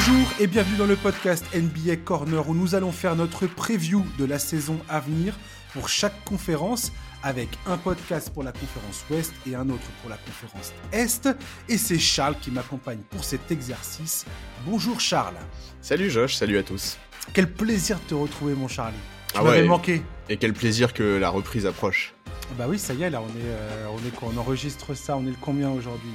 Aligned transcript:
Bonjour 0.00 0.28
et 0.38 0.46
bienvenue 0.46 0.76
dans 0.76 0.86
le 0.86 0.94
podcast 0.94 1.44
NBA 1.52 1.96
Corner 1.96 2.48
où 2.48 2.54
nous 2.54 2.76
allons 2.76 2.92
faire 2.92 3.16
notre 3.16 3.48
preview 3.48 4.06
de 4.16 4.24
la 4.24 4.38
saison 4.38 4.78
à 4.88 5.00
venir 5.00 5.34
pour 5.72 5.88
chaque 5.88 6.24
conférence 6.24 6.92
avec 7.24 7.48
un 7.66 7.76
podcast 7.76 8.30
pour 8.32 8.44
la 8.44 8.52
conférence 8.52 9.04
Ouest 9.10 9.34
et 9.44 9.56
un 9.56 9.68
autre 9.68 9.82
pour 10.00 10.08
la 10.08 10.16
conférence 10.16 10.72
Est. 10.92 11.28
Et 11.68 11.76
c'est 11.76 11.98
Charles 11.98 12.36
qui 12.40 12.52
m'accompagne 12.52 13.00
pour 13.10 13.24
cet 13.24 13.50
exercice. 13.50 14.24
Bonjour 14.64 15.00
Charles. 15.00 15.34
Salut 15.80 16.10
Josh, 16.10 16.36
salut 16.36 16.58
à 16.58 16.62
tous. 16.62 16.96
Quel 17.34 17.52
plaisir 17.52 17.98
de 17.98 18.04
te 18.10 18.14
retrouver 18.14 18.54
mon 18.54 18.68
Charlie. 18.68 18.94
Tu 19.32 19.40
Ah 19.40 19.42
m'avais 19.42 19.62
ouais. 19.62 19.66
manqué. 19.66 20.02
Et 20.28 20.36
quel 20.36 20.52
plaisir 20.52 20.94
que 20.94 21.18
la 21.18 21.28
reprise 21.28 21.66
approche. 21.66 22.14
Bah 22.56 22.66
oui, 22.68 22.78
ça 22.78 22.94
y 22.94 23.02
est, 23.02 23.10
là 23.10 23.20
on 23.20 23.26
est, 23.36 23.42
euh, 23.44 23.86
on 23.92 24.06
est 24.06 24.14
quoi 24.14 24.30
On 24.32 24.38
enregistre 24.38 24.94
ça, 24.94 25.16
on 25.16 25.22
est 25.26 25.30
le 25.30 25.36
combien 25.40 25.70
aujourd'hui 25.70 26.12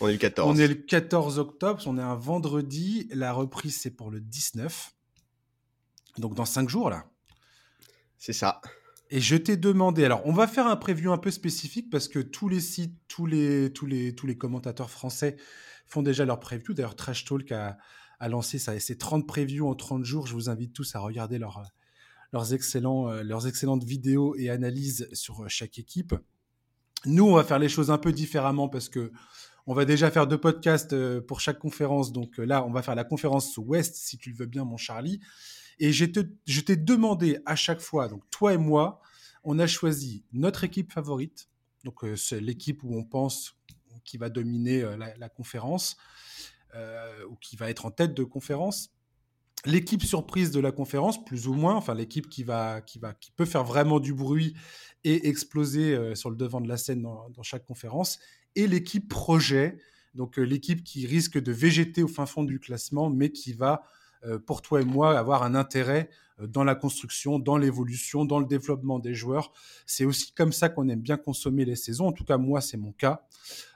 On 0.00 0.08
est 0.08 0.12
le 0.12 0.18
14. 0.18 0.50
On 0.50 0.60
est 0.60 0.68
le 0.68 0.74
14 0.74 1.38
octobre, 1.38 1.82
on 1.86 1.98
est 1.98 2.02
un 2.02 2.14
vendredi. 2.14 3.08
La 3.12 3.32
reprise, 3.32 3.80
c'est 3.80 3.90
pour 3.90 4.10
le 4.10 4.20
19. 4.20 4.92
Donc 6.18 6.34
dans 6.34 6.44
5 6.44 6.68
jours, 6.68 6.90
là. 6.90 7.06
C'est 8.18 8.32
ça. 8.32 8.60
Et 9.10 9.20
je 9.20 9.36
t'ai 9.36 9.56
demandé, 9.56 10.04
alors 10.04 10.22
on 10.24 10.32
va 10.32 10.48
faire 10.48 10.66
un 10.66 10.76
preview 10.76 11.12
un 11.12 11.18
peu 11.18 11.30
spécifique 11.30 11.90
parce 11.90 12.08
que 12.08 12.18
tous 12.18 12.48
les 12.48 12.60
sites, 12.60 12.98
tous 13.06 13.26
les, 13.26 13.72
tous 13.72 13.86
les, 13.86 14.14
tous 14.14 14.26
les 14.26 14.36
commentateurs 14.36 14.90
français 14.90 15.36
font 15.86 16.02
déjà 16.02 16.24
leur 16.24 16.40
preview. 16.40 16.74
D'ailleurs, 16.74 16.96
Trash 16.96 17.24
Talk 17.24 17.52
a, 17.52 17.78
a 18.18 18.28
lancé 18.28 18.58
ça, 18.58 18.78
ses 18.80 18.98
30 18.98 19.26
previews 19.26 19.68
en 19.68 19.74
30 19.74 20.04
jours. 20.04 20.26
Je 20.26 20.34
vous 20.34 20.50
invite 20.50 20.72
tous 20.72 20.96
à 20.96 20.98
regarder 20.98 21.38
leur, 21.38 21.62
leurs, 22.32 22.52
excellents, 22.52 23.08
euh, 23.08 23.22
leurs 23.22 23.46
excellentes 23.46 23.84
vidéos 23.84 24.34
et 24.36 24.50
analyses 24.50 25.08
sur 25.12 25.44
euh, 25.44 25.48
chaque 25.48 25.78
équipe. 25.78 26.14
Nous, 27.04 27.24
on 27.24 27.34
va 27.34 27.44
faire 27.44 27.60
les 27.60 27.68
choses 27.68 27.90
un 27.90 27.98
peu 27.98 28.12
différemment 28.12 28.68
parce 28.68 28.88
que 28.88 29.12
on 29.66 29.74
va 29.74 29.84
déjà 29.84 30.10
faire 30.10 30.26
deux 30.26 30.38
podcasts 30.38 30.92
euh, 30.92 31.20
pour 31.20 31.40
chaque 31.40 31.58
conférence. 31.58 32.12
Donc 32.12 32.38
euh, 32.38 32.44
là, 32.44 32.64
on 32.64 32.70
va 32.70 32.82
faire 32.82 32.94
la 32.94 33.04
conférence 33.04 33.56
Ouest, 33.58 33.96
si 33.96 34.16
tu 34.16 34.30
le 34.30 34.36
veux 34.36 34.46
bien, 34.46 34.64
mon 34.64 34.76
Charlie. 34.76 35.20
Et 35.78 35.92
je 35.92 36.04
t'ai 36.04 36.76
demandé 36.76 37.38
à 37.44 37.54
chaque 37.54 37.80
fois, 37.80 38.08
donc 38.08 38.22
toi 38.30 38.54
et 38.54 38.56
moi, 38.56 39.02
on 39.44 39.58
a 39.58 39.66
choisi 39.66 40.24
notre 40.32 40.64
équipe 40.64 40.92
favorite. 40.92 41.50
Donc 41.84 42.04
euh, 42.04 42.16
c'est 42.16 42.40
l'équipe 42.40 42.82
où 42.82 42.96
on 42.96 43.04
pense 43.04 43.58
qui 44.04 44.16
va 44.18 44.30
dominer 44.30 44.84
la, 45.18 45.28
conférence 45.28 45.96
ou 47.28 47.34
qui 47.40 47.56
va 47.56 47.70
être 47.70 47.86
en 47.86 47.90
tête 47.90 48.14
de 48.14 48.22
conférence. 48.22 48.90
L'équipe 49.64 50.04
surprise 50.04 50.52
de 50.52 50.60
la 50.60 50.70
conférence, 50.70 51.24
plus 51.24 51.48
ou 51.48 51.54
moins, 51.54 51.74
enfin 51.74 51.92
l'équipe 51.92 52.28
qui 52.28 52.44
va, 52.44 52.82
qui 52.82 53.00
va, 53.00 53.14
qui 53.14 53.32
peut 53.32 53.46
faire 53.46 53.64
vraiment 53.64 53.98
du 53.98 54.14
bruit 54.14 54.54
et 55.02 55.26
exploser 55.26 56.14
sur 56.14 56.30
le 56.30 56.36
devant 56.36 56.60
de 56.60 56.68
la 56.68 56.76
scène 56.76 57.02
dans 57.02 57.42
chaque 57.42 57.64
conférence, 57.64 58.20
et 58.56 58.66
l'équipe 58.66 59.08
projet, 59.08 59.78
donc 60.14 60.38
euh, 60.38 60.42
l'équipe 60.42 60.82
qui 60.82 61.06
risque 61.06 61.38
de 61.40 61.52
végéter 61.52 62.02
au 62.02 62.08
fin 62.08 62.26
fond 62.26 62.42
du 62.44 62.58
classement, 62.58 63.10
mais 63.10 63.30
qui 63.30 63.52
va, 63.52 63.84
euh, 64.24 64.38
pour 64.38 64.62
toi 64.62 64.80
et 64.80 64.84
moi, 64.84 65.18
avoir 65.18 65.42
un 65.42 65.54
intérêt 65.54 66.08
euh, 66.40 66.46
dans 66.46 66.64
la 66.64 66.74
construction, 66.74 67.38
dans 67.38 67.56
l'évolution, 67.58 68.24
dans 68.24 68.40
le 68.40 68.46
développement 68.46 68.98
des 68.98 69.14
joueurs. 69.14 69.52
C'est 69.86 70.04
aussi 70.04 70.32
comme 70.32 70.52
ça 70.52 70.68
qu'on 70.70 70.88
aime 70.88 71.00
bien 71.02 71.16
consommer 71.18 71.64
les 71.64 71.76
saisons. 71.76 72.08
En 72.08 72.12
tout 72.12 72.24
cas, 72.24 72.38
moi, 72.38 72.60
c'est 72.60 72.76
mon 72.78 72.92
cas. 72.92 73.26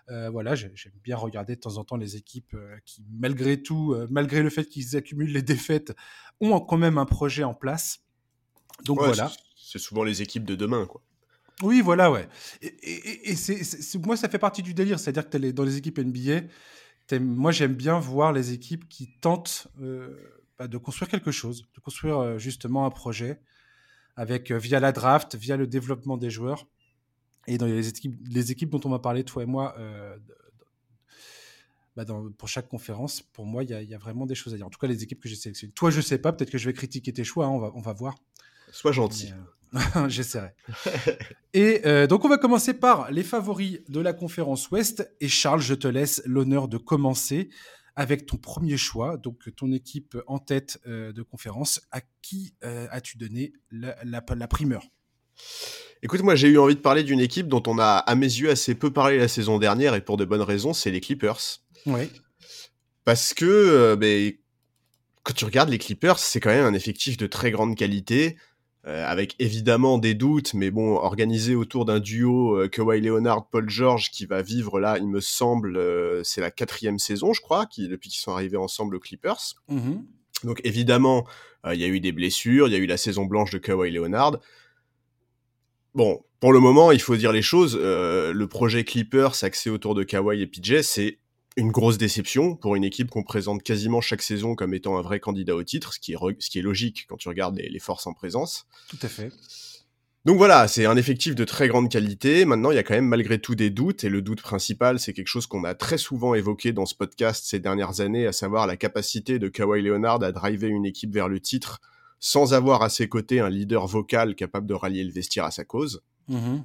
Euh, 0.09 0.28
voilà, 0.31 0.55
j'ai- 0.56 0.72
j'aime 0.75 0.92
bien 1.05 1.17
regarder 1.17 1.55
de 1.55 1.61
temps 1.61 1.77
en 1.77 1.84
temps 1.84 1.97
les 1.97 2.17
équipes 2.17 2.56
qui, 2.84 3.05
malgré 3.12 3.62
tout, 3.62 3.94
malgré 4.11 4.42
le 4.42 4.50
fait 4.50 4.65
qu'ils 4.65 4.97
accumulent 4.97 5.33
les 5.33 5.42
défaites, 5.42 5.94
ont 6.41 6.59
quand 6.61 6.78
même 6.78 6.98
un 6.98 7.06
projet 7.06 7.44
en 7.44 7.55
place. 7.55 8.00
Donc 8.84 8.98
Ouais, 9.00 9.06
voilà. 9.09 9.28
c'est- 9.28 9.39
C'est 9.72 9.78
souvent 9.78 10.03
les 10.03 10.20
équipes 10.20 10.44
de 10.44 10.56
demain, 10.56 10.84
quoi. 10.87 11.00
Oui, 11.62 11.80
voilà, 11.83 12.11
ouais. 12.11 12.28
Et, 12.62 13.34
moi, 14.05 14.16
ça 14.16 14.28
fait 14.28 14.39
partie 14.39 14.62
du 14.62 14.75
délire. 14.75 14.98
C'est-à-dire 14.98 15.28
que 15.28 15.50
dans 15.50 15.64
les 15.64 15.77
équipes 15.77 15.98
NBA, 15.98 16.42
moi, 17.20 17.53
j'aime 17.53 17.75
bien 17.75 17.98
voir 17.98 18.33
les 18.33 18.53
équipes 18.53 18.89
qui 18.89 19.08
tentent 19.20 19.66
euh, 19.81 20.16
bah, 20.58 20.69
de 20.69 20.78
construire 20.78 21.08
quelque 21.11 21.31
chose, 21.33 21.66
de 21.75 21.81
construire 21.81 22.19
euh, 22.19 22.38
justement 22.38 22.86
un 22.86 22.91
projet 22.91 23.41
avec 24.16 24.50
euh, 24.50 24.58
via 24.58 24.81
la 24.81 24.93
draft, 24.93 25.34
via 25.37 25.56
le 25.56 25.66
développement 25.66 26.16
des 26.16 26.31
joueurs. 26.31 26.66
Et 27.47 27.59
dans 27.59 27.66
les 27.66 27.88
équipes, 27.88 28.16
les 28.31 28.53
équipes 28.53 28.71
dont 28.71 28.81
on 28.84 28.91
va 28.91 28.98
parler, 29.00 29.25
toi 29.25 29.42
et 29.42 29.47
moi, 29.47 29.75
bah, 31.97 32.04
pour 32.38 32.48
chaque 32.48 32.69
conférence, 32.69 33.21
pour 33.22 33.47
moi, 33.47 33.65
il 33.65 33.71
y, 33.71 33.75
a- 33.75 33.82
il 33.82 33.88
y 33.88 33.94
a 33.94 33.98
vraiment 33.98 34.27
des 34.27 34.34
choses 34.34 34.54
à 34.54 34.56
dire. 34.56 34.66
En 34.66 34.71
tout 34.71 34.78
cas, 34.78 34.87
les 34.87 35.03
équipes 35.03 35.21
que 35.21 35.28
j'ai 35.28 35.37
sélectionnées. 35.37 35.72
Toi, 35.72 35.91
je 35.91 36.00
sais 36.00 36.19
pas, 36.19 36.32
peut-être 36.32 36.50
que 36.50 36.59
je 36.59 36.66
vais 36.66 36.72
critiquer 36.72 37.12
tes 37.12 37.25
choix, 37.25 37.47
hein, 37.47 37.50
on, 37.50 37.59
va, 37.59 37.72
on 37.75 37.81
va 37.81 37.92
voir. 37.92 38.16
Sois 38.72 38.92
gentil. 38.92 39.32
Euh, 39.75 40.08
J'essaierai. 40.08 40.50
Et 41.54 41.82
euh, 41.86 42.06
donc, 42.06 42.25
on 42.25 42.28
va 42.28 42.38
commencer 42.38 42.75
par 42.75 43.10
les 43.10 43.22
favoris 43.22 43.81
de 43.88 44.00
la 44.00 44.12
conférence 44.12 44.70
Ouest. 44.70 45.08
Et 45.20 45.28
Charles, 45.28 45.60
je 45.60 45.75
te 45.75 45.86
laisse 45.88 46.22
l'honneur 46.25 46.69
de 46.69 46.76
commencer 46.78 47.50
avec 47.97 48.26
ton 48.26 48.36
premier 48.36 48.76
choix, 48.76 49.16
donc 49.16 49.48
ton 49.56 49.72
équipe 49.72 50.16
en 50.26 50.38
tête 50.38 50.78
euh, 50.86 51.12
de 51.12 51.22
conférence. 51.22 51.80
À 51.92 52.00
qui 52.22 52.54
euh, 52.64 52.86
as-tu 52.91 53.19
donné 53.19 53.53
la, 53.70 53.97
la- 54.04 54.25
la 54.34 54.48
primeur? 54.48 54.84
Écoute, 56.03 56.22
moi 56.22 56.34
j'ai 56.34 56.48
eu 56.48 56.59
envie 56.59 56.76
de 56.76 56.80
parler 56.80 57.03
d'une 57.03 57.20
équipe 57.20 57.47
dont 57.48 57.62
on 57.66 57.78
a, 57.78 57.84
à 57.98 58.14
mes 58.14 58.26
yeux, 58.26 58.50
assez 58.50 58.75
peu 58.75 58.91
parlé 58.92 59.19
la 59.19 59.28
saison 59.28 59.59
dernière, 59.59 59.94
et 59.94 60.00
pour 60.04 60.16
de 60.16 60.25
bonnes 60.25 60.41
raisons, 60.42 60.72
c'est 60.72 60.91
les 60.91 61.00
Clippers. 61.00 61.41
Oui. 61.86 62.10
Parce 63.04 63.34
que, 63.34 63.94
ben, 63.97 64.32
quand 65.25 65.34
tu 65.34 65.44
regardes 65.44 65.69
les 65.69 65.78
Clippers, 65.78 66.19
c'est 66.19 66.41
quand 66.41 66.50
même 66.50 66.64
un 66.64 66.75
effectif 66.75 67.16
de 67.16 67.26
très 67.26 67.50
grande 67.50 67.76
qualité, 67.76 68.36
euh, 68.86 69.04
avec 69.06 69.36
évidemment 69.38 69.98
des 69.98 70.14
doutes, 70.14 70.54
mais 70.54 70.70
bon, 70.70 70.94
organisé 70.94 71.54
autour 71.54 71.84
d'un 71.84 72.00
duo 72.00 72.56
euh, 72.56 72.66
Kawhi 72.66 73.02
Leonard, 73.02 73.46
Paul 73.50 73.68
George, 73.68 74.10
qui 74.10 74.24
va 74.24 74.41
vivre 74.41 74.80
là, 74.80 74.96
il 74.96 75.06
me 75.06 75.20
semble, 75.20 75.76
euh, 75.76 76.22
c'est 76.24 76.41
la 76.41 76.50
quatrième 76.50 76.98
saison, 76.98 77.34
je 77.34 77.42
crois, 77.42 77.66
qui, 77.66 77.88
depuis 77.88 78.08
qu'ils 78.08 78.22
sont 78.22 78.32
arrivés 78.32 78.56
ensemble 78.56 78.96
aux 78.96 78.98
Clippers. 78.98 79.56
Mhm. 79.68 80.06
Donc 80.44 80.62
évidemment, 80.64 81.26
il 81.70 81.78
y 81.78 81.84
a 81.84 81.88
eu 81.88 82.00
des 82.00 82.12
blessures, 82.12 82.68
il 82.68 82.72
y 82.72 82.74
a 82.74 82.78
eu 82.78 82.86
la 82.86 82.96
saison 82.96 83.26
blanche 83.26 83.50
de 83.50 83.58
Kawhi 83.58 83.91
Leonard. 83.91 84.38
Bon, 85.94 86.24
pour 86.38 86.54
le 86.54 86.60
moment, 86.60 86.91
il 86.91 87.02
faut 87.02 87.16
dire 87.16 87.32
les 87.32 87.42
choses. 87.42 87.76
le 87.76 88.47
projet 88.47 88.84
Clippers 88.84 89.44
axé 89.44 89.68
autour 89.68 89.94
de 89.94 90.02
Kawhi 90.04 90.41
et 90.41 90.47
PJ, 90.47 90.80
c'est 90.80 91.18
une 91.56 91.71
grosse 91.72 91.99
déception 91.99 92.55
pour 92.55 92.77
une 92.77 92.84
équipe 92.84 93.11
qu'on 93.11 93.22
présente 93.25 93.62
quasiment 93.62 94.00
chaque 94.00 94.22
saison 94.22 94.55
comme 94.55 94.72
étant 94.75 94.97
un 94.97 95.03
vrai 95.03 95.21
candidat 95.21 95.55
au 95.56 95.62
titre, 95.65 95.93
ce 95.94 95.99
qui 96.00 96.12
est, 96.12 96.16
ce 96.38 96.49
qui 96.50 96.59
est 96.59 96.62
logique 96.62 97.06
quand 97.09 97.16
tu 97.16 97.28
regardes 97.28 97.56
les, 97.56 97.69
les 97.69 97.78
forces 97.81 98.06
en 98.06 98.12
présence. 98.12 98.66
Tout 98.88 98.99
à 99.03 99.09
fait. 99.09 99.33
Donc 100.27 100.37
voilà, 100.37 100.69
c'est 100.69 100.84
un 100.84 100.97
effectif 100.99 101.34
de 101.34 101.44
très 101.44 101.66
grande 101.69 101.91
qualité. 101.91 102.44
Maintenant, 102.44 102.71
il 102.71 102.75
y 102.75 102.78
a 102.78 102.83
quand 102.83 102.94
même 102.94 103.09
malgré 103.09 103.41
tout 103.41 103.55
des 103.55 103.71
doutes, 103.71 104.05
et 104.05 104.10
le 104.10 104.21
doute 104.21 104.43
principal, 104.43 105.00
c'est 105.00 105.15
quelque 105.15 105.28
chose 105.28 105.47
qu'on 105.47 105.65
a 105.65 105.75
très 105.75 105.97
souvent 105.97 106.34
évoqué 106.34 106.72
dans 106.72 106.84
ce 106.84 106.94
podcast 106.94 107.44
ces 107.47 107.59
dernières 107.59 108.00
années, 108.00 108.27
à 108.27 108.33
savoir 108.33 108.66
la 108.66 108.77
capacité 108.77 109.39
de 109.39 109.49
Kawhi 109.49 109.81
Leonard 109.83 110.22
à 110.22 110.31
driver 110.33 110.69
une 110.69 110.84
équipe 110.84 111.12
vers 111.15 111.28
le 111.28 111.41
titre 111.41 111.81
sans 112.19 112.53
avoir 112.53 112.83
à 112.83 112.91
ses 112.91 113.09
côtés 113.09 113.41
un 113.41 113.49
leader 113.49 113.87
vocal 113.87 114.34
capable 114.34 114.66
de 114.66 114.75
rallier 114.75 115.05
le 115.05 115.10
vestiaire 115.10 115.47
à 115.47 115.50
sa 115.50 115.65
cause. 115.65 116.03
Mhm. 116.28 116.65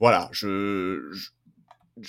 Voilà, 0.00 0.30
je, 0.32 1.06
je- 1.12 1.28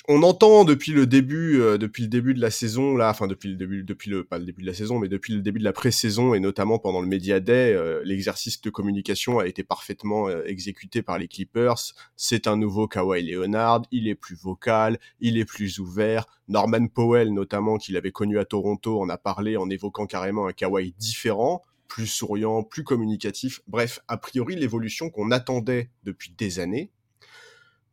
on 0.07 0.23
entend 0.23 0.65
depuis 0.65 0.91
le 0.91 1.05
début, 1.07 1.59
euh, 1.59 1.77
depuis 1.77 2.03
le 2.03 2.09
début 2.09 2.33
de 2.33 2.41
la 2.41 2.51
saison 2.51 2.95
là, 2.95 3.09
enfin 3.09 3.27
depuis 3.27 3.49
le 3.49 3.55
début, 3.55 3.83
depuis 3.83 4.09
le 4.09 4.23
pas 4.23 4.37
le 4.37 4.45
début 4.45 4.61
de 4.61 4.67
la 4.67 4.73
saison, 4.73 4.99
mais 4.99 5.07
depuis 5.07 5.33
le 5.33 5.41
début 5.41 5.59
de 5.59 5.63
la 5.63 5.73
pré-saison 5.73 6.33
et 6.33 6.39
notamment 6.39 6.79
pendant 6.79 7.01
le 7.01 7.07
Media 7.07 7.39
Day, 7.39 7.73
euh, 7.73 8.01
l'exercice 8.03 8.61
de 8.61 8.69
communication 8.69 9.39
a 9.39 9.47
été 9.47 9.63
parfaitement 9.63 10.27
euh, 10.27 10.43
exécuté 10.45 11.01
par 11.01 11.17
les 11.17 11.27
Clippers. 11.27 11.93
C'est 12.15 12.47
un 12.47 12.57
nouveau 12.57 12.87
Kawhi 12.87 13.23
Leonard, 13.23 13.83
il 13.91 14.07
est 14.07 14.15
plus 14.15 14.35
vocal, 14.35 14.99
il 15.19 15.37
est 15.37 15.45
plus 15.45 15.79
ouvert. 15.79 16.25
Norman 16.47 16.87
Powell 16.87 17.33
notamment, 17.33 17.77
qu'il 17.77 17.97
avait 17.97 18.11
connu 18.11 18.37
à 18.39 18.45
Toronto, 18.45 19.01
en 19.01 19.09
a 19.09 19.17
parlé 19.17 19.57
en 19.57 19.69
évoquant 19.69 20.05
carrément 20.05 20.47
un 20.47 20.53
Kawhi 20.53 20.93
différent, 20.99 21.63
plus 21.87 22.07
souriant, 22.07 22.63
plus 22.63 22.83
communicatif. 22.83 23.61
Bref, 23.67 23.99
a 24.07 24.17
priori 24.17 24.55
l'évolution 24.55 25.09
qu'on 25.09 25.31
attendait 25.31 25.89
depuis 26.03 26.33
des 26.37 26.59
années. 26.59 26.91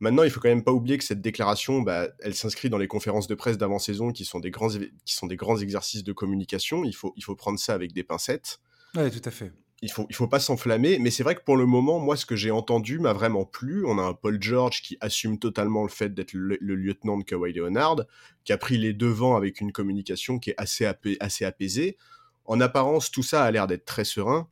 Maintenant, 0.01 0.23
il 0.23 0.31
faut 0.31 0.41
quand 0.41 0.49
même 0.49 0.63
pas 0.63 0.73
oublier 0.73 0.97
que 0.97 1.05
cette 1.05 1.21
déclaration, 1.21 1.83
bah, 1.83 2.09
elle 2.21 2.35
s'inscrit 2.35 2.71
dans 2.71 2.79
les 2.79 2.87
conférences 2.87 3.27
de 3.27 3.35
presse 3.35 3.59
d'avant-saison 3.59 4.13
qui 4.13 4.25
sont 4.25 4.39
des 4.39 4.51
grands, 4.51 4.69
qui 4.69 5.15
sont 5.15 5.27
des 5.27 5.37
grands 5.37 5.59
exercices 5.59 6.05
de 6.05 6.12
communication. 6.12 6.85
Il 6.85 6.95
faut, 6.95 7.12
il 7.17 7.25
faut 7.25 7.35
prendre 7.35 7.59
ça 7.59 7.75
avec 7.75 7.93
des 7.93 8.05
pincettes. 8.05 8.61
Ouais, 8.95 9.11
tout 9.11 9.23
à 9.25 9.31
fait. 9.33 9.53
Il 9.83 9.91
faut, 9.91 10.06
il 10.09 10.15
faut 10.15 10.29
pas 10.29 10.39
s'enflammer. 10.39 10.99
Mais 11.00 11.11
c'est 11.11 11.25
vrai 11.25 11.35
que 11.35 11.43
pour 11.43 11.56
le 11.56 11.67
moment, 11.67 11.99
moi, 11.99 12.17
ce 12.17 12.27
que 12.27 12.37
j'ai 12.37 12.53
entendu 12.53 13.00
m'a 13.00 13.12
vraiment 13.12 13.45
plu. 13.45 13.85
On 13.87 13.99
a 13.99 14.03
un 14.03 14.15
Paul 14.15 14.41
George 14.41 14.83
qui 14.83 14.97
assume 15.00 15.39
totalement 15.39 15.83
le 15.83 15.89
fait 15.89 16.15
d'être 16.15 16.33
le, 16.33 16.59
le 16.61 16.75
lieutenant 16.77 17.19
de 17.19 17.25
Kawhi 17.25 17.53
Leonard, 17.53 18.03
qui 18.44 18.53
a 18.53 18.59
pris 18.59 18.79
les 18.79 18.93
devants 18.93 19.37
avec 19.37 19.61
une 19.61 19.73
communication 19.73 20.39
qui 20.39 20.51
est 20.51 20.56
assez, 20.59 20.89
assez 21.19 21.44
apaisée. 21.44 21.97
En 22.44 22.61
apparence, 22.61 23.11
tout 23.11 23.25
ça 23.25 23.44
a 23.44 23.51
l'air 23.51 23.67
d'être 23.67 23.85
très 23.85 24.05
serein. 24.05 24.49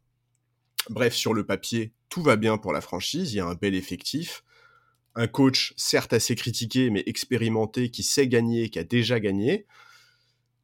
Bref, 0.90 1.14
sur 1.14 1.34
le 1.34 1.46
papier, 1.46 1.92
tout 2.08 2.22
va 2.22 2.36
bien 2.36 2.58
pour 2.58 2.72
la 2.72 2.80
franchise. 2.80 3.32
Il 3.32 3.36
y 3.36 3.40
a 3.40 3.46
un 3.46 3.54
bel 3.54 3.74
effectif 3.74 4.42
un 5.16 5.26
coach 5.26 5.74
certes 5.76 6.12
assez 6.12 6.36
critiqué 6.36 6.90
mais 6.90 7.02
expérimenté 7.06 7.90
qui 7.90 8.02
sait 8.02 8.28
gagner, 8.28 8.68
qui 8.70 8.78
a 8.78 8.84
déjà 8.84 9.18
gagné. 9.18 9.66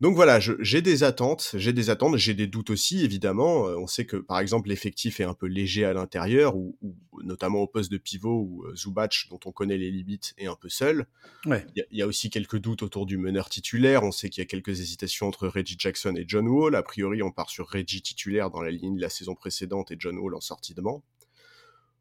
Donc 0.03 0.17
voilà, 0.17 0.41
j'ai 0.41 0.83
des 0.83 1.05
attentes, 1.05 1.53
j'ai 1.55 1.73
des 1.73 1.89
attentes, 1.89 2.17
j'ai 2.17 2.35
des 2.35 2.49
doutes 2.49 2.71
aussi, 2.71 3.05
évidemment. 3.05 3.69
Euh, 3.69 3.77
on 3.77 3.87
sait 3.87 4.05
que, 4.05 4.17
par 4.17 4.41
exemple, 4.41 4.69
l'effectif 4.69 5.21
est 5.21 5.25
un 5.25 5.33
peu 5.33 5.47
léger 5.47 5.85
à 5.85 5.93
l'intérieur, 5.93 6.57
ou, 6.57 6.77
notamment 7.23 7.61
au 7.61 7.69
poste 7.69 7.93
de 7.93 7.99
pivot, 7.99 8.41
où 8.41 8.65
euh, 8.65 8.75
Zubac, 8.75 9.29
dont 9.31 9.39
on 9.45 9.53
connaît 9.53 9.79
les 9.79 9.93
limites, 9.93 10.35
est 10.39 10.49
un 10.49 10.57
peu 10.57 10.69
seul. 10.69 11.07
Il 11.47 11.87
y, 11.93 12.03
a 12.03 12.09
aussi 12.09 12.31
quelques 12.31 12.59
doutes 12.59 12.83
autour 12.83 13.07
du 13.07 13.17
meneur 13.17 13.49
titulaire. 13.49 14.03
On 14.03 14.11
sait 14.11 14.29
qu'il 14.29 14.43
y 14.43 14.45
a 14.45 14.49
quelques 14.49 14.81
hésitations 14.81 15.29
entre 15.29 15.47
Reggie 15.47 15.77
Jackson 15.79 16.17
et 16.17 16.25
John 16.27 16.49
Wall. 16.49 16.75
A 16.75 16.83
priori, 16.83 17.23
on 17.23 17.31
part 17.31 17.51
sur 17.51 17.69
Reggie 17.69 18.03
titulaire 18.03 18.51
dans 18.51 18.61
la 18.61 18.73
ligne 18.73 18.97
de 18.97 19.01
la 19.01 19.09
saison 19.09 19.37
précédente 19.37 19.93
et 19.93 19.97
John 20.01 20.19
Wall 20.19 20.35
en 20.35 20.41
sortie 20.41 20.75
de 20.75 20.81
banc 20.81 21.05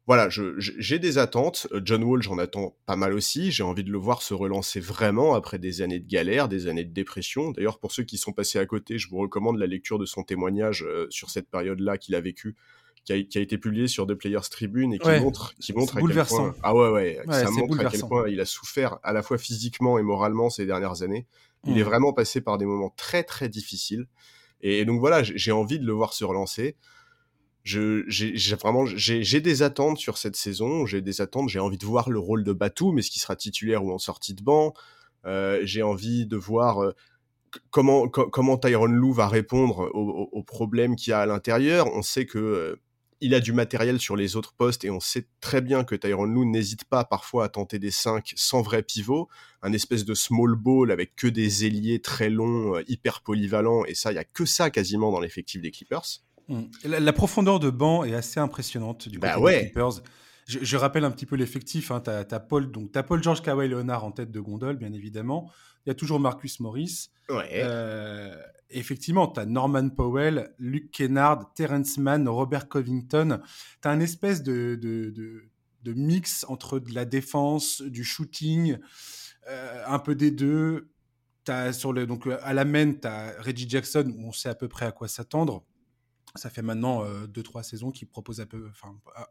voilà, 0.06 0.28
j'ai 0.28 0.98
des 0.98 1.18
attentes. 1.18 1.68
Euh, 1.72 1.80
John 1.84 2.02
Wall, 2.02 2.22
j'en 2.22 2.38
attends 2.38 2.76
pas 2.86 2.96
mal 2.96 3.14
aussi. 3.14 3.52
J'ai 3.52 3.62
envie 3.62 3.84
de 3.84 3.90
le 3.92 3.98
voir 3.98 4.22
se 4.22 4.34
relancer 4.34 4.80
vraiment 4.80 5.34
après 5.34 5.58
des 5.58 5.80
années 5.80 6.00
de 6.00 6.08
galère, 6.08 6.48
des 6.48 6.66
années 6.66 6.84
de 6.84 6.92
dépression. 6.92 7.52
D'ailleurs, 7.52 7.78
pour 7.78 7.92
ceux 7.92 8.02
qui 8.02 8.18
sont 8.18 8.32
passés 8.32 8.58
à 8.58 8.66
côté, 8.66 8.98
je 8.98 9.08
vous 9.08 9.18
recommande 9.18 9.58
la 9.58 9.66
lecture 9.66 10.00
de 10.00 10.06
son 10.06 10.24
témoignage 10.24 10.82
euh, 10.82 11.06
sur 11.10 11.30
cette 11.30 11.48
période-là 11.48 11.98
qu'il 11.98 12.16
a 12.16 12.20
vécu, 12.20 12.56
qui 13.04 13.12
a, 13.12 13.16
été 13.16 13.58
publié 13.58 13.86
sur 13.86 14.06
The 14.08 14.14
Players 14.14 14.48
Tribune 14.50 14.92
et 14.92 14.98
qui 14.98 15.08
montre, 15.20 15.54
qui 15.60 15.72
montre 15.72 15.96
à 15.96 16.00
quel 16.00 16.24
point, 16.24 16.54
ah 16.64 16.74
ouais, 16.74 16.88
ouais, 16.88 17.20
ça 17.30 17.50
montre 17.50 17.78
à 17.80 17.84
quel 17.84 18.00
point 18.00 18.28
il 18.28 18.40
a 18.40 18.44
souffert 18.44 18.98
à 19.04 19.12
la 19.12 19.22
fois 19.22 19.38
physiquement 19.38 19.98
et 19.98 20.02
moralement 20.02 20.50
ces 20.50 20.66
dernières 20.66 21.02
années. 21.02 21.26
Il 21.64 21.78
est 21.78 21.84
vraiment 21.84 22.12
passé 22.12 22.40
par 22.40 22.58
des 22.58 22.64
moments 22.64 22.92
très 22.96 23.22
très 23.22 23.48
difficiles. 23.48 24.06
et 24.62 24.84
donc 24.84 24.98
voilà, 24.98 25.22
j'ai 25.22 25.52
envie 25.52 25.78
de 25.78 25.86
le 25.86 25.92
voir 25.92 26.12
se 26.12 26.24
relancer 26.24 26.76
j'ai 27.64 28.54
vraiment 28.60 28.86
j'ai 28.86 29.40
des 29.40 29.62
attentes 29.62 29.98
sur 29.98 30.18
cette 30.18 30.36
saison. 30.36 30.86
J'ai 30.86 31.00
des 31.00 31.20
attentes. 31.20 31.48
J'ai 31.48 31.60
envie 31.60 31.78
de 31.78 31.86
voir 31.86 32.10
le 32.10 32.18
rôle 32.18 32.44
de 32.44 32.52
Batum, 32.52 32.98
est-ce 32.98 33.10
qu'il 33.10 33.22
sera 33.22 33.36
titulaire 33.36 33.84
ou 33.84 33.92
en 33.92 33.98
sortie 33.98 34.34
de 34.34 34.42
banc. 34.42 34.74
Euh, 35.26 35.60
j'ai 35.64 35.82
envie 35.82 36.26
de 36.26 36.36
voir 36.36 36.82
euh, 36.82 36.92
comment 37.70 38.08
comment 38.08 38.58
Tyron 38.58 38.86
Lou 38.86 39.12
va 39.12 39.28
répondre 39.28 39.90
aux, 39.94 40.42
problèmes 40.42 40.96
qu'il 40.96 41.12
y 41.12 41.14
a 41.14 41.20
à 41.20 41.26
l'intérieur. 41.26 41.86
On 41.94 42.02
sait 42.02 42.26
que 42.26 42.38
euh, 42.38 42.76
il 43.20 43.34
a 43.34 43.40
du 43.40 43.52
matériel 43.52 44.00
sur 44.00 44.16
les 44.16 44.34
autres 44.34 44.52
postes 44.54 44.84
et 44.84 44.90
on 44.90 44.98
sait 44.98 45.28
très 45.40 45.60
bien 45.60 45.84
que 45.84 45.94
Tyron 45.94 46.24
Lou 46.24 46.44
n'hésite 46.44 46.84
pas 46.84 47.04
parfois 47.04 47.44
à 47.44 47.48
tenter 47.48 47.78
des 47.78 47.92
5 47.92 48.32
sans 48.34 48.62
vrai 48.62 48.82
pivot, 48.82 49.28
un 49.62 49.72
espèce 49.72 50.04
de 50.04 50.14
small 50.14 50.56
ball 50.56 50.90
avec 50.90 51.14
que 51.14 51.28
des 51.28 51.64
ailiers 51.64 52.00
très 52.00 52.30
longs, 52.30 52.80
hyper 52.88 53.20
polyvalents 53.20 53.84
et 53.84 53.94
ça 53.94 54.10
il 54.10 54.16
y 54.16 54.18
a 54.18 54.24
que 54.24 54.44
ça 54.44 54.70
quasiment 54.70 55.12
dans 55.12 55.20
l'effectif 55.20 55.62
des 55.62 55.70
Clippers. 55.70 56.24
Mm. 56.48 56.62
La, 56.84 57.12
profondeur 57.12 57.60
de 57.60 57.70
banc 57.70 58.04
est 58.04 58.14
assez 58.14 58.40
impressionnante 58.40 59.08
du 59.08 59.18
bah 59.18 59.34
côté 59.34 59.52
des 59.52 59.60
Clippers. 59.64 60.02
Je, 60.46 60.76
rappelle 60.76 61.04
un 61.04 61.10
petit 61.10 61.26
peu 61.26 61.36
l'effectif. 61.36 61.90
Hein. 61.90 62.02
Tu 62.04 62.10
as, 62.10 62.40
Paul, 62.40 62.70
donc 62.70 62.96
as 62.96 63.02
Paul 63.02 63.22
George, 63.22 63.42
Kawhi 63.42 63.68
Leonard 63.68 64.04
en 64.04 64.12
tête 64.12 64.30
de 64.30 64.40
gondole, 64.40 64.76
bien 64.76 64.92
évidemment. 64.92 65.50
Il 65.84 65.90
y 65.90 65.92
a 65.92 65.94
toujours 65.94 66.20
Marcus 66.20 66.60
Morris. 66.60 67.10
Euh, 67.30 68.34
effectivement, 68.70 69.28
tu 69.28 69.40
as 69.40 69.46
Norman 69.46 69.88
Powell, 69.88 70.52
Luke 70.58 70.90
Kennard, 70.90 71.52
Terrence 71.54 71.96
Mann, 71.98 72.28
Robert 72.28 72.68
Covington. 72.68 73.40
Tu 73.82 73.88
as 73.88 73.90
un 73.90 74.00
espèce 74.00 74.42
de, 74.42 74.74
de, 74.74 75.92
mix 75.92 76.44
entre 76.48 76.78
de 76.78 76.94
la 76.94 77.04
défense, 77.04 77.82
du 77.82 78.04
shooting, 78.04 78.78
euh, 79.48 79.82
un 79.86 79.98
peu 79.98 80.14
des 80.14 80.30
deux. 80.30 80.88
As 81.48 81.72
sur 81.72 81.92
le, 81.92 82.06
donc 82.06 82.28
à 82.28 82.52
la 82.52 82.64
main, 82.64 82.92
tu 82.92 83.08
as 83.08 83.34
Reggie 83.40 83.68
Jackson, 83.68 84.14
où 84.16 84.28
on 84.28 84.32
sait 84.32 84.48
à 84.48 84.54
peu 84.54 84.68
près 84.68 84.86
à 84.86 84.92
quoi 84.92 85.08
s'attendre 85.08 85.64
ça 86.34 86.50
fait 86.50 86.62
maintenant 86.62 87.04
2-3 87.04 87.58
euh, 87.58 87.62
saisons 87.62 87.90
qu'il 87.90 88.08
propose 88.08 88.40
un, 88.40 88.46
peu, 88.46 88.70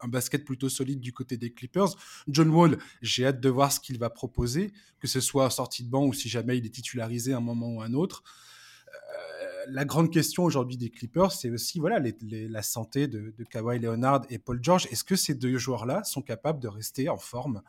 un 0.00 0.08
basket 0.08 0.44
plutôt 0.44 0.68
solide 0.68 1.00
du 1.00 1.12
côté 1.12 1.36
des 1.36 1.52
Clippers. 1.52 1.96
John 2.28 2.48
Wall, 2.50 2.78
j'ai 3.00 3.26
hâte 3.26 3.40
de 3.40 3.48
voir 3.48 3.72
ce 3.72 3.80
qu'il 3.80 3.98
va 3.98 4.10
proposer, 4.10 4.72
que 5.00 5.08
ce 5.08 5.20
soit 5.20 5.50
sortie 5.50 5.82
de 5.82 5.90
banc 5.90 6.04
ou 6.06 6.12
si 6.12 6.28
jamais 6.28 6.58
il 6.58 6.66
est 6.66 6.70
titularisé 6.70 7.32
à 7.32 7.38
un 7.38 7.40
moment 7.40 7.74
ou 7.74 7.82
un 7.82 7.92
autre. 7.92 8.22
Euh, 8.88 9.64
la 9.68 9.84
grande 9.84 10.12
question 10.12 10.44
aujourd'hui 10.44 10.76
des 10.76 10.90
Clippers, 10.90 11.32
c'est 11.32 11.50
aussi 11.50 11.80
voilà, 11.80 12.00
la 12.00 12.62
santé 12.62 13.08
de, 13.08 13.34
Kawhi 13.50 13.80
Leonard 13.80 14.22
et 14.30 14.38
Paul 14.38 14.60
George. 14.62 14.86
Est-ce 14.90 15.04
que 15.04 15.16
ces 15.16 15.34
deux 15.34 15.58
joueurs-là 15.58 16.04
sont 16.04 16.22
capables 16.22 16.60
de 16.60 16.68
rester 16.68 17.08
en 17.08 17.18
forme, 17.18 17.62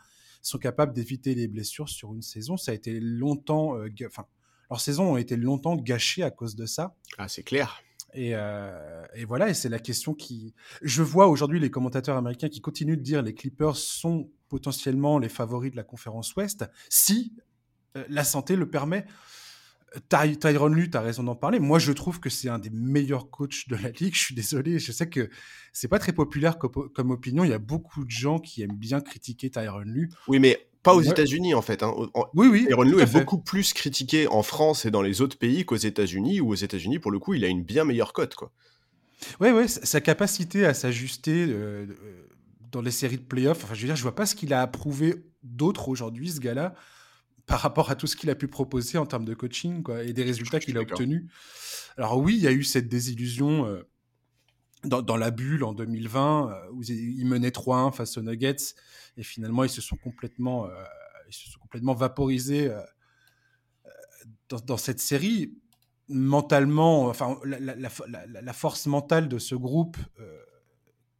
sont 0.43 0.59
capables 0.59 0.93
d'éviter 0.93 1.33
les 1.33 1.47
blessures 1.47 1.89
sur 1.89 2.13
une 2.13 2.21
saison? 2.21 2.55
Ça 2.55 2.71
a 2.71 2.75
été 2.75 2.99
longtemps, 2.99 3.77
euh, 3.77 3.89
enfin, 4.05 4.25
leur 4.69 4.79
saison 4.79 5.15
a 5.15 5.19
été 5.21 5.37
longtemps 5.37 5.75
gâchée 5.75 6.21
à 6.21 6.29
cause 6.29 6.55
de 6.55 6.67
ça. 6.67 6.95
Ah, 7.17 7.27
c'est 7.27 7.43
clair. 7.43 7.81
Euh, 8.15 9.05
et, 9.15 9.25
voilà, 9.25 9.49
et 9.49 9.53
c'est 9.53 9.69
la 9.69 9.79
question 9.79 10.13
qui. 10.13 10.53
Je 10.81 11.03
vois 11.03 11.27
aujourd'hui 11.27 11.59
les 11.59 11.71
commentateurs 11.71 12.17
américains 12.17 12.49
qui 12.49 12.61
continuent 12.61 12.97
de 12.97 13.01
dire 13.01 13.21
les 13.21 13.33
Clippers 13.33 13.75
sont 13.75 14.29
potentiellement 14.49 15.19
les 15.19 15.29
favoris 15.29 15.71
de 15.71 15.77
la 15.77 15.83
conférence 15.83 16.35
Ouest 16.35 16.65
si 16.89 17.33
euh, 17.97 18.03
la 18.09 18.23
santé 18.23 18.55
le 18.55 18.69
permet. 18.69 19.05
Ty 20.09 20.37
Tyron 20.37 20.69
Lue, 20.69 20.89
tu 20.89 20.97
as 20.97 21.01
raison 21.01 21.21
d'en 21.21 21.35
parler. 21.35 21.59
Moi, 21.59 21.77
je 21.77 21.91
trouve 21.91 22.19
que 22.19 22.29
c'est 22.29 22.49
un 22.49 22.57
des 22.57 22.71
meilleurs 22.71 23.29
coachs 23.29 23.67
de 23.67 23.75
la 23.75 23.89
ligue. 23.89 24.15
Je 24.15 24.23
suis 24.23 24.35
désolé, 24.35 24.79
je 24.79 24.91
sais 24.91 25.07
que 25.07 25.29
c'est 25.71 25.87
pas 25.87 25.99
très 25.99 26.13
populaire 26.13 26.57
comme, 26.57 27.11
opinion. 27.11 27.43
Il 27.43 27.51
y 27.51 27.53
a 27.53 27.59
beaucoup 27.59 28.03
de 28.03 28.09
gens 28.09 28.39
qui 28.39 28.63
aiment 28.63 28.75
bien 28.75 29.01
critiquer 29.01 29.51
Tyron 29.51 29.81
Lue. 29.81 30.09
Oui, 30.27 30.39
mais 30.39 30.67
pas 30.83 30.93
aux 30.93 31.01
États-Unis 31.01 31.53
en 31.53 31.61
fait. 31.61 31.81
Hein. 31.81 31.93
Oui, 32.33 32.47
oui. 32.47 32.67
Aaron 32.71 32.83
Lou 32.83 32.99
est 32.99 33.11
beaucoup 33.11 33.37
plus 33.37 33.73
critiqué 33.73 34.27
en 34.27 34.43
France 34.43 34.85
et 34.85 34.91
dans 34.91 35.01
les 35.01 35.21
autres 35.21 35.37
pays 35.37 35.65
qu'aux 35.65 35.75
États-Unis, 35.75 36.41
où 36.41 36.51
aux 36.51 36.55
États-Unis, 36.55 36.99
pour 36.99 37.11
le 37.11 37.19
coup, 37.19 37.33
il 37.33 37.43
a 37.45 37.47
une 37.47 37.63
bien 37.63 37.85
meilleure 37.85 38.13
cote. 38.13 38.35
Quoi. 38.35 38.51
Oui, 39.39 39.49
oui, 39.49 39.67
sa 39.67 40.01
capacité 40.01 40.65
à 40.65 40.73
s'ajuster 40.73 41.45
euh, 41.47 41.85
euh, 41.87 42.27
dans 42.71 42.81
les 42.81 42.91
séries 42.91 43.17
de 43.17 43.23
playoffs, 43.23 43.63
enfin, 43.63 43.73
je 43.73 43.81
veux 43.81 43.87
dire, 43.87 43.95
je 43.95 44.03
vois 44.03 44.15
pas 44.15 44.25
ce 44.25 44.35
qu'il 44.35 44.53
a 44.53 44.61
approuvé 44.61 45.15
d'autre 45.43 45.87
aujourd'hui, 45.89 46.31
ce 46.31 46.39
gars-là, 46.39 46.75
par 47.45 47.59
rapport 47.59 47.89
à 47.89 47.95
tout 47.95 48.07
ce 48.07 48.15
qu'il 48.15 48.29
a 48.29 48.35
pu 48.35 48.47
proposer 48.47 48.97
en 48.97 49.05
termes 49.05 49.25
de 49.25 49.33
coaching 49.33 49.83
quoi, 49.83 50.03
et 50.03 50.13
des 50.13 50.23
résultats 50.23 50.59
qu'il 50.59 50.77
a 50.77 50.81
obtenus. 50.81 51.23
Alors 51.97 52.17
oui, 52.17 52.35
il 52.35 52.41
y 52.41 52.47
a 52.47 52.51
eu 52.51 52.63
cette 52.63 52.87
désillusion 52.87 53.65
euh, 53.65 53.83
dans, 54.83 55.17
la 55.17 55.31
bulle 55.31 55.63
en 55.63 55.73
2020, 55.73 56.69
où 56.73 56.83
il 56.83 57.25
menait 57.25 57.49
3-1 57.49 57.93
face 57.93 58.17
aux 58.17 58.21
Nuggets 58.21 58.75
et 59.17 59.23
finalement 59.23 59.63
ils 59.63 59.69
se 59.69 59.81
sont 59.81 59.97
complètement, 59.97 60.65
euh, 60.65 60.69
ils 61.27 61.33
se 61.33 61.49
sont 61.49 61.59
complètement 61.59 61.93
vaporisés 61.93 62.69
euh, 62.69 62.81
dans, 64.65 64.77
cette 64.77 64.99
série. 64.99 65.57
Mentalement, 66.09 67.07
enfin 67.07 67.39
la, 67.45 68.53
force 68.53 68.87
mentale 68.87 69.29
de 69.29 69.39
ce 69.39 69.55
groupe 69.55 69.97
euh, 70.19 70.37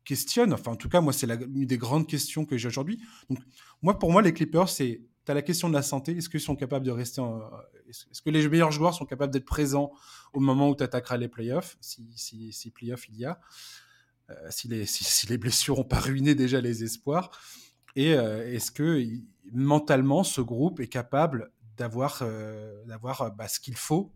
questionne. 0.04 0.54
Enfin, 0.54 0.74
en 0.74 0.76
tout 0.76 0.90
cas, 0.90 1.00
moi, 1.00 1.14
c'est 1.14 1.30
une 1.30 1.66
des 1.66 1.78
grandes 1.78 2.06
questions 2.06 2.46
que 2.46 2.58
j'ai 2.58 2.68
aujourd'hui. 2.68 3.02
Moi, 3.82 3.98
pour 3.98 4.12
moi, 4.12 4.22
les 4.22 4.34
Clippers, 4.34 4.68
c'est 4.68 5.02
tu 5.26 5.32
as 5.32 5.34
la 5.34 5.42
question 5.42 5.70
de 5.70 5.74
la 5.74 5.82
santé. 5.82 6.18
Est-ce 6.18 6.30
qu'ils 6.30 6.42
sont 6.42 6.56
capables 6.56 6.86
de 6.86 6.92
rester 6.92 7.22
Est-ce 7.90 8.22
que 8.22 8.30
les 8.30 8.48
meilleurs 8.48 8.72
joueurs 8.72 8.94
sont 8.94 9.06
capables 9.06 9.34
d'être 9.34 9.46
présents 9.46 9.92
au 10.34 10.40
moment 10.40 10.70
où 10.70 10.76
tu 10.76 10.84
attaqueras 10.84 11.18
les 11.18 11.28
playoffs, 11.28 11.78
si, 11.82 12.08
si, 12.16 12.52
si 12.52 12.72
playoffs 12.72 13.08
il 13.10 13.18
y 13.18 13.26
a 13.26 13.40
si, 14.50 14.68
les, 14.68 14.86
si, 14.86 15.04
si, 15.04 15.28
les 15.28 15.38
blessures 15.38 15.78
n'ont 15.78 15.84
pas 15.84 16.00
ruiné 16.00 16.34
déjà 16.34 16.60
les 16.60 16.84
espoirs? 16.84 17.30
Et 17.96 18.14
euh, 18.14 18.52
est-ce 18.52 18.72
que 18.72 19.04
mentalement, 19.52 20.24
ce 20.24 20.42
groupe 20.42 20.80
est 20.80 20.88
capable 20.88 21.52
d'avoir 21.78 22.20
euh, 22.22 22.84
d'avoir 22.86 23.22
euh, 23.22 23.30
bah, 23.30 23.48
ce 23.48 23.60
qu'il 23.60 23.76
faut, 23.76 24.12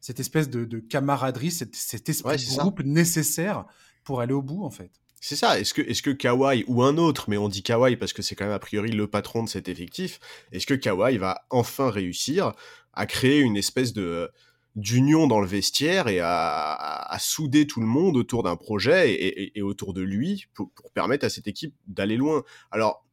cette 0.00 0.20
espèce 0.20 0.48
de, 0.48 0.78
camaraderie, 0.78 1.50
cet, 1.50 1.74
esprit 2.08 2.36
de 2.36 2.58
groupe 2.58 2.80
nécessaire 2.80 3.64
pour 4.04 4.20
aller 4.20 4.32
au 4.32 4.42
bout, 4.42 4.64
en 4.64 4.70
fait 4.70 4.90
c'est 5.20 5.36
ça. 5.36 5.60
Est-ce 5.60 5.74
que, 5.74 5.82
est-ce 5.82 6.02
que 6.02 6.10
Kawhi 6.10 6.64
ou 6.66 6.82
un 6.82 6.96
autre, 6.96 7.26
mais 7.28 7.36
on 7.36 7.48
dit 7.48 7.62
Kawhi 7.62 7.96
parce 7.96 8.14
que 8.14 8.22
c'est 8.22 8.34
quand 8.34 8.46
même 8.46 8.54
a 8.54 8.58
priori 8.58 8.90
le 8.90 9.06
patron 9.06 9.44
de 9.44 9.48
cet 9.48 9.68
effectif, 9.68 10.18
est-ce 10.50 10.66
que 10.66 10.74
Kawhi 10.74 11.18
va 11.18 11.44
enfin 11.50 11.90
réussir 11.90 12.52
à 12.94 13.06
créer 13.06 13.40
une 13.40 13.56
espèce 13.56 13.92
de, 13.92 14.30
d'union 14.76 15.26
dans 15.26 15.40
le 15.40 15.46
vestiaire 15.46 16.08
et 16.08 16.20
à, 16.22 17.16
souder 17.20 17.66
tout 17.66 17.80
le 17.80 17.86
monde 17.86 18.16
autour 18.16 18.42
d'un 18.42 18.56
projet 18.56 19.52
et, 19.54 19.62
autour 19.62 19.92
de 19.92 20.00
lui 20.00 20.46
pour, 20.54 20.70
pour, 20.72 20.90
permettre 20.92 21.26
à 21.26 21.28
cette 21.28 21.46
équipe 21.46 21.74
d'aller 21.86 22.16
loin? 22.16 22.42
Alors, 22.70 23.04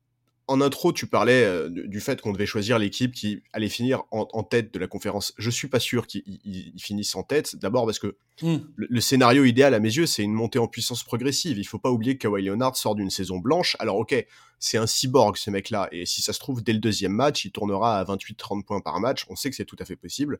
en 0.48 0.62
intro, 0.62 0.94
tu 0.94 1.08
parlais 1.08 1.44
euh, 1.44 1.70
du 1.70 2.00
fait 2.00 2.22
qu'on 2.22 2.32
devait 2.32 2.46
choisir 2.46 2.80
l'équipe 2.80 3.14
qui 3.14 3.44
allait 3.52 3.70
finir 3.70 4.04
en, 4.12 4.44
tête 4.44 4.74
de 4.74 4.80
la 4.80 4.88
conférence. 4.88 5.34
Je 5.38 5.50
suis 5.50 5.68
pas 5.68 5.80
sûr 5.80 6.08
qu'ils 6.08 6.74
finissent 6.80 7.16
en 7.16 7.24
tête. 7.24 7.58
D'abord 7.58 7.86
parce 7.86 8.00
que 8.00 8.16
hmm. 8.42 8.58
le, 8.76 9.02
scénario 9.02 9.44
idéal 9.44 9.74
à 9.74 9.80
mes 9.80 9.94
yeux, 9.94 10.06
c'est 10.06 10.24
une 10.24 10.34
montée 10.34 10.60
en 10.60 10.68
puissance 10.68 11.04
progressive. 11.04 11.58
Il 11.58 11.66
faut 11.66 11.80
pas 11.80 11.92
oublier 11.92 12.18
que 12.18 12.28
Kawhi 12.28 12.46
Leonard 12.46 12.78
sort 12.78 12.96
d'une 12.96 13.10
saison 13.10 13.40
blanche. 13.40 13.76
Alors 13.80 13.98
ok, 13.98 14.26
c'est 14.60 14.78
un 14.78 14.88
cyborg 14.88 15.36
ce 15.38 15.52
mec-là, 15.52 15.90
et 15.92 16.06
si 16.06 16.22
ça 16.22 16.34
se 16.34 16.40
trouve 16.40 16.64
dès 16.64 16.74
le 16.74 16.80
deuxième 16.80 17.12
match, 17.12 17.44
il 17.46 17.52
tournera 17.52 18.00
à 18.00 18.04
28-30 18.06 18.64
points 18.64 18.80
par 18.80 19.00
match. 19.00 19.26
On 19.30 19.36
sait 19.36 19.50
que 19.50 19.56
c'est 19.56 19.66
tout 19.66 19.78
à 19.80 19.86
fait 19.86 19.98
possible. 19.98 20.40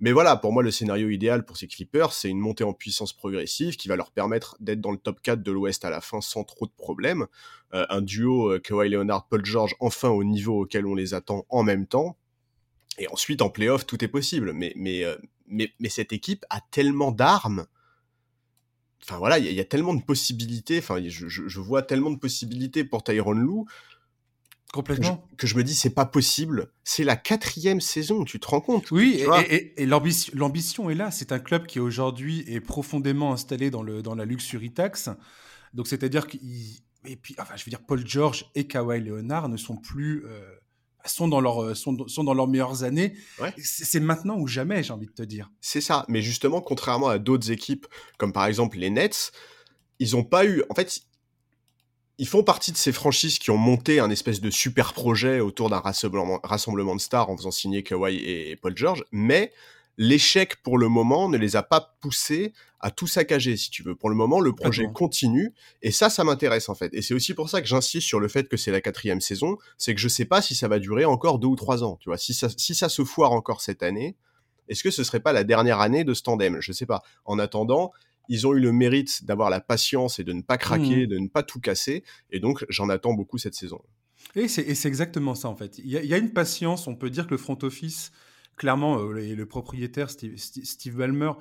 Mais 0.00 0.12
voilà, 0.12 0.36
pour 0.36 0.52
moi, 0.52 0.62
le 0.62 0.70
scénario 0.70 1.08
idéal 1.08 1.44
pour 1.44 1.56
ces 1.56 1.68
Clippers, 1.68 2.12
c'est 2.12 2.28
une 2.28 2.40
montée 2.40 2.64
en 2.64 2.72
puissance 2.72 3.12
progressive 3.12 3.76
qui 3.76 3.88
va 3.88 3.96
leur 3.96 4.10
permettre 4.10 4.56
d'être 4.60 4.80
dans 4.80 4.90
le 4.90 4.98
top 4.98 5.20
4 5.20 5.42
de 5.42 5.52
l'Ouest 5.52 5.84
à 5.84 5.90
la 5.90 6.00
fin 6.00 6.20
sans 6.20 6.44
trop 6.44 6.66
de 6.66 6.72
problèmes. 6.72 7.26
Euh, 7.74 7.86
un 7.90 8.02
duo 8.02 8.52
euh, 8.52 8.58
Kawhi 8.58 8.90
Leonard, 8.90 9.28
Paul 9.28 9.44
George, 9.44 9.74
enfin 9.80 10.08
au 10.08 10.24
niveau 10.24 10.62
auquel 10.62 10.86
on 10.86 10.94
les 10.94 11.14
attend 11.14 11.46
en 11.48 11.62
même 11.62 11.86
temps. 11.86 12.16
Et 12.98 13.08
ensuite, 13.08 13.42
en 13.42 13.50
playoff, 13.50 13.86
tout 13.86 14.04
est 14.04 14.08
possible. 14.08 14.52
Mais, 14.52 15.04
euh, 15.04 15.16
cette 15.88 16.12
équipe 16.12 16.44
a 16.50 16.60
tellement 16.70 17.12
d'armes. 17.12 17.66
Enfin 19.02 19.18
voilà, 19.18 19.38
il 19.38 19.52
y, 19.52 19.60
a 19.60 19.64
tellement 19.64 19.94
de 19.94 20.02
possibilités. 20.02 20.80
Je, 20.80 21.60
vois 21.60 21.82
tellement 21.82 22.10
de 22.10 22.18
possibilités 22.18 22.84
pour 22.84 23.04
Tyron 23.04 23.32
Lou 23.32 23.66
Complètement. 24.74 25.24
Que 25.38 25.46
je, 25.46 25.56
me 25.56 25.62
dis, 25.62 25.72
c'est 25.72 25.94
pas 25.94 26.04
possible. 26.04 26.66
C'est 26.82 27.04
la 27.04 27.14
quatrième 27.14 27.80
saison, 27.80 28.24
tu 28.24 28.40
te 28.40 28.48
rends 28.48 28.60
compte? 28.60 28.90
Oui, 28.90 29.24
et, 29.48 29.80
et, 29.80 29.86
l'ambition 29.86 30.90
est 30.90 30.96
là. 30.96 31.12
C'est 31.12 31.30
un 31.30 31.38
club 31.38 31.68
qui 31.68 31.78
aujourd'hui 31.78 32.44
est 32.48 32.60
profondément 32.60 33.32
installé 33.32 33.70
dans, 33.70 33.84
le, 33.84 34.02
dans 34.02 34.16
la 34.16 34.24
luxury 34.24 34.72
tax. 34.72 35.10
Donc, 35.74 35.86
c'est-à-dire 35.86 36.26
qu'il. 36.26 36.40
Et 37.06 37.14
puis, 37.14 37.36
enfin, 37.38 37.54
je 37.54 37.64
veux 37.64 37.70
dire, 37.70 37.82
Paul 37.86 38.04
George 38.04 38.50
et 38.56 38.66
Kawhi 38.66 39.00
Leonard 39.00 39.48
ne 39.48 39.56
sont 39.56 39.76
plus. 39.76 40.24
Euh, 40.26 40.42
sont 41.06 41.28
dans, 41.28 41.40
leur, 41.40 41.76
sont, 41.76 42.08
sont, 42.08 42.24
dans 42.24 42.34
leurs 42.34 42.48
meilleures 42.48 42.82
années. 42.82 43.14
C'est 43.58 44.00
maintenant 44.00 44.38
ou 44.38 44.48
jamais, 44.48 44.82
j'ai 44.82 44.92
envie 44.92 45.06
de 45.06 45.12
te 45.12 45.22
dire. 45.22 45.52
C'est 45.60 45.82
ça. 45.82 46.04
Mais 46.08 46.20
justement, 46.20 46.60
contrairement 46.60 47.08
à 47.08 47.20
d'autres 47.20 47.52
équipes, 47.52 47.86
comme 48.18 48.32
par 48.32 48.46
exemple 48.46 48.78
les 48.78 48.90
Nets, 48.90 49.30
ils 50.00 50.16
n'ont 50.16 50.24
pas 50.24 50.44
eu. 50.44 50.64
En 50.68 50.74
fait, 50.74 51.02
ils 52.18 52.28
font 52.28 52.44
partie 52.44 52.72
de 52.72 52.76
ces 52.76 52.92
franchises 52.92 53.38
qui 53.38 53.50
ont 53.50 53.56
monté 53.56 53.98
un 53.98 54.10
espèce 54.10 54.40
de 54.40 54.50
super 54.50 54.92
projet 54.92 55.40
autour 55.40 55.68
d'un 55.68 55.80
rassemblement, 55.80 56.94
de 56.94 57.00
stars 57.00 57.28
en 57.28 57.36
faisant 57.36 57.50
signer 57.50 57.82
Kawhi 57.82 58.16
et, 58.16 58.56
Paul 58.56 58.76
George, 58.76 59.04
mais 59.10 59.52
l'échec 59.98 60.56
pour 60.62 60.78
le 60.78 60.88
moment 60.88 61.28
ne 61.28 61.36
les 61.36 61.56
a 61.56 61.62
pas 61.62 61.96
poussés 62.00 62.52
à 62.80 62.90
tout 62.90 63.06
saccager, 63.06 63.56
si 63.56 63.70
tu 63.70 63.82
veux. 63.82 63.94
Pour 63.94 64.10
le 64.10 64.16
moment, 64.16 64.40
le 64.40 64.52
projet 64.52 64.86
continue, 64.92 65.54
et 65.82 65.90
ça, 65.90 66.10
ça 66.10 66.22
m'intéresse 66.22 66.68
en 66.68 66.74
fait. 66.74 66.92
Et 66.92 67.02
c'est 67.02 67.14
aussi 67.14 67.34
pour 67.34 67.48
ça 67.48 67.60
que 67.60 67.66
j'insiste 67.66 68.06
sur 68.06 68.20
le 68.20 68.28
fait 68.28 68.48
que 68.48 68.56
c'est 68.56 68.70
la 68.70 68.80
quatrième 68.80 69.20
saison, 69.20 69.56
c'est 69.78 69.94
que 69.94 70.00
je 70.00 70.08
sais 70.08 70.26
pas 70.26 70.42
si 70.42 70.54
ça 70.54 70.68
va 70.68 70.78
durer 70.78 71.04
encore 71.04 71.38
deux 71.38 71.48
ou 71.48 71.56
trois 71.56 71.82
ans, 71.82 71.96
tu 72.00 72.10
vois. 72.10 72.18
Si 72.18 72.34
ça, 72.34 72.48
si 72.56 72.74
ça 72.74 72.88
se 72.88 73.04
foire 73.04 73.32
encore 73.32 73.60
cette 73.60 73.82
année, 73.82 74.16
est-ce 74.68 74.82
que 74.82 74.90
ce 74.90 75.02
serait 75.02 75.20
pas 75.20 75.32
la 75.32 75.44
dernière 75.44 75.80
année 75.80 76.04
de 76.04 76.14
ce 76.14 76.22
tandem? 76.22 76.58
Je 76.60 76.72
sais 76.72 76.86
pas. 76.86 77.02
En 77.24 77.38
attendant, 77.38 77.92
ils 78.28 78.46
ont 78.46 78.54
eu 78.54 78.60
le 78.60 78.72
mérite 78.72 79.24
d'avoir 79.24 79.50
la 79.50 79.60
patience 79.60 80.18
et 80.18 80.24
de 80.24 80.32
ne 80.32 80.42
pas 80.42 80.58
craquer, 80.58 81.06
mmh. 81.06 81.10
de 81.10 81.18
ne 81.18 81.28
pas 81.28 81.42
tout 81.42 81.60
casser. 81.60 82.04
Et 82.30 82.40
donc, 82.40 82.64
j'en 82.68 82.88
attends 82.88 83.14
beaucoup 83.14 83.38
cette 83.38 83.54
saison. 83.54 83.80
Et 84.36 84.48
c'est 84.48 84.88
exactement 84.88 85.34
ça, 85.34 85.48
en 85.48 85.56
fait. 85.56 85.78
Il 85.78 85.86
y, 85.86 86.14
a 86.14 86.18
une 86.18 86.32
patience, 86.32 86.86
on 86.86 86.96
peut 86.96 87.10
dire 87.10 87.26
que 87.26 87.32
le 87.32 87.38
front 87.38 87.58
office, 87.62 88.10
clairement, 88.56 88.98
euh, 88.98 89.18
et 89.18 89.34
le 89.34 89.46
propriétaire, 89.46 90.10
Steve, 90.10 90.96
Ballmer, 90.96 91.32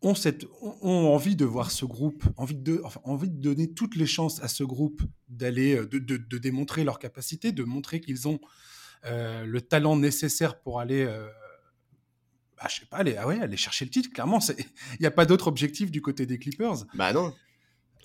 ont, 0.00 0.14
cette, 0.14 0.46
ont, 0.62 1.08
envie 1.08 1.36
de 1.36 1.44
voir 1.44 1.70
ce 1.70 1.84
groupe, 1.84 2.24
envie 2.38 2.54
de, 2.54 2.82
envie 3.04 3.28
de 3.28 3.40
donner 3.40 3.70
toutes 3.72 3.96
les 3.96 4.06
chances 4.06 4.42
à 4.42 4.48
ce 4.48 4.64
groupe 4.64 5.02
d'aller, 5.28 5.76
euh, 5.76 5.86
de, 5.86 5.98
de, 5.98 6.38
démontrer 6.38 6.84
leur 6.84 6.98
capacité, 6.98 7.52
de 7.52 7.64
montrer 7.64 8.00
qu'ils 8.00 8.26
ont 8.26 8.40
euh, 9.04 9.44
le 9.44 9.60
talent 9.60 9.96
nécessaire 9.96 10.60
pour 10.60 10.80
aller 10.80 11.06
bah, 12.60 12.68
je 12.68 12.80
sais 12.80 12.86
pas, 12.86 12.98
aller, 12.98 13.16
ah 13.16 13.26
ouais, 13.26 13.40
aller 13.40 13.56
chercher 13.56 13.86
le 13.86 13.90
titre. 13.90 14.10
Clairement, 14.12 14.38
il 14.58 15.00
n'y 15.00 15.06
a 15.06 15.10
pas 15.10 15.24
d'autre 15.24 15.48
objectif 15.48 15.90
du 15.90 16.02
côté 16.02 16.26
des 16.26 16.38
Clippers. 16.38 16.84
Bah 16.94 17.12
non. 17.12 17.34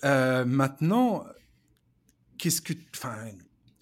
Euh, 0.04 0.44
maintenant, 0.44 1.24
qu'est-ce 2.38 2.62
que, 2.62 2.72
enfin, 2.94 3.16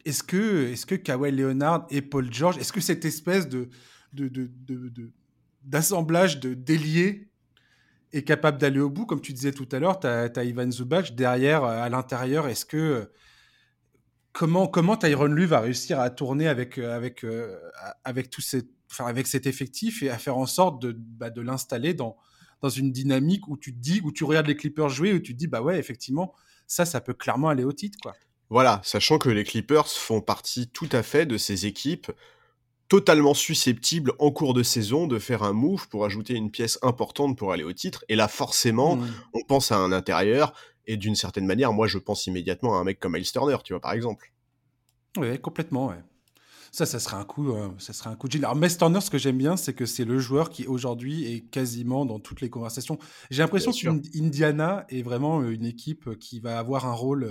est-ce 0.04 0.22
que, 0.22 0.72
est-ce 0.72 0.86
que 0.86 0.96
Kawhi 0.96 1.30
Leonard 1.30 1.86
et 1.90 2.02
Paul 2.02 2.32
George, 2.32 2.58
est-ce 2.58 2.72
que 2.72 2.80
cette 2.80 3.04
espèce 3.04 3.48
de, 3.48 3.68
de, 4.12 4.28
de, 4.28 4.50
de 4.66 5.12
d'assemblage 5.62 6.40
de 6.40 6.52
déliés 6.52 7.30
est 8.12 8.22
capable 8.22 8.58
d'aller 8.58 8.80
au 8.80 8.90
bout? 8.90 9.06
Comme 9.06 9.20
tu 9.20 9.32
disais 9.32 9.52
tout 9.52 9.68
à 9.72 9.78
l'heure, 9.78 9.98
tu 10.00 10.06
as, 10.06 10.44
Ivan 10.44 10.70
Zubac 10.70 11.14
derrière, 11.14 11.64
euh, 11.64 11.82
à 11.82 11.88
l'intérieur. 11.88 12.48
Est-ce 12.48 12.64
que 12.64 13.10
comment 14.32 14.66
comment 14.66 14.96
Tyron 14.96 15.26
Lue 15.26 15.46
va 15.46 15.60
réussir 15.60 16.00
à 16.00 16.10
tourner 16.10 16.48
avec 16.48 16.78
euh, 16.78 16.94
avec 16.94 17.24
avec 18.04 18.30
tous 18.30 18.40
ces 18.40 18.68
avec 18.98 19.26
cet 19.26 19.46
effectif 19.46 20.02
et 20.02 20.10
à 20.10 20.18
faire 20.18 20.36
en 20.36 20.46
sorte 20.46 20.80
de, 20.80 20.92
bah, 20.96 21.30
de 21.30 21.40
l'installer 21.40 21.94
dans, 21.94 22.16
dans 22.60 22.68
une 22.68 22.92
dynamique 22.92 23.48
où 23.48 23.56
tu 23.56 23.74
te 23.74 23.78
dis, 23.78 24.00
où 24.04 24.12
tu 24.12 24.24
regardes 24.24 24.46
les 24.46 24.56
Clippers 24.56 24.88
jouer, 24.88 25.12
où 25.12 25.18
tu 25.18 25.32
te 25.34 25.38
dis, 25.38 25.46
bah 25.46 25.62
ouais, 25.62 25.78
effectivement, 25.78 26.34
ça, 26.66 26.84
ça 26.84 27.00
peut 27.00 27.14
clairement 27.14 27.48
aller 27.48 27.64
au 27.64 27.72
titre, 27.72 27.98
quoi. 28.02 28.14
Voilà, 28.50 28.80
sachant 28.84 29.18
que 29.18 29.30
les 29.30 29.44
Clippers 29.44 29.88
font 29.88 30.20
partie 30.20 30.68
tout 30.68 30.88
à 30.92 31.02
fait 31.02 31.26
de 31.26 31.38
ces 31.38 31.66
équipes 31.66 32.10
totalement 32.88 33.34
susceptibles 33.34 34.12
en 34.18 34.30
cours 34.30 34.54
de 34.54 34.62
saison 34.62 35.06
de 35.06 35.18
faire 35.18 35.42
un 35.42 35.52
move 35.52 35.88
pour 35.88 36.04
ajouter 36.04 36.34
une 36.34 36.50
pièce 36.50 36.78
importante 36.82 37.36
pour 37.36 37.52
aller 37.52 37.64
au 37.64 37.72
titre. 37.72 38.04
Et 38.08 38.16
là, 38.16 38.28
forcément, 38.28 38.96
mmh. 38.96 39.14
on 39.32 39.42
pense 39.42 39.72
à 39.72 39.78
un 39.78 39.90
intérieur. 39.90 40.52
Et 40.86 40.96
d'une 40.96 41.16
certaine 41.16 41.46
manière, 41.46 41.72
moi, 41.72 41.86
je 41.86 41.98
pense 41.98 42.26
immédiatement 42.26 42.76
à 42.76 42.80
un 42.80 42.84
mec 42.84 43.00
comme 43.00 43.14
Miles 43.14 43.30
Turner, 43.30 43.56
tu 43.64 43.72
vois, 43.72 43.80
par 43.80 43.92
exemple. 43.92 44.32
Oui, 45.16 45.40
complètement, 45.40 45.88
ouais. 45.88 46.02
Ça, 46.74 46.86
ça 46.86 46.98
serait 46.98 47.16
un 47.16 47.24
coup, 47.24 47.52
euh, 47.52 47.68
ça 47.78 47.92
serait 47.92 48.10
un 48.10 48.16
coup 48.16 48.26
de 48.26 48.32
gil. 48.32 48.44
Alors, 48.44 48.56
Miles 48.56 48.76
Turner, 48.76 49.00
ce 49.00 49.08
que 49.08 49.16
j'aime 49.16 49.38
bien, 49.38 49.56
c'est 49.56 49.74
que 49.74 49.86
c'est 49.86 50.04
le 50.04 50.18
joueur 50.18 50.50
qui 50.50 50.66
aujourd'hui 50.66 51.24
est 51.24 51.42
quasiment 51.42 52.04
dans 52.04 52.18
toutes 52.18 52.40
les 52.40 52.50
conversations. 52.50 52.98
J'ai 53.30 53.42
l'impression 53.42 53.70
qu'Indiana 53.70 54.84
est 54.88 55.02
vraiment 55.02 55.40
euh, 55.40 55.52
une 55.52 55.66
équipe 55.66 56.18
qui 56.18 56.40
va 56.40 56.58
avoir 56.58 56.86
un 56.86 56.92
rôle, 56.92 57.30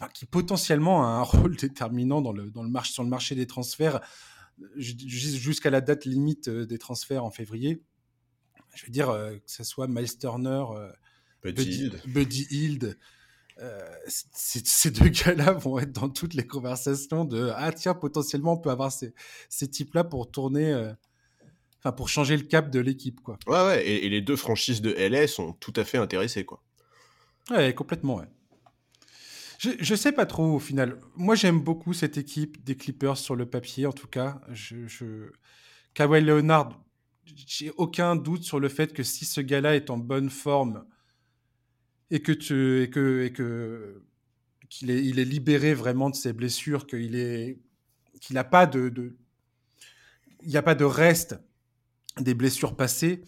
euh, 0.00 0.06
qui 0.14 0.26
potentiellement 0.26 1.04
a 1.04 1.10
un 1.10 1.22
rôle 1.22 1.56
déterminant 1.56 2.20
dans 2.20 2.32
le, 2.32 2.50
dans 2.50 2.64
le 2.64 2.70
marché, 2.70 2.92
sur 2.92 3.04
le 3.04 3.08
marché 3.08 3.36
des 3.36 3.46
transferts 3.46 4.00
jusqu'à 4.74 5.70
la 5.70 5.80
date 5.80 6.04
limite 6.04 6.50
des 6.50 6.78
transferts 6.78 7.24
en 7.24 7.30
février. 7.30 7.84
Je 8.74 8.84
veux 8.84 8.90
dire 8.90 9.12
que 9.12 9.40
ce 9.46 9.62
soit 9.62 9.86
Miles 9.86 10.18
Turner, 10.18 10.64
Buddy, 11.44 11.92
Buddy 12.06 12.48
Hield 12.50 12.98
euh, 13.60 13.80
ces 14.06 14.90
deux 14.90 15.08
gars-là 15.08 15.52
vont 15.52 15.78
être 15.78 15.92
dans 15.92 16.08
toutes 16.08 16.34
les 16.34 16.46
conversations 16.46 17.24
de 17.24 17.50
ah 17.54 17.72
tiens 17.72 17.94
potentiellement 17.94 18.54
on 18.54 18.58
peut 18.58 18.70
avoir 18.70 18.90
ces, 18.90 19.14
ces 19.48 19.68
types-là 19.68 20.04
pour 20.04 20.30
tourner, 20.30 20.72
euh, 20.72 20.92
enfin 21.78 21.92
pour 21.92 22.08
changer 22.08 22.36
le 22.36 22.44
cap 22.44 22.70
de 22.70 22.80
l'équipe 22.80 23.20
quoi. 23.20 23.38
Ouais 23.46 23.64
ouais 23.66 23.86
et, 23.86 24.08
les 24.08 24.22
deux 24.22 24.36
franchises 24.36 24.80
de 24.80 24.92
LA 24.92 25.26
sont 25.26 25.52
tout 25.52 25.72
à 25.76 25.84
fait 25.84 25.98
intéressées 25.98 26.44
quoi. 26.44 26.62
Ouais 27.50 27.74
complètement 27.74 28.16
ouais. 28.16 28.28
Je, 29.58 29.70
je 29.78 29.94
sais 29.94 30.12
pas 30.12 30.26
trop 30.26 30.54
au 30.54 30.58
final. 30.58 30.98
Moi 31.14 31.34
j'aime 31.34 31.60
beaucoup 31.60 31.92
cette 31.92 32.16
équipe 32.16 32.64
des 32.64 32.76
Clippers 32.76 33.18
sur 33.18 33.36
le 33.36 33.46
papier 33.46 33.86
en 33.86 33.92
tout 33.92 34.08
cas. 34.08 34.40
Je, 34.50 34.86
je... 34.88 35.30
Kawhi 35.94 36.22
Leonard, 36.22 36.82
j'ai 37.46 37.70
aucun 37.76 38.16
doute 38.16 38.44
sur 38.44 38.58
le 38.58 38.68
fait 38.68 38.92
que 38.92 39.02
si 39.02 39.24
ce 39.24 39.40
gars-là 39.40 39.76
est 39.76 39.90
en 39.90 39.98
bonne 39.98 40.30
forme 40.30 40.84
et 42.12 42.20
que 42.20 42.30
tu 42.30 42.82
et 42.82 42.90
que 42.90 43.24
et 43.24 43.32
que 43.32 44.02
qu'il 44.68 44.90
est 44.90 45.02
il 45.02 45.18
est 45.18 45.24
libéré 45.24 45.74
vraiment 45.74 46.10
de 46.10 46.14
ses 46.14 46.32
blessures, 46.32 46.86
qu'il 46.86 47.16
est 47.16 47.58
qu'il 48.20 48.34
n'a 48.34 48.44
pas 48.44 48.66
de, 48.66 48.90
de 48.90 49.16
il 50.42 50.50
n'y 50.50 50.56
a 50.56 50.62
pas 50.62 50.76
de 50.76 50.84
reste 50.84 51.36
des 52.20 52.34
blessures 52.34 52.76
passées, 52.76 53.22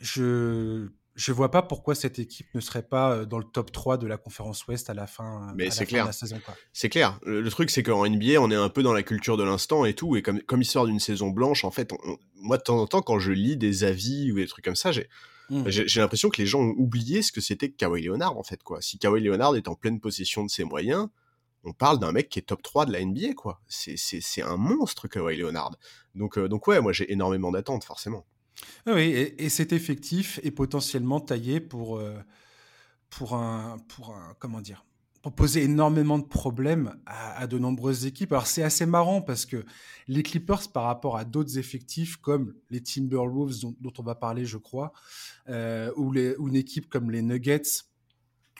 je 0.00 0.88
je 1.14 1.32
vois 1.32 1.50
pas 1.50 1.62
pourquoi 1.62 1.94
cette 1.94 2.18
équipe 2.18 2.46
ne 2.54 2.60
serait 2.60 2.84
pas 2.84 3.12
euh, 3.12 3.24
dans 3.26 3.38
le 3.38 3.44
top 3.44 3.70
3 3.70 3.98
de 3.98 4.06
la 4.06 4.16
conférence 4.16 4.66
Ouest 4.66 4.88
à 4.88 4.94
la 4.94 5.06
fin, 5.06 5.52
Mais 5.56 5.70
c'est 5.70 5.84
clair. 5.84 6.04
de 6.04 6.08
la 6.08 6.12
saison. 6.12 6.40
C'est 6.72 6.88
clair. 6.88 7.18
Le, 7.26 7.46
truc, 7.50 7.70
c'est 7.70 7.82
qu'en 7.82 8.08
NBA, 8.08 8.40
on 8.40 8.50
est 8.50 8.56
un 8.56 8.70
peu 8.70 8.82
dans 8.82 8.94
la 8.94 9.02
culture 9.02 9.36
de 9.36 9.42
l'instant 9.42 9.84
et 9.84 9.92
tout. 9.92 10.16
Et 10.16 10.22
comme, 10.22 10.40
comme 10.40 10.62
il 10.62 10.64
sort 10.64 10.86
d'une 10.86 11.00
saison 11.00 11.28
blanche, 11.28 11.64
en 11.64 11.70
fait, 11.70 11.92
moi, 12.36 12.56
de 12.56 12.62
temps 12.62 12.78
en 12.78 12.86
temps, 12.86 13.02
quand 13.02 13.18
je 13.18 13.30
lis 13.30 13.58
des 13.58 13.84
avis 13.84 14.32
ou 14.32 14.36
des 14.36 14.46
trucs 14.46 14.64
comme 14.64 14.74
ça, 14.74 14.90
j'ai 14.90 15.06
Mmh. 15.52 15.68
J'ai 15.68 16.00
l'impression 16.00 16.30
que 16.30 16.40
les 16.40 16.46
gens 16.46 16.60
ont 16.60 16.74
oublié 16.78 17.20
ce 17.20 17.30
que 17.30 17.42
c'était 17.42 17.70
que 17.70 17.76
Kawhi 17.76 18.02
Leonard, 18.02 18.38
en 18.38 18.42
fait, 18.42 18.62
quoi. 18.62 18.80
Si 18.80 18.98
Kawhi 18.98 19.20
Leonard 19.20 19.54
est 19.56 19.68
en 19.68 19.74
pleine 19.74 20.00
possession 20.00 20.44
de 20.44 20.50
ses 20.50 20.64
moyens, 20.64 21.08
on 21.64 21.74
parle 21.74 21.98
d'un 21.98 22.10
mec 22.10 22.30
qui 22.30 22.38
est 22.38 22.42
top 22.42 22.62
3 22.62 22.86
de 22.86 22.92
la 22.92 23.04
NBA, 23.04 23.34
quoi. 23.34 23.60
C'est 23.68 24.42
un 24.42 24.56
monstre, 24.56 25.08
Kawhi 25.08 25.36
Leonard. 25.36 25.76
Donc, 26.14 26.38
euh, 26.38 26.48
donc 26.48 26.66
ouais, 26.68 26.80
moi 26.80 26.92
j'ai 26.92 27.12
énormément 27.12 27.50
d'attentes, 27.50 27.84
forcément. 27.84 28.26
Ah 28.86 28.94
oui, 28.94 29.12
et, 29.12 29.48
cet 29.48 29.72
effectif 29.72 30.40
est 30.42 30.50
potentiellement 30.50 31.20
taillé 31.20 31.60
pour, 31.60 31.98
euh, 31.98 32.18
pour, 33.10 33.34
un, 33.34 33.78
pour 33.88 34.14
un. 34.14 34.34
Comment 34.38 34.60
dire 34.60 34.84
poser 35.30 35.62
énormément 35.62 36.18
de 36.18 36.24
problèmes 36.24 36.96
à, 37.06 37.46
de 37.46 37.58
nombreuses 37.58 38.06
équipes. 38.06 38.32
Alors 38.32 38.46
c'est 38.46 38.64
assez 38.64 38.86
marrant 38.86 39.22
parce 39.22 39.46
que 39.46 39.64
les 40.08 40.22
Clippers, 40.22 40.72
par 40.72 40.84
rapport 40.84 41.16
à 41.16 41.24
d'autres 41.24 41.58
effectifs 41.58 42.16
comme 42.16 42.54
les 42.70 42.82
Timberwolves 42.82 43.60
dont, 43.60 43.92
on 43.96 44.02
va 44.02 44.16
parler, 44.16 44.44
je 44.44 44.58
crois, 44.58 44.92
euh, 45.48 45.92
ou, 45.96 46.12
une 46.14 46.56
équipe 46.56 46.88
comme 46.88 47.10
les 47.10 47.22
Nuggets, 47.22 47.84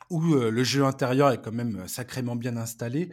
où 0.09 0.35
euh, 0.35 0.51
le 0.51 0.63
jeu 0.63 0.85
intérieur 0.85 1.33
est 1.33 1.43
quand 1.43 1.53
même 1.53 1.89
sacrément 1.89 2.37
bien 2.37 2.57
installé, 2.57 3.11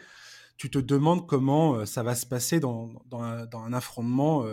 tu 0.57 0.69
te 0.69 0.77
demandes 0.77 1.25
comment 1.27 1.75
euh, 1.75 1.85
ça 1.85 2.03
va 2.03 2.13
se 2.13 2.27
passer 2.27 2.59
dans, 2.59 2.91
un, 3.11 3.73
affrontement 3.73 4.45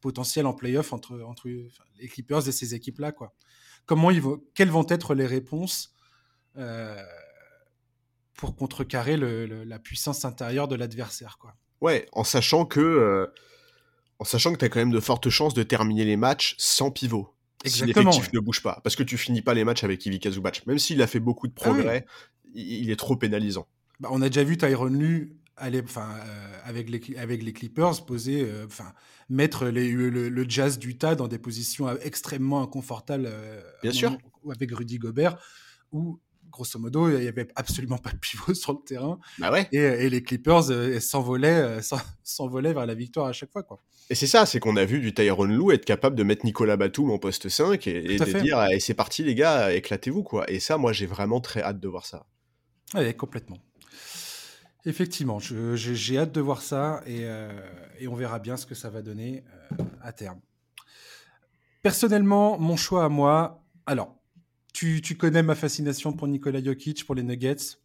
potentiel 0.00 0.46
en 0.46 0.52
playoff 0.52 0.92
entre, 0.92 1.16
les 1.46 2.08
Clippers 2.08 2.48
et 2.48 2.52
ces 2.52 2.74
équipes-là. 2.74 3.12
Quoi. 3.12 3.32
Comment 3.86 4.10
ils 4.10 4.20
vont, 4.20 4.42
quelles 4.54 4.70
vont 4.70 4.86
être 4.88 5.14
les 5.14 5.26
réponses 5.26 5.94
pour 8.34 8.56
contrecarrer 8.56 9.16
la 9.16 9.78
puissance 9.78 10.24
intérieure 10.24 10.68
de 10.68 10.74
l'adversaire. 10.74 11.38
quoi. 11.38 11.54
Ouais, 11.80 12.06
en 12.12 12.24
sachant 12.24 12.64
que, 12.64 12.80
euh, 12.80 13.26
en 14.18 14.24
sachant 14.24 14.52
que 14.52 14.58
tu 14.58 14.64
as 14.64 14.68
quand 14.68 14.78
même 14.78 14.90
de 14.90 15.00
fortes 15.00 15.28
chances 15.28 15.54
de 15.54 15.62
terminer 15.62 16.04
les 16.04 16.16
matchs 16.16 16.54
sans 16.58 16.90
pivot. 16.90 17.28
Exactement, 17.64 18.10
si 18.12 18.18
l'effectif 18.18 18.32
ne 18.32 18.40
bouge 18.40 18.62
pas. 18.62 18.80
Parce 18.82 18.96
que 18.96 19.02
tu 19.02 19.16
finis 19.16 19.42
pas 19.42 19.54
les 19.54 19.64
matchs 19.64 19.84
avec 19.84 20.04
Ivica 20.04 20.30
Zubac. 20.30 20.66
Même 20.66 20.78
s'il 20.78 21.00
a 21.02 21.06
fait 21.06 21.20
beaucoup 21.20 21.46
de 21.46 21.52
ah 21.56 21.60
progrès, 21.62 22.06
il, 22.54 22.90
est 22.90 22.96
trop 22.96 23.16
pénalisant. 23.16 23.66
Bah, 24.00 24.08
on 24.12 24.22
a 24.22 24.28
déjà 24.28 24.44
vu 24.44 24.56
Tyron 24.56 24.86
Lu 24.86 25.36
enfin, 25.84 26.08
euh, 26.26 26.58
avec, 26.64 26.90
les, 26.90 27.16
avec 27.16 27.42
les 27.42 27.52
Clippers 27.52 28.04
poser, 28.04 28.42
euh, 28.42 28.66
mettre 29.28 29.66
les, 29.66 29.90
le, 29.90 30.44
jazz 30.48 30.78
d'Utah 30.78 31.14
dans 31.14 31.28
des 31.28 31.38
positions 31.38 31.88
extrêmement 32.00 32.62
inconfortables. 32.62 33.30
Bien 33.82 33.92
sûr. 33.92 34.16
avec 34.50 34.72
Rudy 34.72 34.98
Gobert, 34.98 35.38
où 35.92 36.18
grosso 36.54 36.78
modo, 36.78 37.08
il 37.08 37.24
y 37.24 37.28
avait 37.28 37.48
absolument 37.56 37.98
pas 37.98 38.10
de 38.10 38.16
pivot 38.16 38.54
sur 38.54 38.72
le 38.72 38.78
terrain. 38.84 39.18
Bah 39.38 39.50
ouais. 39.50 39.68
Et, 39.72 40.08
les 40.08 40.22
Clippers 40.22 40.70
euh, 40.70 41.00
s'envolaient, 41.00 41.80
s'envolaient 42.22 42.72
vers 42.72 42.86
la 42.86 42.94
victoire 42.94 43.26
à 43.26 43.32
chaque 43.32 43.50
fois, 43.50 43.62
quoi. 43.62 43.80
Et 44.10 44.14
c'est 44.14 44.26
ça, 44.26 44.44
c'est 44.46 44.60
qu'on 44.60 44.76
a 44.76 44.84
vu 44.84 45.00
du 45.00 45.14
Tyron 45.14 45.44
Lou 45.44 45.72
être 45.72 45.86
capable 45.86 46.14
de 46.14 46.22
mettre 46.22 46.44
Nicolas 46.44 46.76
Batum 46.76 47.10
en 47.10 47.18
poste 47.18 47.48
5 47.48 47.86
et, 47.86 48.02
de 48.18 48.40
dire 48.42 48.62
et 48.70 48.78
c'est 48.78 48.92
parti 48.92 49.24
les 49.24 49.34
gars, 49.34 49.72
éclatez-vous 49.72 50.22
quoi. 50.22 50.44
Et 50.50 50.60
ça, 50.60 50.76
moi 50.76 50.92
j'ai 50.92 51.06
vraiment 51.06 51.40
très 51.40 51.62
hâte 51.62 51.80
de 51.80 51.88
voir 51.88 52.04
ça. 52.04 52.26
Oui, 52.94 53.14
complètement. 53.16 53.56
Effectivement, 54.84 55.38
j'ai 55.38 56.18
hâte 56.18 56.32
de 56.32 56.40
voir 56.42 56.60
ça 56.60 57.02
et, 57.06 57.22
et, 57.98 58.06
on 58.06 58.14
verra 58.14 58.40
bien 58.40 58.58
ce 58.58 58.66
que 58.66 58.74
ça 58.74 58.90
va 58.90 59.00
donner 59.00 59.42
à 60.02 60.12
terme. 60.12 60.40
Personnellement, 61.82 62.58
mon 62.58 62.76
choix 62.76 63.06
à 63.06 63.08
moi, 63.08 63.64
alors, 63.86 64.14
tu, 64.74 65.00
tu, 65.00 65.16
connais 65.16 65.42
ma 65.42 65.54
fascination 65.54 66.12
pour 66.12 66.28
Nikola 66.28 66.62
Jokic, 66.62 67.06
pour 67.06 67.14
les 67.14 67.22
Nuggets. 67.22 67.78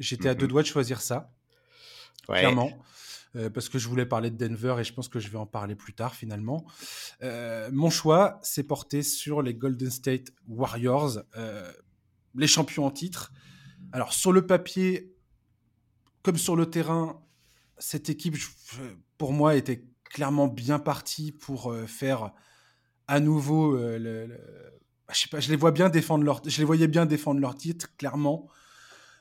J'étais 0.00 0.28
à 0.28 0.34
deux 0.34 0.46
mhm. 0.46 0.50
doigts 0.50 0.62
de 0.62 0.66
choisir 0.66 1.00
ça. 1.00 1.32
Clairement. 2.26 2.72
Euh, 3.36 3.50
parce 3.50 3.68
que 3.68 3.78
je 3.78 3.88
voulais 3.88 4.06
parler 4.06 4.30
de 4.30 4.36
Denver 4.36 4.76
et 4.80 4.84
je 4.84 4.92
pense 4.92 5.08
que 5.08 5.20
je 5.20 5.28
vais 5.28 5.36
en 5.36 5.46
parler 5.46 5.74
plus 5.74 5.92
tard 5.92 6.14
finalement. 6.14 6.64
Euh, 7.22 7.68
mon 7.72 7.90
choix 7.90 8.40
s'est 8.42 8.62
porté 8.62 9.02
sur 9.02 9.42
les 9.42 9.54
Golden 9.54 9.90
State 9.90 10.32
Warriors, 10.48 11.18
euh, 11.36 11.70
les 12.34 12.46
champions 12.46 12.86
en 12.86 12.90
titre. 12.90 13.30
Alors 13.92 14.14
sur 14.14 14.32
le 14.32 14.46
papier, 14.46 15.14
comme 16.22 16.38
sur 16.38 16.56
le 16.56 16.70
terrain, 16.70 17.22
cette 17.78 18.08
équipe, 18.08 18.36
pour 19.18 19.32
moi, 19.32 19.56
était 19.56 19.84
clairement 20.04 20.48
bien 20.48 20.78
partie 20.78 21.32
pour 21.32 21.74
faire 21.86 22.32
à 23.06 23.20
nouveau, 23.20 23.76
le, 23.76 24.36
bah, 25.08 25.14
je 25.14 25.20
sais 25.20 25.28
pas, 25.28 25.40
je 25.40 25.48
les 25.48 25.56
vois 25.56 25.72
bien 25.72 25.88
défendre 25.88 26.24
leur, 26.24 26.42
je 26.46 26.58
les 26.58 26.64
voyais 26.64 26.86
bien 26.86 27.06
défendre 27.06 27.40
leur 27.40 27.54
titre, 27.54 27.96
clairement. 27.96 28.48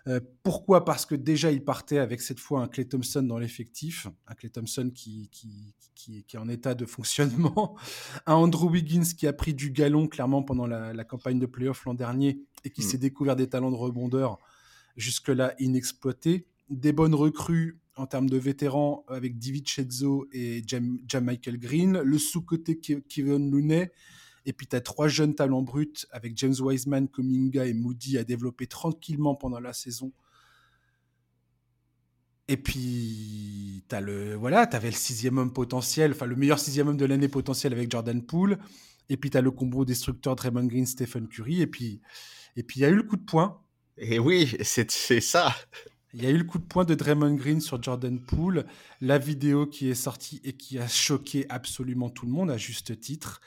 Euh, 0.07 0.19
pourquoi? 0.43 0.85
Parce 0.85 1.05
que 1.05 1.15
déjà, 1.15 1.51
ils 1.51 1.63
partaient 1.63 1.97
avec 1.97 2.21
cette 2.21 2.39
fois 2.39 2.61
un 2.61 2.67
Clay 2.67 2.85
Thompson 2.85 3.23
dans 3.23 3.37
l'effectif, 3.37 4.07
un 4.27 4.35
Clay 4.35 4.49
Thompson 4.49 4.91
qui, 4.93 5.29
qui, 5.31 5.73
qui, 5.95 6.23
qui, 6.23 6.35
est 6.35 6.39
en 6.39 6.47
état 6.49 6.75
de 6.75 6.85
fonctionnement, 6.85 7.77
un 8.25 8.33
Andrew 8.35 8.69
Wiggins 8.69 9.03
qui 9.17 9.27
a 9.27 9.33
pris 9.33 9.53
du 9.53 9.71
galon 9.71 10.07
clairement 10.07 10.43
pendant 10.43 10.67
la, 10.67 10.93
la 10.93 11.03
campagne 11.03 11.39
de 11.39 11.45
playoff 11.45 11.85
l'an 11.85 11.93
dernier 11.93 12.39
et 12.63 12.69
qui 12.69 12.81
hmm. 12.81 12.85
s'est 12.85 12.97
découvert 12.97 13.35
des 13.35 13.47
talents 13.47 13.71
de 13.71 13.75
rebondeur 13.75 14.39
jusque-là 14.97 15.53
inexploités, 15.59 16.47
des 16.69 16.91
bonnes 16.91 17.15
recrues 17.15 17.79
en 17.95 18.07
termes 18.07 18.29
de 18.29 18.37
vétérans 18.37 19.05
avec 19.07 19.37
David 19.39 19.67
Chezzo 19.67 20.27
et 20.31 20.63
Jam, 20.65 20.99
Michael 21.21 21.59
Green, 21.59 21.99
le 21.99 22.17
sous-côté 22.17 22.79
Kevin 22.79 23.49
Looney, 23.49 23.91
et 24.47 24.53
puis 24.53 24.65
tu 24.65 24.77
as 24.77 24.81
trois 24.81 25.09
jeunes 25.09 25.35
talents 25.35 25.61
bruts 25.61 26.07
avec 26.09 26.35
James 26.37 26.55
Wiseman, 26.57 27.09
Kuminga 27.09 27.65
et 27.65 27.73
Moody 27.73 28.17
à 28.17 28.23
développer 28.23 28.65
tranquillement 28.65 29.35
pendant 29.35 29.59
la 29.59 29.73
saison. 29.73 30.13
Et 32.47 32.55
puis, 32.55 33.83
tu 33.89 33.99
le, 33.99 34.35
voilà, 34.35 34.61
avais 34.61 34.89
le 34.89 34.95
sixième 34.95 35.37
homme 35.37 35.51
potentiel, 35.51 36.11
enfin 36.11 36.25
le 36.25 36.37
meilleur 36.37 36.59
sixième 36.59 36.87
homme 36.87 36.95
de 36.95 37.03
l'année 37.03 37.27
potentiel 37.27 37.73
avec 37.73 37.91
Jordan 37.91 38.25
Poole. 38.25 38.57
Et 39.09 39.17
puis, 39.17 39.29
tu 39.29 39.37
as 39.37 39.41
le 39.41 39.51
combo 39.51 39.83
destructeur 39.83 40.37
Draymond 40.37 40.67
Green, 40.67 40.85
Stephen 40.85 41.27
Curry. 41.27 41.61
Et 41.61 41.67
puis, 41.67 41.99
et 42.55 42.63
puis 42.63 42.79
il 42.79 42.83
y 42.83 42.85
a 42.85 42.89
eu 42.89 42.95
le 42.95 43.03
coup 43.03 43.17
de 43.17 43.25
poing. 43.25 43.61
Et 43.97 44.17
oui, 44.17 44.55
c'est 44.61 45.19
ça. 45.19 45.53
Il 46.13 46.23
y 46.23 46.25
a 46.25 46.29
eu 46.29 46.37
le 46.37 46.45
coup 46.45 46.57
de 46.57 46.63
poing 46.63 46.85
de 46.85 46.95
Draymond 46.95 47.35
Green 47.35 47.59
sur 47.59 47.83
Jordan 47.83 48.17
Poole, 48.17 48.65
la 49.01 49.17
vidéo 49.17 49.67
qui 49.67 49.89
est 49.89 49.95
sortie 49.95 50.39
et 50.45 50.53
qui 50.53 50.79
a 50.79 50.87
choqué 50.87 51.45
absolument 51.49 52.09
tout 52.09 52.25
le 52.25 52.31
monde 52.31 52.49
à 52.49 52.57
juste 52.57 52.97
titre. 52.97 53.41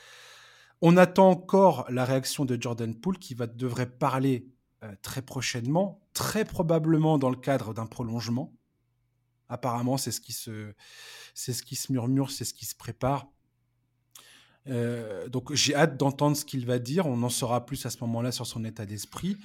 On 0.82 0.96
attend 0.96 1.30
encore 1.30 1.86
la 1.90 2.04
réaction 2.04 2.44
de 2.44 2.60
Jordan 2.60 2.94
Poole 2.94 3.18
qui 3.18 3.34
va, 3.34 3.46
devrait 3.46 3.90
parler 3.90 4.48
euh, 4.82 4.94
très 5.02 5.22
prochainement, 5.22 6.00
très 6.14 6.44
probablement 6.44 7.18
dans 7.18 7.30
le 7.30 7.36
cadre 7.36 7.74
d'un 7.74 7.86
prolongement. 7.86 8.52
Apparemment, 9.48 9.96
c'est 9.96 10.12
ce 10.12 10.20
qui 10.20 10.32
se, 10.32 10.72
murmure, 11.92 12.30
c'est 12.30 12.44
ce 12.44 12.54
qui 12.54 12.64
se 12.64 12.74
prépare. 12.74 13.26
Euh, 14.68 15.28
donc 15.28 15.52
j'ai 15.54 15.74
hâte 15.74 15.96
d'entendre 15.96 16.36
ce 16.36 16.44
qu'il 16.44 16.66
va 16.66 16.78
dire. 16.78 17.06
On 17.06 17.22
en 17.22 17.28
saura 17.28 17.66
plus 17.66 17.84
à 17.86 17.90
ce 17.90 17.98
moment-là 18.00 18.32
sur 18.32 18.46
son 18.46 18.64
état 18.64 18.86
d'esprit 18.86 19.36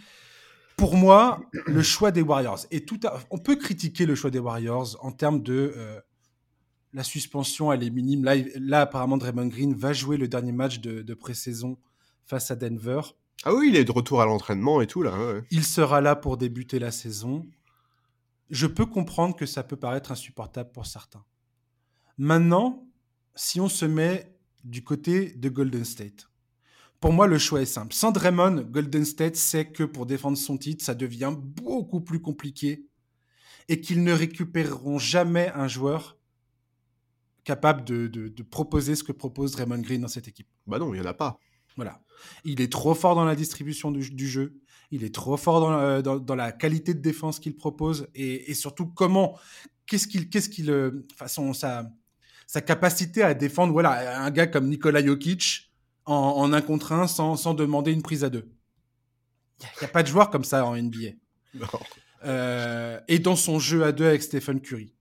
pour 0.77 0.95
moi, 0.95 1.41
le 1.65 1.81
choix 1.81 2.11
des 2.11 2.21
Warriors, 2.21 2.59
on 3.31 3.37
peut 3.37 3.55
critiquer 3.55 4.05
le 4.05 4.15
choix 4.15 4.29
des 4.29 4.39
Warriors 4.39 4.97
en 5.01 5.11
termes 5.11 5.41
de 5.41 5.73
euh, 5.75 5.99
la 6.95 7.03
suspension, 7.03 7.73
elle 7.73 7.83
est 7.83 7.89
minime. 7.89 8.23
Là, 8.23 8.35
là, 8.55 8.81
apparemment, 8.81 9.17
Draymond 9.17 9.47
Green 9.47 9.75
va 9.75 9.91
jouer 9.91 10.15
le 10.15 10.29
dernier 10.29 10.53
match 10.53 10.79
de, 10.79 11.13
pré-saison 11.13 11.77
face 12.25 12.49
à 12.51 12.55
Denver. 12.55 13.01
Ah 13.43 13.53
oui, 13.53 13.67
il 13.67 13.75
est 13.75 13.83
de 13.83 13.91
retour 13.91 14.21
à 14.21 14.25
l'entraînement 14.25 14.81
et 14.81 14.87
tout 14.87 15.03
là. 15.03 15.13
Il 15.51 15.65
sera 15.65 15.99
là 15.99 16.15
pour 16.15 16.37
débuter 16.37 16.79
la 16.79 16.91
saison. 16.91 17.45
Je 18.49 18.65
peux 18.65 18.85
comprendre 18.85 19.35
que 19.35 19.45
ça 19.45 19.61
peut 19.61 19.75
paraître 19.75 20.13
insupportable 20.13 20.71
pour 20.71 20.85
certains. 20.85 21.23
Maintenant, 22.17 22.87
si 23.35 23.59
on 23.59 23.67
se 23.67 23.85
met 23.85 24.33
du 24.63 24.81
côté 24.81 25.33
de 25.33 25.49
Golden 25.49 25.83
State, 25.83 26.29
pour 27.01 27.11
moi, 27.11 27.27
le 27.27 27.37
choix 27.37 27.61
est 27.61 27.65
simple. 27.65 27.93
Sans 27.93 28.13
Draymond, 28.13 28.61
Golden 28.71 29.03
State 29.03 29.35
sait 29.35 29.65
que 29.69 29.83
pour 29.83 30.05
défendre 30.05 30.37
son 30.37 30.57
titre, 30.57 30.83
ça 30.83 30.95
devient 30.95 31.35
beaucoup 31.37 31.99
plus 31.99 32.21
compliqué 32.21 32.87
et 33.67 33.81
qu'ils 33.81 34.03
ne 34.03 34.13
récupéreront 34.13 34.97
jamais 34.97 35.51
un 35.55 35.67
joueur 35.67 36.17
capable 37.45 37.85
de, 37.85 38.43
proposer 38.43 38.95
ce 38.95 39.03
que 39.03 39.13
propose 39.13 39.53
Draymond 39.53 39.79
Green 39.79 40.01
dans 40.01 40.09
cette 40.09 40.27
équipe. 40.27 40.47
Bah 40.67 40.79
non, 40.79 40.93
il 40.93 40.99
n'y 40.99 41.05
en 41.05 41.09
a 41.09 41.13
pas. 41.13 41.39
Voilà. 41.77 42.01
Il 42.43 42.59
est 42.59 42.71
trop 42.71 42.93
fort 42.93 43.15
dans 43.15 43.23
la 43.23 43.35
distribution 43.35 43.91
du, 43.91 44.27
jeu. 44.27 44.59
Il 44.91 45.03
est 45.03 45.13
trop 45.13 45.37
fort 45.37 45.61
dans, 45.61 45.71
euh, 45.73 46.01
dans, 46.01 46.35
la 46.35 46.51
qualité 46.51 46.93
de 46.93 47.01
défense 47.01 47.39
qu'il 47.39 47.55
propose 47.55 48.07
et, 48.15 48.53
surtout 48.53 48.87
comment, 48.87 49.37
qu'est-ce 49.85 50.07
qu'il, 50.07 50.29
qu'est-ce 50.29 50.49
qu'il, 50.49 50.71
euh, 50.71 51.05
façon 51.15 51.53
sa, 51.53 51.89
sa 52.47 52.61
capacité 52.61 53.21
à 53.21 53.33
défendre. 53.33 53.73
Voilà, 53.73 54.23
un 54.23 54.31
gars 54.31 54.47
comme 54.47 54.67
Nikola 54.67 55.05
Jokic 55.05 55.71
en, 56.05 56.51
un 56.51 56.61
contre 56.61 56.93
un 56.93 57.07
sans, 57.07 57.35
sans, 57.35 57.53
demander 57.53 57.91
une 57.91 58.01
prise 58.01 58.23
à 58.23 58.29
deux. 58.29 58.49
Il 59.61 59.81
n'y 59.81 59.85
a, 59.85 59.89
pas 59.89 60.03
de 60.03 60.07
joueur 60.07 60.29
comme 60.29 60.43
ça 60.43 60.65
en 60.65 60.75
NBA. 60.75 61.11
Euh, 62.23 62.99
et 63.07 63.19
dans 63.19 63.35
son 63.35 63.59
jeu 63.59 63.83
à 63.83 63.91
deux 63.91 64.05
avec 64.05 64.23
Stephen 64.23 64.59
Curry, 64.59 64.93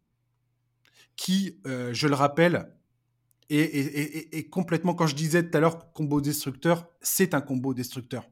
qui, 1.17 1.61
euh, 1.67 1.93
je 1.93 2.09
le 2.09 2.15
rappelle, 2.15 2.75
est, 3.51 4.49
complètement, 4.51 4.95
quand 4.95 5.07
je 5.07 5.15
disais 5.15 5.49
tout 5.49 5.57
à 5.57 5.61
l'heure 5.61 5.93
combo 5.93 6.21
destructeur, 6.21 6.87
c'est 7.01 7.35
un 7.35 7.41
combo 7.41 7.75
destructeur. 7.75 8.29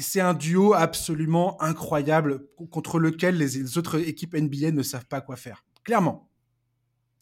C'est 0.00 0.20
un 0.20 0.34
duo 0.34 0.74
absolument 0.74 1.60
incroyable 1.62 2.48
contre 2.70 2.98
lequel 2.98 3.36
les, 3.36 3.78
autres 3.78 4.00
équipes 4.00 4.34
NBA 4.34 4.72
ne 4.72 4.82
savent 4.82 5.06
pas 5.06 5.20
quoi 5.20 5.36
faire. 5.36 5.64
Clairement. 5.84 6.30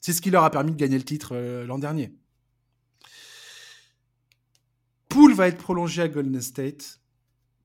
C'est 0.00 0.12
ce 0.12 0.22
qui 0.22 0.30
leur 0.30 0.44
a 0.44 0.50
permis 0.50 0.72
de 0.72 0.76
gagner 0.76 0.96
le 0.96 1.04
titre 1.04 1.32
euh, 1.34 1.66
l'an 1.66 1.78
dernier. 1.78 2.14
Poole 5.08 5.34
va 5.34 5.48
être 5.48 5.58
prolongé 5.58 6.00
à 6.00 6.08
Golden 6.08 6.40
State. 6.40 7.00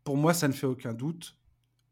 Pour 0.03 0.17
moi, 0.17 0.33
ça 0.33 0.47
ne 0.47 0.53
fait 0.53 0.67
aucun 0.67 0.93
doute. 0.93 1.37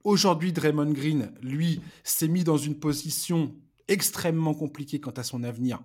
Aujourd'hui, 0.03 0.51
Draymond 0.51 0.91
Green, 0.91 1.31
lui, 1.41 1.79
s'est 2.03 2.27
mis 2.27 2.43
dans 2.43 2.57
une 2.57 2.77
position 2.77 3.55
extrêmement 3.87 4.53
compliquée 4.53 4.99
quant 4.99 5.11
à 5.11 5.23
son 5.23 5.43
avenir 5.43 5.81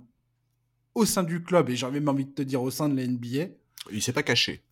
au 0.94 1.04
sein 1.04 1.22
du 1.22 1.42
club 1.42 1.70
et 1.70 1.76
j'ai 1.76 1.90
même 1.90 2.08
envie 2.08 2.24
de 2.24 2.32
te 2.32 2.42
dire 2.42 2.62
au 2.62 2.70
sein 2.70 2.88
de 2.88 2.96
la 2.96 3.06
NBA. 3.06 3.52
Il 3.92 4.02
s'est 4.02 4.12
pas 4.12 4.22
caché. 4.22 4.64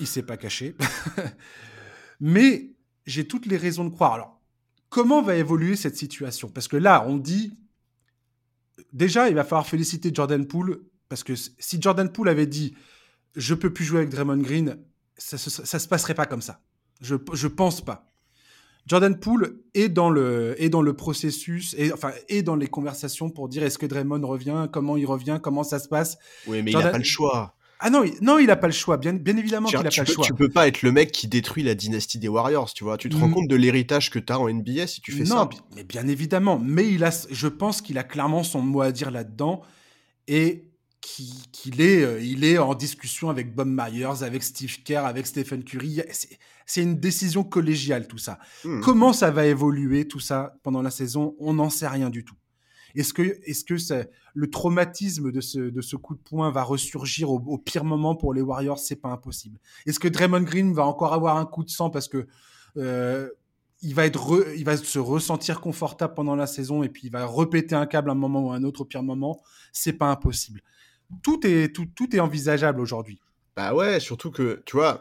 Il 0.00 0.06
s'est 0.06 0.22
pas 0.22 0.36
caché. 0.36 0.76
Mais 2.20 2.70
j'ai 3.04 3.26
toutes 3.26 3.46
les 3.46 3.56
raisons 3.56 3.84
de 3.84 3.90
croire. 3.90 4.14
Alors, 4.14 4.40
comment 4.88 5.22
va 5.22 5.34
évoluer 5.36 5.76
cette 5.76 5.96
situation? 5.96 6.48
Parce 6.48 6.68
que 6.68 6.76
là, 6.76 7.04
on 7.08 7.16
dit 7.16 7.58
déjà, 8.92 9.28
il 9.28 9.34
va 9.34 9.44
falloir 9.44 9.66
féliciter 9.66 10.10
Jordan 10.14 10.46
Poole 10.46 10.82
parce 11.08 11.24
que 11.24 11.34
si 11.34 11.80
Jordan 11.80 12.10
Poole 12.10 12.28
avait 12.28 12.46
dit 12.46 12.74
je 13.34 13.54
peux 13.54 13.72
plus 13.72 13.84
jouer 13.84 13.98
avec 13.98 14.10
Draymond 14.10 14.38
Green, 14.38 14.78
ça, 15.16 15.38
ça, 15.38 15.78
se 15.78 15.88
passerait 15.88 16.14
pas 16.14 16.26
comme 16.26 16.42
ça. 16.42 16.62
Je, 17.00 17.16
je 17.32 17.48
pense 17.48 17.82
pas. 17.84 18.11
Jordan 18.86 19.18
Poole 19.18 19.60
est 19.74 19.88
dans 19.88 20.10
le, 20.10 20.60
est 20.62 20.68
dans 20.68 20.82
le 20.82 20.94
processus, 20.94 21.74
et, 21.78 21.92
enfin, 21.92 22.10
est 22.28 22.42
dans 22.42 22.56
les 22.56 22.66
conversations 22.66 23.30
pour 23.30 23.48
dire 23.48 23.62
est-ce 23.62 23.78
que 23.78 23.86
Draymond 23.86 24.26
revient, 24.26 24.68
comment 24.72 24.96
il 24.96 25.06
revient, 25.06 25.38
comment 25.42 25.62
ça 25.62 25.78
se 25.78 25.88
passe. 25.88 26.18
Oui, 26.46 26.62
mais 26.62 26.72
il 26.72 26.78
n'a 26.78 26.90
pas 26.90 26.98
le 26.98 27.04
choix. 27.04 27.54
Ah 27.84 27.90
non, 27.90 28.04
il, 28.04 28.14
non, 28.20 28.38
il 28.38 28.46
n'a 28.46 28.56
pas 28.56 28.68
le 28.68 28.72
choix. 28.72 28.96
Bien, 28.96 29.12
bien 29.12 29.36
évidemment 29.36 29.68
qu'il 29.68 29.76
n'a 29.78 29.90
pas 29.90 30.02
le 30.02 30.12
choix. 30.12 30.24
Tu 30.24 30.34
peux 30.34 30.48
pas 30.48 30.68
être 30.68 30.82
le 30.82 30.92
mec 30.92 31.10
qui 31.10 31.26
détruit 31.26 31.64
la 31.64 31.74
dynastie 31.74 32.18
des 32.18 32.28
Warriors, 32.28 32.72
tu 32.72 32.84
vois. 32.84 32.96
Tu 32.96 33.08
te 33.08 33.16
rends 33.16 33.26
mm. 33.26 33.34
compte 33.34 33.48
de 33.48 33.56
l'héritage 33.56 34.10
que 34.10 34.20
tu 34.20 34.32
as 34.32 34.38
en 34.38 34.48
NBA 34.48 34.86
si 34.86 35.00
tu 35.00 35.10
fais 35.10 35.24
ça 35.24 35.34
Non, 35.34 35.48
mais 35.74 35.82
bien 35.82 36.06
évidemment. 36.06 36.60
Mais 36.64 36.88
il 36.88 37.02
a, 37.02 37.26
je 37.28 37.48
pense 37.48 37.82
qu'il 37.82 37.98
a 37.98 38.04
clairement 38.04 38.44
son 38.44 38.62
mot 38.62 38.82
à 38.82 38.92
dire 38.92 39.10
là-dedans. 39.10 39.62
Et 40.28 40.71
qu'il 41.02 41.80
est, 41.80 42.02
euh, 42.02 42.20
il 42.20 42.44
est 42.44 42.58
en 42.58 42.74
discussion 42.74 43.28
avec 43.28 43.54
Bob 43.54 43.68
Myers, 43.68 44.22
avec 44.22 44.42
Steve 44.42 44.82
Kerr, 44.84 45.04
avec 45.04 45.26
Stephen 45.26 45.64
Curry. 45.64 46.00
C'est 46.64 46.82
une 46.82 46.98
décision 46.98 47.44
collégiale, 47.44 48.06
tout 48.06 48.18
ça. 48.18 48.38
Hmm. 48.64 48.80
Comment 48.80 49.12
ça 49.12 49.30
va 49.30 49.44
évoluer, 49.46 50.08
tout 50.08 50.20
ça, 50.20 50.54
pendant 50.62 50.80
la 50.80 50.90
saison? 50.90 51.34
On 51.38 51.54
n'en 51.54 51.68
sait 51.70 51.88
rien 51.88 52.08
du 52.08 52.24
tout. 52.24 52.36
Est-ce 52.94 53.12
que, 53.12 53.22
est-ce 53.44 53.64
que 53.64 53.74
le 54.34 54.50
traumatisme 54.50 55.32
de 55.32 55.40
ce, 55.40 55.58
de 55.58 55.80
ce 55.80 55.96
coup 55.96 56.14
de 56.14 56.20
poing 56.20 56.50
va 56.50 56.62
ressurgir 56.62 57.30
au, 57.30 57.42
au 57.46 57.58
pire 57.58 57.84
moment 57.84 58.14
pour 58.14 58.32
les 58.32 58.42
Warriors? 58.42 58.78
C'est 58.78 58.96
pas 58.96 59.08
impossible. 59.08 59.58
Est-ce 59.86 59.98
que 59.98 60.08
Draymond 60.08 60.42
Green 60.42 60.72
va 60.72 60.86
encore 60.86 61.14
avoir 61.14 61.36
un 61.36 61.46
coup 61.46 61.64
de 61.64 61.70
sang 61.70 61.90
parce 61.90 62.08
que 62.08 62.26
il 63.84 63.94
va 63.94 64.06
être 64.06 64.46
il 64.56 64.64
va 64.64 64.76
se 64.76 64.98
ressentir 64.98 65.60
confortable 65.60 66.14
pendant 66.14 66.36
la 66.36 66.46
saison 66.46 66.82
et 66.82 66.88
puis 66.88 67.02
il 67.04 67.10
va 67.10 67.26
répéter 67.26 67.74
un 67.74 67.86
câble 67.86 68.10
un 68.10 68.14
moment 68.14 68.46
ou 68.46 68.52
un 68.52 68.62
autre 68.62 68.82
au 68.82 68.84
pire 68.84 69.02
moment? 69.02 69.42
C'est 69.72 69.94
pas 69.94 70.10
impossible. 70.10 70.62
Tout 71.22 71.46
est 71.46 71.74
tout, 71.74 71.86
tout 71.94 72.14
est 72.14 72.20
envisageable 72.20 72.80
aujourd'hui. 72.80 73.20
Bah 73.56 73.74
ouais, 73.74 74.00
surtout 74.00 74.30
que 74.30 74.62
tu 74.64 74.76
vois 74.76 75.00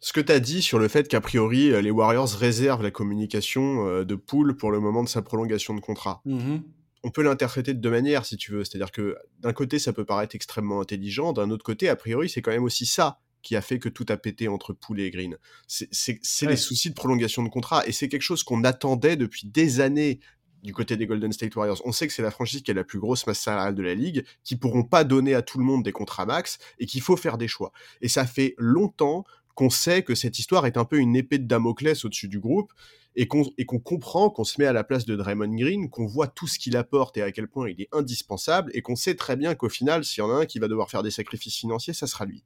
ce 0.00 0.12
que 0.12 0.20
tu 0.20 0.32
as 0.32 0.40
dit 0.40 0.62
sur 0.62 0.78
le 0.78 0.88
fait 0.88 1.08
qu'a 1.08 1.20
priori 1.20 1.70
les 1.82 1.90
Warriors 1.90 2.30
réservent 2.30 2.82
la 2.82 2.90
communication 2.90 4.04
de 4.04 4.14
Poole 4.14 4.56
pour 4.56 4.70
le 4.70 4.80
moment 4.80 5.02
de 5.02 5.08
sa 5.08 5.22
prolongation 5.22 5.74
de 5.74 5.80
contrat. 5.80 6.20
Mmh 6.26 6.58
On 7.02 7.10
peut 7.10 7.22
l'interpréter 7.22 7.72
de 7.72 7.80
deux 7.80 7.90
manières 7.90 8.26
si 8.26 8.36
tu 8.36 8.52
veux, 8.52 8.64
c'est-à-dire 8.64 8.92
que 8.92 9.16
d'un 9.40 9.52
côté 9.52 9.78
ça 9.78 9.92
peut 9.92 10.04
paraître 10.04 10.34
extrêmement 10.34 10.80
intelligent, 10.80 11.32
d'un 11.32 11.50
autre 11.50 11.64
côté 11.64 11.88
a 11.88 11.96
priori 11.96 12.28
c'est 12.28 12.42
quand 12.42 12.50
même 12.50 12.64
aussi 12.64 12.84
ça 12.84 13.20
qui 13.46 13.54
a 13.54 13.62
fait 13.62 13.78
que 13.78 13.88
tout 13.88 14.04
a 14.08 14.16
pété 14.16 14.48
entre 14.48 14.72
Poole 14.72 14.98
et 14.98 15.10
Green. 15.10 15.38
C'est 15.68 16.18
les 16.42 16.56
soucis 16.56 16.90
de 16.90 16.94
prolongation 16.94 17.44
de 17.44 17.48
contrat 17.48 17.86
et 17.86 17.92
c'est 17.92 18.08
quelque 18.08 18.22
chose 18.22 18.42
qu'on 18.42 18.64
attendait 18.64 19.16
depuis 19.16 19.46
des 19.46 19.78
années 19.78 20.18
du 20.66 20.74
côté 20.74 20.98
des 20.98 21.06
Golden 21.06 21.32
State 21.32 21.56
Warriors. 21.56 21.80
On 21.86 21.92
sait 21.92 22.06
que 22.06 22.12
c'est 22.12 22.22
la 22.22 22.30
franchise 22.30 22.60
qui 22.60 22.70
a 22.70 22.74
la 22.74 22.84
plus 22.84 22.98
grosse 22.98 23.26
masse 23.26 23.40
salariale 23.40 23.74
de 23.74 23.82
la 23.82 23.94
ligue, 23.94 24.26
qui 24.44 24.56
pourront 24.56 24.84
pas 24.84 25.04
donner 25.04 25.34
à 25.34 25.40
tout 25.40 25.58
le 25.58 25.64
monde 25.64 25.82
des 25.82 25.92
contrats 25.92 26.26
max 26.26 26.58
et 26.78 26.86
qu'il 26.86 27.00
faut 27.00 27.16
faire 27.16 27.38
des 27.38 27.48
choix. 27.48 27.72
Et 28.02 28.08
ça 28.08 28.26
fait 28.26 28.54
longtemps 28.58 29.24
qu'on 29.54 29.70
sait 29.70 30.02
que 30.02 30.14
cette 30.14 30.38
histoire 30.38 30.66
est 30.66 30.76
un 30.76 30.84
peu 30.84 30.98
une 30.98 31.16
épée 31.16 31.38
de 31.38 31.46
Damoclès 31.46 32.04
au-dessus 32.04 32.28
du 32.28 32.40
groupe 32.40 32.72
et 33.14 33.26
qu'on 33.26 33.44
comprend, 33.78 34.28
qu'on 34.28 34.44
se 34.44 34.60
met 34.60 34.66
à 34.66 34.74
la 34.74 34.84
place 34.84 35.06
de 35.06 35.16
Draymond 35.16 35.54
Green, 35.56 35.88
qu'on 35.88 36.04
voit 36.04 36.26
tout 36.26 36.46
ce 36.46 36.58
qu'il 36.58 36.76
apporte 36.76 37.16
et 37.16 37.22
à 37.22 37.32
quel 37.32 37.48
point 37.48 37.70
il 37.70 37.80
est 37.80 37.88
indispensable 37.92 38.70
et 38.74 38.82
qu'on 38.82 38.96
sait 38.96 39.14
très 39.14 39.36
bien 39.36 39.54
qu'au 39.54 39.70
final, 39.70 40.04
s'il 40.04 40.22
y 40.22 40.26
en 40.26 40.30
a 40.30 40.34
un 40.34 40.46
qui 40.46 40.58
va 40.58 40.68
devoir 40.68 40.90
faire 40.90 41.02
des 41.02 41.10
sacrifices 41.10 41.56
financiers, 41.56 41.94
ça 41.94 42.06
sera 42.06 42.26
lui. 42.26 42.44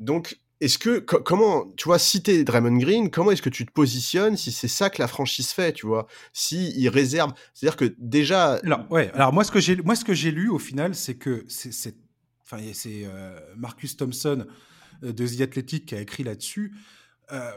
Donc, 0.00 0.40
est-ce 0.60 0.78
que, 0.78 0.98
comment, 0.98 1.70
tu 1.76 1.84
vois, 1.84 2.00
si 2.00 2.20
t'es 2.20 2.42
Draymond 2.42 2.78
Green, 2.78 3.10
comment 3.10 3.30
est-ce 3.30 3.42
que 3.42 3.48
tu 3.48 3.64
te 3.64 3.70
positionnes 3.70 4.36
si 4.36 4.50
c'est 4.50 4.66
ça 4.66 4.90
que 4.90 5.00
la 5.00 5.06
franchise 5.06 5.50
fait, 5.50 5.72
tu 5.72 5.86
vois? 5.86 6.08
Si 6.32 6.72
il 6.76 6.88
réserve, 6.88 7.32
c'est-à-dire 7.54 7.76
que 7.76 7.94
déjà. 7.98 8.54
Alors, 8.64 8.90
ouais, 8.90 9.10
alors 9.12 9.32
moi, 9.32 9.44
ce 9.44 9.52
que 9.52 9.60
j'ai, 9.60 9.76
moi, 9.76 9.94
ce 9.94 10.04
que 10.04 10.14
j'ai 10.14 10.32
lu 10.32 10.48
au 10.48 10.58
final, 10.58 10.96
c'est 10.96 11.14
que 11.14 11.44
c'est, 11.48 11.94
enfin, 12.42 12.60
c'est 12.72 13.02
euh, 13.04 13.38
Marcus 13.56 13.96
Thompson 13.96 14.46
euh, 15.04 15.12
de 15.12 15.26
The 15.28 15.42
Athletic 15.42 15.86
qui 15.86 15.94
a 15.94 16.00
écrit 16.00 16.24
là-dessus, 16.24 16.74
euh, 17.30 17.52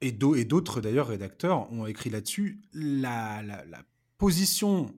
et 0.00 0.12
d'autres 0.12 0.80
d'ailleurs 0.80 1.08
rédacteurs 1.08 1.70
ont 1.70 1.84
écrit 1.84 2.08
là-dessus. 2.08 2.62
La, 2.72 3.42
la, 3.42 3.64
la, 3.66 3.82
position 4.16 4.92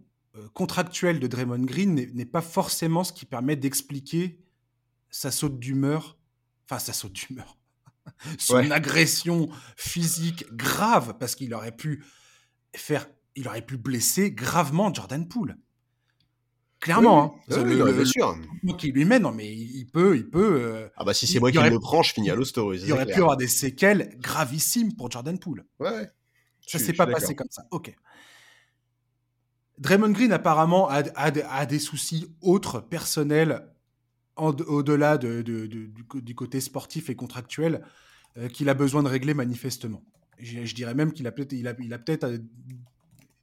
contractuelle 0.54 1.20
de 1.20 1.26
Draymond 1.26 1.64
Green 1.64 1.94
n'est 1.94 2.24
pas 2.24 2.40
forcément 2.40 3.04
ce 3.04 3.12
qui 3.12 3.26
permet 3.26 3.54
d'expliquer 3.54 4.40
sa 5.10 5.30
saute 5.30 5.58
d'humeur 5.58 6.19
enfin 6.70 6.78
sa 6.78 6.92
saute 6.92 7.12
d'humeur, 7.12 7.56
son 8.38 8.56
agression 8.70 9.48
physique 9.76 10.44
grave, 10.52 11.16
parce 11.18 11.34
qu'il 11.34 11.52
aurait 11.54 11.74
pu 11.74 12.04
faire, 12.76 13.06
il 13.34 13.48
aurait 13.48 13.64
pu 13.64 13.76
blesser 13.76 14.30
gravement 14.30 14.92
Jordan 14.94 15.26
Poole. 15.26 15.56
Clairement, 16.78 17.34
oui, 17.48 17.56
hein. 17.56 17.64
le, 17.64 17.92
bien 17.92 18.04
sûr. 18.06 18.38
Qui 18.78 18.90
lui 18.90 19.04
mène, 19.04 19.22
non 19.22 19.32
mais 19.32 19.52
il 19.52 19.84
peut, 19.84 20.16
il 20.16 20.30
peut. 20.30 20.62
Euh, 20.62 20.88
ah 20.96 21.04
bah 21.04 21.12
si 21.12 21.26
c'est 21.26 21.38
moi 21.38 21.50
qui 21.52 21.58
le 21.58 21.78
prends, 21.78 22.02
je 22.02 22.14
finis 22.14 22.30
à 22.30 22.34
l'hosto. 22.34 22.72
Il 22.72 22.90
aurait 22.92 23.04
pu 23.04 23.20
avoir 23.20 23.36
des 23.36 23.48
séquelles 23.48 24.16
gravissimes 24.18 24.96
pour 24.96 25.10
Jordan 25.10 25.38
Poole. 25.38 25.66
Ouais. 25.78 26.08
Ça 26.66 26.78
s'est 26.78 26.94
pas 26.94 27.06
passé 27.06 27.34
comme 27.34 27.50
ça. 27.50 27.64
Ok. 27.70 27.94
Draymond 29.78 30.10
Green 30.10 30.32
apparemment 30.32 30.88
a, 30.88 31.02
a, 31.16 31.66
des 31.66 31.78
soucis 31.78 32.34
autres 32.42 32.80
personnels 32.80 33.66
au-delà 34.42 35.18
du, 35.18 36.34
côté 36.34 36.60
sportif 36.60 37.10
et 37.10 37.14
contractuel 37.14 37.84
euh, 38.36 38.48
qu'il 38.48 38.68
a 38.68 38.74
besoin 38.74 39.02
de 39.02 39.08
régler 39.08 39.34
manifestement. 39.34 40.02
Je, 40.38 40.74
dirais 40.74 40.94
même 40.94 41.12
qu'il 41.12 41.26
a 41.26 41.32
peut-être 41.32 41.52
il 41.52 41.66
a, 41.66 41.98
peut-être 41.98 42.24
euh, 42.24 42.38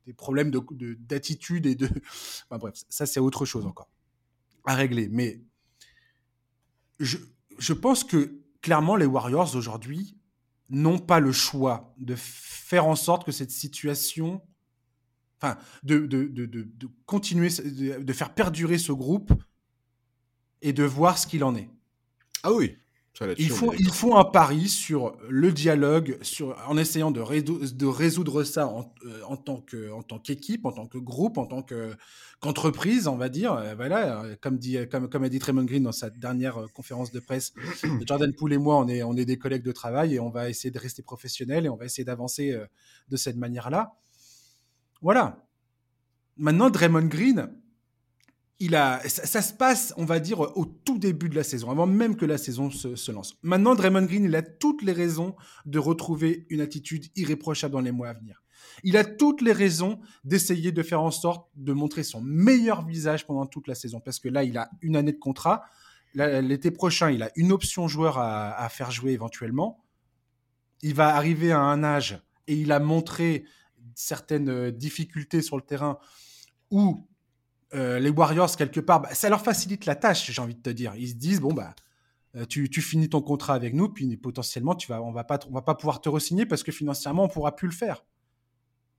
des 0.06 0.14
problèmes 0.14 0.52
d'attitude 0.52 1.66
et 1.66 1.76
de... 1.76 1.90
Bref, 2.50 2.74
ça 2.90 3.06
c'est 3.06 3.20
autre 3.20 3.46
chose 3.46 3.66
encore 3.66 3.90
à 4.66 4.76
régler. 4.76 5.08
Mais 5.10 5.42
je, 7.00 7.18
je 7.58 7.74
pense 7.74 8.04
que 8.04 8.40
clairement 8.62 8.96
les 8.96 9.06
Warriors 9.06 9.56
aujourd'hui 9.56 10.18
n'ont 10.70 11.00
pas 11.00 11.20
le 11.20 11.32
choix 11.32 11.94
de 11.98 12.16
faire 12.18 12.86
en 12.86 12.96
sorte 12.96 13.26
que 13.26 13.32
cette 13.32 13.52
situation, 13.52 14.42
enfin, 15.40 15.58
de, 15.84 16.00
de, 16.06 16.28
de 16.28 16.90
continuer, 17.06 17.50
de, 17.50 18.14
faire 18.14 18.34
perdurer 18.34 18.78
ce 18.78 18.92
groupe 18.92 19.32
et 20.62 20.74
de 20.74 20.84
voir 20.84 21.18
ce 21.18 21.28
qu'il 21.28 21.44
en 21.44 21.56
est. 21.56 21.70
Ah 22.44 22.54
oui. 22.54 22.78
Il 23.38 23.50
faut, 23.50 23.74
il 23.74 23.90
faut 23.90 24.16
un 24.16 24.26
pari 24.26 24.70
sur 24.70 25.18
le 25.28 25.52
dialogue, 25.52 26.18
sur, 26.22 26.56
en 26.68 26.78
essayant 26.78 27.10
de, 27.10 27.22
de 27.42 27.86
résoudre 27.86 28.44
ça 28.44 28.68
en, 28.68 28.94
euh, 29.06 29.22
en 29.24 29.38
tant 29.38 29.64
en 30.10 30.20
qu'équipe, 30.20 30.66
en 30.66 30.72
tant 30.72 30.86
que 30.86 31.00
groupe, 31.00 31.38
en 31.38 31.48
tant 31.48 31.64
que, 31.64 31.96
qu'entreprise, 32.40 33.08
on 33.08 33.18
va 33.18 33.30
dire. 33.30 33.54
Euh, 33.54 33.74
voilà, 33.76 34.22
euh, 34.24 34.36
comme, 34.40 34.58
dit, 34.58 34.78
comme, 34.92 35.10
comme 35.10 35.24
a 35.24 35.30
dit 35.30 35.40
Raymond 35.40 35.64
Green 35.64 35.84
dans 35.84 35.92
sa 35.92 36.12
dernière 36.12 36.66
conférence 36.76 37.12
de 37.12 37.20
presse, 37.20 37.54
Jordan 38.08 38.34
Poole 38.34 38.54
et 38.54 38.58
moi, 38.60 38.78
on 38.78 38.88
est, 38.88 39.02
on 39.02 39.16
est 39.16 39.26
des 39.26 39.38
collègues 39.38 39.64
de 39.64 39.72
travail 39.72 40.14
et 40.14 40.20
on 40.20 40.30
va 40.30 40.50
essayer 40.50 40.70
de 40.70 40.80
rester 40.80 41.02
professionnels 41.02 41.66
et 41.66 41.70
on 41.70 41.76
va 41.76 41.86
essayer 41.86 42.06
d'avancer 42.06 42.56
de 43.10 43.18
cette 43.18 43.38
manière-là. 43.38 43.96
Voilà. 45.02 45.44
Maintenant, 46.38 46.70
Draymond 46.70 47.08
Green, 47.08 47.52
il 48.60 48.76
a, 48.76 49.02
ça, 49.08 49.42
se 49.42 49.54
passe, 49.54 49.94
on 49.98 50.06
va 50.06 50.20
dire, 50.20 50.40
au 50.40 50.66
tout 50.66 50.98
début 50.98 51.30
de 51.30 51.36
la 51.36 51.44
saison, 51.44 51.70
avant 51.70 51.86
même 51.86 52.16
que 52.16 52.26
la 52.26 52.40
saison 52.40 52.72
se, 52.72 53.12
lance. 53.12 53.38
Maintenant, 53.44 53.76
Draymond 53.76 54.06
Green, 54.06 54.24
il 54.24 54.36
a 54.36 54.42
toutes 54.42 54.82
les 54.82 54.94
raisons 54.94 55.36
de 55.66 55.78
retrouver 55.78 56.48
une 56.50 56.62
attitude 56.62 57.06
irréprochable 57.16 57.74
dans 57.74 57.82
les 57.82 57.92
mois 57.92 58.10
à 58.10 58.14
venir. 58.14 58.42
Il 58.84 58.98
a 58.98 59.04
toutes 59.04 59.42
les 59.42 59.52
raisons 59.52 60.00
d'essayer 60.24 60.72
de 60.72 60.82
faire 60.82 61.02
en 61.02 61.12
sorte 61.12 61.50
de 61.56 61.72
montrer 61.72 62.04
son 62.04 62.22
meilleur 62.22 62.86
visage 62.86 63.28
pendant 63.28 63.46
toute 63.46 63.68
la 63.68 63.76
saison, 63.76 64.00
parce 64.00 64.20
que 64.20 64.30
là, 64.30 64.44
il 64.44 64.58
a 64.58 64.70
une 64.82 64.96
année 64.96 65.14
de 65.14 65.20
contrat. 65.20 65.64
L'été 66.16 66.72
prochain, 66.72 67.12
il 67.12 67.22
a 67.22 67.30
une 67.36 67.52
option 67.52 67.88
joueur 67.88 68.18
à, 68.18 68.68
faire 68.70 68.90
jouer 68.90 69.12
éventuellement. 69.12 69.84
Il 70.82 70.96
va 70.96 71.16
arriver 71.16 71.52
à 71.52 71.60
un 71.60 71.84
âge 71.84 72.20
et 72.48 72.56
il 72.56 72.72
a 72.72 72.80
montré 72.80 73.46
certaines 73.94 74.72
difficultés 74.72 75.44
sur 75.44 75.58
le 75.58 75.64
terrain 75.64 76.00
où 76.72 77.08
euh, 77.74 78.00
les 78.00 78.10
Warriors, 78.10 78.56
quelque 78.56 78.80
part, 78.80 79.02
bah, 79.02 79.14
ça 79.14 79.30
leur 79.30 79.42
facilite 79.42 79.86
la 79.86 79.96
tâche, 79.96 80.32
j'ai 80.32 80.42
envie 80.42 80.56
de 80.56 80.62
te 80.62 80.70
dire. 80.70 80.94
Ils 80.96 81.10
se 81.10 81.16
disent, 81.16 81.42
bon, 81.42 81.54
bah, 81.54 81.76
euh, 82.36 82.46
tu, 82.46 82.70
finis 82.82 83.10
ton 83.10 83.22
contrat 83.22 83.56
avec 83.56 83.74
nous, 83.74 83.90
puis 83.90 84.16
potentiellement, 84.18 84.76
tu 84.76 84.88
vas, 84.88 85.02
on 85.02 85.12
va 85.12 85.24
pas, 85.24 85.40
on 85.50 85.54
va 85.54 85.62
pas 85.62 85.76
pouvoir 85.76 86.02
te 86.02 86.10
re-signer 86.10 86.46
parce 86.46 86.64
que 86.64 86.72
financièrement, 86.72 87.24
on 87.24 87.30
pourra 87.30 87.56
plus 87.56 87.68
le 87.68 87.74
faire. 87.74 88.04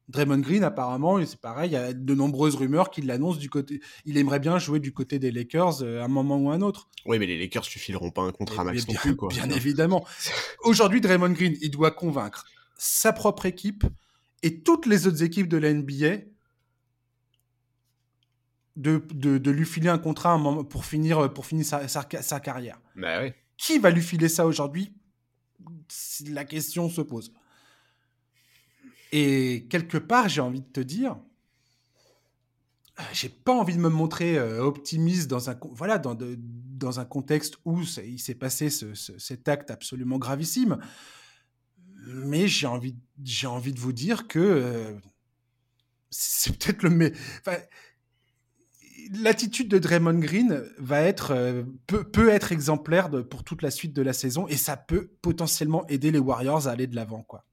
Draymond 0.09 0.39
Green, 0.39 0.65
apparemment, 0.65 1.25
c'est 1.25 1.41
pareil, 1.41 1.71
il 1.71 1.75
y 1.75 1.77
a 1.77 1.93
de 1.93 2.15
nombreuses 2.15 2.57
rumeurs 2.57 2.91
qu'il 2.91 3.07
l'annonce 3.07 3.39
du 3.39 3.51
côté. 3.51 3.81
Il 4.07 4.17
aimerait 4.17 4.41
bien 4.41 4.59
jouer 4.59 4.81
du 4.81 4.93
côté 4.93 5.19
des 5.19 5.31
Lakers 5.31 5.83
euh, 5.83 6.01
à 6.01 6.07
un 6.07 6.09
moment 6.09 6.39
ou 6.39 6.51
un 6.51 6.63
autre. 6.63 6.89
Oui, 7.05 7.19
mais 7.19 7.27
les 7.27 7.39
Lakers 7.39 7.65
ne 7.65 7.79
fileront 7.79 8.11
pas 8.11 8.23
un 8.23 8.33
contrat 8.33 8.65
max 8.65 8.89
non 8.89 8.95
plus, 8.95 9.17
quoi. 9.17 9.29
Bien 9.29 9.51
évidemment. 9.51 10.07
Aujourd'hui, 10.65 11.01
Draymond 11.03 11.31
Green, 11.31 11.57
il 11.61 11.71
doit 11.71 11.91
convaincre 11.91 12.47
sa 12.79 13.13
propre 13.13 13.45
équipe 13.45 13.85
et 14.43 14.63
toutes 14.63 14.87
les 14.87 15.07
autres 15.07 15.23
équipes 15.23 15.49
de 15.49 15.59
la 15.59 15.75
NBA 15.75 16.23
de, 18.79 19.51
lui 19.51 19.67
filer 19.67 19.89
un 19.89 19.99
contrat 19.99 20.41
pour 20.71 20.85
finir, 20.85 21.33
pour 21.33 21.47
finir 21.47 21.67
sa, 21.67 22.41
carrière. 22.41 22.81
Bah 22.97 23.29
Qui 23.57 23.79
va 23.79 23.91
lui 23.91 24.03
filer 24.03 24.29
ça 24.29 24.47
aujourd'hui? 24.47 24.93
La 26.29 26.45
question 26.45 26.89
se 26.89 27.01
pose. 27.01 27.33
Et 29.11 29.67
quelque 29.71 29.99
part, 29.99 30.29
j'ai 30.29 30.41
envie 30.41 30.61
de 30.61 30.67
te 30.67 30.81
dire, 30.81 31.17
j'ai 33.13 33.29
pas 33.29 33.53
envie 33.53 33.75
de 33.75 33.81
me 33.81 33.89
montrer 33.89 34.39
euh, 34.39 34.63
optimiste 34.63 35.29
dans 35.29 35.51
un, 35.51 35.59
voilà, 35.73 35.99
dans, 35.99 36.17
dans 36.17 37.01
un 37.01 37.05
contexte 37.05 37.59
où 37.65 37.81
il 37.81 38.19
s'est 38.19 38.35
passé 38.35 38.69
cet 38.71 39.49
acte 39.49 39.71
absolument 39.71 40.19
gravissime. 40.19 40.79
Mais 42.07 42.49
j'ai 42.49 42.67
envie, 42.67 42.97
j'ai 43.23 43.47
envie 43.47 43.73
de 43.73 43.81
vous 43.81 43.93
dire 43.93 44.29
que 44.29 44.39
euh, 44.39 44.95
c'est 46.11 46.57
peut-être 46.57 46.83
le. 46.83 47.13
Enfin, 47.41 47.59
l'attitude 49.13 49.69
de 49.69 49.79
Draymond 49.79 50.19
Green 50.19 50.65
va 50.79 51.03
euh, 51.31 51.65
peut, 51.87 52.29
être 52.31 52.53
exemplaire 52.53 53.11
pour 53.29 53.45
toute 53.45 53.63
la 53.63 53.71
suite 53.71 53.95
de 53.95 54.03
la 54.03 54.13
saison 54.13 54.47
et 54.49 54.57
ça 54.57 54.77
peut 54.77 55.11
potentiellement 55.23 55.87
aider 55.89 56.11
les 56.11 56.19
Warriors 56.19 56.69
à 56.69 56.73
aller 56.73 56.87
de 56.87 56.97
l'avant, 56.97 57.23
quoi. 57.23 57.45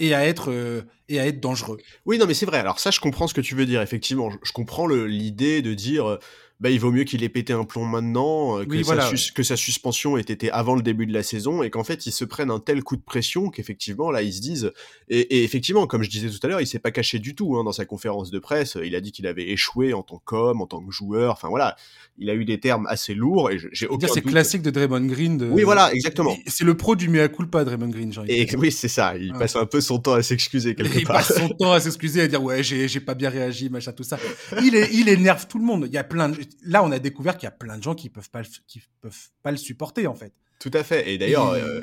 Et 0.00 0.14
à 0.14 0.24
être 0.24 0.52
euh, 0.52 0.82
et 1.08 1.18
à 1.18 1.26
être 1.26 1.40
dangereux. 1.40 1.78
Oui, 2.06 2.18
non, 2.18 2.26
mais 2.26 2.34
c'est 2.34 2.46
vrai. 2.46 2.58
Alors 2.58 2.78
ça, 2.78 2.92
je 2.92 3.00
comprends 3.00 3.26
ce 3.26 3.34
que 3.34 3.40
tu 3.40 3.56
veux 3.56 3.66
dire. 3.66 3.82
Effectivement, 3.82 4.30
je, 4.30 4.52
comprends 4.52 4.86
l'idée 4.86 5.60
de 5.60 5.74
dire, 5.74 6.08
euh, 6.08 6.18
bah, 6.60 6.70
il 6.70 6.80
vaut 6.80 6.90
mieux 6.90 7.04
qu'il 7.04 7.22
ait 7.22 7.28
pété 7.28 7.52
un 7.52 7.64
plomb 7.64 7.84
maintenant, 7.84 8.58
euh, 8.58 8.64
que, 8.64 8.82
sa 8.82 9.10
que, 9.34 9.42
sa 9.42 9.56
suspension 9.56 10.18
ait 10.18 10.22
été 10.22 10.50
avant 10.50 10.74
le 10.74 10.82
début 10.82 11.06
de 11.06 11.12
la 11.12 11.22
saison, 11.22 11.62
et 11.62 11.70
qu'en 11.70 11.84
fait, 11.84 12.06
ils 12.06 12.12
se 12.12 12.24
prennent 12.24 12.50
un 12.50 12.60
tel 12.60 12.82
coup 12.82 12.96
de 12.96 13.02
pression 13.02 13.50
qu'effectivement, 13.50 14.10
là, 14.10 14.22
ils 14.22 14.32
se 14.32 14.40
disent... 14.40 14.72
Et, 15.08 15.44
effectivement, 15.44 15.86
comme 15.86 16.02
je 16.02 16.10
disais 16.10 16.28
tout 16.28 16.38
à 16.42 16.48
l'heure, 16.48 16.60
il 16.60 16.66
s'est 16.66 16.78
pas 16.78 16.90
caché 16.90 17.18
du 17.18 17.34
tout 17.34 17.56
hein, 17.56 17.64
dans 17.64 17.72
sa 17.72 17.84
conférence 17.84 18.30
de 18.30 18.38
presse. 18.38 18.76
Il 18.82 18.94
a 18.94 19.00
dit 19.00 19.12
qu'il 19.12 19.26
avait 19.26 19.48
échoué 19.48 19.92
en 19.92 20.02
tant 20.02 20.20
qu'homme, 20.24 20.60
en 20.60 20.66
tant 20.66 20.84
que 20.84 20.92
joueur. 20.92 21.32
Enfin 21.32 21.48
voilà, 21.48 21.76
il 22.18 22.28
a 22.30 22.34
eu 22.34 22.44
des 22.44 22.58
termes 22.58 22.86
assez 22.88 23.14
lourds, 23.14 23.50
et 23.50 23.58
j'ai 23.72 23.86
aucun 23.86 24.08
C'est 24.08 24.22
classique 24.22 24.62
de 24.62 24.70
Draymond 24.70 25.06
Green. 25.06 25.38
De... 25.38 25.46
Oui, 25.46 25.62
voilà, 25.62 25.92
exactement. 25.92 26.36
C'est 26.46 26.64
le 26.64 26.76
pro 26.76 26.96
du 26.96 27.08
mea 27.08 27.28
culpa, 27.28 27.64
Draymond 27.64 27.88
Green. 27.88 28.12
Et 28.26 28.48
oui, 28.56 28.72
c'est 28.72 28.88
ça. 28.88 29.16
Il 29.16 29.32
passe 29.32 29.56
un 29.56 29.66
peu 29.66 29.80
son 29.80 29.98
temps 29.98 30.14
à 30.14 30.22
s'excuser 30.22 30.74
quelque 30.74 30.98
il 30.98 31.06
part. 31.06 31.22
Il 31.22 31.26
passe 31.26 31.38
son 31.38 31.48
temps 31.48 31.72
à 31.72 31.80
s'excuser, 31.80 32.22
à 32.22 32.28
dire 32.28 32.42
ouais, 32.42 32.62
j'ai 32.62 33.00
pas 33.00 33.14
bien 33.14 33.30
réagi, 33.30 33.70
machin, 33.70 33.92
tout 33.92 34.04
ça. 34.04 34.18
Il, 34.62 34.74
est, 34.74 34.90
il 34.92 35.08
énerve 35.08 35.46
tout 35.46 35.58
le 35.58 35.64
monde. 35.64 35.84
Il 35.86 35.92
y 35.92 35.98
a 35.98 36.04
plein 36.04 36.28
de... 36.28 36.38
Là, 36.62 36.82
on 36.84 36.90
a 36.90 36.98
découvert 36.98 37.36
qu'il 37.36 37.46
y 37.46 37.48
a 37.48 37.52
plein 37.52 37.78
de 37.78 37.82
gens 37.82 37.94
qui 37.94 38.08
peuvent 38.10 38.30
pas, 38.30 38.42
qui 38.66 38.82
peuvent 39.00 39.28
pas 39.42 39.50
le 39.50 39.56
supporter 39.56 40.06
en 40.06 40.14
fait. 40.14 40.32
Tout 40.60 40.70
à 40.72 40.82
fait. 40.82 41.10
Et 41.10 41.18
d'ailleurs, 41.18 41.50
euh, 41.50 41.82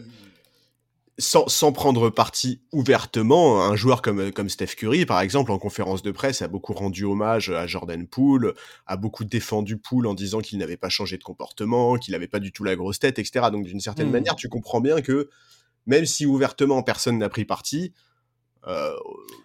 sans, 1.17 1.47
sans, 1.47 1.71
prendre 1.71 2.10
parti 2.10 2.62
ouvertement, 2.73 3.63
un 3.63 3.75
joueur 3.75 4.01
comme, 4.01 4.32
comme 4.32 4.49
Steph 4.49 4.75
Curry, 4.78 5.06
par 5.06 5.21
exemple, 5.21 5.51
en 5.51 5.58
conférence 5.58 6.04
de 6.04 6.12
presse, 6.12 6.41
a 6.41 6.47
beaucoup 6.47 6.73
rendu 6.73 7.06
hommage 7.06 7.49
à 7.49 7.67
Jordan 7.67 8.06
Poole, 8.06 8.54
a 8.86 8.97
beaucoup 8.97 9.23
défendu 9.23 9.78
Poole 9.78 10.08
en 10.08 10.13
disant 10.13 10.39
qu'il 10.39 10.60
n'avait 10.60 10.78
pas 10.78 10.89
changé 10.89 11.17
de 11.17 11.23
comportement, 11.23 11.95
qu'il 11.95 12.12
n'avait 12.12 12.28
pas 12.28 12.39
du 12.39 12.51
tout 12.51 12.63
la 12.63 12.75
grosse 12.75 12.99
tête, 12.99 13.17
etc. 13.17 13.47
Donc 13.51 13.65
d'une 13.65 13.80
certaine 13.80 14.10
hmm. 14.10 14.13
manière, 14.13 14.36
tu 14.36 14.49
comprends 14.49 14.82
bien 14.82 15.01
que 15.01 15.30
même 15.86 16.06
si 16.06 16.25
ouvertement 16.25 16.84
personne 16.84 17.17
n'a 17.17 17.30
pris 17.30 17.45
parti, 17.45 17.93
euh, 18.67 18.93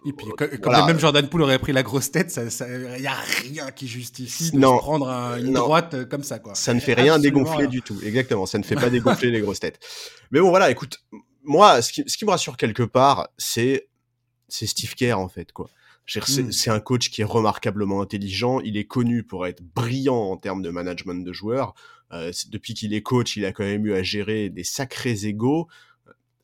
et 0.05 0.13
puis, 0.13 0.25
quand, 0.35 0.85
même 0.87 0.99
Jordan 0.99 1.27
Poole 1.27 1.43
aurait 1.43 1.59
pris 1.59 1.73
la 1.73 1.83
grosse 1.83 2.11
tête, 2.11 2.33
il 2.43 2.51
ça, 2.51 2.67
y 2.97 3.07
a 3.07 3.15
rien 3.43 3.69
qui 3.71 3.87
justifie 3.87 4.51
de 4.51 4.59
prendre 4.59 5.07
une 5.37 5.53
droite 5.53 5.93
euh, 5.93 6.05
comme 6.05 6.23
ça, 6.23 6.39
quoi. 6.39 6.55
Ça 6.55 6.73
ne 6.73 6.79
fait 6.79 6.95
rien 6.95 7.19
dégonfler 7.19 7.67
du 7.67 7.81
tout. 7.81 7.99
Exactement, 8.03 8.45
ça 8.45 8.57
ne 8.57 8.63
fait 8.63 8.75
pas 8.77 8.89
dégonfler 8.89 9.29
les 9.29 9.41
grosses 9.41 9.59
têtes. 9.59 9.79
Mais 10.31 10.39
bon, 10.39 10.49
voilà, 10.49 10.71
écoute, 10.71 11.03
moi, 11.43 11.81
ce 11.81 11.93
qui, 11.93 12.03
ce 12.07 12.17
qui 12.17 12.25
me 12.25 12.31
rassure 12.31 12.57
quelque 12.57 12.83
part, 12.83 13.29
c'est 13.37 13.87
Steve 14.49 14.95
Kerr 14.95 15.19
en 15.19 15.29
fait, 15.29 15.51
quoi. 15.51 15.69
Hmm. 16.15 16.51
C'est 16.51 16.69
un 16.69 16.79
coach 16.79 17.09
qui 17.09 17.21
est 17.21 17.25
remarquablement 17.25 18.01
intelligent. 18.01 18.59
Il 18.61 18.75
est 18.75 18.85
connu 18.85 19.23
pour 19.23 19.47
être 19.47 19.61
brillant 19.61 20.31
en 20.31 20.37
termes 20.37 20.61
de 20.61 20.69
management 20.69 21.23
de 21.23 21.31
joueurs. 21.31 21.73
Euh, 22.11 22.31
depuis 22.49 22.73
qu'il 22.73 22.93
est 22.93 23.01
coach, 23.01 23.37
il 23.37 23.45
a 23.45 23.53
quand 23.53 23.63
même 23.63 23.85
eu 23.85 23.93
à 23.93 24.03
gérer 24.03 24.49
des 24.49 24.63
sacrés 24.63 25.25
égaux. 25.25 25.67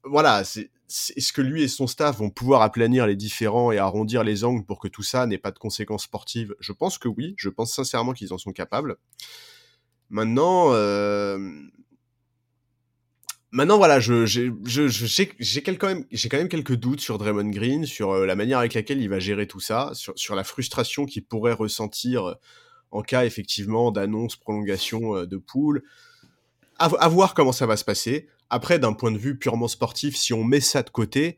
Voilà, 0.10 0.44
c'est 0.44 0.72
est-ce 0.90 1.34
que 1.34 1.42
lui 1.42 1.64
et 1.64 1.68
son 1.68 1.86
staff 1.86 2.18
vont 2.18 2.30
pouvoir 2.30 2.62
aplanir 2.62 3.08
les 3.08 3.18
différents 3.18 3.72
et 3.72 3.78
arrondir 3.78 4.24
les 4.24 4.46
angles 4.46 4.66
pour 4.66 4.80
que 4.80 4.88
tout 4.88 5.04
ça 5.04 5.26
n'ait 5.26 5.38
pas 5.38 5.52
de 5.52 5.60
conséquences 5.60 6.04
sportives? 6.04 6.56
Je 6.60 6.72
pense 6.72 6.98
que 6.98 7.10
oui, 7.10 7.36
je 7.38 7.50
pense 7.50 7.74
sincèrement 7.74 8.14
qu'ils 8.14 8.32
en 8.34 8.38
sont 8.38 8.54
capables. 8.54 8.96
Maintenant, 10.10 10.70
voilà, 13.78 14.00
j'ai, 14.00 14.52
quand 15.78 15.88
même, 15.88 16.50
quelques 16.50 16.76
doutes 16.76 17.02
sur 17.02 17.18
Draymond 17.18 17.50
Green, 17.50 17.86
sur 17.86 18.12
euh, 18.12 18.26
la 18.26 18.36
manière 18.36 18.60
avec 18.60 18.74
laquelle 18.74 19.02
il 19.02 19.10
va 19.10 19.20
gérer 19.20 19.48
tout 19.48 19.60
ça, 19.60 19.92
sur, 19.94 20.18
sur 20.18 20.36
la 20.36 20.46
frustration 20.46 21.06
qu'il 21.06 21.26
pourrait 21.26 21.54
ressentir 21.54 22.26
euh, 22.26 22.36
en 22.92 23.02
cas 23.02 23.26
effectivement 23.26 23.92
d'annonce 23.92 24.38
prolongation 24.38 25.18
euh, 25.18 25.26
de 25.26 25.36
poule. 25.36 25.84
à 26.78 27.08
voir 27.10 27.34
comment 27.34 27.52
ça 27.52 27.66
va 27.66 27.76
se 27.76 27.84
passer. 27.84 28.30
Après, 28.50 28.80
d'un 28.80 28.94
point 28.94 29.12
de 29.12 29.18
vue 29.18 29.38
purement 29.38 29.68
sportif, 29.68 30.16
si 30.16 30.34
on 30.34 30.44
met 30.44 30.62
ça 30.62 30.84
de 30.84 30.90
côté, 30.90 31.38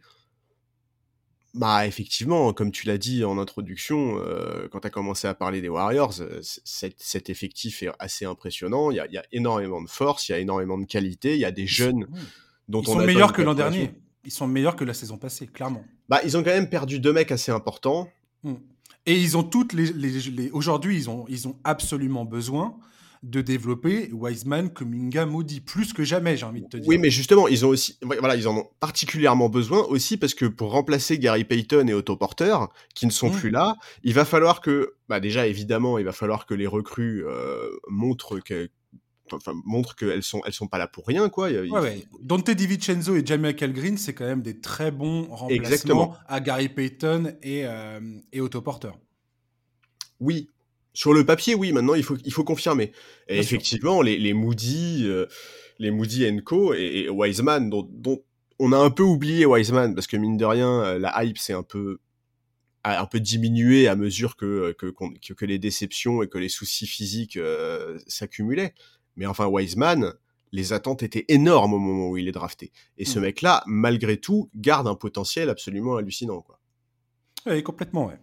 bah 1.55 1.87
effectivement, 1.87 2.53
comme 2.53 2.71
tu 2.71 2.85
l'as 2.85 2.97
dit 2.97 3.23
en 3.23 3.37
introduction, 3.39 4.19
euh, 4.19 4.67
quand 4.71 4.81
tu 4.81 4.87
as 4.87 4.91
commencé 4.91 5.27
à 5.27 5.33
parler 5.33 5.61
des 5.61 5.69
Warriors, 5.69 6.21
euh, 6.21 6.39
cet, 6.41 7.29
effectif 7.29 7.81
est 7.81 7.89
assez 7.97 8.25
impressionnant. 8.25 8.91
Il 8.91 8.95
y, 8.95 9.17
a, 9.17 9.23
énormément 9.31 9.81
de 9.81 9.89
force, 9.89 10.29
il 10.29 10.33
y 10.33 10.35
a 10.35 10.39
énormément 10.39 10.77
de 10.77 10.85
qualité, 10.85 11.33
il 11.33 11.39
y 11.39 11.45
a 11.45 11.51
des 11.51 11.65
jeunes 11.65 12.07
dont 12.67 12.81
Ils 12.81 12.87
sont 12.87 13.05
meilleurs 13.05 13.33
que 13.33 13.41
l'an 13.41 13.55
dernier. 13.55 13.95
Ils 14.25 14.31
sont 14.31 14.47
meilleurs 14.47 14.75
que 14.75 14.83
la 14.83 14.93
saison 14.93 15.17
passée, 15.17 15.47
clairement. 15.47 15.83
Bah, 16.07 16.19
ils 16.23 16.37
ont 16.37 16.43
quand 16.43 16.51
même 16.51 16.69
perdu 16.69 16.99
deux 16.99 17.13
mecs 17.13 17.31
assez 17.31 17.51
importants. 17.51 18.09
Mmh. 18.43 18.53
Et 19.05 19.19
ils 19.19 19.37
ont 19.37 19.43
toutes 19.43 19.73
les, 19.73 19.91
les, 19.91 20.51
aujourd'hui, 20.51 20.95
ils 20.95 21.09
ont, 21.09 21.25
ils 21.29 21.47
ont 21.47 21.57
absolument 21.63 22.25
besoin 22.25 22.77
de 23.23 23.41
développer 23.41 24.09
Wiseman, 24.13 24.69
Kuminga, 24.69 25.25
Moody, 25.25 25.59
plus 25.59 25.91
que 25.93 26.03
jamais, 26.03 26.37
j'ai 26.37 26.45
envie 26.45 26.61
de 26.61 26.67
te 26.67 26.77
dire. 26.77 26.87
Oui, 26.87 26.97
mais 26.97 27.09
justement, 27.09 27.47
ils 27.47 27.65
ont 27.65 27.69
aussi, 27.69 27.97
voilà, 28.01 28.35
ils 28.35 28.47
en 28.47 28.57
ont 28.57 28.67
particulièrement 28.79 29.49
besoin 29.49 29.83
aussi 29.83 30.17
parce 30.17 30.33
que 30.33 30.45
pour 30.45 30.71
remplacer 30.71 31.19
Gary 31.19 31.43
Payton 31.43 31.87
et 31.87 31.93
Otto 31.93 32.15
Porter, 32.15 32.55
qui 32.95 33.05
ne 33.05 33.11
sont 33.11 33.29
mmh. 33.29 33.35
plus 33.35 33.49
là, 33.49 33.75
il 34.03 34.13
va 34.13 34.23
falloir 34.25 34.61
que, 34.61 34.95
bah 35.09 35.19
déjà 35.19 35.47
évidemment, 35.47 35.97
il 35.97 36.05
va 36.05 36.13
falloir 36.13 36.45
que 36.45 36.53
les 36.53 36.67
recrues 36.67 37.25
euh, 37.25 37.69
montrent 37.89 38.39
que 38.39 38.69
enfin, 39.31 39.53
montrent 39.65 39.95
qu'elles 39.95 40.23
sont 40.23 40.41
elles 40.45 40.53
sont 40.53 40.67
pas 40.67 40.77
là 40.77 40.87
pour 40.87 41.05
rien 41.05 41.29
quoi. 41.29 41.49
Ouais, 41.49 41.69
ouais. 41.69 42.03
Dante 42.21 42.49
DiVincenzo 42.49 43.15
et 43.15 43.37
Michael 43.37 43.73
Green, 43.73 43.97
c'est 43.97 44.13
quand 44.13 44.25
même 44.25 44.41
des 44.41 44.59
très 44.59 44.91
bons 44.91 45.27
remplacements 45.29 46.15
à 46.27 46.39
Gary 46.39 46.69
Payton 46.69 47.35
et, 47.43 47.65
euh, 47.65 47.99
et 48.31 48.41
Otto 48.41 48.61
Porter. 48.61 48.91
Oui, 50.19 50.49
sur 50.93 51.13
le 51.13 51.25
papier, 51.25 51.55
oui, 51.55 51.71
maintenant 51.71 51.93
il 51.93 52.03
faut, 52.03 52.17
il 52.25 52.33
faut 52.33 52.43
confirmer. 52.43 52.91
Et 53.27 53.37
effectivement, 53.37 54.01
les, 54.01 54.17
les, 54.17 54.33
Moody, 54.33 55.03
euh, 55.05 55.27
les 55.77 55.91
Moody 55.91 56.25
Co 56.43 56.73
et, 56.73 57.09
Wiseman, 57.09 57.69
dont, 57.69 57.87
dont, 57.91 58.23
on 58.59 58.71
a 58.73 58.77
un 58.77 58.89
peu 58.89 59.03
oublié 59.03 59.45
Wiseman, 59.45 59.95
parce 59.95 60.07
que 60.07 60.17
mine 60.17 60.37
de 60.37 60.45
rien, 60.45 60.83
euh, 60.83 60.99
la 60.99 61.23
hype 61.23 61.37
s'est 61.37 61.53
un 61.53 61.63
peu, 61.63 61.99
un 62.83 63.05
peu 63.05 63.19
diminué 63.19 63.87
à 63.87 63.95
mesure 63.95 64.35
que, 64.35 64.73
que, 64.73 64.87
que, 65.33 65.45
les 65.45 65.59
déceptions 65.59 66.23
et 66.23 66.27
que 66.27 66.37
les 66.37 66.49
soucis 66.49 66.87
physiques 66.87 67.37
euh, 67.37 67.97
s'accumulaient. 68.07 68.73
Mais 69.15 69.25
enfin, 69.25 69.47
Wiseman, 69.47 70.13
les 70.51 70.73
attentes 70.73 71.03
étaient 71.03 71.25
énormes 71.27 71.73
au 71.73 71.79
moment 71.79 72.09
où 72.09 72.17
il 72.17 72.27
est 72.27 72.33
drafté. 72.33 72.71
Et 72.97 73.05
ce 73.05 73.19
mmh. 73.19 73.21
mec-là, 73.21 73.63
malgré 73.67 74.17
tout, 74.17 74.49
garde 74.55 74.87
un 74.87 74.95
potentiel 74.95 75.49
absolument 75.49 75.97
hallucinant. 75.97 76.41
Quoi. 76.41 76.59
Oui, 77.45 77.61
complètement, 77.63 78.07
ouais. 78.07 78.17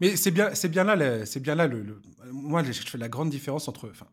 Mais 0.00 0.16
c'est 0.16 0.30
bien, 0.30 0.54
c'est 0.54 0.68
bien 0.68 0.84
là, 0.84 1.26
c'est 1.26 1.40
bien 1.40 1.54
là 1.54 1.66
le, 1.66 2.00
Moi, 2.32 2.62
je 2.62 2.72
fais 2.72 2.98
la 2.98 3.08
grande 3.08 3.30
différence 3.30 3.68
entre. 3.68 3.88
Enfin, 3.90 4.06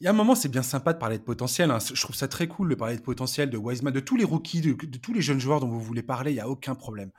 il 0.00 0.04
y 0.04 0.06
a 0.06 0.10
un 0.10 0.14
moment, 0.14 0.34
c'est 0.34 0.48
bien 0.48 0.62
sympa 0.62 0.92
de 0.92 0.98
parler 0.98 1.18
de 1.18 1.22
potentiel. 1.22 1.70
Hein. 1.70 1.78
Je 1.80 2.00
trouve 2.00 2.16
ça 2.16 2.28
très 2.28 2.48
cool 2.48 2.70
de 2.70 2.74
parler 2.74 2.96
de 2.96 3.02
potentiel 3.02 3.50
de 3.50 3.56
Wiseman, 3.56 3.92
de 3.92 4.00
tous 4.00 4.16
les 4.16 4.24
rookies, 4.24 4.60
de, 4.60 4.72
tous 4.98 5.12
les 5.12 5.22
jeunes 5.22 5.38
joueurs 5.40 5.60
dont 5.60 5.68
vous 5.68 5.80
voulez 5.80 6.02
parler. 6.02 6.32
Il 6.32 6.36
y 6.36 6.40
a 6.40 6.48
aucun 6.48 6.74
problème. 6.74 7.10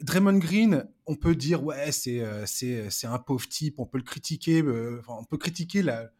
Draymond 0.00 0.38
Green, 0.38 0.86
on 1.06 1.16
peut 1.16 1.34
dire 1.34 1.64
ouais, 1.64 1.92
c'est 1.92 2.20
euh, 2.20 2.44
c'est 2.46 3.06
un 3.06 3.18
pauvre 3.18 3.48
type. 3.48 3.78
On 3.78 3.86
peut 3.86 3.98
le 3.98 4.04
critiquer. 4.04 4.62
Euh, 4.62 5.02
on 5.08 5.24
peut 5.24 5.38
critiquer 5.38 5.82
la 5.82 6.10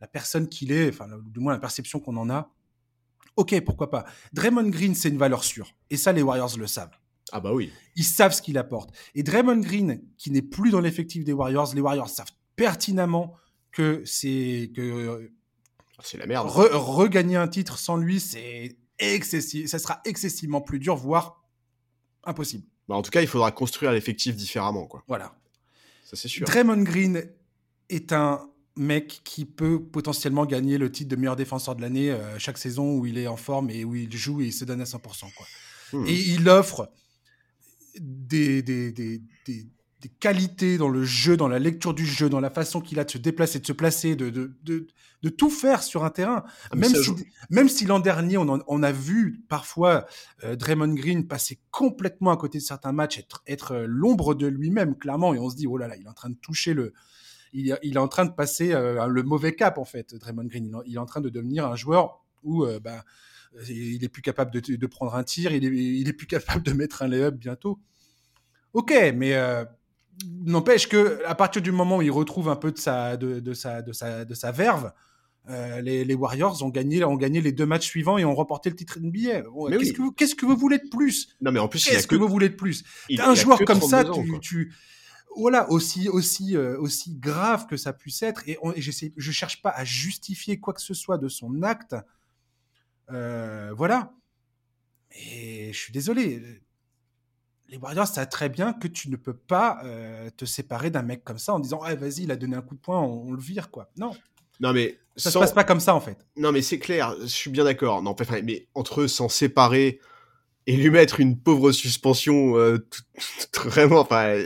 la 0.00 0.06
personne 0.06 0.48
qu'il 0.48 0.72
est, 0.72 0.88
enfin, 0.88 1.06
du 1.26 1.40
moins 1.40 1.52
la 1.52 1.58
perception 1.58 2.00
qu'on 2.00 2.16
en 2.16 2.30
a. 2.30 2.50
Ok, 3.36 3.58
pourquoi 3.64 3.90
pas. 3.90 4.04
Draymond 4.32 4.68
Green, 4.70 4.94
c'est 4.94 5.08
une 5.08 5.18
valeur 5.18 5.44
sûre. 5.44 5.74
Et 5.90 5.96
ça, 5.96 6.12
les 6.12 6.22
Warriors 6.22 6.56
le 6.58 6.66
savent. 6.66 6.96
Ah 7.32 7.40
bah 7.40 7.52
oui. 7.52 7.70
Ils 7.96 8.04
savent 8.04 8.32
ce 8.32 8.42
qu'il 8.42 8.58
apporte. 8.58 8.90
Et 9.14 9.22
Draymond 9.22 9.60
Green, 9.60 10.00
qui 10.18 10.30
n'est 10.30 10.42
plus 10.42 10.70
dans 10.70 10.80
l'effectif 10.80 11.24
des 11.24 11.32
Warriors, 11.32 11.74
les 11.74 11.80
Warriors 11.80 12.08
savent 12.08 12.32
pertinemment 12.56 13.34
que 13.72 14.02
c'est 14.04 14.70
que 14.74 15.30
ah, 15.98 16.02
c'est 16.04 16.18
la 16.18 16.26
merde. 16.26 16.48
regagner 16.48 17.36
un 17.36 17.48
titre 17.48 17.78
sans 17.78 17.96
lui, 17.96 18.20
c'est 18.20 18.76
excessif. 18.98 19.68
Ça 19.68 19.78
sera 19.78 20.00
excessivement 20.04 20.60
plus 20.60 20.78
dur, 20.78 20.96
voire 20.96 21.42
impossible. 22.24 22.64
Bah 22.88 22.96
en 22.96 23.02
tout 23.02 23.10
cas, 23.10 23.20
il 23.20 23.28
faudra 23.28 23.52
construire 23.52 23.92
l'effectif 23.92 24.34
différemment, 24.34 24.86
quoi. 24.86 25.04
Voilà. 25.08 25.36
Ça 26.04 26.16
c'est 26.16 26.28
sûr. 26.28 26.46
Draymond 26.46 26.82
Green 26.82 27.30
est 27.88 28.12
un 28.12 28.50
mec 28.76 29.20
qui 29.24 29.44
peut 29.44 29.82
potentiellement 29.82 30.46
gagner 30.46 30.78
le 30.78 30.90
titre 30.90 31.10
de 31.10 31.16
meilleur 31.16 31.36
défenseur 31.36 31.76
de 31.76 31.82
l'année 31.82 32.10
euh, 32.10 32.38
chaque 32.38 32.58
saison 32.58 32.94
où 32.94 33.06
il 33.06 33.18
est 33.18 33.26
en 33.26 33.36
forme 33.36 33.70
et 33.70 33.84
où 33.84 33.94
il 33.94 34.14
joue 34.16 34.40
et 34.40 34.46
il 34.46 34.52
se 34.52 34.64
donne 34.64 34.80
à 34.80 34.84
100%. 34.84 35.00
Quoi. 35.00 35.46
Hmm. 35.92 36.06
Et 36.06 36.14
il 36.14 36.48
offre 36.48 36.90
des, 37.98 38.62
des, 38.62 38.92
des, 38.92 39.20
des, 39.46 40.08
qualités 40.18 40.78
dans 40.78 40.88
le 40.88 41.04
jeu, 41.04 41.36
dans 41.36 41.48
la 41.48 41.58
lecture 41.58 41.92
du 41.92 42.06
jeu, 42.06 42.30
dans 42.30 42.40
la 42.40 42.50
façon 42.50 42.80
qu'il 42.80 42.98
a 42.98 43.04
de 43.04 43.10
se 43.10 43.18
déplacer, 43.18 43.60
de 43.60 43.66
se 43.66 43.72
placer, 43.72 44.16
de, 44.16 44.30
de, 44.30 44.56
de, 44.64 44.86
de 45.22 45.28
tout 45.28 45.50
faire 45.50 45.82
sur 45.82 46.04
un 46.04 46.10
terrain. 46.10 46.44
Ah, 46.70 46.76
même, 46.76 46.94
si, 46.94 47.10
même 47.50 47.68
si 47.68 47.84
l'an 47.84 48.00
dernier, 48.00 48.38
on, 48.38 48.62
on, 48.66 48.82
a 48.82 48.92
vu 48.92 49.44
parfois 49.48 50.06
euh, 50.44 50.56
Draymond 50.56 50.94
Green 50.94 51.28
passer 51.28 51.60
complètement 51.70 52.30
à 52.30 52.36
côté 52.38 52.58
de 52.58 52.62
certains 52.62 52.92
matchs, 52.92 53.18
être, 53.18 53.42
être 53.46 53.72
euh, 53.72 53.86
l'ombre 53.86 54.34
de 54.34 54.46
lui-même, 54.46 54.96
clairement, 54.96 55.34
et 55.34 55.38
on 55.38 55.50
se 55.50 55.56
dit, 55.56 55.66
oh 55.66 55.76
là 55.76 55.86
là, 55.86 55.96
il 55.96 56.04
est 56.04 56.08
en 56.08 56.14
train 56.14 56.30
de 56.30 56.38
toucher 56.38 56.72
le... 56.72 56.94
Il, 57.52 57.76
il 57.82 57.96
est 57.96 57.98
en 57.98 58.08
train 58.08 58.24
de 58.24 58.32
passer 58.32 58.72
euh, 58.72 59.06
le 59.06 59.22
mauvais 59.22 59.54
cap, 59.54 59.76
en 59.76 59.84
fait, 59.84 60.14
Draymond 60.14 60.46
Green. 60.46 60.74
Il, 60.86 60.94
est 60.94 60.98
en 60.98 61.06
train 61.06 61.20
de 61.20 61.28
devenir 61.28 61.66
un 61.66 61.76
joueur 61.76 62.24
où... 62.42 62.64
bah, 62.82 63.04
il 63.68 64.02
est 64.04 64.08
plus 64.08 64.22
capable 64.22 64.50
de, 64.50 64.86
prendre 64.86 65.14
un 65.14 65.24
tir, 65.24 65.52
il 65.52 65.64
est, 65.64 65.68
il 65.68 66.08
est, 66.08 66.12
plus 66.12 66.26
capable 66.26 66.62
de 66.62 66.72
mettre 66.72 67.02
un 67.02 67.08
lay-up 67.08 67.34
bientôt. 67.34 67.78
Ok, 68.72 68.92
mais 69.14 69.34
euh, 69.34 69.64
n'empêche 70.44 70.88
que 70.88 71.20
à 71.26 71.34
partir 71.34 71.62
du 71.62 71.72
moment 71.72 71.98
où 71.98 72.02
il 72.02 72.10
retrouve 72.10 72.48
un 72.48 72.56
peu 72.56 72.70
de 72.70 72.78
sa, 72.78 73.16
de, 73.16 73.40
de 73.40 73.52
sa, 73.54 73.82
de 73.82 73.92
sa, 73.92 74.24
de 74.24 74.34
sa 74.34 74.52
verve, 74.52 74.92
euh, 75.48 75.80
les, 75.80 76.04
les, 76.04 76.14
Warriors 76.14 76.62
ont 76.62 76.68
gagné, 76.68 77.02
ont 77.02 77.16
gagné 77.16 77.40
les 77.40 77.50
deux 77.50 77.66
matchs 77.66 77.86
suivants 77.86 78.18
et 78.18 78.24
ont 78.24 78.34
remporté 78.34 78.70
le 78.70 78.76
titre 78.76 79.00
NBA. 79.00 79.42
Qu'est-ce 79.70 79.92
que, 79.92 80.14
qu'est-ce 80.14 80.34
que 80.34 80.46
vous 80.46 80.56
voulez 80.56 80.78
de 80.78 80.88
plus? 80.88 81.34
Non, 81.40 81.50
mais 81.50 81.58
en 81.58 81.66
plus, 81.66 81.84
qu'est-ce 81.84 82.06
que, 82.06 82.14
vous 82.14 82.28
voulez 82.28 82.50
de 82.50 82.54
plus? 82.54 82.84
Un 83.18 83.34
joueur 83.34 83.58
comme 83.64 83.80
ça, 83.80 84.04
tu, 84.04 84.38
tu, 84.40 84.72
voilà, 85.36 85.70
aussi, 85.70 86.08
aussi, 86.08 86.56
euh, 86.56 86.78
aussi 86.78 87.14
grave 87.14 87.66
que 87.66 87.76
ça 87.76 87.92
puisse 87.92 88.22
être, 88.22 88.42
et, 88.48 88.58
on, 88.62 88.72
et 88.72 88.80
je 88.80 89.32
cherche 89.32 89.62
pas 89.62 89.70
à 89.70 89.84
justifier 89.84 90.60
quoi 90.60 90.74
que 90.74 90.82
ce 90.82 90.94
soit 90.94 91.18
de 91.18 91.28
son 91.28 91.62
acte. 91.62 91.96
Euh, 93.12 93.72
voilà. 93.76 94.12
Mais 95.10 95.72
je 95.72 95.78
suis 95.78 95.92
désolé. 95.92 96.42
Les 97.68 97.76
Warriors 97.76 98.06
savent 98.06 98.28
très 98.28 98.48
bien 98.48 98.72
que 98.72 98.88
tu 98.88 99.10
ne 99.10 99.16
peux 99.16 99.36
pas 99.36 99.80
euh, 99.84 100.28
te 100.36 100.44
séparer 100.44 100.90
d'un 100.90 101.02
mec 101.02 101.22
comme 101.22 101.38
ça 101.38 101.54
en 101.54 101.60
disant, 101.60 101.80
ah, 101.84 101.94
vas-y, 101.94 102.22
il 102.22 102.30
a 102.32 102.36
donné 102.36 102.56
un 102.56 102.62
coup 102.62 102.74
de 102.74 102.80
poing, 102.80 103.00
on, 103.00 103.32
le 103.32 103.40
vire, 103.40 103.70
quoi. 103.70 103.90
Non. 103.96 104.12
Non, 104.58 104.72
mais. 104.72 104.98
Ça 105.16 105.30
se 105.30 105.38
passe 105.38 105.52
pas 105.52 105.64
comme 105.64 105.80
ça, 105.80 105.94
en 105.94 106.00
fait. 106.00 106.18
Non, 106.36 106.50
mais 106.52 106.62
c'est 106.62 106.78
clair, 106.78 107.14
je 107.20 107.26
suis 107.26 107.50
bien 107.50 107.64
d'accord. 107.64 108.02
Non, 108.02 108.16
mais 108.42 108.68
entre 108.74 109.02
eux, 109.02 109.08
s'en 109.08 109.28
séparer 109.28 110.00
et 110.66 110.76
lui 110.76 110.90
mettre 110.90 111.20
une 111.20 111.38
pauvre 111.38 111.72
suspension 111.72 112.56
euh, 112.56 112.86
vraiment 113.64 114.00
enfin 114.00 114.36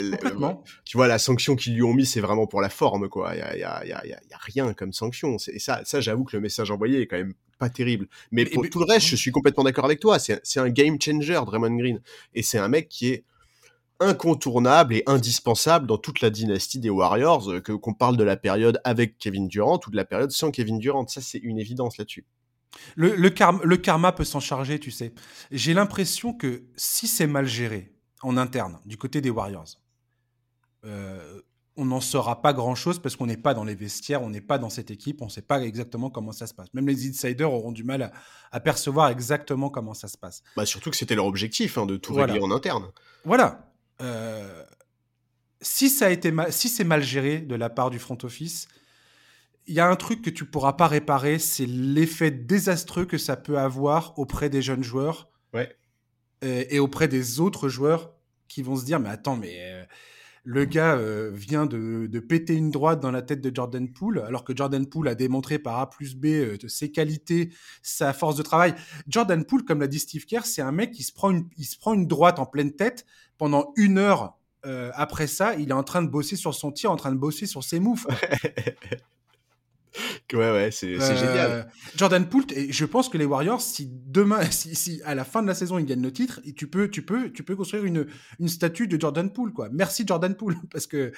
tu 0.85 0.96
vois 0.96 1.09
la 1.09 1.18
sanction 1.18 1.57
qu'ils 1.57 1.74
lui 1.74 1.83
ont 1.83 1.92
mis 1.92 2.07
c'est 2.07 2.20
vraiment 2.20 2.46
pour 2.46 2.61
la 2.61 2.68
forme 2.70 3.09
quoi 3.09 3.35
il 3.35 3.40
y 3.40 3.42
a, 3.42 3.57
y, 3.57 3.62
a, 3.62 3.85
y, 3.85 3.92
a, 3.92 4.07
y 4.07 4.12
a, 4.12 4.38
rien 4.38 4.72
comme 4.74 4.92
sanction 4.92 5.37
et 5.48 5.59
ça 5.59 5.83
ça 5.85 6.00
j'avoue 6.00 6.24
que 6.24 6.37
le 6.37 6.40
message 6.40 6.70
envoyé 6.70 7.00
est 7.00 7.07
quand 7.07 7.16
même 7.16 7.35
pas 7.58 7.68
terrible. 7.68 8.08
Mais, 8.30 8.44
pour 8.44 8.68
tout 8.68 8.78
le 8.78 8.86
reste 8.86 9.06
je 9.06 9.16
suis 9.16 9.30
complètement 9.30 9.64
d'accord 9.64 9.84
avec 9.84 10.00
toi. 10.00 10.18
C'est 10.18 10.60
un 10.60 10.68
game 10.68 11.00
changer 11.00 11.40
Draymond 11.46 11.76
Green. 11.76 12.00
Et 12.34 12.42
c'est 12.42 12.58
un 12.58 12.68
mec 12.68 12.88
qui 12.88 13.08
est 13.08 13.24
incontournable 14.00 14.94
et 14.94 15.02
indispensable 15.06 15.86
dans 15.86 15.98
toute 15.98 16.20
la 16.20 16.30
dynastie 16.30 16.78
des 16.78 16.90
Warriors 16.90 17.50
euh, 17.50 17.60
que 17.60 17.72
qu'on 17.72 17.94
parle 17.94 18.16
de 18.16 18.24
la 18.24 18.36
période 18.36 18.80
avec 18.82 19.18
Kevin 19.18 19.46
Durant 19.46 19.80
ou 19.86 19.90
de 19.90 19.96
la 19.96 20.04
période 20.04 20.32
sans 20.32 20.50
Kevin 20.50 20.78
Durant. 20.78 21.06
Ça 21.06 21.20
c'est 21.20 21.38
une 21.38 21.58
évidence 21.58 21.96
là-dessus. 21.98 22.26
Le, 22.96 23.28
karma, 23.76 24.12
peut 24.12 24.24
s'en 24.24 24.40
charger, 24.40 24.80
tu 24.80 24.90
sais. 24.90 25.12
J'ai 25.52 25.74
l'impression 25.74 26.32
que 26.32 26.64
si 26.76 27.06
c'est 27.06 27.28
mal 27.28 27.46
géré 27.46 27.92
en 28.22 28.36
interne, 28.36 28.80
du 28.84 28.96
côté 28.96 29.20
des 29.20 29.30
Warriors, 29.30 29.80
euh, 30.84 31.40
on 31.76 31.84
n'en 31.87 32.00
saura 32.00 32.40
pas 32.40 32.52
grand-chose 32.52 33.00
parce 33.00 33.16
qu'on 33.16 33.26
n'est 33.26 33.37
pas 33.37 33.54
dans 33.54 33.64
les 33.64 33.74
vestiaires, 33.74 34.22
on 34.22 34.30
n'est 34.30 34.40
pas 34.40 34.58
dans 34.58 34.70
cette 34.70 34.90
équipe, 34.90 35.22
on 35.22 35.26
ne 35.26 35.30
sait 35.30 35.42
pas 35.42 35.60
exactement 35.60 36.08
comment 36.08 36.32
ça 36.32 36.46
se 36.46 36.54
passe. 36.54 36.72
Même 36.72 36.87
les 36.87 37.08
insiders 37.08 37.52
auront 37.52 37.72
du 37.72 37.82
mal 37.82 38.12
à, 38.52 38.60
percevoir 38.60 39.08
exactement 39.08 39.70
comment 39.70 39.94
ça 39.94 40.08
se 40.08 40.16
passe. 40.16 40.42
Bah 40.56 40.66
surtout 40.66 40.90
que 40.90 40.96
c'était 40.96 41.16
leur 41.16 41.26
objectif, 41.26 41.76
hein, 41.76 41.87
de 41.87 41.96
tout 41.96 42.14
régler 42.14 42.40
en 42.40 42.50
interne. 42.50 42.90
Voilà. 43.24 43.72
Euh, 44.00 44.64
si 45.60 45.88
ça 45.88 46.06
a 46.06 46.10
été 46.10 46.32
si 46.50 46.68
c'est 46.68 46.84
mal 46.84 47.02
géré 47.02 47.38
de 47.40 47.54
la 47.54 47.70
part 47.70 47.90
du 47.90 47.98
front 47.98 48.18
office, 48.22 48.68
il 49.66 49.74
y 49.74 49.80
a 49.80 49.88
un 49.88 49.96
truc 49.96 50.22
que 50.22 50.30
tu 50.30 50.44
pourras 50.44 50.74
pas 50.74 50.87
réparer, 50.87 51.38
c'est 51.38 51.66
l'effet 51.66 52.30
désastreux 52.30 53.06
que 53.06 53.18
ça 53.18 53.37
peut 53.37 53.58
avoir 53.58 54.18
auprès 54.18 54.50
des 54.50 54.62
jeunes 54.62 54.84
joueurs 54.84 55.28
ouais. 55.54 55.74
et, 56.42 56.78
auprès 56.78 57.08
des 57.08 57.40
autres 57.40 57.68
joueurs 57.68 58.12
qui 58.46 58.62
vont 58.62 58.76
se 58.76 58.84
dire 58.84 59.00
mais 59.00 59.08
attends 59.08 59.37
mais 59.37 59.56
euh, 59.58 59.84
le 60.44 60.66
gars 60.66 60.96
euh, 60.96 61.30
vient 61.33 61.66
de, 61.66 62.07
péter 62.20 62.54
une 62.54 62.70
droite 62.70 63.00
dans 63.00 63.11
la 63.11 63.22
tête 63.22 63.40
de 63.40 63.54
Jordan 63.54 63.90
Poole 63.90 64.22
alors 64.26 64.44
que 64.44 64.54
Jordan 64.54 64.87
Poole 64.87 65.09
a 65.09 65.14
démontré 65.14 65.59
par 65.59 65.78
A 65.78 65.90
plus 65.90 66.14
B 66.14 66.26
euh, 66.26 66.57
ses 66.68 66.92
qualités, 66.92 67.50
sa 67.83 68.12
force 68.12 68.37
de 68.37 68.42
travail. 68.42 68.74
Jordan 69.09 69.44
Poole, 69.44 69.64
comme 69.64 69.80
l'a 69.80 69.87
dit 69.87 69.98
Steve 69.98 70.26
Kerr, 70.26 70.44
c'est 70.44 70.62
un 70.62 70.72
mec 70.72 70.92
qui 70.92 71.02
se 71.02 71.12
prend 71.12 71.30
une, 71.30 71.48
il 71.57 71.64
se 71.64 71.78
prend 71.78 71.94
une 71.94 72.07
droite 72.07 72.38
en 72.38 72.46
pleine 72.46 72.72
tête 72.72 73.07
pendant 73.38 73.72
une 73.76 73.98
heure. 73.98 74.38
après 74.94 75.26
ça, 75.26 75.54
il 75.57 75.70
est 75.70 75.74
en 75.74 75.83
train 75.83 76.02
de 76.02 76.09
bosser 76.09 76.37
sur 76.37 76.54
son 76.54 76.72
tir, 76.72 76.90
en 76.90 76.96
train 76.96 77.12
de 77.12 77.18
bosser 77.18 77.46
sur 77.46 77.64
ses 77.64 77.80
moves. 77.80 78.07
ouais, 80.33 80.38
ouais, 80.38 80.70
c'est 80.70 80.94
génial. 80.94 81.50
Euh, 81.50 81.62
Jordan 81.96 82.28
Poole, 82.28 82.44
et 82.54 82.72
je 82.72 82.85
pense 82.85 83.09
que 83.09 83.18
les 83.18 83.24
Warriors, 83.24 83.61
si 83.61 83.88
demain, 83.90 84.42
si, 84.50 85.00
à 85.04 85.14
la 85.14 85.24
fin 85.24 85.42
de 85.42 85.46
la 85.46 85.54
saison 85.54 85.78
ils 85.78 85.87
gagnent 85.87 86.02
le 86.02 86.12
titre, 86.12 86.40
tu 86.57 86.68
peux, 86.68 86.88
tu 86.90 87.04
peux, 87.04 87.30
tu 87.30 87.42
peux 87.44 87.57
construire 87.57 87.85
une, 87.85 88.07
une 88.40 88.48
statue 88.48 88.88
de 88.88 89.00
Jordan 89.00 89.33
Poole, 89.33 89.52
quoi. 89.52 89.68
Merci 89.72 90.04
Jordan 90.07 90.35
Poole, 90.35 90.57
parce 90.70 90.87
que 90.87 91.12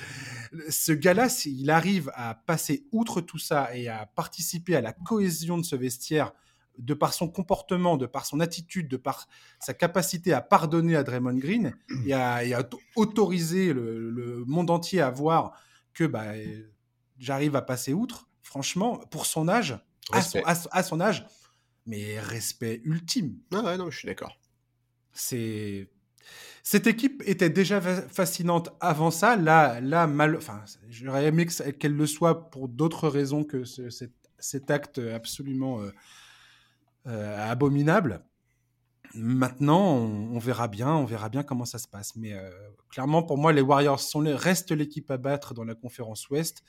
ce 0.68 0.92
gars-là, 0.92 1.28
s'il 1.28 1.70
arrive 1.70 2.10
à 2.14 2.34
passer 2.34 2.86
outre 2.92 3.20
tout 3.20 3.38
ça 3.38 3.74
et 3.74 3.88
à 3.88 4.06
participer 4.06 4.76
à 4.76 4.80
la 4.80 4.92
cohésion 4.92 5.58
de 5.58 5.64
ce 5.64 5.76
vestiaire, 5.76 6.32
de 6.78 6.92
par 6.92 7.14
son 7.14 7.28
comportement, 7.28 7.96
de 7.96 8.04
par 8.04 8.26
son 8.26 8.38
attitude, 8.40 8.88
de 8.88 8.98
par 8.98 9.26
sa 9.60 9.72
capacité 9.72 10.34
à 10.34 10.42
pardonner 10.42 10.94
à 10.94 11.04
Draymond 11.04 11.38
Green 11.38 11.74
et 12.04 12.12
à, 12.12 12.42
autoriser 12.96 13.72
le, 13.72 14.10
le, 14.10 14.44
monde 14.44 14.68
entier 14.68 15.00
à 15.00 15.08
voir 15.08 15.58
que 15.94 16.04
bah, 16.04 16.34
j'arrive 17.18 17.56
à 17.56 17.62
passer 17.62 17.94
outre 17.94 18.28
franchement, 18.56 18.96
pour 19.10 19.26
son 19.26 19.48
âge, 19.48 19.78
à 20.12 20.22
son, 20.82 21.00
âge, 21.00 21.26
mais 21.84 22.18
respect 22.18 22.80
ultime. 22.84 23.38
Ah 23.52 23.60
ouais, 23.60 23.76
non, 23.76 23.90
je 23.90 23.98
suis 23.98 24.06
d'accord. 24.06 24.38
C'est 25.12 25.90
cette 26.62 26.86
équipe 26.86 27.22
était 27.26 27.50
déjà 27.50 27.82
fascinante 27.82 28.70
avant 28.80 29.10
ça. 29.10 29.36
Là, 29.36 29.78
là 29.82 30.06
mal, 30.06 30.36
enfin, 30.36 30.64
j'aurais 30.88 31.26
aimé 31.26 31.46
qu'elle 31.78 31.94
le 31.94 32.06
soit 32.06 32.50
pour 32.50 32.68
d'autres 32.68 33.08
raisons 33.08 33.44
que 33.44 33.64
cet, 33.64 34.70
acte 34.70 34.98
absolument 34.98 35.82
euh, 35.82 35.92
euh, 37.06 37.50
abominable. 37.50 38.24
Maintenant, 39.14 39.96
on, 39.96 40.38
verra 40.38 40.66
bien, 40.66 40.94
on 40.94 41.04
verra 41.04 41.28
bien 41.28 41.42
comment 41.42 41.66
ça 41.66 41.78
se 41.78 41.88
passe. 41.88 42.16
Mais 42.16 42.32
euh, 42.32 42.50
clairement, 42.88 43.22
pour 43.22 43.36
moi, 43.36 43.52
les 43.52 43.60
Warriors 43.60 44.00
sont 44.00 44.24
restent 44.24 44.72
l'équipe 44.72 45.10
à 45.10 45.18
battre 45.18 45.52
dans 45.52 45.64
la 45.64 45.74
conférence 45.74 46.30
Ouest. 46.30 46.64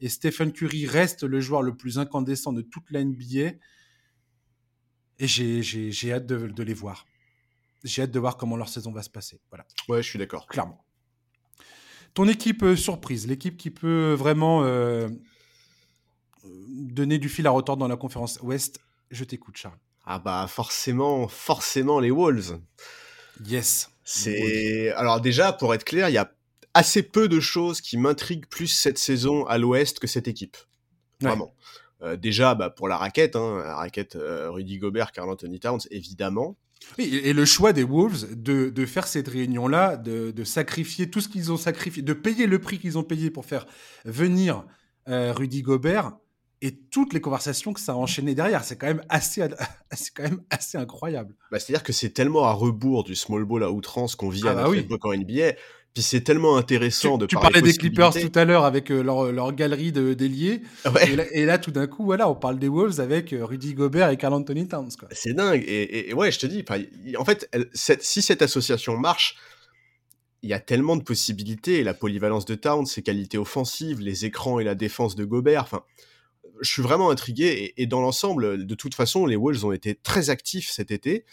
Et 0.00 0.08
Stephen 0.08 0.52
Curry 0.52 0.86
reste 0.86 1.24
le 1.24 1.40
joueur 1.40 1.62
le 1.62 1.76
plus 1.76 1.98
incandescent 1.98 2.52
de 2.52 2.62
toute 2.62 2.90
la 2.90 3.04
NBA. 3.04 3.52
Et 5.18 5.26
j'ai 5.26 6.12
hâte 6.12 6.26
de, 6.26 6.62
les 6.62 6.74
voir. 6.74 7.06
J'ai 7.82 8.02
hâte 8.02 8.10
de 8.12 8.18
voir 8.18 8.36
comment 8.36 8.56
leur 8.56 8.68
saison 8.68 8.92
va 8.92 9.02
se 9.02 9.10
passer. 9.10 9.40
Voilà. 9.50 9.66
Ouais, 9.88 10.02
je 10.02 10.08
suis 10.08 10.18
d'accord. 10.18 10.46
Clairement. 10.46 10.84
Ton 12.14 12.28
équipe 12.28 12.62
euh, 12.62 12.76
surprise, 12.76 13.26
l'équipe 13.26 13.56
qui 13.56 13.70
peut 13.70 14.14
vraiment 14.14 14.64
euh, 14.64 15.08
donner 16.44 17.18
du 17.18 17.28
fil 17.28 17.46
à 17.46 17.50
retordre 17.50 17.80
dans 17.80 17.88
la 17.88 17.96
conférence 17.96 18.40
Ouest, 18.42 18.80
je 19.10 19.24
t'écoute, 19.24 19.56
Charles. 19.56 19.78
Ah 20.04 20.18
bah 20.18 20.46
forcément, 20.48 21.28
forcément 21.28 22.00
les 22.00 22.10
Wolves. 22.10 22.60
Yes. 23.44 23.90
C'est 24.04 24.90
alors 24.92 25.20
déjà 25.20 25.52
pour 25.52 25.74
être 25.74 25.84
clair, 25.84 26.08
il 26.08 26.14
y 26.14 26.18
a 26.18 26.32
assez 26.74 27.02
peu 27.02 27.28
de 27.28 27.40
choses 27.40 27.80
qui 27.80 27.96
m'intriguent 27.96 28.46
plus 28.46 28.68
cette 28.68 28.98
saison 28.98 29.46
à 29.46 29.58
l'Ouest 29.58 29.98
que 29.98 30.06
cette 30.06 30.28
équipe. 30.28 30.56
Vraiment. 31.20 31.52
Euh, 32.02 32.16
déjà, 32.16 32.54
bah, 32.54 32.70
pour 32.70 32.88
la 32.88 32.96
raquette, 32.96 33.34
hein, 33.34 33.60
la 33.64 33.74
raquette 33.74 34.16
euh, 34.16 34.50
Rudy 34.50 34.78
Gobert, 34.78 35.12
Carl 35.12 35.28
Anthony 35.28 35.58
Towns, 35.58 35.80
évidemment. 35.90 36.56
et 36.98 37.32
le 37.32 37.44
choix 37.44 37.72
des 37.72 37.82
Wolves 37.82 38.40
de, 38.40 38.70
de 38.70 38.86
faire 38.86 39.08
cette 39.08 39.26
réunion-là, 39.26 39.96
de, 39.96 40.30
de, 40.30 40.44
sacrifier 40.44 41.10
tout 41.10 41.20
ce 41.20 41.28
qu'ils 41.28 41.50
ont 41.50 41.56
sacrifié, 41.56 42.02
de 42.02 42.12
payer 42.12 42.46
le 42.46 42.60
prix 42.60 42.78
qu'ils 42.78 42.98
ont 42.98 43.02
payé 43.02 43.30
pour 43.30 43.46
faire 43.46 43.66
venir 44.04 44.64
euh, 45.08 45.32
Rudy 45.32 45.62
Gobert, 45.62 46.12
et 46.60 46.76
toutes 46.76 47.12
les 47.12 47.20
conversations 47.20 47.72
que 47.72 47.80
ça 47.80 47.92
a 47.92 47.94
enchaîné 47.94 48.34
derrière. 48.34 48.64
C'est 48.64 48.76
quand 48.76 48.86
même 48.86 49.04
assez, 49.08 49.46
c'est 49.92 50.12
quand 50.14 50.24
même 50.24 50.42
assez 50.50 50.76
incroyable. 50.78 51.34
Bah, 51.50 51.58
C'est-à-dire 51.58 51.82
que 51.82 51.92
c'est 51.92 52.10
tellement 52.10 52.44
à 52.44 52.52
rebours 52.52 53.04
du 53.04 53.14
small 53.14 53.44
ball 53.44 53.62
à 53.62 53.70
outrance 53.70 54.16
qu'on 54.16 54.28
vit 54.28 54.46
à 54.46 54.50
ah 54.50 54.54
bah 54.54 54.60
notre 54.62 54.72
oui. 54.72 54.78
époque 54.80 55.04
en 55.04 55.16
NBA. 55.16 55.54
Puis 55.98 56.04
c'est 56.04 56.20
tellement 56.20 56.56
intéressant 56.56 57.18
tu, 57.18 57.22
de 57.22 57.26
Tu 57.26 57.34
parlais 57.34 57.60
des 57.60 57.72
Clippers 57.72 58.12
tout 58.12 58.30
à 58.36 58.44
l'heure 58.44 58.64
avec 58.64 58.92
euh, 58.92 59.02
leur, 59.02 59.32
leur, 59.32 59.52
galerie 59.52 59.90
d'ailiers. 59.90 60.62
Et, 61.32 61.44
là, 61.44 61.58
tout 61.58 61.72
d'un 61.72 61.88
coup, 61.88 62.04
voilà, 62.04 62.30
on 62.30 62.36
parle 62.36 62.60
des 62.60 62.68
Wolves 62.68 63.00
avec 63.00 63.32
euh, 63.32 63.44
Rudy 63.44 63.74
Gobert 63.74 64.08
et 64.10 64.16
Carl 64.16 64.32
Anthony 64.32 64.68
Towns. 64.68 64.90
C'est 65.10 65.32
dingue. 65.32 65.64
Et, 65.66 66.10
et, 66.10 66.14
ouais, 66.14 66.30
je 66.30 66.38
te 66.38 66.46
dis, 66.46 66.64
en 67.18 67.24
fait, 67.24 67.50
cette, 67.72 68.04
si 68.04 68.22
cette 68.22 68.42
association 68.42 68.96
marche, 68.96 69.34
il 70.42 70.50
y 70.50 70.52
a 70.52 70.60
tellement 70.60 70.94
de 70.94 71.02
possibilités. 71.02 71.82
La 71.82 71.94
polyvalence 71.94 72.44
de 72.44 72.54
Towns, 72.54 72.86
ses 72.86 73.02
qualités 73.02 73.36
offensives, 73.36 73.98
les 73.98 74.24
écrans 74.24 74.60
et 74.60 74.64
la 74.64 74.76
défense 74.76 75.16
de 75.16 75.24
Gobert. 75.24 75.62
Enfin, 75.64 75.82
je 76.60 76.70
suis 76.70 76.82
vraiment 76.82 77.10
intrigué. 77.10 77.74
Et, 77.76 77.86
dans 77.86 78.02
l'ensemble, 78.02 78.66
de 78.66 78.74
toute 78.76 78.94
façon, 78.94 79.26
les 79.26 79.34
Wolves 79.34 79.64
ont 79.64 79.72
été 79.72 79.96
très 79.96 80.30
actifs 80.30 80.70
cet 80.70 80.92
été. 80.92 81.24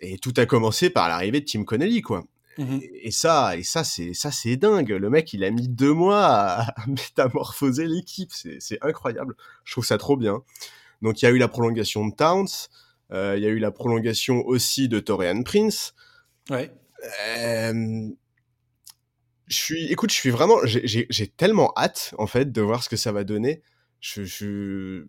Et 0.00 0.16
tout 0.16 0.32
a 0.38 0.46
commencé 0.46 0.88
par 0.88 1.10
l'arrivée 1.10 1.40
de 1.40 1.44
Tim 1.44 1.64
Connelly, 1.64 2.00
quoi. 2.00 2.24
Mmh 2.56 2.78
et, 3.02 3.10
ça, 3.10 3.56
et 3.56 3.62
ça, 3.62 3.82
c'est 3.84 4.14
ça, 4.14 4.30
c'est 4.30 4.56
dingue. 4.56 4.90
Le 4.90 5.10
mec, 5.10 5.32
il 5.32 5.44
a 5.44 5.50
mis 5.50 5.68
deux 5.68 5.92
mois 5.92 6.24
à, 6.24 6.74
métamorphoser 6.86 7.86
l'équipe. 7.86 8.32
C'est 8.32 8.78
incroyable. 8.82 9.34
Je 9.64 9.72
trouve 9.72 9.84
ça 9.84 9.98
trop 9.98 10.16
bien. 10.16 10.42
Donc, 11.02 11.20
il 11.20 11.24
y 11.24 11.28
a 11.28 11.30
eu 11.30 11.38
la 11.38 11.48
prolongation 11.48 12.06
de 12.06 12.14
Towns. 12.14 12.68
Euh, 13.12 13.34
il 13.36 13.42
y 13.42 13.46
a 13.46 13.50
eu 13.50 13.58
la 13.58 13.70
prolongation 13.70 14.44
aussi 14.46 14.88
de 14.88 15.00
Torian 15.00 15.42
Prince. 15.42 15.94
Ouais. 16.50 16.72
Euh, 17.28 18.08
je 19.46 19.56
suis, 19.56 19.92
écoute, 19.92 20.10
je 20.10 20.16
suis 20.16 20.30
vraiment, 20.30 20.56
j'ai 20.64 21.26
tellement 21.36 21.72
hâte 21.76 22.14
en 22.18 22.26
fait 22.26 22.50
de 22.50 22.62
voir 22.62 22.82
ce 22.82 22.88
que 22.88 22.96
ça 22.96 23.12
va 23.12 23.24
donner 23.24 23.62
je, 24.04 24.24
je, 24.24 25.06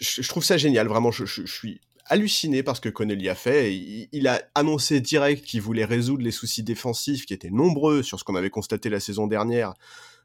je, 0.00 0.28
trouve 0.28 0.44
ça 0.44 0.56
génial, 0.56 0.86
vraiment. 0.86 1.10
Je, 1.10 1.24
je, 1.24 1.44
suis 1.46 1.80
halluciné 2.06 2.62
par 2.62 2.76
ce 2.76 2.80
que 2.80 2.88
Connelly 2.88 3.28
a 3.28 3.34
fait. 3.34 3.74
Il, 4.12 4.28
a 4.28 4.42
annoncé 4.54 5.00
direct 5.00 5.44
qu'il 5.44 5.62
voulait 5.62 5.84
résoudre 5.84 6.22
les 6.22 6.30
soucis 6.30 6.62
défensifs 6.62 7.26
qui 7.26 7.34
étaient 7.34 7.50
nombreux 7.50 8.02
sur 8.02 8.18
ce 8.18 8.24
qu'on 8.24 8.34
avait 8.34 8.50
constaté 8.50 8.88
la 8.88 9.00
saison 9.00 9.26
dernière. 9.26 9.74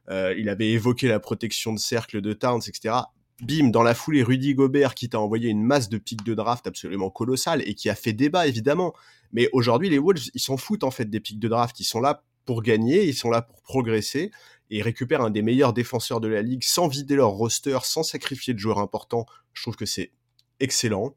Euh, 0.10 0.36
il 0.38 0.50
avait 0.50 0.70
évoqué 0.70 1.08
la 1.08 1.20
protection 1.20 1.74
de 1.74 1.80
cercle 1.80 2.22
de 2.22 2.34
Towns, 2.34 2.62
etc. 2.68 2.96
Bim, 3.42 3.70
dans 3.70 3.84
la 3.84 3.94
foulée, 3.94 4.24
Rudy 4.24 4.56
Gobert 4.56 4.96
qui 4.96 5.10
t'a 5.10 5.20
envoyé 5.20 5.50
une 5.50 5.64
masse 5.64 5.90
de 5.90 5.98
pics 5.98 6.24
de 6.24 6.34
draft 6.34 6.68
absolument 6.68 7.10
colossale 7.10 7.62
et 7.68 7.74
qui 7.74 7.90
a 7.90 7.96
fait 7.96 8.14
débat 8.14 8.48
évidemment. 8.48 8.94
Mais 9.34 9.50
aujourd'hui, 9.52 9.90
les 9.90 10.00
Wolves, 10.00 10.30
ils 10.34 10.40
s'en 10.40 10.58
foutent 10.58 10.84
en 10.84 10.92
fait 10.92 11.10
des 11.10 11.20
pics 11.20 11.40
de 11.40 11.48
draft. 11.48 11.80
Ils 11.80 11.86
sont 11.86 12.00
là 12.00 12.24
pour 12.46 12.62
gagner, 12.62 13.04
ils 13.06 13.16
sont 13.16 13.30
là 13.30 13.42
pour 13.42 13.62
progresser 13.62 14.32
et 14.70 14.82
récupèrent 14.82 15.22
un 15.22 15.30
des 15.30 15.42
meilleurs 15.42 15.74
défenseurs 15.74 16.22
de 16.22 16.28
la 16.28 16.42
ligue 16.42 16.64
sans 16.64 16.88
vider 16.88 17.16
leur 17.16 17.32
roster, 17.32 17.78
sans 17.84 18.04
sacrifier 18.04 18.54
de 18.54 18.60
joueurs 18.60 18.80
importants. 18.80 19.26
Je 19.54 19.62
trouve 19.62 19.76
que 19.76 19.86
c'est 19.86 20.12
excellent. 20.60 21.16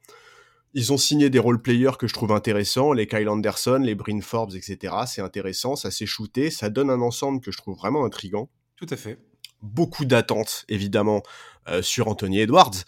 Ils 0.74 0.92
ont 0.92 0.98
signé 0.98 1.30
des 1.30 1.38
role-players 1.38 1.96
que 1.98 2.06
je 2.06 2.12
trouve 2.12 2.32
intéressants, 2.32 2.92
les 2.92 3.06
Kyle 3.06 3.28
Anderson, 3.28 3.80
les 3.82 3.94
Bryn 3.94 4.20
Forbes, 4.20 4.54
etc. 4.54 4.94
C'est 5.06 5.22
intéressant, 5.22 5.76
ça 5.76 5.90
s'est 5.90 6.06
shooté, 6.06 6.50
ça 6.50 6.68
donne 6.68 6.90
un 6.90 7.00
ensemble 7.00 7.40
que 7.40 7.50
je 7.50 7.56
trouve 7.56 7.76
vraiment 7.76 8.04
intrigant. 8.04 8.50
Tout 8.76 8.86
à 8.90 8.96
fait. 8.96 9.18
Beaucoup 9.62 10.04
d'attentes, 10.04 10.64
évidemment, 10.68 11.22
euh, 11.68 11.82
sur 11.82 12.08
Anthony 12.08 12.40
Edwards. 12.40 12.84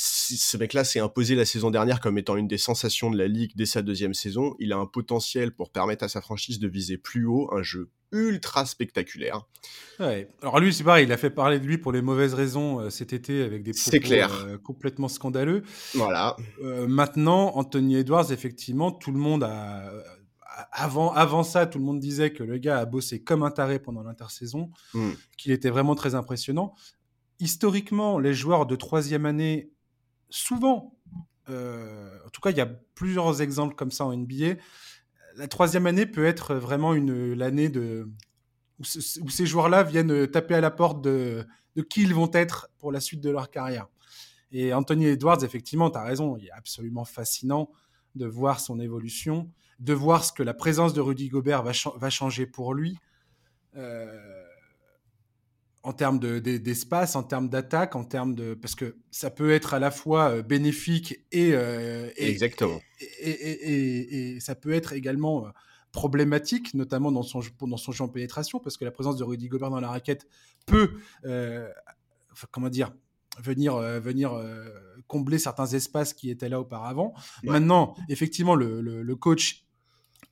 Ce 0.00 0.56
mec-là 0.56 0.84
s'est 0.84 1.00
imposé 1.00 1.34
la 1.34 1.44
saison 1.44 1.70
dernière 1.70 2.00
comme 2.00 2.18
étant 2.18 2.36
une 2.36 2.46
des 2.46 2.58
sensations 2.58 3.10
de 3.10 3.18
la 3.18 3.26
ligue 3.26 3.52
dès 3.56 3.66
sa 3.66 3.82
deuxième 3.82 4.14
saison. 4.14 4.54
Il 4.60 4.72
a 4.72 4.76
un 4.76 4.86
potentiel 4.86 5.52
pour 5.52 5.70
permettre 5.70 6.04
à 6.04 6.08
sa 6.08 6.20
franchise 6.20 6.60
de 6.60 6.68
viser 6.68 6.98
plus 6.98 7.24
haut, 7.26 7.48
un 7.52 7.62
jeu 7.62 7.90
ultra 8.12 8.64
spectaculaire. 8.64 9.46
Ouais. 9.98 10.30
Alors 10.40 10.60
lui, 10.60 10.72
c'est 10.72 10.84
pareil, 10.84 11.04
il 11.04 11.12
a 11.12 11.16
fait 11.16 11.30
parler 11.30 11.58
de 11.58 11.66
lui 11.66 11.78
pour 11.78 11.92
les 11.92 12.00
mauvaises 12.00 12.34
raisons 12.34 12.80
euh, 12.80 12.90
cet 12.90 13.12
été 13.12 13.42
avec 13.42 13.62
des 13.64 13.72
propos 13.72 13.98
clair. 13.98 14.32
Euh, 14.46 14.56
complètement 14.56 15.08
scandaleux. 15.08 15.62
Voilà. 15.94 16.36
Euh, 16.62 16.86
maintenant, 16.86 17.56
Anthony 17.56 17.96
Edwards, 17.96 18.30
effectivement, 18.32 18.92
tout 18.92 19.12
le 19.12 19.18
monde 19.18 19.42
a... 19.42 19.92
Avant, 20.72 21.12
avant 21.12 21.44
ça, 21.44 21.66
tout 21.66 21.78
le 21.78 21.84
monde 21.84 22.00
disait 22.00 22.32
que 22.32 22.42
le 22.42 22.58
gars 22.58 22.78
a 22.78 22.84
bossé 22.84 23.22
comme 23.22 23.42
un 23.42 23.50
taré 23.50 23.78
pendant 23.78 24.02
l'intersaison, 24.02 24.70
Hmm. 24.94 25.12
qu'il 25.36 25.52
était 25.52 25.70
vraiment 25.70 25.94
très 25.94 26.14
impressionnant. 26.14 26.74
Historiquement, 27.40 28.18
les 28.18 28.34
joueurs 28.34 28.66
de 28.66 28.74
troisième 28.74 29.24
année, 29.24 29.70
souvent, 30.30 30.98
euh, 31.48 32.18
en 32.26 32.30
tout 32.30 32.40
cas, 32.40 32.50
il 32.50 32.56
y 32.56 32.60
a 32.60 32.66
plusieurs 32.94 33.40
exemples 33.42 33.74
comme 33.74 33.90
ça 33.90 34.04
en 34.04 34.12
NBA, 34.12 34.56
la 35.36 35.48
troisième 35.48 35.86
année 35.86 36.06
peut 36.06 36.24
être 36.26 36.54
vraiment 36.54 36.94
une 36.94 37.32
l'année 37.34 37.68
de 37.68 38.08
où, 38.80 38.84
ce- 38.84 39.20
où 39.20 39.28
ces 39.28 39.46
joueurs-là 39.46 39.82
viennent 39.82 40.26
taper 40.28 40.54
à 40.54 40.60
la 40.60 40.70
porte 40.70 41.02
de, 41.02 41.46
qui 41.90 42.02
ils 42.02 42.14
vont 42.14 42.30
être 42.32 42.68
pour 42.78 42.92
la 42.92 43.00
suite 43.00 43.20
de 43.20 43.30
leur 43.30 43.50
carrière. 43.50 43.88
Et 44.50 44.72
Anthony 44.72 45.06
Edwards, 45.06 45.44
effectivement, 45.44 45.90
tu 45.90 45.98
as 45.98 46.02
raison, 46.04 46.36
il 46.36 46.46
est 46.46 46.52
absolument 46.52 47.04
fascinant 47.04 47.70
de 48.14 48.26
voir 48.26 48.60
son 48.60 48.80
évolution, 48.80 49.50
de 49.78 49.92
voir 49.92 50.24
ce 50.24 50.32
que 50.32 50.42
la 50.42 50.54
présence 50.54 50.92
de 50.94 51.00
Rudy 51.00 51.28
Gobert 51.28 51.62
va 51.62 52.10
changer 52.10 52.46
pour 52.46 52.74
lui. 52.74 52.96
Euh, 53.76 54.44
en 55.88 55.92
termes 55.94 56.18
de- 56.18 56.38
de- 56.38 56.58
d'espace, 56.58 57.16
en 57.16 57.22
termes 57.22 57.48
d'attaque, 57.48 57.96
en 57.96 58.04
termes 58.04 58.34
de 58.34 58.52
parce 58.54 58.74
que 58.74 58.96
ça 59.10 59.30
peut 59.30 59.50
être 59.52 59.72
à 59.72 59.78
la 59.78 59.90
fois 59.90 60.30
euh, 60.30 60.42
bénéfique 60.42 61.08
et, 61.32 61.52
euh, 61.54 62.10
et- 62.16 62.28
Exactement. 62.30 62.78
et, 63.00 63.30
et- 63.30 63.72
et- 63.72 64.36
et 64.36 64.40
ça 64.40 64.54
peut 64.54 64.72
être 64.72 64.92
également 64.92 65.46
euh, 65.46 65.50
problématique, 65.92 66.74
notamment 66.74 67.10
dans 67.10 67.22
son, 67.22 67.40
dans 67.62 67.76
son 67.78 67.92
jeu 67.92 68.04
en 68.04 68.08
pénétration, 68.08 68.58
parce 68.60 68.76
que 68.76 68.84
la 68.84 68.90
présence 68.90 69.16
de 69.16 69.24
Rudy 69.24 69.48
Gobert 69.48 69.70
dans 69.70 69.80
la 69.80 69.88
raquette 69.88 70.26
peut, 70.66 70.90
euh, 71.24 71.66
comment 72.50 72.68
dire, 72.68 72.92
venir, 73.42 73.74
euh, 73.76 73.98
venir 73.98 74.32
combler 75.06 75.38
certains 75.38 75.66
espaces 75.68 76.12
qui 76.12 76.28
étaient 76.30 76.50
là 76.50 76.60
auparavant. 76.60 77.14
Ouais. 77.42 77.50
Maintenant, 77.52 77.94
effectivement, 78.10 78.54
le, 78.54 78.82
le- 78.82 79.02
le 79.02 79.16
coach 79.16 79.64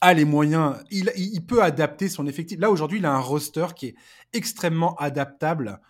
a 0.01 0.15
les 0.15 0.25
moyens, 0.25 0.77
il, 0.91 1.45
peut 1.47 1.63
adapter 1.63 2.09
son 2.09 2.27
effectif. 2.27 2.59
Là, 2.61 2.71
aujourd'hui, 2.71 2.99
il 2.99 3.07
a 3.07 3.13
un 3.13 3.21
roster 3.21 3.67
qui 3.75 3.87
est 3.87 3.95
extrêmement 4.33 4.95
adaptable 4.97 5.81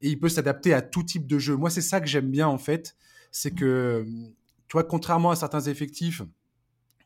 et 0.00 0.08
il 0.08 0.18
peut 0.18 0.28
s'adapter 0.28 0.72
à 0.72 0.82
tout 0.82 1.02
type 1.02 1.26
de 1.26 1.38
jeu. 1.38 1.56
Moi, 1.56 1.70
c'est 1.70 1.82
ça 1.82 2.00
que 2.00 2.06
j'aime 2.06 2.30
bien, 2.30 2.48
en 2.48 2.58
fait. 2.58 2.96
C'est 3.30 3.50
que, 3.50 4.04
tu 4.68 4.72
vois, 4.72 4.84
contrairement 4.84 5.30
à 5.30 5.36
certains 5.36 5.60
effectifs 5.60 6.22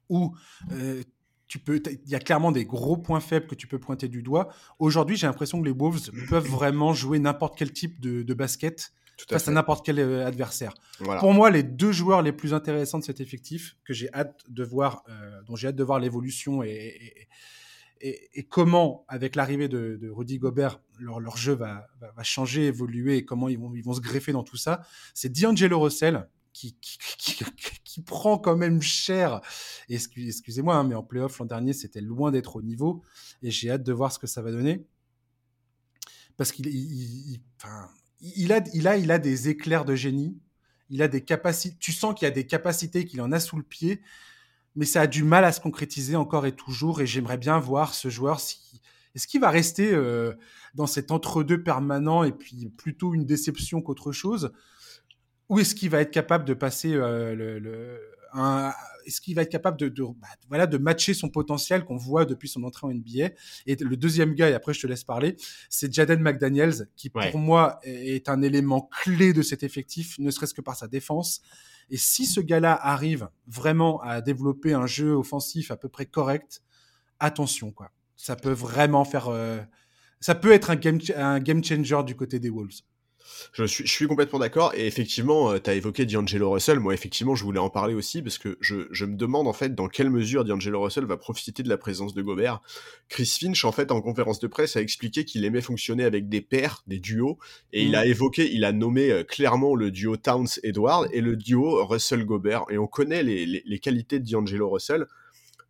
où 0.09 0.35
euh, 0.73 1.03
tu 1.47 1.59
peux, 1.59 1.81
il 1.87 2.11
y 2.11 2.15
a 2.15 2.19
clairement 2.21 2.53
des 2.53 2.65
gros 2.65 2.97
points 2.97 3.21
faibles 3.21 3.47
que 3.47 3.55
tu 3.55 3.67
peux 3.67 3.79
pointer 3.79 4.09
du 4.09 4.23
doigt. 4.23 4.49
Aujourd'hui, 4.79 5.17
j'ai 5.17 5.27
l'impression 5.27 5.61
que 5.61 5.67
les 5.67 5.73
Wolves 5.73 6.11
peuvent 6.29 6.49
vraiment 6.49 6.95
jouer 6.95 7.19
n'importe 7.19 7.59
quel 7.59 7.73
type 7.73 8.01
de, 8.01 8.35
basket 8.35 8.93
face 9.29 9.49
à 9.49 9.53
n'importe 9.53 9.85
quel 9.87 9.99
euh, 9.99 10.27
adversaire. 10.27 10.75
Voilà. 11.01 11.21
Pour 11.21 11.33
moi, 11.33 11.51
les 11.51 11.63
deux 11.63 11.93
joueurs 11.93 12.23
les 12.23 12.33
plus 12.33 12.53
intéressants 12.55 12.99
de 12.99 13.05
cet 13.05 13.21
effectif, 13.21 13.77
que 13.85 13.93
j'ai 13.95 14.13
hâte 14.13 14.41
de 14.49 14.65
voir, 14.65 15.03
euh, 15.09 15.43
dont 15.47 15.57
j'ai 15.57 15.69
hâte 15.69 15.77
de 15.77 15.85
voir 15.85 15.99
l'évolution 16.01 16.63
et, 16.63 16.69
et, 16.71 18.09
et- 18.09 18.31
et 18.41 18.43
comment, 18.43 19.05
avec 19.09 19.35
l'arrivée 19.37 19.69
de, 19.69 19.97
de 20.01 20.11
Rudy 20.11 20.39
Gobert, 20.39 20.81
leur, 20.99 21.21
leur 21.21 21.37
jeu 21.37 21.55
va, 21.55 21.87
va, 22.01 22.11
va 22.13 22.23
changer, 22.23 22.67
évoluer 22.67 23.17
et 23.17 23.25
comment 23.25 23.49
ils 23.49 23.59
vont, 23.59 23.75
ils 23.75 23.83
vont 23.85 23.95
se 23.95 24.01
greffer 24.01 24.33
dans 24.33 24.43
tout 24.45 24.57
ça, 24.59 24.83
c'est 25.15 25.31
D'Angelo 25.33 25.81
Russell. 25.81 26.29
Qui, 26.53 26.77
qui, 26.81 26.99
qui, 27.19 27.37
qui 27.83 28.03
prend 28.03 28.39
quand 28.39 28.57
même 28.57 28.81
cher. 28.81 29.41
Excusez-moi, 29.89 30.77
hein, 30.77 30.85
mais 30.85 30.95
en 30.95 31.03
playoff 31.03 31.41
l'an 31.41 31.47
dernier, 31.47 31.73
c'était 31.73 32.01
loin 32.01 32.31
d'être 32.31 32.55
au 32.55 32.63
niveau. 32.63 33.03
Et 33.43 33.51
j'ai 33.51 33.73
hâte 33.73 33.83
de 33.83 33.93
voir 33.93 34.13
ce 34.13 34.21
que 34.21 34.29
ça 34.29 34.41
va 34.41 34.53
donner. 34.53 34.87
Parce 36.37 36.53
qu'il 36.53 36.69
il, 36.69 37.33
il- 37.33 37.41
enfin, 37.61 37.89
il 38.21 38.53
a, 38.53 38.63
il, 38.73 38.89
a, 38.89 38.97
il 38.97 39.11
a 39.11 39.19
des 39.19 39.49
éclairs 39.49 39.85
de 39.85 39.95
génie. 39.95 40.39
Il 40.91 41.03
a 41.03 41.09
des 41.09 41.23
capacités. 41.23 41.77
Tu 41.81 41.93
sens 41.93 42.15
qu'il 42.15 42.29
a 42.29 42.31
des 42.31 42.47
capacités 42.47 43.05
qu'il 43.05 43.21
en 43.23 43.33
a 43.33 43.41
sous 43.41 43.57
le 43.57 43.63
pied, 43.63 44.03
mais 44.77 44.85
ça 44.85 45.03
a 45.03 45.07
du 45.07 45.25
mal 45.25 45.45
à 45.45 45.53
se 45.53 45.61
concrétiser 45.61 46.15
encore 46.17 46.47
et 46.47 46.53
toujours. 46.53 47.01
Et 47.01 47.07
j'aimerais 47.07 47.39
bien 47.39 47.59
voir 47.59 47.95
ce 47.95 48.09
joueur 48.09 48.41
si. 48.41 48.81
Est-ce 49.15 49.27
qu'il 49.27 49.41
va 49.41 49.51
rester 49.51 49.93
euh, 49.93 50.35
dans 50.75 50.87
cet 50.87 51.11
entre-deux 51.11 51.63
permanent 51.63 52.25
et 52.25 52.33
puis 52.33 52.69
plutôt 52.77 53.15
une 53.15 53.25
déception 53.25 53.81
qu'autre 53.81 54.13
chose? 54.13 54.53
Ou 55.49 55.61
est-ce 55.61 55.75
qu'il 55.75 55.91
va 55.91 56.01
être 56.01 56.11
capable 56.11 56.45
de 56.45 56.55
passer 56.55 56.95
euh, 56.95 57.35
le- 57.35 58.01
un- 58.33 58.73
Est-ce 59.07 59.21
qu'il 59.21 59.35
va 59.35 59.43
être 59.43 59.51
capable 59.51 59.79
de, 59.79 59.89
de, 59.89 60.03
bah, 60.03 60.29
voilà, 60.49 60.67
de 60.67 60.79
matcher 60.79 61.15
son 61.15 61.29
potentiel 61.29 61.85
qu'on 61.85 61.97
voit 61.97 62.25
depuis 62.25 62.49
son 62.49 62.63
entrée 62.65 62.87
en 62.87 62.91
NBA 62.91 63.31
Et 63.67 63.77
le 63.77 63.97
deuxième 63.97 64.35
gars, 64.35 64.51
et 64.51 64.55
après 64.55 64.75
je 64.75 64.81
te 64.81 64.87
laisse 64.87 65.05
parler, 65.05 65.37
c'est 65.69 65.93
Jaden 65.93 66.21
McDaniels, 66.21 66.89
qui 66.97 67.11
pour 67.11 67.41
moi 67.41 67.81
est 67.83 68.29
un 68.29 68.43
élément 68.43 68.89
clé 69.03 69.33
de 69.33 69.43
cet 69.43 69.63
effectif, 69.63 70.19
ne 70.19 70.31
serait-ce 70.31 70.55
que 70.55 70.61
par 70.61 70.77
sa 70.77 70.89
défense. 70.89 71.43
Et 71.91 71.97
si 71.97 72.27
ce 72.27 72.41
gars-là 72.41 72.79
arrive 72.81 73.29
vraiment 73.47 74.01
à 74.01 74.21
développer 74.21 74.73
un 74.73 74.87
jeu 74.87 75.13
offensif 75.13 75.71
à 75.71 75.77
peu 75.77 75.89
près 75.89 76.07
correct, 76.07 76.63
attention, 77.21 77.73
quoi. 77.73 77.91
Ça 78.17 78.37
peut 78.37 78.53
vraiment 78.53 79.05
faire. 79.05 79.29
euh, 79.29 79.61
ça 80.21 80.35
peut 80.35 80.53
être 80.53 80.71
un 80.71 80.77
game, 80.77 80.99
un 81.17 81.41
game 81.41 81.63
changer 81.63 82.03
du 82.07 82.17
côté 82.17 82.39
des 82.39 82.49
Wolves. 82.49 82.81
Je 83.53 83.65
suis, 83.65 83.87
je 83.87 83.91
suis 83.93 84.07
complètement 84.07 84.39
d'accord. 84.39 84.73
Et 84.75 84.87
effectivement, 84.87 85.59
tu 85.59 85.71
as 85.71 85.75
évoqué 85.75 86.07
D'Angelo 86.07 86.51
Russell. 86.51 86.81
Moi, 86.81 86.95
effectivement, 86.95 87.35
je 87.35 87.45
voulais 87.45 87.59
en 87.61 87.71
parler 87.71 87.95
aussi 87.95 88.23
parce 88.23 88.39
que 88.39 88.57
je, 88.61 88.87
je 88.91 89.05
me 89.05 89.17
demande 89.17 89.47
en 89.49 89.53
fait 89.53 89.75
dans 89.75 89.89
quelle 89.89 90.11
mesure 90.11 90.45
D'Angelo 90.45 90.83
Russell 90.83 91.05
va 91.05 91.17
profiter 91.17 91.63
de 91.63 91.69
la 91.69 91.77
présence 91.79 92.15
de 92.15 92.23
Gobert. 92.23 92.61
Chris 93.09 93.37
Finch, 93.41 93.65
en 93.65 93.73
fait, 93.73 93.91
en 93.93 94.01
conférence 94.01 94.41
de 94.41 94.47
presse, 94.47 94.77
a 94.77 94.81
expliqué 94.81 95.25
qu'il 95.25 95.45
aimait 95.45 95.61
fonctionner 95.61 96.05
avec 96.05 96.29
des 96.29 96.41
pairs, 96.41 96.83
des 96.87 96.99
duos. 96.99 97.39
Et 97.73 97.83
il 97.83 97.93
Mm. 97.93 97.95
a 97.97 98.07
évoqué, 98.07 98.53
il 98.53 98.65
a 98.65 98.73
nommé 98.73 99.11
euh, 99.11 99.25
clairement 99.25 99.75
le 99.75 99.91
duo 99.91 100.17
Towns-Edward 100.17 101.09
et 101.13 101.21
le 101.21 101.37
duo 101.37 101.85
Russell-Gobert. 101.85 102.65
Et 102.71 102.79
on 102.79 102.87
connaît 102.87 103.23
les, 103.23 103.47
les, 103.47 103.63
les 103.65 103.79
qualités 103.79 104.19
de 104.21 104.31
D'Angelo 104.31 104.69
Russell 104.71 105.07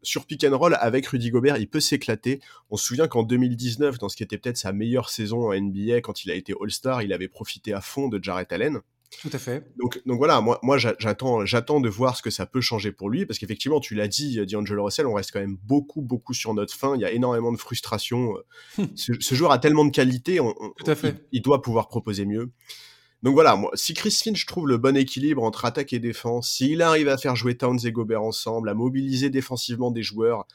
sur 0.05 0.27
pick 0.27 0.45
and 0.45 0.57
roll 0.57 0.77
avec 0.81 1.07
Rudy 1.07 1.31
Gobert, 1.31 1.57
il 1.59 1.69
peut 1.69 1.81
s'éclater. 1.81 2.41
On 2.71 2.77
se 2.77 2.85
souvient 2.87 3.09
qu'en 3.09 3.23
2019, 3.25 3.99
dans 3.99 4.09
ce 4.09 4.17
qui 4.17 4.23
était 4.23 4.39
peut-être 4.39 4.57
sa 4.59 4.73
meilleure 4.73 5.11
saison 5.11 5.49
en 5.49 5.55
NBA, 5.55 6.01
quand 6.03 6.25
il 6.25 6.31
a 6.31 6.35
été 6.35 6.55
All-Star, 6.61 7.03
il 7.03 7.13
avait 7.13 7.29
profité 7.29 7.73
à 7.73 7.81
fond 7.81 8.09
de 8.09 8.23
Jarrett 8.23 8.53
Allen. 8.53 8.81
Tout 9.23 9.31
à 9.33 9.39
fait. 9.39 9.65
Donc, 9.79 10.01
donc 10.07 10.19
voilà, 10.19 10.41
moi, 10.41 10.59
moi 10.65 10.77
j'a- 10.77 10.97
j'attends, 10.99 11.45
j'attends 11.47 11.81
de 11.81 11.89
voir 11.89 12.17
ce 12.17 12.23
que 12.23 12.31
ça 12.31 12.47
peut 12.47 12.61
changer 12.61 12.91
pour 12.91 13.09
lui, 13.11 13.27
parce 13.27 13.39
qu'effectivement, 13.39 13.79
tu 13.79 13.95
l'as 13.95 14.09
dit, 14.09 14.45
D'Angelo 14.45 14.85
Russell, 14.85 15.07
on 15.07 15.15
reste 15.15 15.31
quand 15.31 15.39
même 15.39 15.57
beaucoup, 15.63 16.03
beaucoup 16.03 16.35
sur 16.35 16.53
notre 16.53 16.75
fin. 16.75 16.97
Il 16.97 17.01
y 17.01 17.05
a 17.05 17.13
énormément 17.13 17.53
de 17.53 17.57
frustration. 17.57 18.35
ce, 18.97 19.13
ce 19.21 19.35
joueur 19.37 19.53
a 19.53 19.59
tellement 19.59 19.85
de 19.85 19.93
qualité, 19.93 20.41
on, 20.41 20.53
on- 20.61 20.71
Tout 20.71 20.91
à 20.91 20.97
fait. 20.97 21.11
Il, 21.31 21.39
il 21.39 21.43
doit 21.43 21.63
pouvoir 21.63 21.87
proposer 21.87 22.25
mieux. 22.27 22.51
Donc 23.25 23.35
voilà, 23.35 23.57
moi, 23.57 23.71
si 23.75 23.95
Chris 23.95 24.11
Finch 24.23 24.45
trouve 24.47 24.69
le 24.69 24.77
bon 24.79 24.97
équilibre 24.97 25.43
entre 25.43 25.65
attaque 25.65 25.93
et 25.95 25.99
défense, 25.99 26.49
s'il 26.51 26.83
arrive 26.83 27.09
à 27.09 27.17
faire 27.17 27.35
jouer 27.35 27.57
Towns 27.57 27.81
et 27.85 27.91
Gobert 27.91 28.23
ensemble, 28.23 28.69
à 28.69 28.75
mobiliser 28.75 29.31
défensivement 29.31 29.91
des 29.91 30.03
joueurs, 30.03 30.47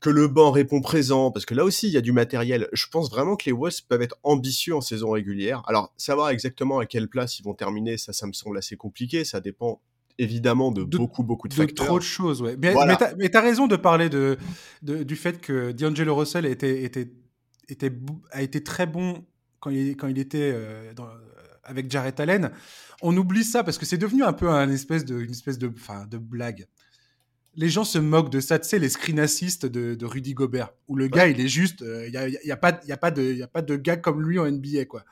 que 0.00 0.10
le 0.10 0.26
banc 0.28 0.50
répond 0.52 0.80
présent, 0.80 1.30
parce 1.30 1.44
que 1.46 1.54
là 1.54 1.64
aussi 1.64 1.88
il 1.88 1.92
y 1.92 1.96
a 1.96 2.00
du 2.00 2.12
matériel. 2.12 2.68
Je 2.72 2.86
pense 2.90 3.10
vraiment 3.10 3.36
que 3.36 3.44
les 3.46 3.52
Wolves 3.52 3.82
peuvent 3.88 4.02
être 4.02 4.16
ambitieux 4.22 4.74
en 4.74 4.80
saison 4.80 5.10
régulière. 5.10 5.62
Alors 5.66 5.92
savoir 5.96 6.30
exactement 6.30 6.78
à 6.78 6.86
quelle 6.86 7.08
place 7.08 7.38
ils 7.38 7.42
vont 7.42 7.54
terminer, 7.54 7.96
ça, 7.98 8.12
ça 8.12 8.26
me 8.26 8.32
semble 8.32 8.56
assez 8.58 8.76
compliqué. 8.76 9.24
Ça 9.24 9.40
dépend 9.40 9.80
évidemment 10.18 10.70
de, 10.72 10.82
De- 10.84 10.96
beaucoup, 10.96 11.24
beaucoup 11.24 11.46
de, 11.48 11.54
De 11.54 11.60
facteurs. 11.60 11.86
trop 11.86 11.98
de 11.98 12.04
choses, 12.04 12.40
ouais. 12.40 12.56
Mais, 12.58 12.72
Voilà. 12.72 12.92
mais 12.92 12.98
t'as- 12.98 13.14
mais 13.16 13.28
t'as 13.28 13.40
raison 13.42 13.66
de 13.66 13.76
parler 13.76 14.08
de, 14.08 14.38
de- 14.82 15.02
du 15.02 15.14
fait 15.16 15.40
que 15.40 15.72
D'Angelo 15.72 16.14
Russell 16.14 16.46
était, 16.46 16.84
était, 16.84 17.10
était, 17.68 17.90
bou- 17.90 18.22
a 18.30 18.42
été 18.42 18.62
très 18.62 18.86
bon 18.86 19.24
quand 19.60 19.70
il, 19.70 19.96
quand 19.96 20.08
il 20.08 20.18
était 20.18 20.52
euh, 20.54 20.94
dans- 20.94 21.08
avec 21.66 21.90
Jarrett 21.90 22.18
Allen. 22.20 22.50
On 23.02 23.16
oublie 23.16 23.44
ça 23.44 23.62
parce 23.62 23.78
que 23.78 23.84
c'est 23.86 23.98
devenu 23.98 24.24
un 24.24 24.32
peu 24.32 24.48
un 24.48 24.70
espèce 24.70 25.04
de, 25.04 25.20
une 25.20 25.30
espèce 25.32 25.58
de, 25.58 25.68
enfin, 25.74 26.06
de 26.06 26.18
blague. 26.18 26.66
Les 27.54 27.68
gens 27.68 27.84
se 27.84 27.98
moquent 27.98 28.30
de 28.30 28.40
ça, 28.40 28.58
tu 28.58 28.68
sais, 28.68 28.78
les 28.78 28.88
screen 28.90 29.18
assists 29.20 29.64
de, 29.66 29.94
de 29.94 30.04
Rudy 30.06 30.34
Gobert, 30.34 30.70
où 30.88 30.96
le 30.96 31.08
gars, 31.08 31.26
il 31.28 31.40
est 31.40 31.48
juste, 31.48 31.80
il 31.82 32.10
n'y 32.10 32.16
a, 32.16 32.28
y 32.28 32.50
a, 32.50 32.56
pas- 32.56 32.80
y 32.86 32.92
a, 32.92 32.96
pas 32.96 33.10
de- 33.10 33.32
y 33.32 33.42
a 33.42 33.46
pas 33.48 33.62
de 33.62 33.76
gars 33.76 33.96
comme 33.96 34.22
lui 34.22 34.38
en 34.38 34.44
NBA, 34.50 34.84
quoi. 34.86 35.04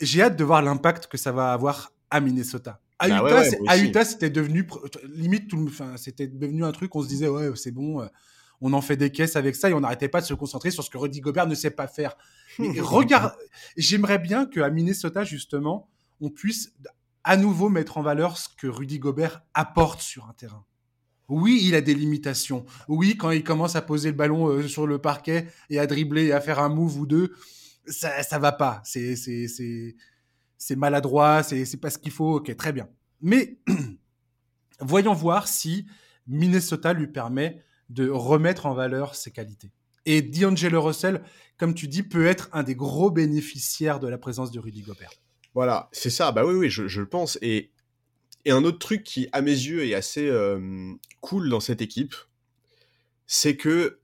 J'ai 0.00 0.22
hâte 0.22 0.36
de 0.36 0.44
voir 0.44 0.62
l'impact 0.62 1.06
que 1.06 1.16
ça 1.18 1.30
va 1.32 1.52
avoir 1.52 1.92
à 2.10 2.20
Minnesota. 2.20 2.80
À 2.98 3.08
Bah 3.08 3.16
Utah, 3.18 3.40
ouais, 4.00 4.04
c'était 4.04 4.30
devenu 4.30 4.66
limite 5.14 5.48
tout, 5.48 5.56
le- 5.56 5.66
enfin, 5.68 5.96
c'était 5.96 6.26
devenu 6.26 6.64
un 6.64 6.72
truc. 6.72 6.94
On 6.96 7.02
se 7.02 7.08
disait 7.08 7.28
ouais, 7.28 7.50
c'est 7.54 7.70
bon, 7.70 8.00
euh, 8.02 8.06
on 8.60 8.72
en 8.72 8.80
fait 8.80 8.96
des 8.96 9.10
caisses 9.10 9.36
avec 9.36 9.56
ça 9.56 9.70
et 9.70 9.74
on 9.74 9.80
n'arrêtait 9.80 10.08
pas 10.08 10.20
de 10.20 10.26
se 10.26 10.34
concentrer 10.34 10.70
sur 10.70 10.84
ce 10.84 10.90
que 10.90 10.98
Rudy 10.98 11.20
Gobert 11.20 11.46
ne 11.46 11.54
sait 11.54 11.70
pas 11.70 11.86
faire. 11.86 12.16
Mais 12.58 12.80
regarde, 12.80 13.34
j'aimerais 13.76 14.18
bien 14.18 14.46
qu'à 14.46 14.70
Minnesota, 14.70 15.24
justement, 15.24 15.88
on 16.20 16.30
puisse 16.30 16.72
à 17.24 17.36
nouveau 17.36 17.68
mettre 17.68 17.98
en 17.98 18.02
valeur 18.02 18.36
ce 18.36 18.48
que 18.56 18.66
Rudy 18.66 18.98
Gobert 18.98 19.42
apporte 19.54 20.00
sur 20.00 20.28
un 20.28 20.32
terrain. 20.34 20.64
Oui, 21.28 21.60
il 21.62 21.74
a 21.74 21.80
des 21.80 21.94
limitations. 21.94 22.66
Oui, 22.86 23.16
quand 23.16 23.30
il 23.30 23.42
commence 23.42 23.76
à 23.76 23.82
poser 23.82 24.10
le 24.10 24.16
ballon 24.16 24.48
euh, 24.48 24.68
sur 24.68 24.86
le 24.86 24.98
parquet 24.98 25.48
et 25.70 25.78
à 25.78 25.86
dribbler 25.86 26.26
et 26.26 26.32
à 26.32 26.40
faire 26.40 26.58
un 26.58 26.68
move 26.68 26.98
ou 26.98 27.06
deux, 27.06 27.34
ça, 27.86 28.22
ça 28.22 28.38
va 28.38 28.52
pas. 28.52 28.82
C'est, 28.84 29.16
c'est, 29.16 29.48
c'est, 29.48 29.96
c'est 30.58 30.76
maladroit, 30.76 31.42
c'est, 31.42 31.64
c'est 31.64 31.78
pas 31.78 31.88
ce 31.90 31.98
qu'il 31.98 32.12
faut. 32.12 32.36
Ok, 32.36 32.54
très 32.56 32.72
bien. 32.72 32.88
Mais 33.22 33.58
voyons 34.80 35.14
voir 35.14 35.48
si 35.48 35.86
Minnesota 36.26 36.92
lui 36.92 37.06
permet 37.06 37.62
de 37.90 38.08
remettre 38.08 38.66
en 38.66 38.74
valeur 38.74 39.14
ses 39.14 39.30
qualités. 39.30 39.70
Et 40.06 40.22
D'Angelo 40.22 40.82
Russell, 40.82 41.22
comme 41.56 41.74
tu 41.74 41.88
dis, 41.88 42.02
peut 42.02 42.26
être 42.26 42.48
un 42.52 42.62
des 42.62 42.74
gros 42.74 43.10
bénéficiaires 43.10 44.00
de 44.00 44.08
la 44.08 44.18
présence 44.18 44.50
de 44.50 44.58
Rudy 44.58 44.82
Gobert. 44.82 45.12
Voilà, 45.54 45.88
c'est 45.92 46.10
ça. 46.10 46.32
Bah 46.32 46.44
oui, 46.44 46.54
oui, 46.54 46.70
je, 46.70 47.00
le 47.00 47.08
pense. 47.08 47.38
Et 47.40 47.70
et 48.44 48.50
un 48.50 48.64
autre 48.64 48.78
truc 48.78 49.04
qui, 49.04 49.28
à 49.32 49.40
mes 49.40 49.52
yeux, 49.52 49.86
est 49.86 49.94
assez 49.94 50.28
euh, 50.28 50.92
cool 51.20 51.48
dans 51.48 51.60
cette 51.60 51.80
équipe, 51.80 52.14
c'est 53.26 53.56
que, 53.56 54.00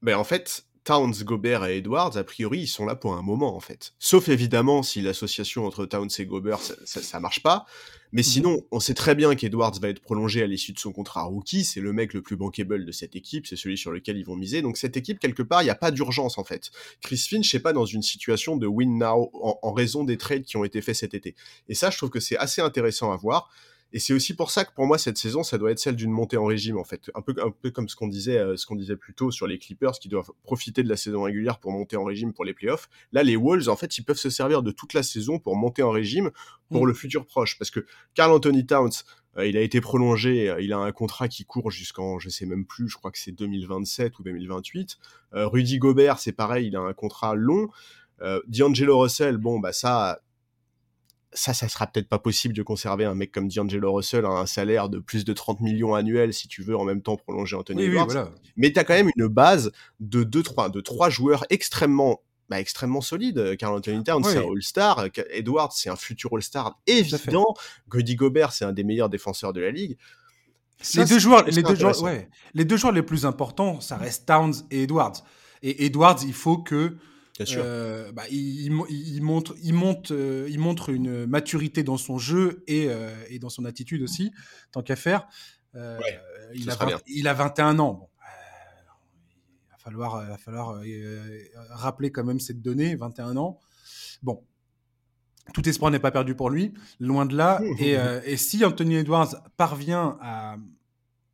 ben, 0.00 0.16
en 0.16 0.22
fait, 0.22 0.66
Towns, 0.84 1.14
Gobert 1.22 1.64
et 1.64 1.78
Edwards, 1.78 2.16
a 2.16 2.24
priori, 2.24 2.60
ils 2.60 2.66
sont 2.68 2.84
là 2.84 2.94
pour 2.94 3.14
un 3.14 3.22
moment, 3.22 3.56
en 3.56 3.60
fait. 3.60 3.94
Sauf 3.98 4.28
évidemment 4.28 4.82
si 4.82 5.00
l'association 5.00 5.66
entre 5.66 5.86
Towns 5.86 6.10
et 6.18 6.26
Gobert, 6.26 6.60
ça, 6.60 6.74
ça, 6.84 7.20
marche 7.20 7.42
pas. 7.42 7.64
Mais 8.12 8.20
mhm. 8.20 8.26
sinon, 8.26 8.62
on 8.70 8.80
sait 8.80 8.92
très 8.92 9.14
bien 9.14 9.34
qu'Edwards 9.34 9.78
va 9.80 9.88
être 9.88 10.00
prolongé 10.00 10.42
à 10.42 10.46
l'issue 10.46 10.72
de 10.72 10.78
son 10.78 10.92
contrat 10.92 11.22
rookie. 11.22 11.64
C'est 11.64 11.80
le 11.80 11.92
mec 11.94 12.12
le 12.12 12.20
plus 12.20 12.36
bankable 12.36 12.84
de 12.84 12.92
cette 12.92 13.16
équipe. 13.16 13.46
C'est 13.46 13.56
celui 13.56 13.78
sur 13.78 13.92
lequel 13.92 14.18
ils 14.18 14.26
vont 14.26 14.36
miser. 14.36 14.60
Donc, 14.60 14.76
cette 14.76 14.96
équipe, 14.96 15.18
quelque 15.18 15.42
part, 15.42 15.62
il 15.62 15.66
n'y 15.66 15.70
a 15.70 15.74
pas 15.74 15.90
d'urgence, 15.90 16.36
en 16.36 16.44
fait. 16.44 16.70
Chris 17.00 17.26
Finch 17.28 17.52
n'est 17.54 17.60
pas 17.60 17.72
dans 17.72 17.86
une 17.86 18.02
situation 18.02 18.56
de 18.58 18.66
win 18.66 18.98
now 18.98 19.30
en, 19.32 19.58
en 19.62 19.72
raison 19.72 20.04
des 20.04 20.18
trades 20.18 20.44
qui 20.44 20.58
ont 20.58 20.64
été 20.64 20.82
faits 20.82 20.96
cet 20.96 21.14
été. 21.14 21.34
Et 21.68 21.74
ça, 21.74 21.90
je 21.90 21.96
trouve 21.96 22.10
que 22.10 22.20
c'est 22.20 22.36
assez 22.36 22.60
intéressant 22.60 23.10
à 23.10 23.16
voir. 23.16 23.50
Et 23.94 24.00
c'est 24.00 24.12
aussi 24.12 24.34
pour 24.34 24.50
ça 24.50 24.64
que 24.64 24.74
pour 24.74 24.86
moi 24.86 24.98
cette 24.98 25.16
saison, 25.16 25.44
ça 25.44 25.56
doit 25.56 25.70
être 25.70 25.78
celle 25.78 25.94
d'une 25.94 26.10
montée 26.10 26.36
en 26.36 26.46
régime 26.46 26.78
en 26.78 26.84
fait, 26.84 27.12
un 27.14 27.22
peu 27.22 27.32
un 27.40 27.52
peu 27.52 27.70
comme 27.70 27.88
ce 27.88 27.94
qu'on 27.94 28.08
disait 28.08 28.38
euh, 28.38 28.56
ce 28.56 28.66
qu'on 28.66 28.74
disait 28.74 28.96
plus 28.96 29.14
tôt 29.14 29.30
sur 29.30 29.46
les 29.46 29.56
Clippers 29.56 29.92
qui 29.92 30.08
doivent 30.08 30.32
profiter 30.42 30.82
de 30.82 30.88
la 30.88 30.96
saison 30.96 31.22
régulière 31.22 31.60
pour 31.60 31.70
monter 31.70 31.96
en 31.96 32.02
régime 32.02 32.32
pour 32.32 32.44
les 32.44 32.54
playoffs. 32.54 32.88
Là, 33.12 33.22
les 33.22 33.36
Wolves 33.36 33.68
en 33.68 33.76
fait, 33.76 33.96
ils 33.96 34.02
peuvent 34.02 34.18
se 34.18 34.30
servir 34.30 34.64
de 34.64 34.72
toute 34.72 34.94
la 34.94 35.04
saison 35.04 35.38
pour 35.38 35.54
monter 35.54 35.84
en 35.84 35.90
régime 35.90 36.32
pour 36.70 36.84
mm. 36.84 36.88
le 36.88 36.94
futur 36.94 37.24
proche 37.24 37.56
parce 37.56 37.70
que 37.70 37.86
Carl 38.14 38.32
Anthony 38.32 38.66
Towns 38.66 38.90
euh, 39.36 39.46
il 39.46 39.56
a 39.56 39.60
été 39.60 39.80
prolongé, 39.80 40.50
euh, 40.50 40.60
il 40.60 40.72
a 40.72 40.78
un 40.78 40.90
contrat 40.90 41.28
qui 41.28 41.44
court 41.44 41.70
jusqu'en, 41.70 42.18
je 42.18 42.28
sais 42.30 42.46
même 42.46 42.66
plus, 42.66 42.88
je 42.88 42.96
crois 42.96 43.12
que 43.12 43.18
c'est 43.18 43.32
2027 43.32 44.18
ou 44.18 44.24
2028. 44.24 44.98
Rudy 45.36 45.78
Gobert, 45.78 46.18
c'est 46.18 46.32
pareil, 46.32 46.66
il 46.66 46.76
a 46.76 46.80
un 46.80 46.94
contrat 46.94 47.34
long. 47.34 47.68
D'Angelo 48.46 49.00
Russell, 49.00 49.36
bon, 49.36 49.58
bah 49.58 49.72
ça, 49.72 50.20
ça, 51.34 51.52
ça 51.52 51.68
sera 51.68 51.86
peut-être 51.86 52.08
pas 52.08 52.18
possible 52.18 52.54
de 52.54 52.62
conserver 52.62 53.04
un 53.04 53.14
mec 53.14 53.32
comme 53.32 53.48
D'Angelo 53.48 53.92
Russell 53.92 54.24
à 54.24 54.30
un 54.30 54.46
salaire 54.46 54.88
de 54.88 54.98
plus 54.98 55.24
de 55.24 55.32
30 55.32 55.60
millions 55.60 55.94
annuels 55.94 56.32
si 56.32 56.48
tu 56.48 56.62
veux 56.62 56.76
en 56.76 56.84
même 56.84 57.02
temps 57.02 57.16
prolonger 57.16 57.56
Anthony 57.56 57.84
Edwards. 57.84 58.30
Mais 58.56 58.72
tu 58.72 58.78
as 58.78 58.84
quand 58.84 58.94
même 58.94 59.10
une 59.16 59.26
base 59.26 59.72
de 60.00 60.22
deux, 60.22 60.42
trois, 60.42 60.68
de 60.68 60.80
trois 60.80 61.10
joueurs 61.10 61.44
extrêmement 61.50 62.20
bah, 62.48 62.60
extrêmement 62.60 63.00
solides. 63.00 63.56
Carl 63.56 63.74
Anthony 63.74 64.04
Towns, 64.04 64.24
c'est 64.24 64.36
un 64.36 64.42
All-Star. 64.42 65.06
Edwards, 65.30 65.72
c'est 65.72 65.88
un 65.88 65.96
futur 65.96 66.30
All-Star 66.34 66.78
évident. 66.86 67.54
Rudy 67.90 68.16
Gobert, 68.16 68.52
c'est 68.52 68.64
un 68.64 68.72
des 68.72 68.84
meilleurs 68.84 69.08
défenseurs 69.08 69.52
de 69.52 69.60
la 69.60 69.70
ligue. 69.70 69.96
les, 70.94 71.04
deux 71.06 71.18
joueurs, 71.18 71.44
les, 71.46 71.62
deux 71.62 71.74
joueurs, 71.74 72.02
ouais. 72.02 72.28
les 72.52 72.64
deux 72.64 72.76
joueurs 72.76 72.92
les 72.92 73.02
plus 73.02 73.24
importants, 73.24 73.80
ça 73.80 73.96
reste 73.96 74.26
Towns 74.26 74.54
et 74.70 74.82
Edwards. 74.82 75.24
Et 75.62 75.86
Edwards, 75.86 76.18
il 76.26 76.34
faut 76.34 76.58
que 76.58 76.96
euh, 77.40 78.12
bah, 78.12 78.22
il, 78.30 78.70
montre, 78.70 79.54
il, 79.60 79.72
monte, 79.72 80.10
euh, 80.12 80.46
il 80.48 80.60
montre 80.60 80.90
une 80.90 81.26
maturité 81.26 81.82
dans 81.82 81.96
son 81.96 82.16
jeu 82.16 82.62
et, 82.68 82.86
euh, 82.88 83.12
et 83.28 83.38
dans 83.38 83.48
son 83.48 83.64
attitude 83.64 84.02
aussi, 84.02 84.32
tant 84.70 84.82
qu'à 84.82 84.96
faire. 84.96 85.26
il, 85.74 85.80
a 85.80 87.00
il, 87.06 87.28
a 87.28 87.34
21 87.34 87.78
ans. 87.80 87.94
Bon, 87.94 88.08
il 89.66 89.70
va 89.72 89.78
falloir, 89.78 90.26
va 90.26 90.38
falloir 90.38 90.80
rappeler 91.70 92.12
quand 92.12 92.24
même 92.24 92.38
cette 92.38 92.62
donnée, 92.62 92.94
21 92.94 93.36
ans. 93.36 93.58
Bon, 94.22 94.44
tout 95.52 95.68
espoir 95.68 95.90
n'est 95.90 95.98
pas 95.98 96.12
perdu 96.12 96.36
pour 96.36 96.50
lui, 96.50 96.72
loin 97.00 97.26
de 97.26 97.36
là. 97.36 97.60
et, 97.80 97.96
et, 98.24 98.36
si 98.36 98.64
Anthony 98.64 98.96
Edwards 98.96 99.34
parvient 99.56 100.18
à, 100.20 100.56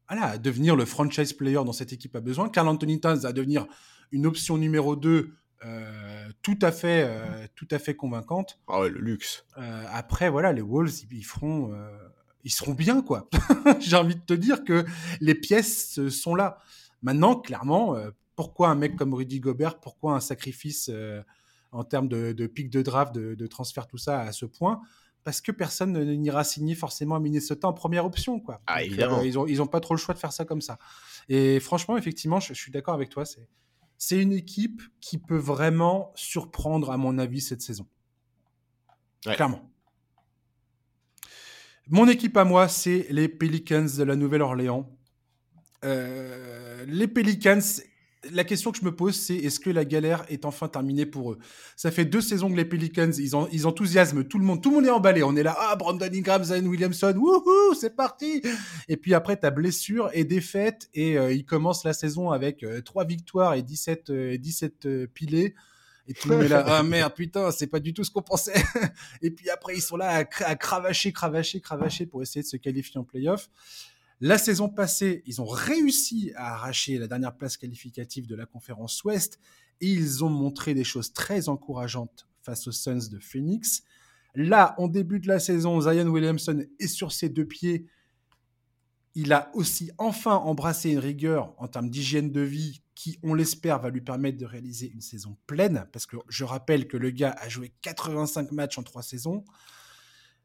à 0.09 0.39
devenir 0.39 0.77
le 0.77 0.87
franchise 0.87 1.35
player 1.35 1.57
dont 1.57 1.73
cette 1.73 1.93
équipe 1.93 2.17
a 2.17 2.21
besoin, 2.21 2.49
Carl 2.49 2.69
Anthony 2.69 3.01
Towns 3.01 3.27
à 3.27 3.35
devenir 3.35 3.67
une 4.13 4.25
option 4.25 4.57
numéro 4.57 4.97
2 4.97 5.37
euh, 5.65 6.29
tout 6.43 6.59
à 6.63 6.73
fait, 6.73 7.05
euh, 7.07 7.47
tout 7.55 7.69
à 7.71 7.79
fait 7.79 7.95
convaincante. 7.95 8.59
Ah 8.69 8.81
ouais, 8.81 8.91
le 8.91 9.01
luxe. 9.01 9.45
Euh, 9.59 9.85
après, 9.93 10.31
voilà, 10.31 10.53
les 10.53 10.63
Wolves, 10.63 11.05
ils, 11.11 11.25
feront, 11.25 11.77
ils 12.45 12.51
seront 12.51 12.73
bien, 12.73 13.03
quoi. 13.03 13.29
J'ai 13.81 13.97
envie 13.97 14.17
de 14.17 14.21
te 14.21 14.35
dire 14.35 14.65
que 14.65 14.85
les 15.21 15.35
pièces 15.35 16.09
sont 16.09 16.35
là. 16.35 16.59
Maintenant, 17.03 17.35
clairement, 17.37 17.97
pourquoi 18.37 18.69
un 18.69 18.75
mec 18.75 18.97
comme 18.97 19.15
Rudy 19.15 19.41
Gobert 19.41 19.81
Pourquoi 19.81 20.15
un 20.15 20.21
sacrifice 20.21 20.91
en 21.73 21.85
termes 21.85 22.09
de, 22.09 22.33
de 22.33 22.47
pic 22.47 22.71
de 22.71 22.83
draft, 22.83 23.15
de, 23.15 23.47
transfert, 23.47 23.87
tout 23.87 23.99
ça 23.99 24.21
à 24.21 24.33
ce 24.33 24.47
point? 24.47 24.81
Parce 25.23 25.43
que 25.43 25.53
personne 25.53 26.03
n'ira 26.15 26.45
signer 26.45 26.75
forcément 26.75 27.15
à 27.15 27.21
Minnesota 27.21 27.69
en 27.69 27.75
première 27.75 28.07
option. 28.07 28.41
Quoi. 28.41 28.63
Ah, 28.67 28.83
évidemment. 28.83 29.21
ils 29.21 29.35
n'ont 29.35 29.47
ils 29.47 29.61
ont 29.61 29.67
pas 29.67 29.81
trop 29.81 29.93
le 29.93 29.99
choix 29.99 30.15
de 30.15 30.19
faire 30.19 30.33
ça 30.33 30.47
comme 30.47 30.63
ça. 30.63 30.79
Et 31.29 31.61
franchement, 31.61 31.99
effectivement, 31.99 32.41
je, 32.41 32.55
je 32.55 32.59
suis 32.59 32.73
d'accord 32.73 32.95
avec 32.95 33.11
toi. 33.11 33.27
C'est 33.27 33.47
c'est 34.01 34.21
une 34.21 34.33
équipe 34.33 34.81
qui 35.03 35.19
peut 35.19 35.37
vraiment 35.37 36.11
surprendre, 36.15 36.91
à 36.91 36.97
mon 36.97 37.19
avis, 37.19 37.43
cette 37.43 37.61
saison. 37.61 37.87
Clairement. 39.23 39.71
Mon 41.87 42.09
équipe 42.09 42.35
à 42.39 42.45
moi, 42.45 42.67
c'est 42.67 43.07
les 43.11 43.29
Pelicans 43.29 43.85
de 43.99 44.03
la 44.03 44.17
Nouvelle-Orléans. 44.17 44.91
Euh, 45.85 46.87
les 46.87 47.09
Pelicans, 47.09 47.61
la 48.31 48.45
question 48.45 48.71
que 48.71 48.79
je 48.79 48.85
me 48.85 48.95
pose, 48.95 49.17
c'est 49.17 49.37
est-ce 49.37 49.61
que 49.61 49.71
la 49.71 49.85
galère 49.85 50.25
est 50.29 50.45
enfin 50.45 50.69
terminée 50.69 51.07
pour 51.07 51.33
eux? 51.33 51.39
Ça 51.77 51.91
fait 51.91 52.05
deux 52.05 52.21
saisons 52.21 52.51
que 52.51 52.57
les 52.57 52.65
Pelicans, 52.65 53.11
ils, 53.17 53.33
ils 53.53 53.67
enthousiasment 53.67 54.25
tout 54.25 54.39
le 54.39 54.45
monde. 54.45 54.63
Tout 54.63 54.71
le 54.71 54.77
monde 54.77 54.87
est 54.87 54.91
emballé. 54.91 55.23
On 55.23 55.35
est 55.37 55.43
là, 55.43 55.57
ah, 55.59 55.77
Brandon 55.77 56.09
Ingram, 56.13 56.45
Zion 56.45 56.67
Williamson, 56.67 57.15
wouhou, 57.17 57.75
c'est 57.75 57.97
parti 57.97 58.43
Et 58.89 58.97
puis 58.97 59.15
après, 59.15 59.37
ta 59.37 59.51
blessure 59.51 60.11
et 60.13 60.25
défaite, 60.25 60.91
et 60.93 61.17
euh, 61.19 61.33
ils 61.33 61.47
commencent 61.47 61.85
la 61.85 61.95
saison 61.95 62.31
avec 62.31 62.63
euh, 62.63 62.83
trois 62.83 63.05
victoires 63.05 63.55
et 63.55 63.63
17, 63.63 64.13
17 64.13 64.87
euh, 64.87 65.07
pilés. 65.07 65.55
Et 66.07 66.15
tout 66.15 66.29
le 66.29 66.37
monde 66.37 66.45
est 66.45 66.49
là, 66.49 66.65
ah 66.67 66.83
merde, 66.83 67.15
putain, 67.15 67.51
c'est 67.51 67.69
pas 67.69 67.81
du 67.81 67.95
tout 67.95 68.05
ce 68.05 68.11
qu'on 68.11 68.23
pensait. 68.23 68.53
et 69.23 69.31
puis 69.31 69.49
après, 69.49 69.75
ils 69.77 69.83
sont 69.83 69.97
là 69.97 70.11
à, 70.11 70.45
à 70.45 70.57
cravacher, 70.57 71.13
cravacher, 71.13 71.61
cravacher 71.61 72.05
pour 72.05 72.23
essayer 72.23 72.43
de 72.43 72.49
se 72.49 72.57
qualifier 72.57 72.99
en 72.99 73.05
playoff. 73.05 73.49
La 74.23 74.37
saison 74.37 74.69
passée, 74.69 75.23
ils 75.25 75.41
ont 75.41 75.47
réussi 75.47 76.33
à 76.37 76.55
arracher 76.55 76.99
la 76.99 77.07
dernière 77.07 77.35
place 77.35 77.57
qualificative 77.57 78.27
de 78.27 78.35
la 78.35 78.45
conférence 78.45 79.03
Ouest 79.05 79.39
et 79.81 79.89
ils 79.89 80.23
ont 80.23 80.29
montré 80.29 80.75
des 80.75 80.85
choses 80.85 81.15
très 81.15 81.49
encourageantes 81.49 82.29
face 82.43 82.67
aux 82.69 82.73
Suns 82.73 83.09
de 83.11 83.19
Phoenix. 83.19 83.83
Là, 84.35 84.75
en 84.77 84.89
début 84.89 85.21
de 85.21 85.29
la 85.29 85.41
saison, 85.41 85.81
Zion 85.81 86.07
Williamson 86.09 86.65
est 86.79 86.87
sur 86.87 87.13
ses 87.13 87.31
deux 87.31 87.47
pieds. 87.47 87.87
Il 89.15 89.33
a 89.33 89.51
aussi 89.55 89.91
enfin 89.97 90.37
embrassé 90.37 90.91
une 90.91 90.99
rigueur 90.99 91.55
en 91.57 91.67
termes 91.67 91.89
d'hygiène 91.89 92.31
de 92.31 92.43
vie 92.43 92.83
qui, 92.95 93.19
on 93.23 93.33
l'espère, 93.33 93.81
va 93.81 93.89
lui 93.89 94.03
permettre 94.03 94.37
de 94.37 94.45
réaliser 94.45 94.91
une 94.91 95.01
saison 95.01 95.39
pleine. 95.47 95.87
Parce 95.93 96.05
que 96.05 96.17
je 96.29 96.45
rappelle 96.45 96.87
que 96.87 96.99
le 96.99 97.11
gars 97.11 97.35
a 97.39 97.49
joué 97.49 97.73
85 97.81 98.53
matchs 98.53 98.77
en 98.77 98.83
trois 98.83 99.03
saisons. 99.03 99.45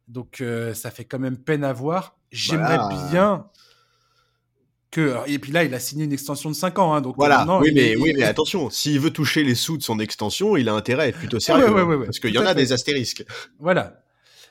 Donc 0.07 0.41
euh, 0.41 0.73
ça 0.73 0.91
fait 0.91 1.05
quand 1.05 1.19
même 1.19 1.37
peine 1.37 1.63
à 1.63 1.73
voir. 1.73 2.17
J'aimerais 2.31 2.79
bien 3.09 3.47
que 4.91 5.17
et 5.27 5.39
puis 5.39 5.51
là 5.51 5.63
il 5.63 5.73
a 5.73 5.79
signé 5.79 6.05
une 6.05 6.13
extension 6.13 6.49
de 6.49 6.55
5 6.55 6.79
ans 6.79 6.93
hein, 6.93 7.01
donc 7.01 7.15
voilà. 7.17 7.45
oui 7.59 7.71
mais 7.73 7.97
oui 7.97 8.13
mais 8.15 8.23
attention 8.23 8.69
s'il 8.69 8.99
veut 8.99 9.11
toucher 9.11 9.43
les 9.43 9.55
sous 9.55 9.77
de 9.77 9.83
son 9.83 9.99
extension 9.99 10.55
il 10.55 10.69
a 10.69 10.73
intérêt 10.73 11.03
à 11.03 11.07
être 11.07 11.17
plutôt 11.17 11.39
sérieux 11.41 11.67
hein, 11.67 12.01
parce 12.05 12.19
qu'il 12.19 12.33
y 12.33 12.37
en 12.37 12.45
a 12.45 12.53
des 12.53 12.71
astérisques. 12.71 13.25
Voilà. 13.59 14.03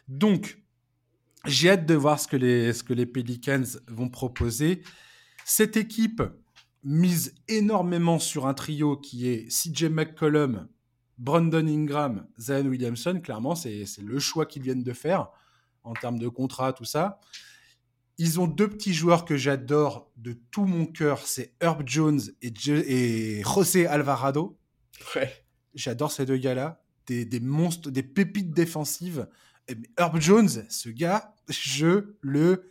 Donc 0.08 0.58
j'ai 1.46 1.70
hâte 1.70 1.86
de 1.86 1.94
voir 1.94 2.20
ce 2.20 2.28
que 2.28 2.36
les 2.36 2.72
ce 2.72 2.82
que 2.82 2.92
les 2.92 3.06
Pelicans 3.06 3.64
vont 3.88 4.08
proposer. 4.08 4.82
Cette 5.46 5.76
équipe 5.76 6.22
mise 6.82 7.34
énormément 7.48 8.18
sur 8.18 8.46
un 8.46 8.54
trio 8.54 8.96
qui 8.96 9.28
est 9.28 9.48
CJ 9.48 9.84
McCollum 9.84 10.68
Brandon 11.16 11.66
Ingram 11.66 12.26
Zion 12.38 12.66
Williamson 12.66 13.20
clairement 13.22 13.54
c'est 13.54 13.86
le 14.02 14.18
choix 14.18 14.44
qu'ils 14.44 14.62
viennent 14.62 14.82
de 14.82 14.92
faire 14.92 15.28
en 15.84 15.92
termes 15.94 16.18
de 16.18 16.28
contrat, 16.28 16.72
tout 16.72 16.84
ça. 16.84 17.20
Ils 18.18 18.40
ont 18.40 18.46
deux 18.46 18.68
petits 18.68 18.94
joueurs 18.94 19.24
que 19.24 19.36
j'adore 19.36 20.10
de 20.16 20.32
tout 20.50 20.64
mon 20.64 20.86
cœur, 20.86 21.18
c'est 21.26 21.54
Herb 21.60 21.82
Jones 21.86 22.20
et, 22.42 22.52
et 22.86 23.42
José 23.42 23.86
Alvarado. 23.86 24.58
J'adore 25.74 26.12
ces 26.12 26.24
deux 26.24 26.36
gars-là, 26.36 26.82
des, 27.06 27.40
monstres, 27.40 27.90
des 27.90 28.02
pépites 28.02 28.52
défensives. 28.52 29.28
Herb 29.98 30.20
Jones, 30.20 30.50
ce 30.68 30.88
gars, 30.88 31.34
je 31.48 32.14
le 32.20 32.70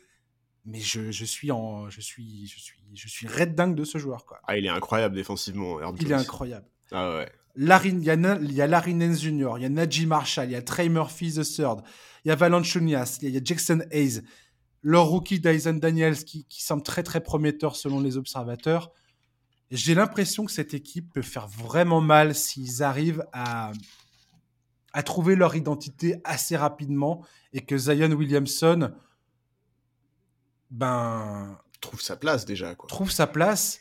mais 0.65 0.79
je, 0.79 1.11
je, 1.11 1.25
suis 1.25 1.51
en, 1.51 1.89
je 1.89 1.99
suis, 1.99 2.47
je 2.47 2.57
suis, 2.57 2.79
je 2.93 3.07
suis 3.09 3.27
red 3.27 3.53
dingue 3.53 3.75
de 3.75 3.83
ce 3.83 3.97
joueur 3.97 4.25
quoi. 4.25 4.39
Ah, 4.47 4.57
il 4.57 4.65
est 4.65 4.69
incroyable 4.69 5.13
défensivement. 5.13 5.81
Herb 5.81 5.97
il 5.99 6.09
est 6.09 6.15
incroyable. 6.15 6.65
Ah 6.91 7.17
ouais. 7.17 7.31
Larry, 7.55 7.89
il 7.89 8.03
y 8.03 8.09
a, 8.09 8.15
il 8.15 8.51
y 8.51 8.61
a 8.61 8.67
Larry 8.67 8.95
Nance 8.95 9.21
Jr., 9.21 9.51
il 9.57 9.63
y 9.63 9.65
a 9.65 9.69
Najee 9.69 10.05
Marshall, 10.05 10.47
il 10.47 10.51
y 10.53 10.55
a 10.55 10.61
Trey 10.61 10.89
Murphy 10.89 11.33
the 11.33 11.43
third, 11.43 11.81
il 12.25 12.29
y 12.29 12.31
a 12.31 12.35
Valanciunas, 12.35 13.19
il 13.21 13.29
y 13.29 13.37
a 13.37 13.41
Jackson 13.43 13.81
Hayes, 13.91 14.21
leur 14.81 15.05
rookie 15.07 15.39
Dyson 15.39 15.73
Daniels 15.73 16.23
qui, 16.23 16.45
qui 16.45 16.63
semble 16.63 16.83
très 16.83 17.03
très 17.03 17.21
prometteur 17.21 17.75
selon 17.75 17.99
les 17.99 18.17
observateurs. 18.17 18.91
J'ai 19.71 19.95
l'impression 19.95 20.45
que 20.45 20.51
cette 20.51 20.73
équipe 20.73 21.11
peut 21.13 21.21
faire 21.21 21.47
vraiment 21.47 22.01
mal 22.01 22.35
s'ils 22.35 22.83
arrivent 22.83 23.25
à, 23.33 23.71
à 24.93 25.03
trouver 25.03 25.35
leur 25.35 25.55
identité 25.55 26.21
assez 26.23 26.55
rapidement 26.55 27.25
et 27.51 27.61
que 27.61 27.77
Zion 27.77 28.11
Williamson 28.11 28.93
ben 30.69 31.59
trouve 31.81 32.01
sa 32.01 32.15
place 32.15 32.45
déjà 32.45 32.75
quoi. 32.75 32.87
Trouve 32.87 33.11
sa 33.11 33.27
place 33.27 33.79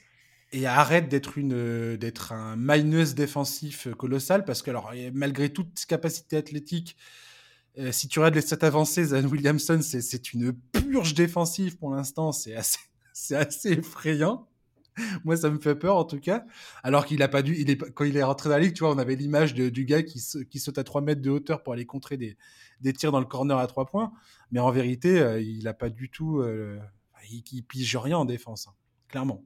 et 0.52 0.66
arrête 0.66 1.08
d'être 1.08 1.38
une 1.38 1.96
d'être 1.96 2.32
un 2.32 2.56
minus 2.56 3.14
défensif 3.14 3.88
colossal 3.94 4.44
parce 4.44 4.62
que 4.62 4.70
alors 4.70 4.92
malgré 5.12 5.52
toute 5.52 5.78
ses 5.78 5.86
capacités 5.86 6.36
athlétiques 6.36 6.96
euh, 7.78 7.92
si 7.92 8.08
tu 8.08 8.18
regardes 8.18 8.34
les 8.34 8.42
stats 8.42 8.66
avancées 8.66 9.04
Zion 9.06 9.26
Williamson 9.26 9.80
c'est 9.82 10.32
une 10.34 10.52
purge 10.52 11.14
défensive 11.14 11.78
pour 11.78 11.90
l'instant. 11.90 12.32
C'est 12.32 12.54
assez 12.54 12.78
c'est 13.14 13.36
assez 13.36 13.72
effrayant. 13.72 14.48
Moi 15.24 15.38
ça 15.38 15.48
me 15.48 15.58
fait 15.58 15.74
peur 15.74 15.96
en 15.96 16.04
tout 16.04 16.20
cas. 16.20 16.44
Alors 16.82 17.06
qu'il 17.06 17.22
a 17.22 17.28
pas 17.28 17.42
dû 17.42 17.56
il 17.58 17.70
est 17.70 17.78
quand 17.92 18.04
il 18.04 18.16
est 18.16 18.22
rentré 18.22 18.50
dans 18.50 18.56
la 18.56 18.62
ligue 18.62 18.74
tu 18.74 18.84
vois 18.84 18.94
on 18.94 18.98
avait 18.98 19.16
l'image 19.16 19.54
du 19.54 19.84
gars 19.84 20.02
qui, 20.02 20.22
qui 20.50 20.58
saute 20.58 20.76
à 20.76 20.84
3 20.84 21.00
mètres 21.00 21.22
de 21.22 21.30
hauteur 21.30 21.62
pour 21.62 21.72
aller 21.72 21.86
contrer 21.86 22.18
des, 22.18 22.36
des 22.80 22.92
tirs 22.92 23.10
dans 23.10 23.20
le 23.20 23.26
corner 23.26 23.56
à 23.56 23.66
3 23.66 23.86
points. 23.86 24.12
Mais 24.50 24.60
en 24.60 24.70
vérité 24.70 25.20
euh, 25.20 25.40
il 25.40 25.66
a 25.66 25.74
pas 25.74 25.88
du 25.88 26.10
tout 26.10 26.40
euh, 26.40 26.78
il, 27.30 27.42
il, 27.52 27.62
pige 27.62 27.96
rien 27.96 28.18
en 28.18 28.26
défense 28.26 28.68
hein, 28.68 28.74
clairement. 29.08 29.44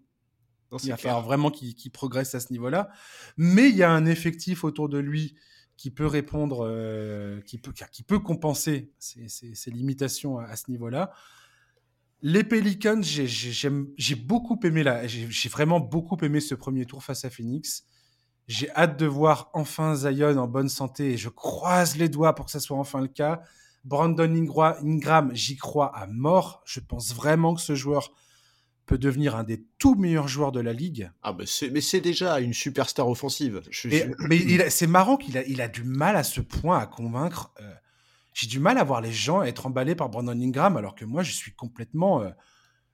Non, 0.72 0.78
il 0.82 0.90
va 0.90 0.96
falloir 0.96 1.22
vraiment 1.22 1.50
qu'il 1.50 1.76
qu 1.76 1.90
progresse 1.90 2.34
à 2.34 2.40
ce 2.40 2.52
niveau-là. 2.52 2.90
Mais 3.36 3.68
il 3.68 3.76
y 3.76 3.84
a 3.84 3.90
un 3.90 4.04
effectif 4.04 4.64
autour 4.64 4.88
de 4.88 4.98
lui 4.98 5.36
qui 5.76 5.90
peut 5.90 6.06
répondre, 6.06 6.66
euh, 6.66 7.40
qui, 7.42 7.58
peut, 7.58 7.72
qui 7.92 8.02
peut 8.02 8.18
compenser 8.18 8.92
ces, 8.98 9.70
limitations 9.70 10.38
à, 10.38 10.56
ce 10.56 10.70
niveau-là. 10.70 11.12
Les 12.22 12.44
Pelicans, 12.44 13.02
j'ai 13.02 14.14
beaucoup 14.14 14.58
aimé 14.64 14.82
là, 14.82 15.06
j'ai 15.06 15.48
vraiment 15.48 15.80
beaucoup 15.80 16.16
aimé 16.24 16.40
ce 16.40 16.54
premier 16.54 16.86
tour 16.86 17.04
face 17.04 17.24
à 17.24 17.30
Phoenix. 17.30 17.84
J'ai 18.48 18.70
hâte 18.70 18.98
de 18.98 19.06
voir 19.06 19.50
enfin 19.54 19.96
Zion 19.96 20.36
en 20.36 20.46
bonne 20.46 20.68
santé 20.68 21.12
et 21.12 21.16
je 21.16 21.28
croise 21.28 21.96
les 21.96 22.08
doigts 22.08 22.34
pour 22.34 22.46
que 22.46 22.52
ça 22.52 22.60
soit 22.60 22.78
enfin 22.78 23.00
le 23.00 23.08
cas. 23.08 23.42
Brandon 23.84 24.32
Ingram, 24.82 25.30
j'y 25.32 25.56
crois 25.56 25.96
à 25.96 26.06
mort. 26.06 26.62
Je 26.64 26.80
pense 26.80 27.14
vraiment 27.14 27.54
que 27.54 27.60
ce 27.60 27.74
joueur 27.74 28.12
peut 28.86 28.98
devenir 28.98 29.36
un 29.36 29.44
des 29.44 29.64
tout 29.78 29.96
meilleurs 29.96 30.28
joueurs 30.28 30.52
de 30.52 30.60
la 30.60 30.72
ligue. 30.72 31.10
Ah 31.22 31.32
bah 31.32 31.44
mais 31.72 31.80
c'est 31.80 32.00
déjà 32.00 32.40
une 32.40 32.54
superstar 32.54 33.08
offensive. 33.08 33.60
Je, 33.70 33.88
et, 33.88 33.98
je... 34.18 34.26
Mais 34.28 34.70
c'est 34.70 34.86
marrant 34.86 35.16
qu'il 35.16 35.36
a, 35.36 35.44
il 35.46 35.60
a 35.60 35.68
du 35.68 35.82
mal 35.82 36.16
à 36.16 36.22
ce 36.22 36.40
point 36.40 36.78
à 36.78 36.86
convaincre. 36.86 37.52
Euh, 37.60 37.72
j'ai 38.36 38.46
du 38.46 38.60
mal 38.60 38.76
à 38.78 38.84
voir 38.84 39.00
les 39.00 39.12
gens 39.12 39.42
être 39.42 39.66
emballés 39.66 39.94
par 39.94 40.10
Brandon 40.10 40.38
Ingram 40.38 40.76
alors 40.76 40.94
que 40.94 41.04
moi 41.04 41.22
je 41.22 41.32
suis 41.32 41.52
complètement 41.52 42.22
euh, 42.22 42.28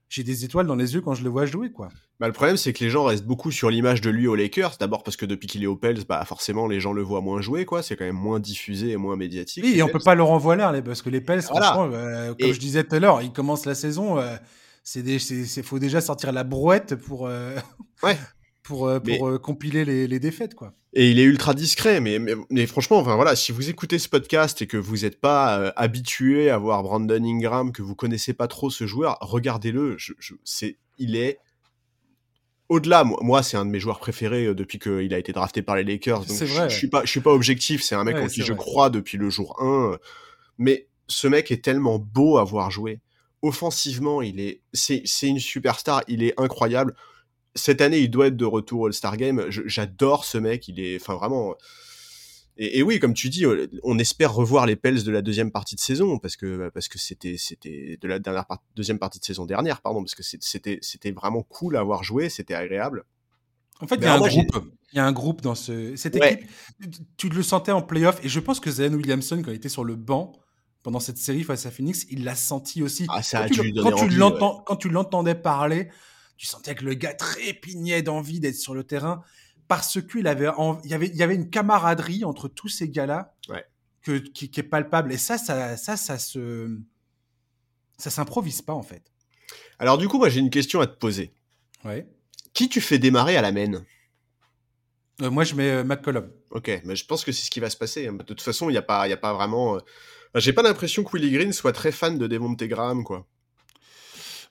j'ai 0.09 0.23
des 0.23 0.45
étoiles 0.45 0.67
dans 0.67 0.77
les 0.77 0.95
yeux 0.95 1.01
quand 1.01 1.15
je 1.15 1.25
le 1.25 1.31
vois 1.31 1.47
jouer 1.47 1.73
quoi. 1.73 1.89
Bah, 2.21 2.29
le 2.29 2.33
problème 2.33 2.57
c'est 2.57 2.73
que 2.73 2.85
les 2.85 2.91
gens 2.91 3.05
restent 3.05 3.27
beaucoup 3.27 3.51
sur 3.51 3.69
l'image 3.69 4.01
de 4.01 4.11
lui 4.11 4.29
aux 4.29 4.37
Lakers 4.37 4.77
d'abord 4.79 5.03
parce 5.03 5.17
que 5.17 5.27
depuis 5.27 5.49
qu'il 5.49 5.65
est 5.65 5.67
aux 5.67 5.77
Pels 5.77 6.05
bah 6.09 6.25
forcément 6.25 6.69
les 6.69 6.79
gens 6.79 6.93
le 6.93 7.03
voient 7.03 7.23
moins 7.23 7.41
jouer 7.41 7.65
quoi 7.65 7.83
c'est 7.83 7.97
quand 7.97 8.05
même 8.05 8.15
moins 8.15 8.39
diffusé 8.39 8.91
et 8.91 8.97
moins 8.97 9.17
médiatique. 9.17 9.65
Oui 9.65 9.75
et 9.77 9.83
on 9.83 9.89
peut 9.89 9.99
pas 9.99 10.15
le 10.15 10.23
renvoyer 10.23 10.61
là 10.61 10.81
parce 10.81 11.03
que 11.03 11.11
les 11.11 11.21
Pels 11.21 11.41
voilà. 11.51 11.67
franchement 11.67 11.91
euh, 11.93 12.35
comme 12.35 12.49
et... 12.49 12.55
je 12.55 12.61
disais 12.61 12.85
tout 12.85 12.95
à 12.95 13.01
l'heure 13.01 13.21
ils 13.21 13.33
commencent 13.33 13.67
la 13.67 13.75
saison 13.75 14.19
euh, 14.19 14.37
c'est 14.83 15.63
faut 15.63 15.79
déjà 15.79 16.01
sortir 16.01 16.33
la 16.33 16.45
brouette 16.45 16.97
pour 16.97 17.27
euh, 17.27 17.57
ouais 18.03 18.19
pour, 18.63 18.87
euh, 18.87 19.01
pour 19.01 19.31
mais... 19.31 19.39
compiler 19.39 19.85
les, 19.85 20.07
les, 20.07 20.21
défaites 20.21 20.55
quoi. 20.55 20.75
Et 20.95 21.11
il 21.11 21.19
est 21.19 21.25
ultra 21.25 21.55
discret, 21.55 22.01
mais, 22.01 22.19
mais, 22.19 22.35
mais, 22.51 22.67
franchement, 22.67 22.99
enfin 22.99 23.17
voilà, 23.17 23.35
si 23.35 23.51
vous 23.51 23.71
écoutez 23.71 23.99
ce 23.99 24.09
podcast 24.09 24.61
et 24.61 24.67
que 24.67 24.77
vous 24.77 24.99
n'êtes 24.99 25.21
pas 25.21 25.59
euh, 25.59 25.73
habitué 25.75 26.51
à 26.51 26.59
voir 26.59 26.83
Brandon 26.83 27.25
Ingram, 27.25 27.73
que 27.73 27.81
vous 27.81 27.95
connaissez 27.95 28.35
pas 28.35 28.47
trop 28.47 28.69
ce 28.69 28.87
joueur, 28.87 29.17
regardez-le. 29.21 29.97
Je, 29.97 30.13
je, 30.19 30.35
c'est, 30.45 30.77
il 30.99 31.17
est 31.17 31.39
au-delà. 32.69 33.05
Moi, 33.05 33.19
moi 33.23 33.43
c'est 33.43 33.57
un 33.57 33.65
de 33.65 33.71
mes 33.71 33.81
joueurs 33.81 34.01
préférés 34.01 34.47
euh, 34.47 34.55
depuis 34.55 34.79
qu'il 34.79 35.15
a 35.15 35.19
été 35.19 35.33
drafté 35.33 35.63
par 35.63 35.77
les 35.77 35.85
Lakers. 35.85 36.21
Donc 36.21 36.37
c'est 36.37 36.45
vrai. 36.45 36.69
Je, 36.69 36.75
je 36.75 36.79
suis 36.79 36.89
pas, 36.89 37.05
je 37.05 37.11
suis 37.11 37.21
pas 37.21 37.33
objectif. 37.33 37.83
C'est 37.83 37.95
un 37.95 38.05
mec 38.05 38.17
Ouais, 38.17 38.25
en 38.25 38.27
qui 38.27 38.43
je 38.43 38.53
crois 38.53 38.91
depuis 38.91 39.17
le 39.17 39.31
jour 39.31 39.57
1 39.63 39.97
Mais 40.59 40.89
ce 41.09 41.27
mec 41.27 41.51
est 41.51 41.65
tellement 41.65 41.99
beau 41.99 42.37
à 42.37 42.45
voir 42.45 42.71
jouer. 42.71 43.01
Offensivement, 43.43 44.23
il 44.23 44.39
est, 44.41 44.61
c'est, 44.73 45.03
c'est 45.05 45.27
une 45.29 45.41
superstar. 45.41 46.03
Il 46.09 46.23
est 46.23 46.33
incroyable 46.41 46.95
cette 47.55 47.81
année, 47.83 47.99
il 47.99 48.09
doit 48.11 48.29
être 48.29 48.37
de 48.37 48.45
retour 48.47 48.81
au 48.83 48.87
All-Star 48.87 49.17
Game. 49.19 49.45
Je- 49.51 49.63
J'adore 49.67 50.25
ce 50.25 50.39
mec. 50.39 50.69
Il 50.69 50.81
est, 50.81 50.97
enfin, 50.97 51.15
vraiment. 51.17 51.55
Et, 52.57 52.79
et 52.79 52.83
oui, 52.83 52.99
comme 52.99 53.15
tu 53.15 53.29
dis, 53.31 53.45
euh, 53.45 53.67
on 53.83 53.99
espère 53.99 54.33
revoir 54.33 54.65
les 54.67 54.77
Pels 54.77 55.03
de 55.03 55.11
la 55.11 55.23
deuxième 55.23 55.51
partie 55.51 55.75
de 55.75 55.81
saison 55.81 56.19
parce 56.19 56.37
que 56.37 56.71
parce 56.73 56.89
que 56.89 56.99
c'était 56.99 57.37
c'était 57.39 57.99
de 58.01 58.09
la 58.09 58.19
dernière 58.19 58.47
part- 58.47 58.63
deuxième 58.77 58.99
partie 58.99 59.19
de 59.19 59.25
saison 59.25 59.45
dernière, 59.45 59.81
pardon, 59.83 60.03
parce 60.03 60.15
que 60.15 60.23
c'était 60.23 60.79
c'était 60.83 61.11
vraiment 61.13 61.43
cool 61.43 61.77
à 61.77 61.83
voir 61.83 62.05
jouer, 62.05 62.29
c'était 62.29 62.55
agréable. 62.55 63.05
En 63.81 63.87
fait, 63.89 63.97
il 63.97 64.03
y 64.03 64.07
a 64.07 64.15
un 64.15 64.19
groupe. 64.21 64.65
Il 64.93 64.97
y 64.97 65.01
a 65.01 65.05
un 65.07 65.13
groupe 65.13 65.41
dans 65.41 65.55
ce, 65.55 65.97
cette 65.97 66.15
Ouais. 66.15 66.35
équipe. 66.35 66.49
Tu 67.17 67.29
le 67.31 67.43
sentais 67.43 67.73
en 67.73 67.83
playoff. 67.83 68.23
Et 68.25 68.29
je 68.29 68.39
pense 68.39 68.61
que 68.61 68.71
Zion 68.71 68.93
Williamson, 68.93 69.43
quand 69.45 69.51
il 69.51 69.57
était 69.57 69.69
sur 69.71 69.85
le 69.85 69.97
banc 69.97 70.33
pendant 70.83 71.01
cette 71.01 71.19
série 71.19 71.45
face 71.45 71.67
à 71.67 71.71
Phoenix, 71.71 72.07
il 72.11 72.25
l'a 72.25 72.35
senti 72.35 72.83
aussi. 72.83 73.07
Ah, 73.09 73.23
ça 73.23 73.41
a 73.41 73.49
quand, 73.49 73.55
tu, 73.55 73.73
dû 73.73 73.81
quand 73.81 73.93
tu 73.95 74.09
l'entends, 74.09 74.63
quand 74.67 74.77
tu 74.77 74.89
l'entendais 74.89 75.35
parler, 75.35 75.91
tu 76.37 76.47
sentais 76.47 76.75
que 76.75 76.85
le 76.85 76.95
gars 76.95 77.15
trépignait 77.15 78.03
d'envie 78.03 78.41
d'être 78.41 78.57
sur 78.57 78.75
le 78.75 78.83
terrain 78.85 79.23
parce 79.69 80.01
qu'il 80.03 80.27
avait, 80.27 80.49
en- 80.49 80.81
il 80.83 80.91
y 80.91 80.95
avait, 80.95 81.07
il 81.07 81.17
y 81.17 81.23
avait 81.23 81.37
une 81.37 81.51
camaraderie 81.51 82.25
entre 82.25 82.49
tous 82.49 82.69
ces 82.69 82.89
gars-là 82.89 83.35
Ouais. 83.49 83.65
que, 84.03 84.19
qui, 84.19 84.51
qui 84.51 84.61
est 84.61 84.65
palpable. 84.65 85.13
Et 85.13 85.19
ça, 85.19 85.39
ça, 85.39 85.77
ça, 85.77 85.97
ça 85.97 86.19
se, 86.19 86.77
ça 87.97 88.11
s'improvise 88.11 88.61
pas 88.63 88.75
en 88.75 88.83
fait. 88.83 89.03
Alors 89.79 89.99
du 89.99 90.09
coup, 90.09 90.19
moi 90.19 90.29
j'ai 90.29 90.41
une 90.41 90.51
question 90.51 90.81
à 90.81 90.87
te 90.87 90.97
poser. 90.97 91.33
Ouais. 91.85 92.09
Qui 92.55 92.69
tu 92.69 92.81
fais 92.81 92.99
démarrer 92.99 93.37
à 93.37 93.43
la 93.43 93.53
main? 93.53 93.85
Euh, 95.21 95.31
moi, 95.31 95.45
je 95.45 95.55
mets 95.55 95.71
euh, 95.71 95.85
McCollum. 95.85 96.31
Ok, 96.51 96.71
mais 96.85 96.97
je 96.97 97.07
pense 97.07 97.25
que 97.25 97.33
c'est 97.33 97.45
ce 97.45 97.51
qui 97.51 97.61
va 97.61 97.71
se 97.71 97.77
passer. 97.77 98.09
hein. 98.09 98.15
De 98.15 98.23
toute 98.25 98.41
façon, 98.41 98.69
il 98.69 98.73
n'y 98.73 98.79
a 98.79 98.83
pas, 98.83 99.07
il 99.09 99.13
a 99.13 99.17
pas 99.17 99.33
vraiment. 99.35 99.77
euh, 99.77 99.79
enfin, 100.35 100.41
J'ai 100.41 100.53
pas 100.53 100.63
l'impression 100.63 101.05
que 101.05 101.17
Willie 101.17 101.31
Green 101.33 101.53
soit 101.53 101.73
très 101.73 101.93
fan 101.93 102.19
de 102.19 102.27
Devontae 102.27 102.67
Graham, 102.69 103.05
quoi. 103.05 103.27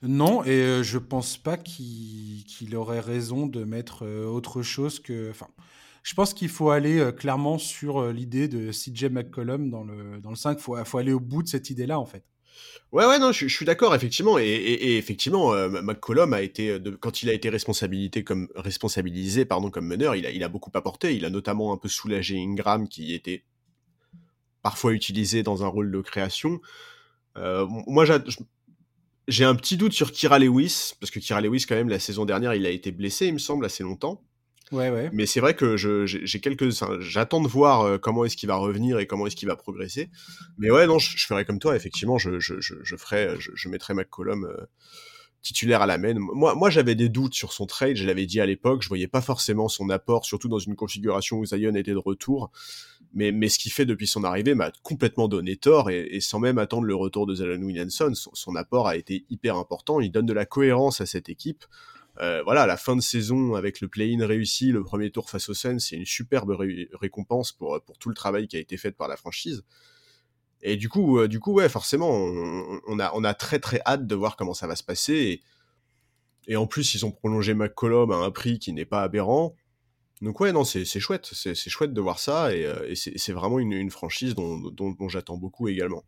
Non, 0.02 0.42
et 0.44 0.48
euh, 0.50 0.82
je 0.82 0.98
pense 0.98 1.36
pas 1.36 1.56
qu'il 1.56 2.74
aurait 2.74 3.00
raison 3.00 3.46
de 3.46 3.62
mettre 3.64 4.04
euh, 4.04 4.24
autre 4.26 4.62
chose 4.62 4.98
que. 4.98 5.30
Enfin, 5.30 5.46
je 6.02 6.14
pense 6.14 6.34
qu'il 6.34 6.48
faut 6.48 6.70
aller 6.70 6.98
euh, 6.98 7.12
clairement 7.12 7.56
sur 7.58 8.08
l'idée 8.12 8.48
de 8.48 8.72
CJ 8.72 9.04
McCollum 9.04 9.70
dans 9.70 9.84
le, 9.84 10.20
dans 10.20 10.30
le 10.30 10.36
5. 10.36 10.58
Il 10.58 10.60
faut, 10.62 10.84
faut 10.84 10.98
aller 10.98 11.12
au 11.12 11.20
bout 11.20 11.44
de 11.44 11.48
cette 11.48 11.70
idée-là, 11.70 12.00
en 12.00 12.06
fait. 12.06 12.24
Ouais, 12.90 13.06
ouais, 13.06 13.18
non, 13.20 13.30
je, 13.30 13.46
je 13.46 13.54
suis 13.54 13.64
d'accord, 13.64 13.94
effectivement. 13.94 14.38
Et, 14.38 14.42
et- 14.44 14.88
et 14.92 14.98
effectivement, 14.98 15.54
euh, 15.54 15.68
McCollum 15.82 16.32
a 16.32 16.42
été, 16.42 16.80
de- 16.80 16.90
quand 16.90 17.22
il 17.22 17.30
a 17.30 17.32
été 17.32 17.48
responsabilisé 17.48 18.24
comme, 18.24 18.48
responsabilisé, 18.56 19.44
pardon, 19.44 19.70
comme 19.70 19.86
meneur, 19.86 20.16
il 20.16 20.26
a, 20.26 20.30
il 20.32 20.42
a 20.42 20.48
beaucoup 20.48 20.70
apporté. 20.74 21.14
Il 21.14 21.24
a 21.24 21.30
notamment 21.30 21.72
un 21.72 21.76
peu 21.76 21.88
soulagé 21.88 22.36
Ingram, 22.38 22.88
qui 22.88 23.14
était 23.14 23.44
parfois 24.62 24.92
utilisé 24.92 25.42
dans 25.42 25.64
un 25.64 25.68
rôle 25.68 25.90
de 25.90 26.00
création. 26.00 26.60
Euh, 27.36 27.66
moi, 27.68 28.04
j'ai 29.28 29.44
un 29.44 29.54
petit 29.54 29.76
doute 29.76 29.92
sur 29.92 30.12
Kira 30.12 30.38
Lewis, 30.38 30.92
parce 31.00 31.10
que 31.10 31.18
Kira 31.18 31.40
Lewis, 31.40 31.64
quand 31.68 31.74
même, 31.74 31.88
la 31.88 31.98
saison 31.98 32.24
dernière, 32.24 32.54
il 32.54 32.66
a 32.66 32.70
été 32.70 32.92
blessé, 32.92 33.26
il 33.26 33.34
me 33.34 33.38
semble, 33.38 33.64
assez 33.64 33.82
longtemps. 33.82 34.22
Ouais, 34.70 34.88
ouais. 34.88 35.10
Mais 35.12 35.26
c'est 35.26 35.40
vrai 35.40 35.54
que 35.54 35.76
j'ai 35.76 36.40
quelques, 36.40 36.70
j'attends 37.00 37.42
de 37.42 37.48
voir 37.48 37.82
euh, 37.82 37.98
comment 37.98 38.24
est-ce 38.24 38.38
qu'il 38.38 38.46
va 38.46 38.56
revenir 38.56 38.98
et 38.98 39.06
comment 39.06 39.26
est-ce 39.26 39.36
qu'il 39.36 39.48
va 39.48 39.56
progresser. 39.56 40.08
Mais 40.56 40.70
ouais, 40.70 40.86
non, 40.86 40.98
je, 40.98 41.18
je 41.18 41.26
ferai 41.26 41.44
comme 41.44 41.58
toi. 41.58 41.76
Effectivement, 41.76 42.16
je, 42.16 42.40
je, 42.40 42.58
je, 42.58 42.76
je 42.82 42.96
ferai, 42.96 43.36
je, 43.38 43.50
je 43.54 43.68
mettrai 43.68 43.92
McCollum 43.92 44.46
euh, 44.46 44.64
titulaire 45.42 45.82
à 45.82 45.86
la 45.86 45.98
main. 45.98 46.14
Moi, 46.16 46.54
moi, 46.54 46.70
j'avais 46.70 46.94
des 46.94 47.10
doutes 47.10 47.34
sur 47.34 47.52
son 47.52 47.66
trade. 47.66 47.96
Je 47.96 48.06
l'avais 48.06 48.24
dit 48.24 48.40
à 48.40 48.46
l'époque. 48.46 48.82
Je 48.82 48.88
voyais 48.88 49.08
pas 49.08 49.20
forcément 49.20 49.68
son 49.68 49.90
apport, 49.90 50.24
surtout 50.24 50.48
dans 50.48 50.58
une 50.58 50.74
configuration 50.74 51.36
où 51.36 51.44
Zion 51.44 51.74
était 51.74 51.92
de 51.92 51.98
retour. 51.98 52.50
Mais, 53.14 53.30
mais 53.30 53.50
ce 53.50 53.58
qu'il 53.58 53.72
fait 53.72 53.84
depuis 53.84 54.06
son 54.06 54.24
arrivée 54.24 54.54
m'a 54.54 54.72
complètement 54.82 55.28
donné 55.28 55.56
tort 55.56 55.90
et, 55.90 56.00
et 56.12 56.20
sans 56.20 56.40
même 56.40 56.56
attendre 56.56 56.86
le 56.86 56.94
retour 56.94 57.26
de 57.26 57.34
Zion 57.34 57.60
Williamson, 57.60 58.14
son, 58.14 58.30
son 58.34 58.56
apport 58.56 58.88
a 58.88 58.96
été 58.96 59.26
hyper 59.28 59.56
important. 59.56 60.00
Il 60.00 60.10
donne 60.10 60.24
de 60.24 60.32
la 60.32 60.46
cohérence 60.46 61.02
à 61.02 61.06
cette 61.06 61.28
équipe. 61.28 61.64
Euh, 62.20 62.42
voilà, 62.44 62.66
la 62.66 62.78
fin 62.78 62.96
de 62.96 63.02
saison 63.02 63.54
avec 63.54 63.82
le 63.82 63.88
play-in 63.88 64.26
réussi, 64.26 64.72
le 64.72 64.82
premier 64.82 65.10
tour 65.10 65.28
face 65.28 65.48
aux 65.50 65.54
Suns, 65.54 65.78
c'est 65.78 65.96
une 65.96 66.06
superbe 66.06 66.50
ré- 66.50 66.88
récompense 66.92 67.52
pour, 67.52 67.80
pour 67.82 67.98
tout 67.98 68.08
le 68.08 68.14
travail 68.14 68.48
qui 68.48 68.56
a 68.56 68.60
été 68.60 68.78
fait 68.78 68.92
par 68.92 69.08
la 69.08 69.16
franchise. 69.16 69.62
Et 70.62 70.76
du 70.76 70.88
coup, 70.88 71.18
euh, 71.18 71.28
du 71.28 71.38
coup, 71.38 71.52
ouais, 71.52 71.68
forcément, 71.68 72.10
on, 72.10 72.80
on 72.86 72.98
a, 72.98 73.12
on 73.14 73.24
a 73.24 73.34
très 73.34 73.58
très 73.58 73.82
hâte 73.84 74.06
de 74.06 74.14
voir 74.14 74.36
comment 74.36 74.54
ça 74.54 74.66
va 74.66 74.76
se 74.76 74.84
passer. 74.84 75.14
Et, 76.46 76.52
et 76.52 76.56
en 76.56 76.66
plus, 76.66 76.94
ils 76.94 77.04
ont 77.04 77.10
prolongé 77.10 77.52
McCollum 77.52 78.10
à 78.10 78.16
un 78.16 78.30
prix 78.30 78.58
qui 78.58 78.72
n'est 78.72 78.86
pas 78.86 79.02
aberrant. 79.02 79.54
Donc 80.22 80.38
ouais, 80.38 80.52
non, 80.52 80.62
c'est 80.62 80.84
chouette, 80.84 81.28
c'est 81.32 81.68
chouette 81.68 81.92
de 81.92 82.00
voir 82.00 82.20
ça, 82.20 82.54
et, 82.54 82.64
euh, 82.64 82.88
et 82.88 82.94
c'est 82.94 83.32
vraiment 83.32 83.58
une, 83.58 83.72
une 83.72 83.90
franchise 83.90 84.36
dont, 84.36 84.56
dont, 84.58 84.92
dont 84.92 85.08
j'attends 85.08 85.36
beaucoup 85.36 85.66
également. 85.66 86.04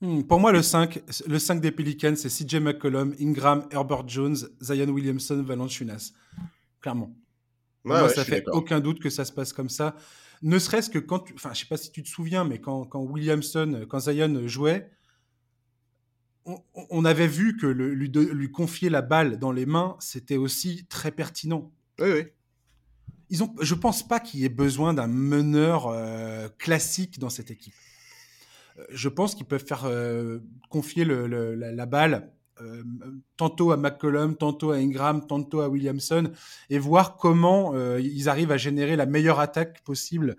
Hmm, 0.00 0.22
pour 0.22 0.40
moi, 0.40 0.50
le 0.50 0.62
5, 0.62 1.02
le 1.26 1.38
5 1.38 1.60
des 1.60 1.70
Pelicans, 1.70 2.16
c'est 2.16 2.30
CJ 2.30 2.56
McCollum, 2.56 3.14
Ingram, 3.20 3.68
Herbert 3.70 4.08
Jones, 4.08 4.36
Zion 4.62 4.88
Williamson, 4.88 5.42
Valanciunas. 5.42 6.12
Clairement. 6.80 7.14
moi, 7.84 8.08
ça 8.08 8.24
fait 8.24 8.44
aucun 8.48 8.80
doute 8.80 8.98
que 8.98 9.10
ça 9.10 9.26
se 9.26 9.32
passe 9.32 9.52
comme 9.52 9.68
ça. 9.68 9.94
Ne 10.40 10.58
serait-ce 10.58 10.88
que 10.88 10.98
quand, 10.98 11.24
enfin, 11.34 11.52
je 11.52 11.60
sais 11.60 11.66
pas 11.66 11.76
si 11.76 11.92
tu 11.92 12.02
te 12.02 12.08
souviens, 12.08 12.44
mais 12.44 12.60
quand, 12.60 12.86
quand 12.86 13.00
Williamson, 13.00 13.84
quand 13.88 14.00
Zion 14.00 14.48
jouait, 14.48 14.90
on, 16.90 17.04
avait 17.04 17.28
vu 17.28 17.56
que 17.56 17.66
lui, 17.66 18.08
lui, 18.08 18.50
confier 18.50 18.90
la 18.90 19.00
balle 19.02 19.38
dans 19.38 19.52
les 19.52 19.64
mains, 19.64 19.96
c'était 20.00 20.36
aussi 20.36 20.86
très 20.86 21.10
pertinent. 21.10 21.72
Oui, 21.98 22.08
oui. 22.10 22.24
Ils 23.30 23.42
ont, 23.42 23.54
je 23.60 23.74
pense 23.74 24.06
pas 24.06 24.20
qu'il 24.20 24.40
y 24.40 24.44
ait 24.44 24.50
besoin 24.50 24.94
d'un 24.94 25.06
meneur 25.06 25.86
euh, 25.88 26.48
classique 26.58 27.18
dans 27.18 27.30
cette 27.30 27.50
équipe. 27.50 27.74
Euh, 28.78 28.84
je 28.90 29.08
pense 29.08 29.34
qu'ils 29.34 29.46
peuvent 29.46 29.64
faire 29.64 29.84
euh, 29.84 30.40
confier 30.68 31.04
la, 31.04 31.86
balle 31.86 32.30
tantôt 33.36 33.72
à 33.72 33.76
McCollum, 33.76 34.36
tantôt 34.36 34.70
à 34.70 34.76
Ingram, 34.76 35.26
tantôt 35.26 35.60
à 35.60 35.68
Williamson, 35.68 36.30
et 36.70 36.78
voir 36.78 37.16
comment 37.16 37.74
ils 37.98 38.28
arrivent 38.28 38.52
à 38.52 38.56
générer 38.56 38.94
la 38.94 39.06
meilleure 39.06 39.40
attaque 39.40 39.82
possible 39.82 40.36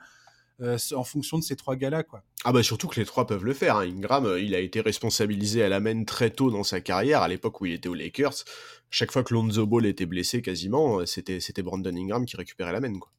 euh, 0.61 0.77
en 0.95 1.03
fonction 1.03 1.37
de 1.37 1.43
ces 1.43 1.55
trois 1.55 1.75
gars-là, 1.75 2.03
quoi. 2.03 2.23
Ah 2.45 2.53
bah 2.53 2.63
surtout 2.63 2.87
que 2.87 2.99
les 2.99 3.05
trois 3.05 3.27
peuvent 3.27 3.43
le 3.43 3.53
faire. 3.53 3.77
Hein. 3.77 3.89
Ingram, 3.89 4.25
euh, 4.25 4.39
il 4.39 4.55
a 4.55 4.59
été 4.59 4.79
responsabilisé 4.79 5.63
à 5.63 5.69
la 5.69 5.79
main 5.79 6.03
très 6.05 6.29
tôt 6.29 6.49
dans 6.49 6.63
sa 6.63 6.79
carrière, 6.79 7.21
à 7.21 7.27
l'époque 7.27 7.59
où 7.59 7.65
il 7.65 7.73
était 7.73 7.89
aux 7.89 7.93
Lakers. 7.93 8.45
Chaque 8.89 9.11
fois 9.11 9.23
que 9.23 9.33
Lonzo 9.33 9.65
Ball 9.65 9.85
était 9.85 10.05
blessé, 10.05 10.41
quasiment, 10.41 10.99
euh, 10.99 11.05
c'était 11.05 11.39
c'était 11.39 11.61
Brandon 11.61 11.95
Ingram 11.95 12.25
qui 12.25 12.37
récupérait 12.37 12.71
la 12.71 12.79
main, 12.79 12.97
quoi. 12.97 13.11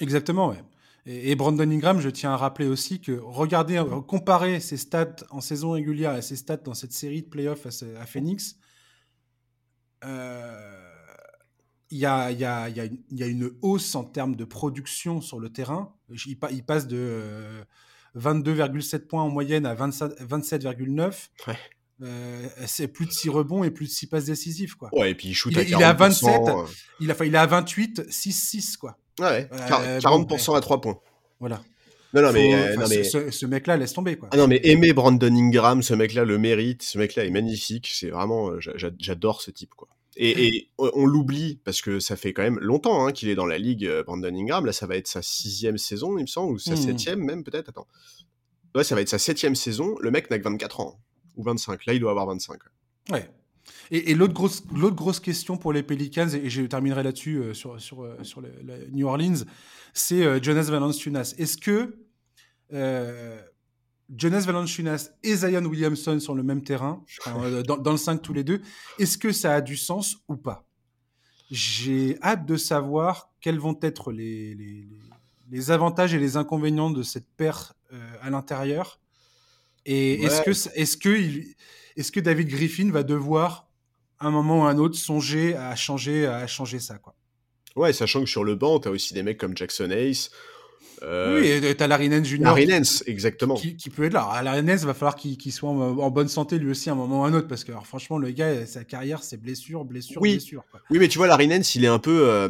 Exactement, 0.00 0.48
ouais. 0.48 0.62
Et, 1.06 1.34
Brandon 1.36 1.70
Ingram, 1.70 2.00
je 2.00 2.10
tiens 2.10 2.32
à 2.32 2.36
rappeler 2.36 2.66
aussi 2.66 3.00
que 3.00 3.12
regardez, 3.12 3.82
comparer 4.06 4.60
ses 4.60 4.76
stats 4.76 5.16
en 5.30 5.40
saison 5.40 5.70
régulière 5.70 6.14
et 6.14 6.22
ses 6.22 6.36
stats 6.36 6.58
dans 6.58 6.74
cette 6.74 6.92
série 6.92 7.22
de 7.22 7.28
playoffs 7.28 7.66
à, 7.66 8.02
à 8.02 8.04
Phoenix. 8.04 8.56
Euh, 10.04 10.87
il 11.90 11.98
y 11.98 12.06
a, 12.06 12.30
y, 12.30 12.44
a, 12.44 12.68
y, 12.68 12.80
a 12.80 12.84
une, 12.84 12.98
y 13.10 13.22
a, 13.22 13.26
une 13.26 13.50
hausse 13.62 13.94
en 13.94 14.04
termes 14.04 14.36
de 14.36 14.44
production 14.44 15.20
sur 15.20 15.40
le 15.40 15.50
terrain. 15.50 15.94
Il, 16.10 16.36
il 16.50 16.64
passe 16.64 16.86
de 16.86 17.22
22,7 18.16 18.94
euh, 18.94 18.98
points 19.08 19.22
en 19.22 19.30
moyenne 19.30 19.66
à 19.66 19.74
27,9. 19.74 21.28
Ouais. 21.46 21.54
Euh, 22.00 22.46
c'est 22.66 22.88
plus 22.88 23.06
de 23.06 23.10
6 23.10 23.28
rebonds 23.28 23.64
et 23.64 23.70
plus 23.70 23.86
de 23.86 23.90
6 23.90 24.06
passes 24.06 24.26
décisives. 24.26 24.76
Quoi. 24.76 24.90
Ouais, 24.92 25.10
et 25.10 25.14
puis 25.14 25.28
il 25.28 25.34
shoot 25.34 25.52
il, 25.52 25.58
à 25.58 25.62
Il 25.62 25.72
est 25.72 25.82
à 25.82 25.92
27, 25.92 26.28
euh. 26.28 26.64
il, 27.00 27.10
a, 27.10 27.16
il 27.24 27.34
est 27.34 27.38
à 27.38 27.46
28, 27.46 28.08
6-6. 28.08 28.76
Quoi. 28.76 28.96
Ouais, 29.18 29.48
40% 29.52 30.56
à 30.56 30.60
3 30.60 30.80
points. 30.80 31.00
Voilà. 31.40 31.60
Non, 32.14 32.22
non, 32.22 32.32
mais, 32.32 32.76
non, 32.76 32.86
mais... 32.88 33.04
Ce, 33.04 33.30
ce 33.30 33.46
mec-là, 33.46 33.76
laisse 33.76 33.92
tomber. 33.92 34.16
Quoi. 34.16 34.30
Ah 34.32 34.36
non, 34.38 34.46
mais 34.46 34.60
aimer 34.64 34.94
Brandon 34.94 35.34
Ingram, 35.34 35.82
ce 35.82 35.92
mec-là 35.92 36.24
le 36.24 36.38
mérite. 36.38 36.82
Ce 36.82 36.96
mec-là 36.96 37.24
est 37.24 37.30
magnifique. 37.30 37.90
C'est 37.92 38.10
vraiment, 38.10 38.52
j'adore 38.58 39.42
ce 39.42 39.50
type. 39.50 39.74
Quoi. 39.74 39.88
Et, 40.20 40.68
on 40.78 41.06
l'oublie 41.06 41.60
parce 41.64 41.80
que 41.80 42.00
ça 42.00 42.16
fait 42.16 42.32
quand 42.32 42.42
même 42.42 42.58
longtemps 42.58 43.06
hein, 43.06 43.12
qu'il 43.12 43.28
est 43.28 43.36
dans 43.36 43.46
la 43.46 43.56
ligue, 43.56 43.86
euh, 43.86 44.02
Brandon 44.02 44.34
Ingram. 44.34 44.66
Là, 44.66 44.72
ça 44.72 44.86
va 44.86 44.96
être 44.96 45.06
sa 45.06 45.22
sixième 45.22 45.78
saison, 45.78 46.18
il 46.18 46.22
me 46.22 46.26
semble, 46.26 46.54
ou 46.54 46.58
sa 46.58 46.72
mmh. 46.72 46.76
septième 46.76 47.20
même 47.20 47.44
peut-être. 47.44 47.68
Attends. 47.68 47.86
Ouais, 48.74 48.82
ça 48.82 48.96
va 48.96 49.00
être 49.00 49.08
sa 49.08 49.18
septième 49.18 49.54
saison. 49.54 49.96
Le 50.00 50.10
mec 50.10 50.28
n'a 50.28 50.38
que 50.38 50.44
24 50.44 50.80
ans 50.80 51.00
ou 51.36 51.44
25. 51.44 51.86
Là, 51.86 51.94
il 51.94 52.00
doit 52.00 52.10
avoir 52.10 52.26
25. 52.26 52.58
Ouais. 53.10 53.30
Et, 53.92 54.14
l'autre 54.14 54.34
grosse, 54.34 54.64
l'autre 54.74 54.96
grosse 54.96 55.20
question 55.20 55.56
pour 55.56 55.72
les 55.72 55.84
Pelicans, 55.84 56.28
et 56.34 56.50
je 56.50 56.62
terminerai 56.62 57.04
là-dessus 57.04 57.36
euh, 57.36 57.54
sur, 57.54 57.80
sur, 57.80 58.02
euh, 58.02 58.16
sur 58.22 58.42
New 58.92 59.06
Orleans, 59.06 59.44
c'est 59.92 60.42
Jonas 60.42 60.64
Valanciunas. 60.64 61.34
Est-ce 61.38 61.58
que 61.58 61.96
Jonas 64.16 64.44
Valanciunas 64.46 65.10
et 65.22 65.36
Zion 65.36 65.64
Williamson 65.64 66.18
sur 66.20 66.34
le 66.34 66.42
même 66.42 66.62
terrain, 66.62 67.04
euh, 67.26 67.62
dans, 67.62 67.92
le 67.92 67.98
5 67.98 68.22
tous 68.22 68.32
les 68.32 68.44
deux, 68.44 68.60
est-ce 68.98 69.18
que 69.18 69.32
ça 69.32 69.54
a 69.54 69.60
du 69.60 69.76
sens 69.76 70.16
ou 70.28 70.36
pas? 70.36 70.64
J'ai 71.50 72.18
hâte 72.22 72.46
de 72.46 72.56
savoir 72.56 73.30
quels 73.40 73.58
vont 73.58 73.78
être 73.82 74.12
les, 74.12 74.54
les, 75.50 75.70
avantages 75.70 76.14
et 76.14 76.18
les 76.18 76.36
inconvénients 76.36 76.90
de 76.90 77.02
cette 77.02 77.28
paire 77.36 77.74
euh, 77.92 78.14
à 78.22 78.30
l'intérieur. 78.30 79.00
Et 79.86 80.22
est-ce 80.22 80.42
que, 80.42 80.78
est 80.78 80.98
que, 80.98 81.42
est 81.96 82.10
que 82.10 82.20
David 82.20 82.48
Griffin 82.48 82.90
va 82.90 83.02
devoir, 83.02 83.68
à 84.18 84.26
un 84.26 84.30
moment 84.30 84.62
ou 84.62 84.64
à 84.64 84.70
un 84.70 84.78
autre, 84.78 84.96
songer 84.96 85.54
à 85.54 85.74
changer, 85.74 86.26
à 86.26 86.46
changer 86.46 86.80
ça 86.80 86.98
quoi? 86.98 87.14
Ouais, 87.76 87.92
sachant 87.92 88.20
que 88.20 88.26
sur 88.26 88.44
le 88.44 88.56
banc, 88.56 88.80
tu 88.80 88.88
as 88.88 88.90
aussi 88.90 89.14
des 89.14 89.22
mecs 89.22 89.38
comme 89.38 89.56
Jackson 89.56 89.90
Ace 89.90 90.30
euh, 91.02 91.40
oui, 91.40 91.66
et 91.66 91.74
t'as 91.74 91.86
Larry 91.86 92.08
Nance 92.08 92.26
Junior. 92.26 92.54
Larry 92.54 92.66
Nance, 92.66 93.04
exactement. 93.06 93.54
Qui, 93.54 93.90
peut 93.90 94.04
être 94.04 94.12
là. 94.12 94.40
Larry 94.42 94.62
Nance, 94.62 94.84
va 94.84 94.94
falloir 94.94 95.16
qu'il 95.16 95.52
soit 95.52 95.70
en, 95.70 96.10
bonne 96.10 96.28
santé 96.28 96.58
lui 96.58 96.70
aussi 96.70 96.88
à 96.88 96.92
un 96.92 96.96
moment 96.96 97.22
ou 97.22 97.24
à 97.24 97.28
un 97.28 97.34
autre, 97.34 97.48
parce 97.48 97.64
que 97.64 97.72
franchement, 97.84 98.18
le 98.18 98.30
gars, 98.30 98.66
sa 98.66 98.84
carrière, 98.84 99.22
c'est 99.22 99.36
blessure, 99.36 99.84
blessure, 99.84 100.20
oui. 100.20 100.32
blessure. 100.32 100.64
Oui, 100.90 100.98
mais 100.98 101.08
tu 101.08 101.18
vois, 101.18 101.26
Larry 101.26 101.48
Nance, 101.48 101.74
il 101.74 101.84
est 101.84 101.88
un 101.88 101.98
peu. 101.98 102.28
Euh, 102.28 102.48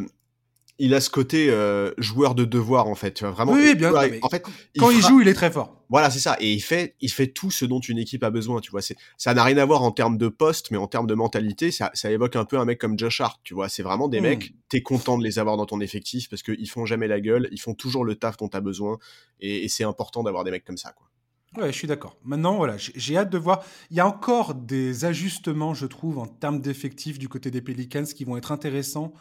il 0.78 0.94
a 0.94 1.00
ce 1.00 1.10
côté 1.10 1.50
euh, 1.50 1.92
joueur 1.98 2.34
de 2.34 2.44
devoir 2.44 2.86
en 2.86 2.94
fait, 2.94 3.12
tu 3.12 3.24
vois 3.24 3.32
vraiment. 3.32 3.52
Oui, 3.52 3.74
bien. 3.74 3.92
en 4.22 4.28
fait, 4.28 4.44
quand 4.78 4.90
il, 4.90 5.00
joue, 5.00 5.20
il 5.20 5.28
est 5.28 5.34
très 5.34 5.50
fort. 5.50 5.82
Voilà, 5.88 6.10
c'est 6.10 6.20
ça. 6.20 6.36
Et 6.40 6.52
il 6.52 6.60
fait, 6.60 6.94
il 7.00 7.10
fait 7.10 7.26
tout 7.26 7.50
ce 7.50 7.64
dont 7.64 7.80
une 7.80 7.98
équipe 7.98 8.22
a 8.22 8.30
besoin, 8.30 8.60
tu 8.60 8.70
vois. 8.70 8.82
C'est, 8.82 8.96
ça 9.16 9.34
n'a 9.34 9.42
rien 9.42 9.56
à 9.56 9.64
voir 9.64 9.82
en 9.82 9.90
termes 9.90 10.18
de 10.18 10.28
poste, 10.28 10.70
mais 10.70 10.76
en 10.76 10.86
termes 10.86 11.06
de 11.06 11.14
mentalité, 11.14 11.70
ça, 11.70 11.90
ça 11.94 12.10
évoque 12.10 12.36
un 12.36 12.44
peu 12.44 12.58
un 12.58 12.64
mec 12.64 12.78
comme 12.78 12.98
Josh 12.98 13.20
Hart, 13.20 13.40
tu 13.42 13.54
vois. 13.54 13.68
C'est 13.68 13.82
vraiment 13.82 14.08
des 14.08 14.20
hmm. 14.20 14.24
mecs, 14.24 14.52
t'es 14.68 14.82
content 14.82 15.18
de 15.18 15.24
les 15.24 15.38
avoir 15.38 15.56
dans 15.56 15.66
ton 15.66 15.80
effectif 15.80 16.28
parce 16.28 16.42
qu'ils 16.42 16.70
font 16.70 16.86
jamais 16.86 17.08
la 17.08 17.20
gueule, 17.20 17.48
ils 17.50 17.60
font 17.60 17.74
toujours 17.74 18.04
le 18.04 18.14
taf 18.14 18.36
dont 18.36 18.48
t'as 18.48 18.60
besoin, 18.60 18.98
et, 19.40 19.64
et 19.64 19.68
c'est 19.68 19.84
important 19.84 20.22
d'avoir 20.22 20.44
des 20.44 20.50
mecs 20.50 20.64
comme 20.64 20.78
ça, 20.78 20.92
quoi. 20.92 21.08
Ouais, 21.56 21.72
je 21.72 21.78
suis 21.78 21.88
d'accord. 21.88 22.16
Maintenant, 22.24 22.56
voilà, 22.56 22.76
j'ai 22.76 23.16
hâte 23.16 23.30
de 23.30 23.38
voir. 23.38 23.64
Il 23.90 23.96
y 23.96 24.00
a 24.00 24.06
encore 24.06 24.54
des 24.54 25.06
ajustements, 25.06 25.72
je 25.72 25.86
trouve, 25.86 26.18
en 26.18 26.26
termes 26.26 26.60
d'effectifs 26.60 27.18
du 27.18 27.28
côté 27.28 27.50
des 27.50 27.62
Pelicans 27.62 28.04
qui 28.04 28.24
vont 28.24 28.36
être 28.36 28.52
intéressants 28.52 29.14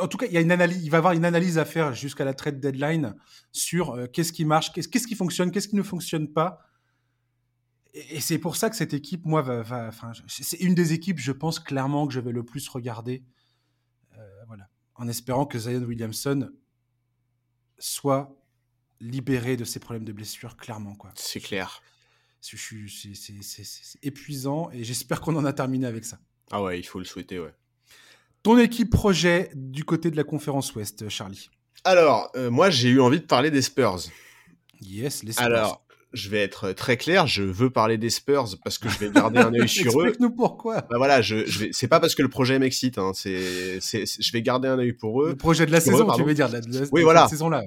en 0.00 0.08
tout 0.08 0.16
cas, 0.16 0.26
il, 0.26 0.32
y 0.32 0.38
a 0.38 0.40
une 0.40 0.52
analyse, 0.52 0.82
il 0.84 0.90
va 0.90 0.96
y 0.96 0.98
avoir 0.98 1.12
une 1.12 1.24
analyse 1.24 1.58
à 1.58 1.64
faire 1.64 1.92
jusqu'à 1.94 2.24
la 2.24 2.34
trade 2.34 2.60
deadline 2.60 3.14
sur 3.52 3.90
euh, 3.90 4.06
qu'est-ce 4.06 4.32
qui 4.32 4.44
marche, 4.44 4.72
qu'est-ce, 4.72 4.88
qui 4.88 5.14
fonctionne, 5.14 5.50
qu'est-ce 5.50 5.68
qui 5.68 5.76
ne 5.76 5.82
fonctionne 5.82 6.32
pas. 6.32 6.60
Et, 7.92 8.20
c'est 8.20 8.38
pour 8.38 8.56
ça 8.56 8.70
que 8.70 8.76
cette 8.76 8.94
équipe, 8.94 9.24
moi, 9.26 9.42
va, 9.42 9.90
c'est 10.28 10.60
une 10.60 10.74
des 10.74 10.92
équipes, 10.92 11.18
je 11.18 11.32
pense 11.32 11.60
clairement 11.60 12.06
que 12.06 12.14
je 12.14 12.20
vais 12.20 12.32
le 12.32 12.44
plus 12.44 12.68
regarder. 12.68 13.24
Euh, 14.16 14.44
voilà, 14.46 14.68
en 14.94 15.08
espérant 15.08 15.46
que 15.46 15.58
Zion 15.58 15.82
Williamson 15.82 16.50
soit 17.78 18.34
libéré 19.00 19.58
de 19.58 19.64
ses 19.64 19.78
problèmes 19.78 20.04
de 20.04 20.12
blessure, 20.12 20.56
clairement. 20.56 20.94
Quoi. 20.94 21.12
C'est 21.16 21.40
clair. 21.40 21.82
C'est, 22.40 23.98
épuisant 24.02 24.70
et 24.70 24.84
j'espère 24.84 25.20
qu'on 25.20 25.36
en 25.36 25.44
a 25.44 25.52
terminé 25.52 25.86
avec 25.86 26.04
ça. 26.04 26.20
Ah 26.50 26.62
ouais, 26.62 26.78
il 26.78 26.84
faut 26.84 26.98
le 26.98 27.04
souhaiter, 27.04 27.40
ouais. 27.40 27.54
Ton 28.46 28.58
équipe 28.58 28.90
projet 28.90 29.50
du 29.56 29.82
côté 29.82 30.08
de 30.08 30.16
la 30.16 30.22
conférence 30.22 30.72
Ouest, 30.76 31.08
Charlie 31.08 31.50
Alors, 31.82 32.30
euh, 32.36 32.48
moi, 32.48 32.70
j'ai 32.70 32.90
eu 32.90 33.00
envie 33.00 33.18
de 33.18 33.24
parler 33.24 33.50
des 33.50 33.60
Spurs. 33.60 33.98
Yes, 34.80 35.24
les 35.24 35.32
Spurs. 35.32 35.44
Alors, 35.44 35.84
je 36.12 36.28
vais 36.28 36.44
être 36.44 36.70
très 36.70 36.96
clair, 36.96 37.26
je 37.26 37.42
veux 37.42 37.70
parler 37.70 37.98
des 37.98 38.08
Spurs 38.08 38.54
parce 38.62 38.78
que 38.78 38.88
je 38.88 38.98
vais 38.98 39.10
garder 39.10 39.40
un 39.40 39.52
œil 39.52 39.68
sur 39.68 40.00
eux. 40.00 40.04
Explique-nous 40.06 40.30
pourquoi. 40.30 40.82
Bah 40.82 40.96
voilà, 40.96 41.22
je, 41.22 41.44
je 41.44 41.58
vais, 41.58 41.70
c'est 41.72 41.88
pas 41.88 41.98
parce 41.98 42.14
que 42.14 42.22
le 42.22 42.28
projet 42.28 42.60
m'excite, 42.60 42.98
hein, 42.98 43.10
c'est, 43.16 43.80
c'est, 43.80 44.04
je 44.06 44.32
vais 44.32 44.42
garder 44.42 44.68
un 44.68 44.78
œil 44.78 44.92
pour 44.92 45.24
eux. 45.24 45.30
Le 45.30 45.36
projet 45.36 45.66
de 45.66 45.72
la 45.72 45.80
saison, 45.80 46.08
tu 46.12 46.22
veux 46.22 46.34
dire, 46.34 46.48
de 46.48 46.54
la, 46.54 46.86
oui, 46.92 47.02
voilà. 47.02 47.26
saison-là. 47.26 47.64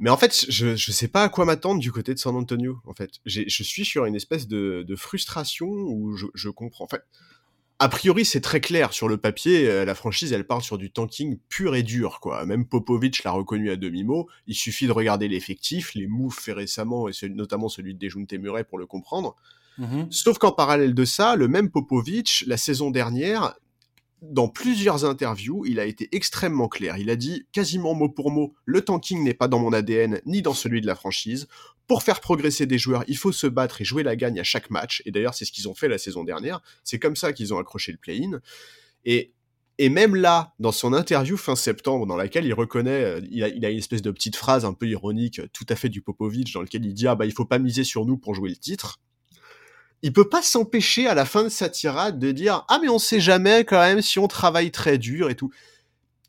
Mais 0.00 0.10
en 0.10 0.16
fait, 0.16 0.46
je, 0.48 0.74
je 0.74 0.90
sais 0.90 1.06
pas 1.06 1.22
à 1.22 1.28
quoi 1.28 1.44
m'attendre 1.44 1.80
du 1.80 1.92
côté 1.92 2.14
de 2.14 2.18
San 2.18 2.34
Antonio. 2.34 2.78
En 2.84 2.94
fait, 2.94 3.10
je 3.26 3.62
suis 3.62 3.84
sur 3.84 4.06
une 4.06 4.16
espèce 4.16 4.48
de, 4.48 4.84
de 4.84 4.96
frustration 4.96 5.68
où 5.68 6.16
je, 6.16 6.26
je 6.34 6.48
comprends. 6.48 6.82
En 6.82 6.88
fait, 6.88 7.02
a 7.80 7.88
priori, 7.88 8.24
c'est 8.24 8.40
très 8.40 8.60
clair 8.60 8.92
sur 8.92 9.08
le 9.08 9.18
papier. 9.18 9.68
Euh, 9.68 9.84
la 9.84 9.94
franchise, 9.94 10.32
elle 10.32 10.46
part 10.46 10.62
sur 10.62 10.78
du 10.78 10.90
tanking 10.90 11.38
pur 11.48 11.76
et 11.76 11.84
dur, 11.84 12.18
quoi. 12.20 12.44
Même 12.44 12.66
Popovic 12.66 13.22
l'a 13.22 13.30
reconnu 13.30 13.70
à 13.70 13.76
demi-mot. 13.76 14.28
Il 14.46 14.54
suffit 14.54 14.86
de 14.86 14.92
regarder 14.92 15.28
l'effectif, 15.28 15.94
les 15.94 16.08
moves 16.08 16.34
faits 16.34 16.56
récemment, 16.56 17.08
et 17.08 17.12
notamment 17.28 17.68
celui 17.68 17.94
de 17.94 17.98
Dejounte 17.98 18.32
Murray 18.32 18.64
pour 18.64 18.78
le 18.78 18.86
comprendre. 18.86 19.36
Mm-hmm. 19.78 20.10
Sauf 20.10 20.38
qu'en 20.38 20.50
parallèle 20.50 20.92
de 20.94 21.04
ça, 21.04 21.36
le 21.36 21.46
même 21.46 21.70
Popovic, 21.70 22.44
la 22.48 22.56
saison 22.56 22.90
dernière, 22.90 23.54
dans 24.22 24.48
plusieurs 24.48 25.04
interviews, 25.04 25.64
il 25.66 25.78
a 25.80 25.84
été 25.84 26.08
extrêmement 26.12 26.68
clair. 26.68 26.98
Il 26.98 27.10
a 27.10 27.16
dit 27.16 27.46
quasiment 27.52 27.94
mot 27.94 28.08
pour 28.08 28.30
mot, 28.30 28.54
le 28.64 28.82
tanking 28.82 29.22
n'est 29.22 29.34
pas 29.34 29.48
dans 29.48 29.58
mon 29.58 29.72
ADN 29.72 30.20
ni 30.26 30.42
dans 30.42 30.54
celui 30.54 30.80
de 30.80 30.86
la 30.86 30.94
franchise. 30.94 31.48
Pour 31.86 32.02
faire 32.02 32.20
progresser 32.20 32.66
des 32.66 32.78
joueurs, 32.78 33.04
il 33.08 33.16
faut 33.16 33.32
se 33.32 33.46
battre 33.46 33.80
et 33.80 33.84
jouer 33.84 34.02
la 34.02 34.16
gagne 34.16 34.38
à 34.38 34.44
chaque 34.44 34.70
match. 34.70 35.02
Et 35.06 35.10
d'ailleurs, 35.10 35.34
c'est 35.34 35.44
ce 35.44 35.52
qu'ils 35.52 35.68
ont 35.68 35.74
fait 35.74 35.88
la 35.88 35.98
saison 35.98 36.24
dernière. 36.24 36.60
C'est 36.84 36.98
comme 36.98 37.16
ça 37.16 37.32
qu'ils 37.32 37.54
ont 37.54 37.58
accroché 37.58 37.92
le 37.92 37.98
play-in. 37.98 38.40
Et, 39.04 39.32
même 39.80 40.16
là, 40.16 40.54
dans 40.58 40.72
son 40.72 40.92
interview 40.92 41.36
fin 41.36 41.54
septembre, 41.54 42.04
dans 42.04 42.16
laquelle 42.16 42.44
il 42.44 42.52
reconnaît, 42.52 43.04
euh, 43.04 43.20
il 43.30 43.42
a, 43.44 43.46
a 43.46 43.70
une 43.70 43.78
espèce 43.78 44.02
de 44.02 44.10
petite 44.10 44.36
phrase 44.36 44.64
un 44.64 44.74
peu 44.74 44.86
ironique, 44.86 45.40
tout 45.52 45.66
à 45.68 45.76
fait 45.76 45.88
du 45.88 46.02
Popovic, 46.02 46.52
dans 46.52 46.62
lequel 46.62 46.84
il 46.84 46.92
dit 46.92 47.06
ah 47.06 47.14
bah 47.14 47.26
il 47.26 47.32
faut 47.32 47.44
pas 47.44 47.60
miser 47.60 47.84
sur 47.84 48.04
nous 48.04 48.18
pour 48.18 48.34
jouer 48.34 48.50
le 48.50 48.56
titre 48.56 48.98
il 50.02 50.12
peut 50.12 50.28
pas 50.28 50.42
s'empêcher 50.42 51.06
à 51.06 51.14
la 51.14 51.24
fin 51.24 51.44
de 51.44 51.48
sa 51.48 51.68
tirade 51.68 52.18
de 52.18 52.32
dire 52.32 52.64
ah 52.68 52.78
mais 52.80 52.88
on 52.88 52.98
sait 52.98 53.20
jamais 53.20 53.64
quand 53.64 53.80
même 53.80 54.02
si 54.02 54.18
on 54.18 54.28
travaille 54.28 54.70
très 54.70 54.98
dur 54.98 55.30
et 55.30 55.34
tout. 55.34 55.50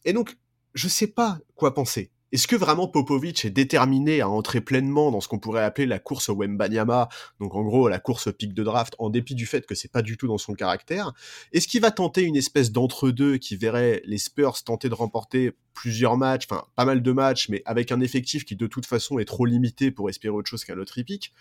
Et 0.06 0.14
donc 0.14 0.38
je 0.74 0.88
sais 0.88 1.08
pas 1.08 1.40
quoi 1.56 1.74
penser. 1.74 2.12
Est-ce 2.32 2.48
que 2.48 2.56
vraiment 2.56 2.88
Popovic 2.88 3.44
est 3.46 3.50
déterminé 3.50 4.22
à 4.22 4.30
entrer 4.30 4.62
pleinement 4.62 5.10
dans 5.10 5.20
ce 5.20 5.28
qu'on 5.28 5.40
pourrait 5.40 5.64
appeler 5.64 5.88
la 5.88 5.98
course 5.98 6.30
Wembanyama, 6.30 7.10
donc 7.40 7.56
en 7.56 7.64
gros 7.64 7.90
la 7.90 7.98
course 7.98 8.32
pic 8.32 8.54
de 8.54 8.64
draft, 8.64 8.96
en 9.00 9.10
dépit 9.10 9.34
du 9.34 9.48
fait 9.48 9.66
que 9.66 9.74
c'est 9.74 9.92
pas 9.92 10.04
du 10.04 10.16
tout 10.16 10.28
dans 10.28 10.38
son 10.38 10.54
caractère? 10.54 11.14
Est-ce 11.54 11.68
qu'il 11.68 11.82
va 11.82 11.90
tenter 11.90 12.22
une 12.22 12.36
espèce 12.36 12.72
d'entre-deux 12.72 13.38
qui 13.38 13.56
verrait 13.56 14.04
les 14.06 14.20
Spurs 14.20 14.62
tenter 14.64 14.90
de 14.90 14.94
remporter 14.94 15.54
plusieurs 15.74 16.18
matchs, 16.18 16.46
enfin 16.48 16.66
pas 16.76 16.86
mal 16.86 17.02
de 17.02 17.12
matchs, 17.12 17.50
mais 17.50 17.64
avec 17.66 17.92
un 17.92 18.00
effectif 18.00 18.46
qui 18.46 18.56
de 18.56 18.68
toute 18.68 18.86
façon 18.86 19.18
est 19.18 19.26
trop 19.26 19.46
limité 19.46 19.90
pour 19.90 20.08
espérer 20.08 20.34
autre 20.34 20.50
chose 20.50 20.64
qu'un 20.64 20.76
lot 20.76 20.98
épique 20.98 21.34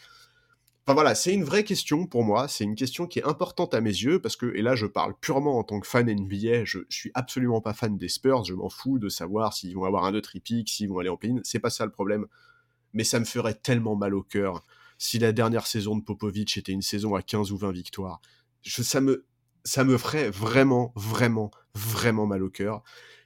Enfin 0.89 0.95
voilà, 0.95 1.15
c'est 1.15 1.35
une 1.35 1.45
vraie 1.45 1.65
question 1.65 2.07
pour 2.07 2.25
moi, 2.25 2.49
c'est 2.49 2.65
une 2.65 2.75
question 2.75 3.07
qui 3.07 3.19
est 3.19 3.25
importante 3.25 3.75
à 3.75 3.83
mes 3.83 3.91
yeux, 3.91 4.23
parce 4.23 4.37
que, 4.37 4.47
et 4.57 4.63
là 4.63 4.75
je 4.75 4.87
parle 4.87 5.13
purement 5.21 5.59
en 5.59 5.63
tant 5.63 5.81
que 5.81 5.87
fan 5.87 6.11
NBA, 6.11 6.65
je, 6.65 6.79
suis 6.89 7.11
absolument 7.13 7.61
pas 7.61 7.75
fan 7.75 7.99
des 7.99 8.09
Spurs, 8.09 8.45
je 8.45 8.55
m'en 8.55 8.71
fous 8.71 8.99
de 8.99 9.11
savoir 9.11 9.53
s'ils 9.53 9.75
vont 9.75 9.85
avoir 9.85 10.07
un 10.07 10.15
autre 10.15 10.31
tripique, 10.31 10.71
s'ils 10.71 10.89
vont 10.89 10.99
aller 10.99 11.11
en 11.11 11.19
play 11.19 11.35
c'est 11.43 11.59
pas 11.59 11.69
ça 11.69 11.85
le 11.85 11.91
problème. 11.93 12.25
Mais 12.95 13.05
ça 13.05 13.21
me 13.21 13.27
ferait 13.27 13.53
tellement 13.53 13.97
mal 13.97 14.15
au 14.15 14.23
cœur 14.23 14.65
si 14.97 15.19
la 15.19 15.33
dernière 15.33 15.67
saison 15.67 15.95
de 15.95 16.03
Popovic 16.03 16.57
était 16.57 16.73
une 16.73 16.81
saison 16.81 17.15
à 17.15 17.21
15 17.21 17.53
ou 17.53 17.59
20 17.59 17.71
victoires. 17.71 18.23
ça, 18.65 19.03
me, 19.03 19.27
ça 19.65 19.85
me 19.85 19.99
ferait 19.99 20.31
vraiment, 20.31 20.95
vraiment, 20.97 21.51
vraiment 21.75 22.25
mal 22.25 22.43
au 22.43 22.49
cœur. 22.49 22.83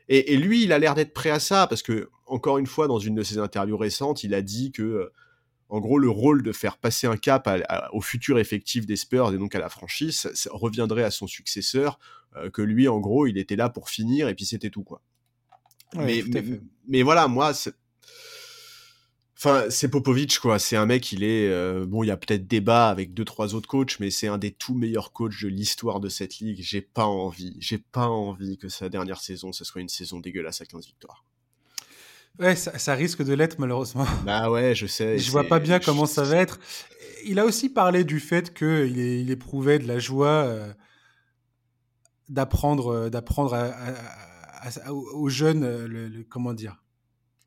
Et, 0.08 0.32
et 0.32 0.36
lui, 0.36 0.64
il 0.64 0.72
a 0.72 0.80
l'air 0.80 0.96
d'être 0.96 1.14
prêt 1.14 1.30
à 1.30 1.38
ça, 1.38 1.68
parce 1.68 1.82
que, 1.82 2.10
encore 2.26 2.58
une 2.58 2.66
fois, 2.66 2.88
dans 2.88 2.98
une 2.98 3.14
de 3.14 3.22
ses 3.22 3.38
interviews 3.38 3.76
récentes, 3.76 4.24
il 4.24 4.34
a 4.34 4.42
dit 4.42 4.72
que 4.72 5.12
en 5.72 5.80
gros, 5.80 5.98
le 5.98 6.10
rôle 6.10 6.42
de 6.42 6.52
faire 6.52 6.76
passer 6.76 7.06
un 7.06 7.16
cap 7.16 7.48
au 7.92 8.02
futur 8.02 8.38
effectif 8.38 8.84
des 8.84 8.96
Spurs 8.96 9.32
et 9.32 9.38
donc 9.38 9.54
à 9.54 9.58
la 9.58 9.70
franchise 9.70 10.30
ça, 10.34 10.50
reviendrait 10.52 11.02
à 11.02 11.10
son 11.10 11.26
successeur, 11.26 11.98
euh, 12.36 12.50
que 12.50 12.60
lui, 12.60 12.88
en 12.88 13.00
gros, 13.00 13.26
il 13.26 13.38
était 13.38 13.56
là 13.56 13.70
pour 13.70 13.88
finir 13.88 14.28
et 14.28 14.34
puis 14.34 14.44
c'était 14.44 14.68
tout, 14.68 14.82
quoi. 14.82 15.00
mais, 15.94 16.22
mais, 16.86 17.02
voilà, 17.02 17.26
moi, 17.26 17.52
Enfin, 19.34 19.64
c'est 19.70 19.88
Popovic, 19.88 20.38
quoi. 20.38 20.58
C'est 20.58 20.76
un 20.76 20.86
mec, 20.86 21.10
il 21.10 21.24
est. 21.24 21.48
Euh, 21.48 21.86
bon, 21.86 22.04
il 22.04 22.08
y 22.08 22.10
a 22.12 22.16
peut-être 22.18 22.46
débat 22.46 22.90
avec 22.90 23.12
deux, 23.12 23.24
trois 23.24 23.54
autres 23.54 23.68
coachs, 23.68 23.98
mais 23.98 24.10
c'est 24.10 24.28
un 24.28 24.38
des 24.38 24.52
tout 24.52 24.74
meilleurs 24.74 25.12
coachs 25.12 25.42
de 25.42 25.48
l'histoire 25.48 25.98
de 26.00 26.08
cette 26.08 26.38
ligue. 26.38 26.58
J'ai 26.60 26.82
pas 26.82 27.06
envie, 27.06 27.56
j'ai 27.58 27.78
pas 27.78 28.06
envie 28.06 28.56
que 28.58 28.68
sa 28.68 28.88
dernière 28.88 29.20
saison, 29.20 29.52
ce 29.52 29.64
soit 29.64 29.80
une 29.80 29.88
saison 29.88 30.20
dégueulasse 30.20 30.60
à 30.60 30.66
15 30.66 30.86
victoires. 30.86 31.24
Ouais, 32.38 32.56
ça, 32.56 32.94
risque 32.94 33.22
de 33.22 33.34
l'être 33.34 33.58
malheureusement. 33.58 34.06
Bah 34.24 34.50
ouais, 34.50 34.74
je 34.74 34.86
sais. 34.86 35.18
Je 35.18 35.30
vois 35.30 35.44
pas 35.44 35.58
bien 35.58 35.78
comment 35.78 36.06
ça 36.06 36.22
va 36.22 36.36
être. 36.36 36.58
Il 37.24 37.38
a 37.38 37.44
aussi 37.44 37.68
parlé 37.68 38.04
du 38.04 38.20
fait 38.20 38.52
qu'il 38.54 38.98
il 38.98 39.30
éprouvait 39.30 39.78
de 39.78 39.86
la 39.86 39.98
joie 39.98 40.44
euh, 40.44 40.72
d'apprendre, 42.28 42.88
euh, 42.88 43.10
d'apprendre 43.10 43.56
aux 45.12 45.28
jeunes 45.28 45.62
euh, 45.62 45.86
le, 45.86 46.24
comment 46.24 46.54
dire, 46.54 46.82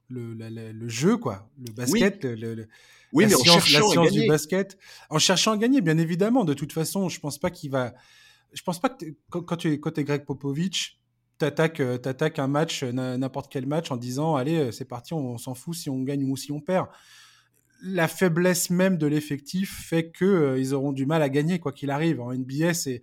le, 0.07 0.33
le, 0.33 0.87
jeu 0.87 1.17
quoi, 1.17 1.49
le 1.57 1.73
basket, 1.73 2.23
oui. 2.23 2.39
le, 2.39 2.67
oui, 3.11 3.23
la, 3.23 3.29
mais 3.29 3.35
science, 3.35 3.55
en 3.55 3.59
cherchant 3.59 3.87
la 3.87 3.91
science 3.91 4.11
du 4.11 4.27
basket, 4.27 4.77
en 5.09 5.19
cherchant 5.19 5.51
à 5.53 5.57
gagner, 5.57 5.81
bien 5.81 5.97
évidemment. 5.97 6.45
De 6.45 6.53
toute 6.53 6.71
façon, 6.71 7.09
je 7.09 7.19
pense 7.19 7.37
pas 7.39 7.49
qu'il 7.49 7.71
va. 7.71 7.93
Je 8.53 8.61
pense 8.61 8.79
pas 8.79 8.89
que 8.89 9.05
quand, 9.29 9.57
tu 9.57 9.73
es, 9.73 9.79
quand 9.79 9.97
es 9.97 10.03
Greg 10.03 10.23
Popovich, 10.25 10.99
t'attaques 11.37 11.79
euh, 11.79 11.97
attaques 12.03 12.39
un 12.39 12.47
match, 12.47 12.83
n'importe 12.83 13.51
quel 13.51 13.65
match, 13.65 13.91
en 13.91 13.97
disant 13.97 14.35
allez, 14.35 14.57
euh, 14.57 14.71
c'est 14.71 14.85
parti, 14.85 15.13
on, 15.13 15.37
s'en 15.37 15.53
fout 15.53 15.75
si 15.75 15.89
on 15.89 16.01
gagne 16.03 16.23
ou 16.29 16.37
si 16.37 16.51
on 16.51 16.59
perd. 16.59 16.87
La 17.83 18.07
faiblesse 18.07 18.69
même 18.69 18.97
de 18.97 19.05
l'effectif 19.05 19.85
fait 19.87 20.09
que 20.09 20.25
euh, 20.25 20.59
ils 20.59 20.73
auront 20.73 20.93
du 20.93 21.05
mal 21.05 21.21
à 21.21 21.29
gagner 21.29 21.59
quoi 21.59 21.71
qu'il 21.71 21.91
arrive. 21.91 22.21
En 22.21 22.33
NBA, 22.33 22.73
c'est 22.73 23.01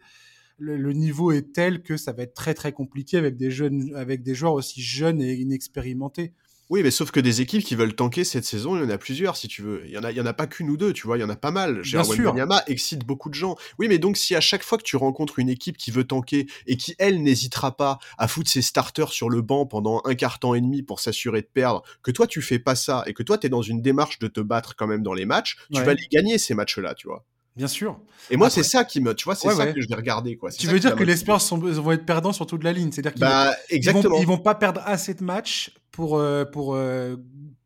le, 0.58 0.92
niveau 0.92 1.32
est 1.32 1.52
tel 1.52 1.82
que 1.82 1.96
ça 1.96 2.12
va 2.12 2.22
être 2.22 2.34
très 2.34 2.54
très 2.54 2.72
compliqué 2.72 3.18
avec 3.18 3.36
des 3.36 3.50
jeunes, 3.50 3.94
avec 3.96 4.22
des 4.22 4.34
joueurs 4.34 4.54
aussi 4.54 4.80
jeunes 4.80 5.20
et 5.20 5.34
inexpérimentés. 5.34 6.32
Oui, 6.72 6.82
mais 6.82 6.90
sauf 6.90 7.10
que 7.10 7.20
des 7.20 7.42
équipes 7.42 7.62
qui 7.62 7.74
veulent 7.74 7.94
tanker 7.94 8.24
cette 8.24 8.46
saison, 8.46 8.78
il 8.78 8.82
y 8.82 8.86
en 8.86 8.88
a 8.88 8.96
plusieurs, 8.96 9.36
si 9.36 9.46
tu 9.46 9.60
veux. 9.60 9.82
Il 9.84 9.90
y 9.90 9.98
en 9.98 10.04
a, 10.04 10.10
il 10.10 10.16
y 10.16 10.22
en 10.22 10.24
a 10.24 10.32
pas 10.32 10.46
qu'une 10.46 10.70
ou 10.70 10.78
deux, 10.78 10.94
tu 10.94 11.06
vois. 11.06 11.18
Il 11.18 11.20
y 11.20 11.22
en 11.22 11.28
a 11.28 11.36
pas 11.36 11.50
mal. 11.50 11.82
Bien 11.82 12.02
sûr. 12.02 12.34
excite 12.66 13.04
beaucoup 13.04 13.28
de 13.28 13.34
gens. 13.34 13.56
Oui, 13.78 13.88
mais 13.88 13.98
donc 13.98 14.16
si 14.16 14.34
à 14.34 14.40
chaque 14.40 14.62
fois 14.62 14.78
que 14.78 14.82
tu 14.82 14.96
rencontres 14.96 15.38
une 15.38 15.50
équipe 15.50 15.76
qui 15.76 15.90
veut 15.90 16.04
tanker 16.04 16.46
et 16.66 16.78
qui 16.78 16.94
elle 16.98 17.22
n'hésitera 17.22 17.76
pas 17.76 17.98
à 18.16 18.26
foutre 18.26 18.48
ses 18.48 18.62
starters 18.62 19.12
sur 19.12 19.28
le 19.28 19.42
banc 19.42 19.66
pendant 19.66 20.00
un 20.06 20.14
quart 20.14 20.38
temps 20.38 20.54
et 20.54 20.62
demi 20.62 20.82
pour 20.82 20.98
s'assurer 20.98 21.42
de 21.42 21.48
perdre, 21.52 21.82
que 22.02 22.10
toi 22.10 22.26
tu 22.26 22.40
fais 22.40 22.58
pas 22.58 22.74
ça 22.74 23.04
et 23.06 23.12
que 23.12 23.22
toi 23.22 23.36
tu 23.36 23.48
es 23.48 23.50
dans 23.50 23.60
une 23.60 23.82
démarche 23.82 24.18
de 24.18 24.28
te 24.28 24.40
battre 24.40 24.74
quand 24.74 24.86
même 24.86 25.02
dans 25.02 25.12
les 25.12 25.26
matchs, 25.26 25.58
tu 25.74 25.82
vas 25.82 25.92
les 25.92 26.08
gagner 26.10 26.38
ces 26.38 26.54
matchs-là, 26.54 26.94
tu 26.94 27.06
vois. 27.06 27.26
Bien 27.54 27.68
sûr. 27.68 28.00
Et 28.30 28.38
moi, 28.38 28.48
c'est 28.48 28.62
ça 28.62 28.86
qui 28.86 29.02
me, 29.02 29.14
tu 29.14 29.24
vois, 29.24 29.34
c'est 29.34 29.50
ça 29.50 29.66
que 29.66 29.82
je 29.82 29.88
vais 29.88 29.94
regarder, 29.94 30.38
quoi. 30.38 30.50
Tu 30.50 30.68
veux 30.68 30.80
dire 30.80 30.96
que 30.96 31.04
les 31.04 31.18
Spurs 31.18 31.38
vont 31.50 31.92
être 31.92 32.06
perdants 32.06 32.32
sur 32.32 32.46
toute 32.46 32.64
la 32.64 32.72
ligne, 32.72 32.90
c'est-à-dire 32.92 33.12
qu'ils 33.12 33.20
bah, 33.20 33.54
vont, 33.92 34.20
ils 34.20 34.26
vont, 34.26 34.38
pas 34.38 34.54
perdre 34.54 34.80
assez 34.86 35.12
de 35.12 35.22
matchs 35.22 35.70
pour 35.92 36.18
euh, 36.18 36.44
pour 36.44 36.74
euh, 36.74 37.16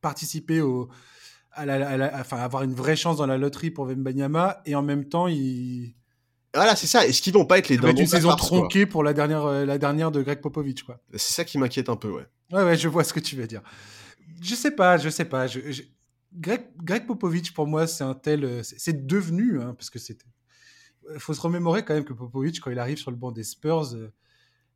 participer 0.03 0.61
au, 0.61 0.89
à 1.53 1.64
la, 1.64 2.20
enfin, 2.20 2.37
avoir 2.37 2.62
une 2.62 2.74
vraie 2.74 2.97
chance 2.97 3.16
dans 3.16 3.27
la 3.27 3.39
loterie 3.39 3.70
pour 3.70 3.87
Vembanyama 3.87 4.61
et 4.66 4.74
en 4.74 4.83
même 4.83 5.09
temps 5.09 5.27
ils 5.27 5.95
voilà, 6.55 6.74
c'est 6.74 6.87
ça. 6.87 7.07
Est-ce 7.07 7.20
qu'ils 7.20 7.35
vont 7.35 7.45
pas 7.45 7.59
être 7.59 7.68
les 7.68 7.77
dindons 7.77 8.01
une 8.01 8.07
saison 8.07 8.35
tronquée 8.35 8.87
pour 8.87 9.05
la 9.05 9.12
dernière, 9.12 9.45
euh, 9.45 9.66
la 9.66 9.77
dernière 9.77 10.11
de 10.11 10.22
Greg 10.22 10.41
Popovich, 10.41 10.85
quoi. 10.85 10.99
C'est 11.12 11.35
ça 11.35 11.45
qui 11.45 11.59
m'inquiète 11.59 11.91
un 11.91 11.97
peu, 11.97 12.11
ouais. 12.11 12.27
Ouais, 12.51 12.62
ouais, 12.62 12.77
je 12.77 12.89
vois 12.89 13.05
ce 13.05 13.12
que 13.12 13.20
tu 13.20 13.37
veux 13.37 13.47
dire. 13.47 13.61
Je 14.41 14.55
sais 14.55 14.70
pas, 14.70 14.97
je 14.97 15.11
sais 15.11 15.27
pas. 15.27 15.47
Greg, 16.33 16.62
Greg 16.83 17.07
Popovich, 17.07 17.53
pour 17.53 17.66
moi, 17.66 17.87
c'est 17.87 18.05
un 18.05 18.14
tel. 18.14 18.62
C'est 18.64 19.07
devenu, 19.07 19.61
hein, 19.61 19.74
parce 19.77 19.91
que 19.91 19.99
c'était. 19.99 20.24
Il 21.12 21.20
faut 21.20 21.35
se 21.35 21.41
remémorer 21.43 21.85
quand 21.85 21.95
même 21.95 22.05
que 22.05 22.14
Popovich, 22.14 22.59
quand 22.61 22.70
il 22.70 22.79
arrive 22.79 22.99
sur 22.99 23.11
le 23.11 23.16
banc 23.18 23.33
des 23.33 23.45
Spurs, 23.45 23.95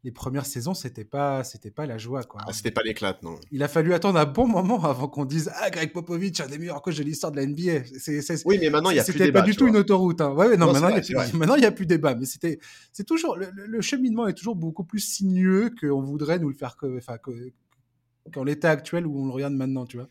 les 0.03 0.13
premières 0.13 0.47
saisons, 0.47 0.73
c'était 0.73 1.05
pas, 1.05 1.45
c'était 1.45 1.71
pas 1.71 1.85
la 1.85 1.99
joie, 1.99 2.23
quoi. 2.23 2.41
Ah, 2.47 2.53
c'était 2.53 2.71
pas 2.71 2.83
l'éclate, 2.83 3.23
non. 3.23 3.39
Il 3.53 3.63
a 3.63 3.69
fallu 3.69 3.93
attendre 3.93 4.19
un 4.19 4.25
bon 4.25 4.47
moment 4.47 4.83
avant 4.85 5.09
qu'on 5.09 5.27
dise 5.27 5.51
Ah, 5.57 5.69
Greg 5.71 5.93
Popovich, 5.93 6.41
un 6.41 6.47
des 6.47 6.59
meilleurs 6.59 6.81
coachs 6.81 6.97
de 6.97 7.03
l'histoire 7.03 7.33
de 7.33 7.37
la 7.37 7.47
NBA. 7.47 7.85
oui, 8.47 8.59
mais 8.61 8.71
maintenant, 8.71 8.91
il 8.91 8.97
y 8.97 9.01
a 9.01 9.05
plus 9.05 9.13
C'était 9.13 9.33
pas 9.33 9.43
du 9.43 9.55
tout 9.55 9.69
une 9.69 9.77
autoroute. 9.77 10.21
Hein. 10.23 10.33
Ouais, 10.33 10.57
non, 10.57 10.73
maintenant, 10.73 10.89
il 10.89 11.61
n'y 11.61 11.67
a, 11.67 11.73
plus 11.73 11.87
débat. 11.87 12.15
Mais 12.15 12.25
c'était, 12.25 12.59
c'est 12.93 13.05
toujours, 13.05 13.37
le, 13.37 13.81
cheminement 13.83 14.27
est 14.27 14.35
toujours 14.35 14.57
beaucoup 14.57 14.85
plus 14.85 15.01
sinueux 15.01 15.71
qu'on 15.79 16.01
voudrait 16.01 16.39
nous 16.39 16.49
le 16.49 16.55
faire, 16.55 16.77
enfin, 16.97 17.19
qu'en 18.33 18.45
l'état 18.45 18.71
actuel 18.71 19.07
où 19.07 19.23
on 19.23 19.27
le 19.27 19.33
regarde 19.33 19.55
maintenant, 19.55 19.87
tu 19.87 19.97
vois. 19.97 20.09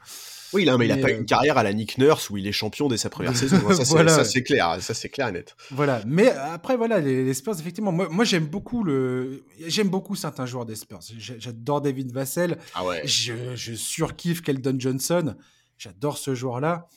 Oui, 0.53 0.65
là, 0.65 0.77
mais, 0.77 0.87
il 0.87 0.91
a 0.91 0.97
pas 0.97 1.11
une 1.11 1.21
euh, 1.21 1.25
carrière 1.25 1.57
à 1.57 1.63
la 1.63 1.73
Nick 1.73 1.97
Nurse 1.97 2.29
où 2.29 2.37
il 2.37 2.47
est 2.47 2.51
champion 2.51 2.87
dès 2.87 2.97
sa 2.97 3.09
première 3.09 3.35
saison. 3.37 3.57
Hein. 3.69 4.07
Ça, 4.07 4.23
c'est 4.23 4.43
clair, 4.43 4.81
ça 4.81 4.93
c'est 4.93 5.09
clair 5.09 5.27
et 5.27 5.31
net. 5.31 5.55
Voilà, 5.71 6.01
mais 6.07 6.31
après 6.31 6.75
voilà, 6.75 6.99
les, 6.99 7.33
Spurs 7.33 7.59
effectivement, 7.59 7.91
moi, 7.91 8.25
j'aime 8.25 8.47
beaucoup 8.47 8.83
le, 8.83 9.43
j'aime 9.67 9.89
beaucoup 9.89 10.15
certains 10.15 10.45
joueurs 10.45 10.65
des 10.65 10.75
Spurs. 10.75 10.99
J'adore 11.17 11.81
David 11.81 12.11
Vassell. 12.11 12.57
Ah 12.73 12.85
ouais. 12.85 13.01
Je, 13.05 13.55
je 13.55 13.73
surkiffe 13.73 14.41
Keldon 14.41 14.75
Johnson. 14.79 15.35
J'adore 15.77 16.17
ce 16.17 16.35
joueur-là. 16.35 16.87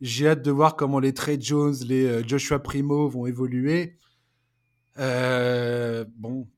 J'ai 0.00 0.28
hâte 0.28 0.42
de 0.42 0.50
voir 0.50 0.76
comment 0.76 0.98
les 0.98 1.14
Trey 1.14 1.38
Jones, 1.40 1.76
les 1.86 2.04
euh, 2.04 2.22
Joshua 2.26 2.58
Primo 2.58 3.08
vont 3.08 3.26
évoluer. 3.26 3.96
Euh, 4.98 6.04
bon, 6.16 6.48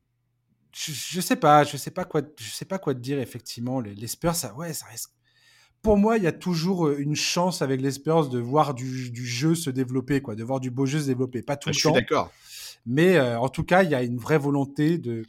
je, 0.77 1.21
sais 1.23 1.37
pas, 1.37 1.65
je 1.65 1.77
sais 1.79 1.91
pas 1.91 2.05
quoi, 2.05 2.21
je 2.39 2.51
sais 2.51 2.67
pas 2.67 2.79
quoi 2.79 2.95
te 2.95 3.01
dire 3.01 3.19
effectivement. 3.19 3.81
Les, 3.81 4.07
Spurs, 4.07 4.35
ça, 4.35 4.55
ouais, 4.55 4.75
ça 4.75 4.87
reste. 4.87 5.11
Pour 5.81 5.97
moi, 5.97 6.19
il 6.19 6.25
y 6.25 6.27
a 6.27 6.33
toujours 6.33 6.91
une 6.91 7.17
chance 7.17 7.63
avec 7.63 7.81
les 7.81 7.93
Spurs 7.93 8.29
de 8.29 8.39
voir 8.39 8.75
du, 8.75 9.27
jeu 9.27 9.55
se 9.55 9.71
développer, 9.71 10.21
quoi, 10.21 10.35
de 10.35 10.45
voir 10.45 10.61
du 10.61 10.71
beau 10.71 10.85
jeu 10.85 11.01
se 11.01 11.07
développer. 11.07 11.41
Pas 11.41 11.57
tout 11.57 11.71
ah, 11.71 11.73
le 11.73 11.75
temps. 11.75 11.79
Je 11.79 11.89
suis 11.89 11.93
d'accord. 11.93 12.33
Mais 12.85 13.17
euh, 13.17 13.39
en 13.41 13.49
tout 13.49 13.65
cas, 13.65 13.85
il 13.85 13.91
y 13.91 13.95
a 13.95 14.03
une 14.03 14.19
vraie 14.19 14.39
volonté 14.39 14.99
de. 14.99 15.25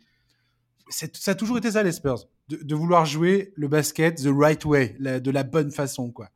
Ça 0.89 1.31
a 1.31 1.35
toujours 1.35 1.57
été 1.57 1.71
ça 1.71 1.83
les 1.83 1.91
Spurs, 1.91 2.25
de, 2.49 2.75
vouloir 2.75 3.05
jouer 3.05 3.51
le 3.55 3.67
basket 3.67 4.23
the 4.23 4.29
right 4.31 4.63
way, 4.65 4.95
de 4.99 5.31
la 5.31 5.43
bonne 5.43 5.71
façon, 5.71 6.11
quoi, 6.11 6.29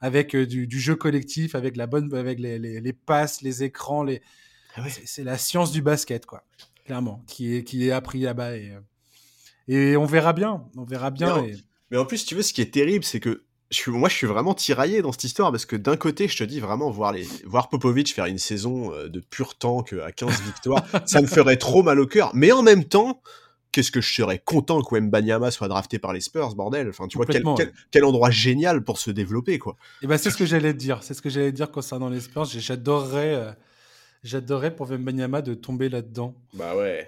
avec 0.00 0.34
euh, 0.34 0.46
du, 0.46 0.78
jeu 0.78 0.94
collectif, 0.94 1.54
avec 1.54 1.76
la 1.76 1.86
bonne, 1.86 2.14
avec 2.14 2.38
les, 2.38 2.58
les, 2.58 2.92
passes, 2.92 3.42
les 3.42 3.62
écrans, 3.62 4.02
les. 4.02 4.22
Ah 4.76 4.82
c'est 4.88 5.24
la 5.24 5.38
science 5.38 5.70
du 5.70 5.82
basket, 5.82 6.26
quoi 6.26 6.44
clairement, 6.84 7.22
qui 7.26 7.56
est, 7.56 7.64
qui 7.64 7.88
est 7.88 7.92
appris 7.92 8.20
là-bas. 8.20 8.56
Et, 8.56 8.70
euh, 8.70 8.80
et 9.68 9.96
on 9.96 10.06
verra 10.06 10.32
bien. 10.32 10.64
On 10.76 10.84
verra 10.84 11.10
bien. 11.10 11.44
Mais, 11.90 11.98
en, 11.98 12.04
plus, 12.04 12.24
tu 12.24 12.34
veux, 12.34 12.42
ce 12.42 12.52
qui 12.52 12.60
est 12.60 12.72
terrible, 12.72 13.04
c'est 13.04 13.20
que 13.20 13.44
je 13.70 13.78
suis, 13.78 13.90
moi, 13.90 14.08
je 14.08 14.14
suis 14.14 14.26
vraiment 14.26 14.54
tiraillé 14.54 15.02
dans 15.02 15.12
cette 15.12 15.24
histoire 15.24 15.50
parce 15.50 15.66
que 15.66 15.76
d'un 15.76 15.96
côté, 15.96 16.28
je 16.28 16.36
te 16.36 16.44
dis 16.44 16.60
vraiment, 16.60 16.90
voir, 16.90 17.12
les, 17.12 17.26
voir 17.44 17.68
Popovic 17.68 18.14
faire 18.14 18.26
une 18.26 18.38
saison 18.38 18.92
euh, 18.92 19.08
de 19.08 19.20
pur 19.20 19.56
tank 19.56 19.94
à 19.94 20.12
15 20.12 20.42
victoires, 20.44 20.84
ça 21.06 21.20
me 21.20 21.26
ferait 21.26 21.56
trop 21.56 21.82
mal 21.82 21.98
au 21.98 22.06
cœur. 22.06 22.30
Mais 22.34 22.52
en 22.52 22.62
même 22.62 22.84
temps, 22.84 23.22
qu'est-ce 23.72 23.90
que 23.90 24.00
je 24.00 24.14
serais 24.14 24.38
content 24.38 24.82
que 24.82 24.94
Wembanyama 24.94 25.50
soit 25.50 25.68
drafté 25.68 25.98
par 25.98 26.12
les 26.12 26.20
Spurs, 26.20 26.54
bordel. 26.54 26.88
Enfin, 26.90 27.08
tu 27.08 27.16
vois, 27.16 27.26
quel, 27.26 27.42
quel, 27.90 28.04
endroit 28.04 28.30
génial 28.30 28.84
pour 28.84 28.98
se 28.98 29.10
développer, 29.10 29.58
quoi. 29.58 29.76
Et 30.02 30.06
ben, 30.06 30.18
c'est 30.18 30.30
ce 30.30 30.36
que 30.36 30.46
j'allais 30.46 30.72
te 30.72 30.78
dire. 30.78 31.02
C'est 31.02 31.14
ce 31.14 31.22
que 31.22 31.30
j'allais 31.30 31.50
te 31.50 31.56
dire 31.56 31.70
concernant 31.70 32.10
les 32.10 32.20
Spurs. 32.20 32.44
J'adorerais. 32.44 33.56
J'adorerais 34.24 34.74
pour 34.74 34.86
Wembanyama 34.86 35.42
de 35.42 35.52
tomber 35.52 35.90
là-dedans. 35.90 36.34
Bah 36.54 36.74
ouais. 36.74 37.06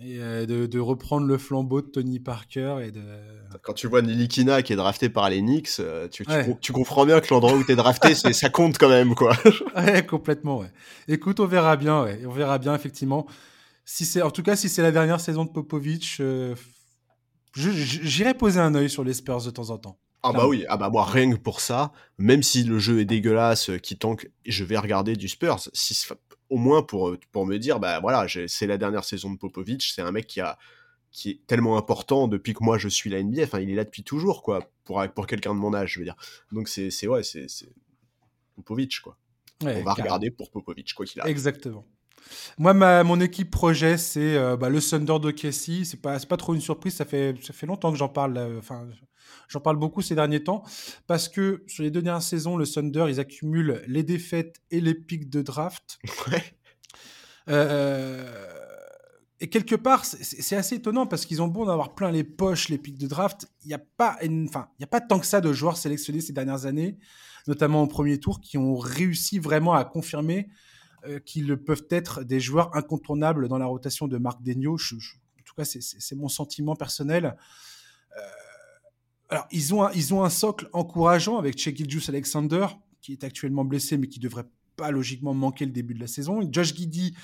Et 0.00 0.18
euh, 0.18 0.46
de, 0.46 0.78
reprendre 0.78 1.26
le 1.26 1.36
flambeau 1.38 1.80
de 1.80 1.86
Tony 1.86 2.18
Parker 2.18 2.78
et 2.82 2.90
de. 2.90 3.02
Quand 3.62 3.72
tu 3.72 3.88
vois 3.88 4.00
Nilikina 4.00 4.62
qui 4.62 4.72
est 4.72 4.76
drafté 4.76 5.08
par 5.08 5.28
les 5.28 5.40
Knicks, 5.40 5.80
euh, 5.80 6.08
tu, 6.08 6.24
tu, 6.60 6.72
comprends 6.72 7.04
bien 7.04 7.20
que 7.20 7.32
l'endroit 7.32 7.54
où 7.54 7.62
tu 7.62 7.72
es 7.72 7.76
drafté, 7.76 8.14
ça 8.32 8.48
compte 8.48 8.78
quand 8.78 8.88
même, 8.88 9.14
quoi. 9.14 9.36
ouais, 9.76 10.06
complètement, 10.06 10.58
ouais. 10.58 10.70
Écoute, 11.08 11.40
on 11.40 11.46
verra 11.46 11.76
bien, 11.76 12.02
ouais. 12.02 12.20
On 12.26 12.30
verra 12.30 12.58
bien, 12.58 12.74
effectivement. 12.74 13.26
Si 13.84 14.04
c'est, 14.04 14.22
en 14.22 14.30
tout 14.30 14.42
cas, 14.42 14.56
si 14.56 14.68
c'est 14.68 14.82
la 14.82 14.92
dernière 14.92 15.20
saison 15.20 15.44
de 15.44 15.50
Popovic, 15.50 16.18
euh, 16.20 16.54
j'irai 17.54 18.34
poser 18.34 18.60
un 18.60 18.74
œil 18.74 18.88
sur 18.88 19.04
les 19.04 19.14
Spurs 19.14 19.42
de 19.42 19.50
temps 19.50 19.70
en 19.70 19.78
temps. 19.78 19.98
Ah 20.24 20.32
bah 20.32 20.46
oui, 20.46 20.64
ah 20.68 20.76
bah 20.76 20.88
moi 20.88 21.04
rien 21.04 21.32
que 21.32 21.36
pour 21.36 21.60
ça, 21.60 21.92
même 22.16 22.44
si 22.44 22.62
le 22.62 22.78
jeu 22.78 23.00
est 23.00 23.04
dégueulasse, 23.04 23.70
euh, 23.70 23.78
qui 23.78 23.98
tank, 23.98 24.30
je 24.46 24.62
vais 24.62 24.78
regarder 24.78 25.16
du 25.16 25.28
Spurs, 25.28 25.58
si, 25.72 26.06
au 26.52 26.58
moins 26.58 26.82
pour, 26.82 27.08
euh, 27.08 27.18
pour 27.32 27.46
me 27.46 27.56
dire, 27.56 27.80
bah 27.80 27.98
voilà, 28.00 28.26
c'est 28.46 28.66
la 28.66 28.76
dernière 28.76 29.04
saison 29.04 29.32
de 29.32 29.38
Popovic, 29.38 29.82
c'est 29.82 30.02
un 30.02 30.12
mec 30.12 30.26
qui 30.26 30.40
a 30.40 30.58
qui 31.10 31.28
est 31.28 31.46
tellement 31.46 31.76
important 31.76 32.26
depuis 32.26 32.54
que 32.54 32.64
moi 32.64 32.78
je 32.78 32.88
suis 32.88 33.10
la 33.10 33.22
NBA, 33.22 33.42
enfin 33.42 33.60
il 33.60 33.68
est 33.70 33.74
là 33.74 33.84
depuis 33.84 34.02
toujours 34.02 34.42
quoi, 34.42 34.70
pour, 34.84 35.02
pour 35.14 35.26
quelqu'un 35.26 35.54
de 35.54 35.58
mon 35.58 35.74
âge, 35.74 35.92
je 35.94 35.98
veux 35.98 36.04
dire. 36.04 36.16
Donc 36.52 36.68
c'est 36.68 37.06
ouais, 37.06 37.22
c'est 37.22 37.46
Popovic 38.54 39.00
quoi. 39.00 39.16
On 39.62 39.82
va 39.82 39.92
regarder 39.94 40.30
pour 40.30 40.50
Popovic 40.50 40.92
quoi 40.94 41.06
qu'il 41.06 41.20
arrive. 41.20 41.30
Exactement. 41.30 41.86
Moi, 42.56 42.72
ma, 42.72 43.02
mon 43.02 43.20
équipe 43.20 43.50
projet, 43.50 43.98
c'est 43.98 44.36
euh, 44.36 44.56
bah, 44.56 44.68
le 44.68 44.80
Thunder 44.80 45.18
de 45.18 45.30
Casey. 45.32 45.84
C'est 45.84 46.00
pas, 46.00 46.18
pas 46.20 46.36
trop 46.36 46.54
une 46.54 46.60
surprise. 46.60 46.94
Ça 46.94 47.04
fait, 47.04 47.34
ça 47.42 47.52
fait 47.52 47.66
longtemps 47.66 47.90
que 47.90 47.98
j'en 47.98 48.08
parle. 48.08 48.38
Enfin, 48.58 48.86
j'en 49.48 49.60
parle 49.60 49.76
beaucoup 49.76 50.02
ces 50.02 50.14
derniers 50.14 50.42
temps 50.42 50.62
parce 51.06 51.28
que 51.28 51.64
sur 51.66 51.82
les 51.82 51.90
deux 51.90 52.02
dernières 52.02 52.22
saisons, 52.22 52.56
le 52.56 52.66
Thunder, 52.66 53.06
ils 53.08 53.20
accumulent 53.20 53.82
les 53.86 54.02
défaites 54.02 54.60
et 54.70 54.80
les 54.80 54.94
pics 54.94 55.30
de 55.30 55.42
draft. 55.42 55.98
Euh, 57.48 58.22
et 59.40 59.48
quelque 59.48 59.74
part, 59.74 60.04
c'est 60.04 60.54
assez 60.54 60.76
étonnant 60.76 61.04
parce 61.04 61.26
qu'ils 61.26 61.42
ont 61.42 61.48
beau 61.48 61.66
d'avoir 61.66 61.96
plein 61.96 62.12
les 62.12 62.22
poches, 62.22 62.68
les 62.68 62.78
pics 62.78 62.96
de 62.96 63.08
draft. 63.08 63.48
Il 63.64 63.68
n'y 63.68 63.74
a 63.74 63.80
pas, 63.96 64.16
enfin, 64.46 64.68
il 64.78 64.82
y 64.82 64.84
a 64.84 64.86
pas 64.86 65.00
tant 65.00 65.18
que 65.18 65.26
ça 65.26 65.40
de 65.40 65.52
joueurs 65.52 65.76
sélectionnés 65.76 66.20
ces 66.20 66.32
dernières 66.32 66.64
années, 66.64 66.96
notamment 67.48 67.82
au 67.82 67.88
premier 67.88 68.20
tour, 68.20 68.40
qui 68.40 68.56
ont 68.56 68.76
réussi 68.76 69.40
vraiment 69.40 69.74
à 69.74 69.84
confirmer 69.84 70.48
euh, 71.08 71.18
qu'ils 71.18 71.56
peuvent 71.56 71.88
être 71.90 72.22
des 72.22 72.38
joueurs 72.38 72.76
incontournables 72.76 73.48
dans 73.48 73.58
la 73.58 73.66
rotation 73.66 74.06
de 74.06 74.16
Marc 74.16 74.40
Degnaud. 74.44 74.76
en 74.76 75.42
tout 75.44 75.54
cas, 75.56 75.64
c'est 75.64 76.14
mon 76.14 76.28
sentiment 76.28 76.76
personnel. 76.76 77.36
Euh, 78.16 78.20
alors, 79.32 79.48
ils 79.50 79.72
ont, 79.72 79.82
un, 79.82 79.90
ils 79.92 80.12
ont 80.12 80.24
un 80.24 80.28
socle 80.28 80.68
encourageant 80.74 81.38
avec 81.38 81.58
Che 81.58 81.70
Alexander, 82.10 82.66
qui 83.00 83.12
est 83.12 83.24
actuellement 83.24 83.64
blessé, 83.64 83.96
mais 83.96 84.06
qui 84.06 84.20
devrait 84.20 84.44
pas 84.76 84.90
logiquement 84.90 85.32
manquer 85.32 85.64
le 85.64 85.72
début 85.72 85.94
de 85.94 86.00
la 86.00 86.06
saison. 86.06 86.46
Josh 86.52 86.74
Giddy, 86.74 87.14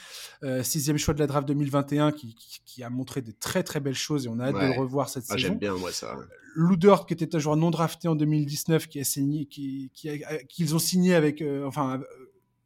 euh, 0.42 0.62
sixième 0.62 0.96
choix 0.96 1.12
de 1.12 1.18
la 1.18 1.26
draft 1.26 1.46
2021, 1.46 2.12
qui, 2.12 2.34
qui, 2.64 2.82
a 2.82 2.88
montré 2.88 3.20
de 3.20 3.30
très 3.30 3.62
très 3.62 3.80
belles 3.80 3.92
choses 3.92 4.24
et 4.24 4.30
on 4.30 4.38
a 4.38 4.46
hâte 4.46 4.54
de 4.54 4.60
le 4.60 4.80
revoir 4.80 5.10
cette 5.10 5.24
ah, 5.28 5.34
saison. 5.34 5.48
J'aime 5.48 5.58
bien 5.58 5.74
moi 5.74 5.92
ça. 5.92 6.16
Ludort, 6.56 7.04
qui 7.04 7.12
était 7.12 7.36
un 7.36 7.38
joueur 7.38 7.56
non 7.56 7.70
drafté 7.70 8.08
en 8.08 8.16
2019, 8.16 8.88
qui 8.88 9.00
a 9.00 9.04
signé, 9.04 9.44
qui, 9.44 9.92
qu'ils 9.92 10.74
ont 10.74 10.78
signé 10.78 11.14
avec, 11.14 11.44
enfin, 11.66 12.00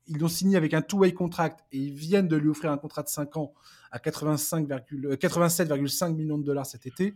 ils 0.06 0.18
l'ont 0.18 0.28
signé 0.28 0.56
avec 0.56 0.72
un 0.72 0.82
two-way 0.82 1.14
contract 1.14 1.64
et 1.72 1.78
ils 1.78 1.94
viennent 1.94 2.28
de 2.28 2.36
lui 2.36 2.48
offrir 2.48 2.70
un 2.70 2.78
contrat 2.78 3.02
de 3.02 3.08
5 3.08 3.36
ans 3.36 3.54
à 3.90 3.98
87,5 3.98 6.14
millions 6.14 6.38
de 6.38 6.44
dollars 6.44 6.66
cet 6.66 6.86
été. 6.86 7.14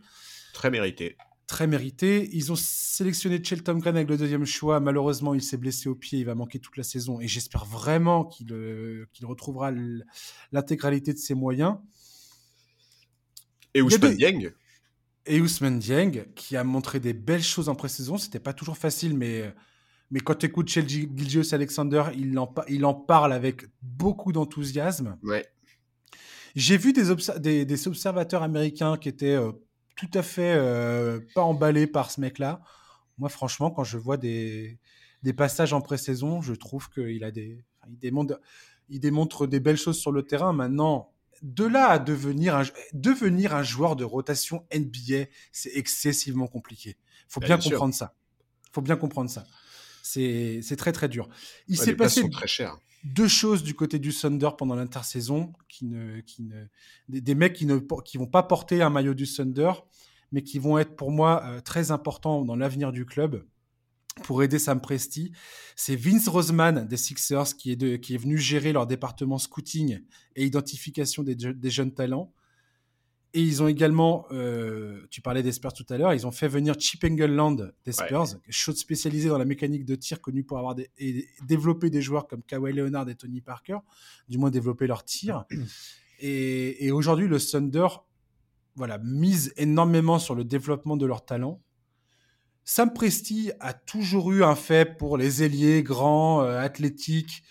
Très 0.52 0.70
mérité. 0.70 1.16
Très 1.46 1.66
mérité. 1.66 2.28
Ils 2.32 2.50
ont 2.50 2.56
sélectionné 2.56 3.42
Chelton 3.42 3.78
Green 3.78 3.96
avec 3.96 4.08
le 4.08 4.16
deuxième 4.16 4.44
choix. 4.44 4.80
Malheureusement, 4.80 5.32
il 5.32 5.42
s'est 5.42 5.56
blessé 5.56 5.88
au 5.88 5.94
pied. 5.94 6.18
Il 6.18 6.24
va 6.24 6.34
manquer 6.34 6.58
toute 6.58 6.76
la 6.76 6.82
saison. 6.82 7.20
Et 7.20 7.28
j'espère 7.28 7.64
vraiment 7.64 8.24
qu'il 8.24 8.52
euh, 8.52 9.06
retrouvera 9.22 9.70
l'intégralité 10.50 11.12
de 11.12 11.18
ses 11.18 11.34
moyens. 11.34 11.76
Et 13.74 13.82
Ousmane 13.82 14.16
Dieng 14.16 14.50
Et 15.26 15.40
Ousmane 15.40 15.78
Dieng, 15.78 16.24
qui 16.34 16.56
a 16.56 16.64
montré 16.64 16.98
des 16.98 17.12
belles 17.12 17.44
choses 17.44 17.68
en 17.68 17.74
pré-saison. 17.74 18.18
C'était 18.18 18.40
pas 18.40 18.52
toujours 18.52 18.78
facile, 18.78 19.16
mais 19.16 19.54
mais 20.10 20.20
quand 20.20 20.36
tu 20.36 20.46
écoutes 20.46 20.68
Gilgios 20.68 21.54
Alexander, 21.54 22.04
il 22.16 22.38
en, 22.38 22.52
il 22.68 22.84
en 22.84 22.94
parle 22.94 23.32
avec 23.32 23.64
beaucoup 23.82 24.32
d'enthousiasme. 24.32 25.18
Ouais. 25.22 25.44
J'ai 26.54 26.76
vu 26.76 26.92
des, 26.92 27.64
des, 27.64 27.88
observateurs 27.88 28.42
américains 28.42 28.96
qui 28.96 29.08
étaient 29.08 29.34
euh, 29.34 29.52
tout 29.96 30.10
à 30.14 30.22
fait 30.22 30.54
euh, 30.54 31.20
pas 31.34 31.42
emballés 31.42 31.86
par 31.86 32.10
ce 32.10 32.20
mec-là. 32.20 32.60
Moi, 33.18 33.28
franchement, 33.28 33.70
quand 33.70 33.84
je 33.84 33.96
vois 33.96 34.18
des, 34.18 34.78
des 35.22 35.32
passages 35.32 35.72
en 35.72 35.80
pré-saison, 35.80 36.42
je 36.42 36.52
trouve 36.52 36.90
qu'il 36.90 37.24
a 37.24 37.30
des, 37.30 37.64
il 37.88 37.98
démontre, 37.98 38.40
il 38.88 39.00
démontre 39.00 39.46
des 39.46 39.58
belles 39.58 39.78
choses 39.78 39.98
sur 39.98 40.12
le 40.12 40.22
terrain. 40.22 40.52
Maintenant, 40.52 41.12
de 41.42 41.64
là 41.64 41.88
à 41.88 41.98
devenir 41.98 42.56
un, 42.56 42.64
devenir 42.92 43.54
un 43.54 43.62
joueur 43.62 43.96
de 43.96 44.04
rotation 44.04 44.66
NBA, 44.74 45.26
c'est 45.52 45.74
excessivement 45.74 46.46
compliqué. 46.46 46.96
Il 47.28 47.32
faut 47.32 47.40
bien, 47.40 47.56
bien 47.56 47.70
comprendre 47.70 47.94
ça. 47.94 48.14
Il 48.66 48.72
faut 48.72 48.82
bien 48.82 48.96
comprendre 48.96 49.30
ça. 49.30 49.44
C'est 50.02 50.76
très 50.78 50.92
très 50.92 51.08
dur. 51.08 51.28
Il 51.66 51.76
s'est 51.76 51.96
passé 51.96 52.28
très 52.30 52.46
cher. 52.46 52.78
Deux 53.04 53.28
choses 53.28 53.62
du 53.62 53.74
côté 53.74 53.98
du 53.98 54.12
Thunder 54.12 54.50
pendant 54.56 54.74
l'intersaison, 54.74 55.52
qui 55.68 55.84
ne, 55.84 56.20
qui 56.20 56.42
ne, 56.42 56.66
des, 57.08 57.34
mecs 57.34 57.52
qui 57.52 57.66
ne 57.66 57.78
qui 58.04 58.18
vont 58.18 58.26
pas 58.26 58.42
porter 58.42 58.82
un 58.82 58.90
maillot 58.90 59.14
du 59.14 59.26
Thunder, 59.26 59.72
mais 60.32 60.42
qui 60.42 60.58
vont 60.58 60.78
être 60.78 60.96
pour 60.96 61.10
moi 61.10 61.42
euh, 61.44 61.60
très 61.60 61.90
importants 61.90 62.44
dans 62.44 62.56
l'avenir 62.56 62.92
du 62.92 63.06
club 63.06 63.44
pour 64.22 64.42
aider 64.42 64.58
Sam 64.58 64.80
Presti. 64.80 65.32
C'est 65.76 65.96
Vince 65.96 66.28
Roseman 66.28 66.86
des 66.86 66.96
Sixers 66.96 67.56
qui 67.56 67.72
est, 67.72 67.76
de, 67.76 67.96
qui 67.96 68.14
est 68.14 68.18
venu 68.18 68.38
gérer 68.38 68.72
leur 68.72 68.86
département 68.86 69.38
scouting 69.38 70.00
et 70.34 70.44
identification 70.44 71.22
des, 71.22 71.34
des 71.34 71.70
jeunes 71.70 71.92
talents. 71.92 72.32
Et 73.36 73.42
ils 73.42 73.62
ont 73.62 73.68
également, 73.68 74.24
euh, 74.30 75.06
tu 75.10 75.20
parlais 75.20 75.42
des 75.42 75.52
Spurs 75.52 75.74
tout 75.74 75.84
à 75.90 75.98
l'heure, 75.98 76.14
ils 76.14 76.26
ont 76.26 76.30
fait 76.30 76.48
venir 76.48 76.74
Chip 76.78 77.04
Engelland 77.04 77.70
des 77.84 77.92
Spurs, 77.92 78.22
ouais. 78.22 78.40
chose 78.48 78.78
spécialisée 78.78 79.28
dans 79.28 79.36
la 79.36 79.44
mécanique 79.44 79.84
de 79.84 79.94
tir, 79.94 80.22
connue 80.22 80.42
pour 80.42 80.56
avoir 80.56 80.74
développé 81.42 81.90
des 81.90 82.00
joueurs 82.00 82.28
comme 82.28 82.42
Kawhi 82.42 82.72
Leonard 82.72 83.10
et 83.10 83.14
Tony 83.14 83.42
Parker, 83.42 83.76
du 84.30 84.38
moins 84.38 84.48
développer 84.48 84.86
leur 84.86 85.04
tir. 85.04 85.44
et, 86.20 86.90
aujourd'hui, 86.92 87.28
le 87.28 87.38
Thunder 87.38 87.88
voilà, 88.74 88.96
mise 88.96 89.52
énormément 89.58 90.18
sur 90.18 90.34
le 90.34 90.42
développement 90.42 90.96
de 90.96 91.04
leur 91.04 91.26
talent. 91.26 91.60
Sam 92.64 92.94
Presti 92.94 93.50
a 93.60 93.74
toujours 93.74 94.32
eu 94.32 94.44
un 94.44 94.54
fait 94.54 94.96
pour 94.96 95.18
les 95.18 95.42
ailiers 95.42 95.82
grands, 95.82 96.40
euh, 96.40 96.58
athlétiques, 96.58 97.42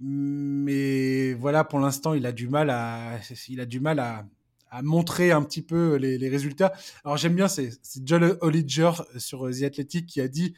mais 0.00 1.32
voilà, 1.32 1.64
pour 1.64 1.78
l'instant, 1.80 2.12
il 2.12 2.26
a 2.26 2.32
du 2.32 2.46
mal 2.46 2.68
à, 2.68 3.18
il 3.48 3.60
a 3.60 3.64
du 3.64 3.80
mal 3.80 4.00
à, 4.00 4.26
à 4.70 4.82
montrer 4.82 5.30
un 5.30 5.42
petit 5.42 5.62
peu 5.62 5.96
les, 5.96 6.28
résultats. 6.28 6.72
Alors 7.04 7.16
j'aime 7.16 7.34
bien, 7.34 7.48
c'est 7.48 7.70
John 8.04 8.36
Hollinger 8.40 8.92
sur 9.16 9.48
The 9.50 9.62
Athletic 9.62 10.06
qui 10.06 10.20
a 10.20 10.28
dit 10.28 10.54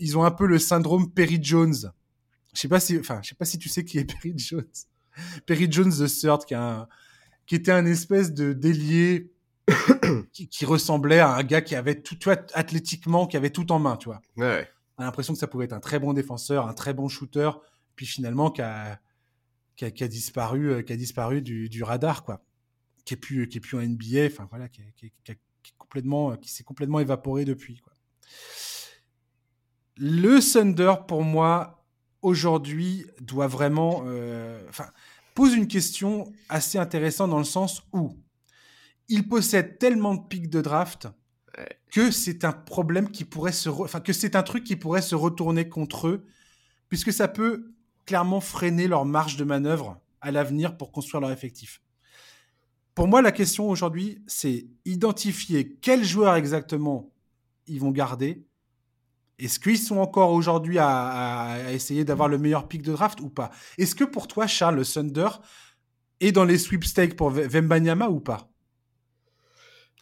ils 0.00 0.18
ont 0.18 0.24
un 0.24 0.30
peu 0.30 0.46
le 0.46 0.58
syndrome 0.58 1.10
Perry 1.12 1.38
Jones. 1.42 1.92
Je 2.54 2.60
sais 2.60 2.68
pas 2.68 2.80
si, 2.80 2.98
enfin, 2.98 3.20
je 3.22 3.30
sais 3.30 3.34
pas 3.34 3.44
si 3.44 3.58
tu 3.58 3.68
sais 3.68 3.84
qui 3.84 3.98
est 3.98 4.04
Perry 4.22 4.34
Jones. 4.36 4.64
Perry 5.46 5.70
Jones 5.70 5.90
the 5.90 6.06
Third, 6.06 6.44
qui, 6.44 6.54
a 6.54 6.88
qui 7.46 7.54
était 7.54 7.72
un 7.72 7.86
espèce 7.86 8.32
de 8.32 8.52
délié 8.52 9.32
qui, 10.32 10.64
ressemblait 10.64 11.18
à 11.18 11.34
un 11.34 11.42
gars 11.42 11.60
qui 11.60 11.74
avait 11.74 12.00
tout, 12.00 12.14
tu 12.14 12.24
vois, 12.24 12.38
athlétiquement, 12.54 13.26
qui 13.26 13.36
avait 13.36 13.50
tout 13.50 13.70
en 13.72 13.78
main, 13.78 13.96
tu 13.96 14.08
vois. 14.08 14.22
Ouais. 14.36 14.68
On 14.96 15.02
a 15.02 15.06
l'impression 15.06 15.34
que 15.34 15.38
ça 15.38 15.46
pouvait 15.46 15.66
être 15.66 15.72
un 15.72 15.80
très 15.80 15.98
bon 15.98 16.12
défenseur, 16.12 16.66
un 16.66 16.74
très 16.74 16.94
bon 16.94 17.08
shooter, 17.08 17.50
puis 17.96 18.06
finalement 18.06 18.50
qui 18.50 18.62
a, 18.62 18.98
qui 19.76 19.84
a, 19.84 20.08
disparu, 20.08 20.72
euh, 20.72 20.82
qui 20.82 20.92
a 20.92 20.96
disparu 20.96 21.42
du, 21.42 21.68
du 21.68 21.82
radar, 21.82 22.24
quoi 22.24 22.42
qui 23.08 23.14
est 23.14 23.16
plus 23.16 23.48
qui 23.48 23.56
est 23.56 23.60
plus 23.60 23.78
en 23.78 23.80
NBA, 23.80 24.26
enfin 24.26 24.46
voilà, 24.50 24.68
qui, 24.68 24.82
qui, 24.94 25.10
complètement 25.78 26.36
qui 26.36 26.50
s'est 26.50 26.62
complètement 26.62 27.00
évaporé 27.00 27.46
depuis. 27.46 27.78
Quoi. 27.78 27.94
Le 29.96 30.40
Thunder, 30.40 30.92
pour 31.08 31.24
moi, 31.24 31.86
aujourd'hui, 32.20 33.06
doit 33.22 33.46
vraiment, 33.46 34.02
euh, 34.04 34.62
enfin, 34.68 34.90
pose 35.34 35.54
une 35.54 35.68
question 35.68 36.30
assez 36.50 36.76
intéressante 36.76 37.30
dans 37.30 37.38
le 37.38 37.44
sens 37.44 37.82
où 37.94 38.14
il 39.08 39.26
possède 39.26 39.78
tellement 39.78 40.14
de 40.14 40.26
pics 40.28 40.50
de 40.50 40.60
draft 40.60 41.08
que 41.90 42.10
c'est 42.10 42.44
un 42.44 42.52
problème 42.52 43.10
qui 43.10 43.24
pourrait 43.24 43.52
se, 43.52 43.70
enfin 43.70 44.00
que 44.00 44.12
c'est 44.12 44.36
un 44.36 44.42
truc 44.42 44.64
qui 44.64 44.76
pourrait 44.76 45.00
se 45.00 45.14
retourner 45.14 45.66
contre 45.66 46.08
eux, 46.08 46.26
puisque 46.90 47.12
ça 47.12 47.26
peut 47.26 47.72
clairement 48.04 48.42
freiner 48.42 48.86
leur 48.86 49.06
marge 49.06 49.38
de 49.38 49.44
manœuvre 49.44 49.98
à 50.20 50.30
l'avenir 50.30 50.76
pour 50.76 50.92
construire 50.92 51.22
leur 51.22 51.30
effectif. 51.30 51.80
Pour 52.98 53.06
moi, 53.06 53.22
la 53.22 53.30
question 53.30 53.70
aujourd'hui, 53.70 54.18
c'est 54.26 54.66
identifier 54.84 55.78
quels 55.80 56.02
joueurs 56.02 56.34
exactement 56.34 57.12
ils 57.68 57.78
vont 57.78 57.92
garder. 57.92 58.42
Est-ce 59.38 59.60
qu'ils 59.60 59.78
sont 59.78 59.98
encore 59.98 60.32
aujourd'hui 60.32 60.78
à, 60.80 61.58
essayer 61.70 62.04
d'avoir 62.04 62.28
le 62.28 62.38
meilleur 62.38 62.66
pick 62.66 62.82
de 62.82 62.90
draft 62.90 63.20
ou 63.20 63.28
pas? 63.28 63.52
Est-ce 63.78 63.94
que 63.94 64.02
pour 64.02 64.26
toi, 64.26 64.48
Charles, 64.48 64.74
le 64.74 64.84
Thunder 64.84 65.28
est 66.18 66.32
dans 66.32 66.44
les 66.44 66.58
sweepstakes 66.58 67.14
pour 67.14 67.30
Vembanyama 67.30 68.08
ou 68.08 68.18
pas? 68.18 68.50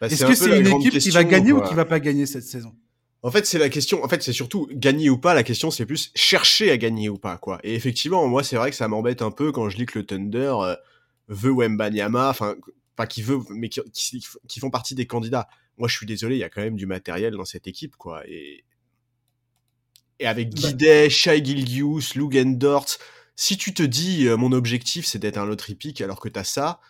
Bah, 0.00 0.06
Est-ce 0.06 0.24
que 0.24 0.34
c'est 0.34 0.58
une 0.58 0.66
équipe 0.66 0.96
qui 0.96 1.10
va 1.10 1.24
gagner 1.24 1.52
ou 1.52 1.60
qui 1.60 1.74
va 1.74 1.84
pas 1.84 2.00
gagner 2.00 2.24
cette 2.24 2.44
saison? 2.44 2.74
En 3.22 3.30
fait, 3.30 3.44
c'est 3.44 3.58
la 3.58 3.68
question. 3.68 4.02
En 4.02 4.08
fait, 4.08 4.22
c'est 4.22 4.32
surtout 4.32 4.68
gagner 4.72 5.10
ou 5.10 5.18
pas. 5.18 5.34
La 5.34 5.42
question, 5.42 5.70
c'est 5.70 5.84
plus 5.84 6.12
chercher 6.14 6.70
à 6.70 6.78
gagner 6.78 7.10
ou 7.10 7.18
pas, 7.18 7.36
quoi. 7.36 7.60
Et 7.62 7.74
effectivement, 7.74 8.26
moi, 8.26 8.42
c'est 8.42 8.56
vrai 8.56 8.70
que 8.70 8.76
ça 8.76 8.88
m'embête 8.88 9.20
un 9.20 9.30
peu 9.30 9.52
quand 9.52 9.68
je 9.68 9.76
lis 9.76 9.84
que 9.84 9.98
le 9.98 10.06
Thunder 10.06 10.54
euh, 10.62 10.74
veut 11.28 11.52
Wembanyama. 11.52 12.30
Enfin, 12.30 12.54
pas 12.96 13.06
qui 13.06 13.22
veut, 13.22 13.38
mais 13.50 13.68
qui, 13.68 13.80
qui, 14.48 14.60
font 14.60 14.70
partie 14.70 14.94
des 14.94 15.06
candidats. 15.06 15.48
Moi, 15.78 15.88
je 15.88 15.96
suis 15.96 16.06
désolé, 16.06 16.36
il 16.36 16.38
y 16.38 16.44
a 16.44 16.48
quand 16.48 16.62
même 16.62 16.76
du 16.76 16.86
matériel 16.86 17.34
dans 17.34 17.44
cette 17.44 17.66
équipe, 17.66 17.96
quoi. 17.96 18.26
Et, 18.26 18.64
et 20.18 20.26
avec 20.26 20.54
bah 20.54 20.60
Guidet, 20.60 21.10
Shai 21.10 21.44
Gilgius, 21.44 22.14
Lugendort, 22.14 22.86
si 23.36 23.58
tu 23.58 23.74
te 23.74 23.82
dis, 23.82 24.26
euh, 24.26 24.36
mon 24.36 24.52
objectif, 24.52 25.04
c'est 25.04 25.18
d'être 25.18 25.36
un 25.36 25.48
autre 25.48 25.72
pick 25.74 26.00
alors 26.00 26.20
que 26.20 26.28
t'as 26.28 26.44
ça, 26.44 26.80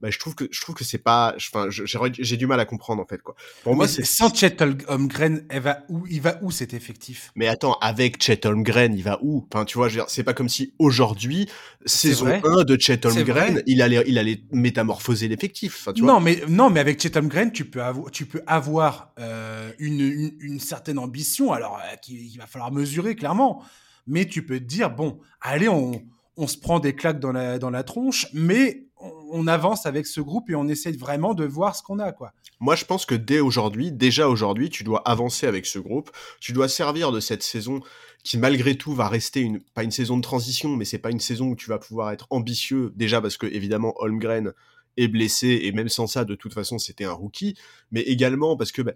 bah, 0.00 0.08
je 0.10 0.18
trouve 0.18 0.34
que 0.34 0.48
je 0.50 0.60
trouve 0.60 0.74
que 0.74 0.84
c'est 0.84 0.98
pas 0.98 1.34
enfin 1.36 1.68
j'ai 1.68 2.36
du 2.38 2.46
mal 2.46 2.58
à 2.58 2.64
comprendre 2.64 3.02
en 3.02 3.06
fait 3.06 3.20
quoi. 3.20 3.34
Pour 3.62 3.76
moi 3.76 3.86
c'est 3.86 4.04
sans 4.04 4.34
Chet 4.34 4.56
Holmgren 4.88 5.44
elle 5.50 5.60
va 5.60 5.84
où 5.90 6.06
il 6.08 6.22
va 6.22 6.38
où 6.42 6.50
cet 6.50 6.72
effectif? 6.72 7.32
Mais 7.34 7.48
attends 7.48 7.74
avec 7.80 8.22
Chet 8.22 8.46
Holmgren 8.46 8.94
il 8.94 9.02
va 9.02 9.18
où? 9.22 9.46
Enfin 9.52 9.66
tu 9.66 9.76
vois 9.76 9.88
c'est 10.08 10.24
pas 10.24 10.32
comme 10.32 10.48
si 10.48 10.72
aujourd'hui 10.78 11.48
saison 11.84 12.28
1 12.42 12.64
de 12.64 12.80
Chet 12.80 13.04
Holmgren 13.04 13.62
il 13.66 13.82
allait 13.82 14.02
il 14.06 14.18
allait 14.18 14.42
métamorphoser 14.52 15.28
l'effectif 15.28 15.86
enfin, 15.86 15.92
non 16.00 16.20
mais 16.20 16.42
non 16.48 16.70
mais 16.70 16.80
avec 16.80 17.00
Chet 17.00 17.16
Holmgren 17.18 17.52
tu 17.52 17.66
peux 17.66 17.82
avoir 17.82 18.10
tu 18.10 18.24
peux 18.24 18.42
avoir 18.46 19.12
euh, 19.18 19.70
une, 19.78 20.00
une, 20.00 20.32
une, 20.40 20.60
certaine 20.60 20.98
ambition 20.98 21.52
alors 21.52 21.78
euh, 21.78 21.96
qu'il 21.96 22.38
va 22.38 22.46
falloir 22.46 22.72
mesurer 22.72 23.16
clairement. 23.16 23.62
Mais 24.06 24.24
tu 24.24 24.46
peux 24.46 24.58
te 24.58 24.64
dire 24.64 24.90
bon 24.90 25.20
allez 25.42 25.68
on 25.68 26.02
on 26.40 26.46
se 26.46 26.56
prend 26.56 26.80
des 26.80 26.94
claques 26.94 27.20
dans 27.20 27.32
la, 27.32 27.58
dans 27.58 27.68
la 27.68 27.82
tronche, 27.82 28.26
mais 28.32 28.86
on 29.00 29.46
avance 29.46 29.86
avec 29.86 30.06
ce 30.06 30.20
groupe 30.20 30.50
et 30.50 30.54
on 30.54 30.68
essaie 30.68 30.92
vraiment 30.92 31.34
de 31.34 31.44
voir 31.44 31.74
ce 31.74 31.82
qu'on 31.82 31.98
a, 31.98 32.12
quoi. 32.12 32.32
Moi, 32.58 32.76
je 32.76 32.84
pense 32.84 33.06
que 33.06 33.14
dès 33.14 33.40
aujourd'hui, 33.40 33.90
déjà 33.90 34.28
aujourd'hui, 34.28 34.68
tu 34.68 34.84
dois 34.84 35.00
avancer 35.08 35.46
avec 35.46 35.64
ce 35.64 35.78
groupe. 35.78 36.10
Tu 36.40 36.52
dois 36.52 36.68
servir 36.68 37.10
de 37.10 37.20
cette 37.20 37.42
saison 37.42 37.80
qui, 38.22 38.36
malgré 38.36 38.76
tout, 38.76 38.94
va 38.94 39.08
rester 39.08 39.40
une, 39.40 39.60
pas 39.60 39.82
une 39.82 39.90
saison 39.90 40.16
de 40.16 40.22
transition, 40.22 40.76
mais 40.76 40.84
c'est 40.84 40.98
pas 40.98 41.10
une 41.10 41.20
saison 41.20 41.48
où 41.48 41.56
tu 41.56 41.70
vas 41.70 41.78
pouvoir 41.78 42.10
être 42.10 42.26
ambitieux. 42.30 42.92
Déjà 42.96 43.20
parce 43.22 43.38
que, 43.38 43.46
évidemment, 43.46 43.94
Holmgren 43.96 44.52
est 44.98 45.08
blessé 45.08 45.60
et 45.62 45.72
même 45.72 45.88
sans 45.88 46.06
ça, 46.06 46.24
de 46.24 46.34
toute 46.34 46.52
façon, 46.52 46.78
c'était 46.78 47.04
un 47.04 47.12
rookie. 47.12 47.56
Mais 47.90 48.02
également 48.02 48.56
parce 48.56 48.72
que, 48.72 48.82
ben, 48.82 48.94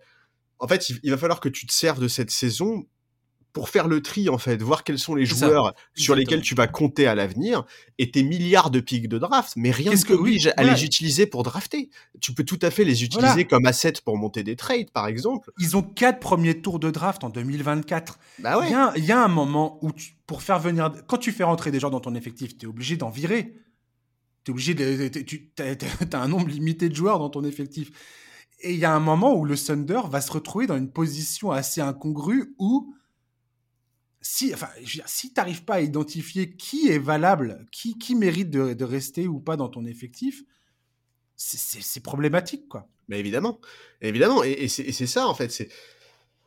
en 0.59 0.69
fait, 0.69 0.91
il 1.03 1.11
va 1.11 1.17
falloir 1.17 1.41
que 1.41 1.49
tu 1.49 1.67
te 1.67 1.73
serves 1.73 2.01
de 2.01 2.09
cette 2.09 2.31
saison 2.31 2.87
pour 3.55 3.69
faire 3.69 3.87
le 3.87 4.03
tri 4.03 4.29
en 4.29 4.37
fait, 4.37 4.61
voir 4.61 4.83
quels 4.83 4.99
sont 4.99 5.15
les 5.15 5.25
joueurs 5.25 5.75
sur 5.95 6.17
lesquels 6.17 6.43
tu 6.43 6.57
vas 6.57 6.67
compter 6.67 7.07
à 7.07 7.15
l'avenir 7.15 7.65
et 7.99 8.11
tes 8.11 8.25
milliards 8.25 8.69
de 8.69 8.81
pics 8.81 9.09
de 9.09 9.17
draft, 9.17 9.53
mais 9.57 9.71
rien 9.71 9.93
ne 9.93 9.97
t'oblige 9.97 10.53
à 10.57 10.65
les 10.65 10.85
utiliser 10.85 11.25
pour 11.25 11.45
drafter. 11.45 11.89
Tu 12.21 12.35
peux 12.35 12.45
tout 12.45 12.59
à 12.63 12.71
fait 12.71 12.85
les 12.85 13.05
utiliser 13.05 13.47
comme 13.47 13.65
assets 13.65 14.03
pour 14.05 14.19
monter 14.19 14.43
des 14.43 14.57
trades 14.57 14.91
par 14.91 15.07
exemple. 15.07 15.53
Ils 15.61 15.77
ont 15.77 15.83
quatre 15.83 16.19
premiers 16.19 16.61
tours 16.61 16.81
de 16.81 16.91
draft 16.91 17.23
en 17.23 17.31
2024. 17.31 18.19
Bah 18.41 18.59
ouais. 18.59 18.67
Il 18.97 19.05
y, 19.05 19.13
a 19.13 19.25
un 19.25 19.29
moment 19.29 19.79
où 19.83 19.93
pour 20.27 20.43
faire 20.43 20.59
venir 20.59 20.91
quand 21.07 21.19
tu 21.19 21.31
fais 21.31 21.45
rentrer 21.45 21.71
des 21.71 21.79
gens 21.79 21.91
dans 21.91 22.01
ton 22.01 22.17
effectif, 22.17 22.59
tu 22.59 22.67
es 22.67 22.69
obligé 22.69 22.97
d'en 22.97 23.11
virer. 23.11 23.55
Tu 24.45 24.51
es 24.51 24.53
obligé 24.53 24.75
de 24.75 25.09
tu 25.09 25.53
as 25.57 26.21
un 26.21 26.29
nombre 26.29 26.49
limité 26.49 26.89
de 26.89 26.95
joueurs 26.95 27.21
dans 27.21 27.31
ton 27.31 27.45
effectif. 27.45 27.93
Et 28.63 28.73
il 28.73 28.79
y 28.81 28.85
a 28.85 28.93
un 28.93 29.01
moment 29.01 29.37
où 29.37 29.45
le 29.45 29.57
Thunder 29.57 30.01
va 30.11 30.21
se 30.21 30.33
retrouver 30.33 30.67
dans 30.67 30.77
une 30.77 30.91
position 30.91 31.53
assez 31.53 31.81
incongrue 31.81 32.55
où 32.59 32.95
si, 34.27 34.55
enfin, 34.55 34.70
si 35.05 35.29
tu 35.29 35.35
n'arrives 35.37 35.64
pas 35.64 35.75
à 35.75 35.81
identifier 35.83 36.57
qui 36.57 36.89
est 36.89 36.99
valable, 36.99 37.66
qui, 37.70 37.99
qui 37.99 38.14
mérite 38.14 38.49
de, 38.49 38.85
rester 38.85 39.29
ou 39.29 39.39
pas 39.39 39.57
dans 39.57 39.68
ton 39.68 39.85
effectif, 39.85 40.43
c'est 41.37 42.03
problématique, 42.03 42.66
quoi. 42.66 42.89
Mais 43.09 43.20
évidemment, 43.20 43.61
évidemment, 44.01 44.43
et, 44.43 44.66
c'est 44.68 45.07
ça 45.07 45.29
en 45.29 45.35
fait, 45.35 45.53
c'est 45.53 45.68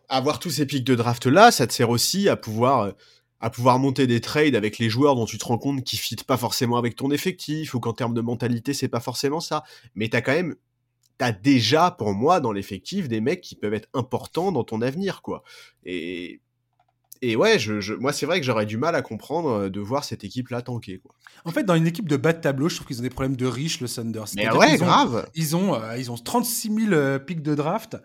avoir 0.09 0.39
tous 0.39 0.49
ces 0.49 0.65
pics 0.65 0.83
de 0.83 0.95
draft 0.95 1.27
là, 1.27 1.51
ça 1.51 1.67
te 1.67 1.73
sert 1.73 1.91
aussi 1.91 2.29
à 2.29 2.35
pouvoir 2.35 2.93
à 3.41 3.51
pouvoir 3.51 3.77
monter 3.77 4.07
des 4.07 4.21
trades 4.21 4.55
avec 4.55 4.79
les 4.79 4.89
joueurs 4.89 5.15
dont 5.15 5.25
tu 5.25 5.37
te 5.37 5.45
rends 5.45 5.59
compte 5.59 5.83
qui 5.83 5.97
fitent 5.97 6.23
pas 6.23 6.37
forcément 6.37 6.77
avec 6.77 6.95
ton 6.95 7.11
effectif 7.11 7.75
ou 7.75 7.79
qu'en 7.79 7.93
termes 7.93 8.15
de 8.15 8.21
mentalité 8.21 8.73
c'est 8.73 8.87
pas 8.87 8.99
forcément 8.99 9.39
ça. 9.39 9.63
Mais 9.93 10.09
t'as 10.09 10.21
quand 10.21 10.31
même 10.31 10.55
t'as 11.19 11.31
déjà 11.31 11.91
pour 11.91 12.13
moi 12.13 12.39
dans 12.39 12.51
l'effectif 12.51 13.07
des 13.07 13.21
mecs 13.21 13.41
qui 13.41 13.55
peuvent 13.55 13.75
être 13.75 13.89
importants 13.93 14.51
dans 14.51 14.63
ton 14.63 14.81
avenir 14.81 15.21
quoi. 15.21 15.43
Et 15.83 16.41
et 17.21 17.35
ouais, 17.35 17.59
je, 17.59 17.93
moi 17.93 18.13
c'est 18.13 18.25
vrai 18.25 18.39
que 18.39 18.45
j'aurais 18.45 18.65
du 18.65 18.77
mal 18.77 18.95
à 18.95 19.01
comprendre 19.01 19.49
euh, 19.49 19.69
de 19.69 19.79
voir 19.79 20.03
cette 20.03 20.23
équipe-là 20.23 20.61
tanker. 20.61 20.99
Quoi. 20.99 21.13
En 21.45 21.51
fait, 21.51 21.63
dans 21.63 21.75
une 21.75 21.87
équipe 21.87 22.07
de 22.07 22.17
bas 22.17 22.33
de 22.33 22.41
tableau, 22.41 22.69
je 22.69 22.75
trouve 22.75 22.87
qu'ils 22.87 22.99
ont 22.99 23.03
des 23.03 23.09
problèmes 23.09 23.35
de 23.35 23.45
riches, 23.45 23.81
le 23.81 23.87
Thunder. 23.87 24.23
Mais 24.35 24.49
ouais, 24.51 24.77
grave. 24.77 25.29
ils 25.35 25.55
ont, 25.55 25.75
euh, 25.75 25.97
ils 25.97 26.11
ont 26.11 26.17
36 26.17 26.73
000 26.73 26.93
euh, 26.93 27.19
pics 27.19 27.41
de 27.41 27.55
draft. 27.55 27.97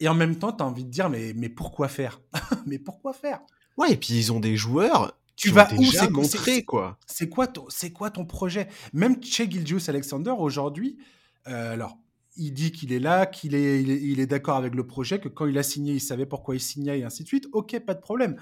Et 0.00 0.08
en 0.08 0.14
même 0.14 0.36
temps, 0.36 0.52
tu 0.52 0.62
as 0.62 0.66
envie 0.66 0.84
de 0.84 0.90
dire, 0.90 1.08
mais, 1.08 1.32
mais 1.36 1.48
pourquoi 1.48 1.88
faire? 1.88 2.20
Mais 2.66 2.78
pourquoi 2.78 3.12
faire? 3.12 3.40
Ouais, 3.76 3.92
et 3.92 3.96
puis 3.96 4.14
ils 4.14 4.32
ont 4.32 4.40
des 4.40 4.56
joueurs. 4.56 5.16
Tu 5.36 5.50
vas 5.50 5.68
où? 5.76 5.84
c'est 5.84 6.10
montré 6.10 6.62
quoi 6.62 6.98
C'est 7.06 7.28
quoi 7.28 7.46
ton, 7.46 7.64
c'est 7.68 7.90
quoi 7.90 8.10
ton 8.10 8.24
projet? 8.24 8.68
Même 8.92 9.22
Che 9.22 9.42
Gilgius 9.48 9.88
Alexander 9.88 10.32
aujourd'hui, 10.36 10.96
alors 11.44 11.98
il 12.36 12.52
dit 12.52 12.72
qu'il 12.72 12.92
est 12.92 12.98
là, 12.98 13.26
qu'il 13.26 13.54
est, 13.54 13.82
il 13.82 14.20
est, 14.20 14.26
d'accord 14.26 14.56
avec 14.56 14.74
le 14.74 14.86
projet, 14.86 15.18
que 15.20 15.28
quand 15.28 15.46
il 15.46 15.56
a 15.58 15.62
signé, 15.62 15.94
il 15.94 16.00
savait 16.00 16.26
pourquoi 16.26 16.54
il 16.54 16.60
signait 16.60 17.00
et 17.00 17.04
ainsi 17.04 17.22
de 17.22 17.28
suite. 17.28 17.48
Ok, 17.52 17.78
pas 17.80 17.94
de 17.94 18.00
problème. 18.00 18.36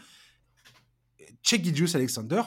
Chegidius 1.43 1.95
Alexander 1.95 2.43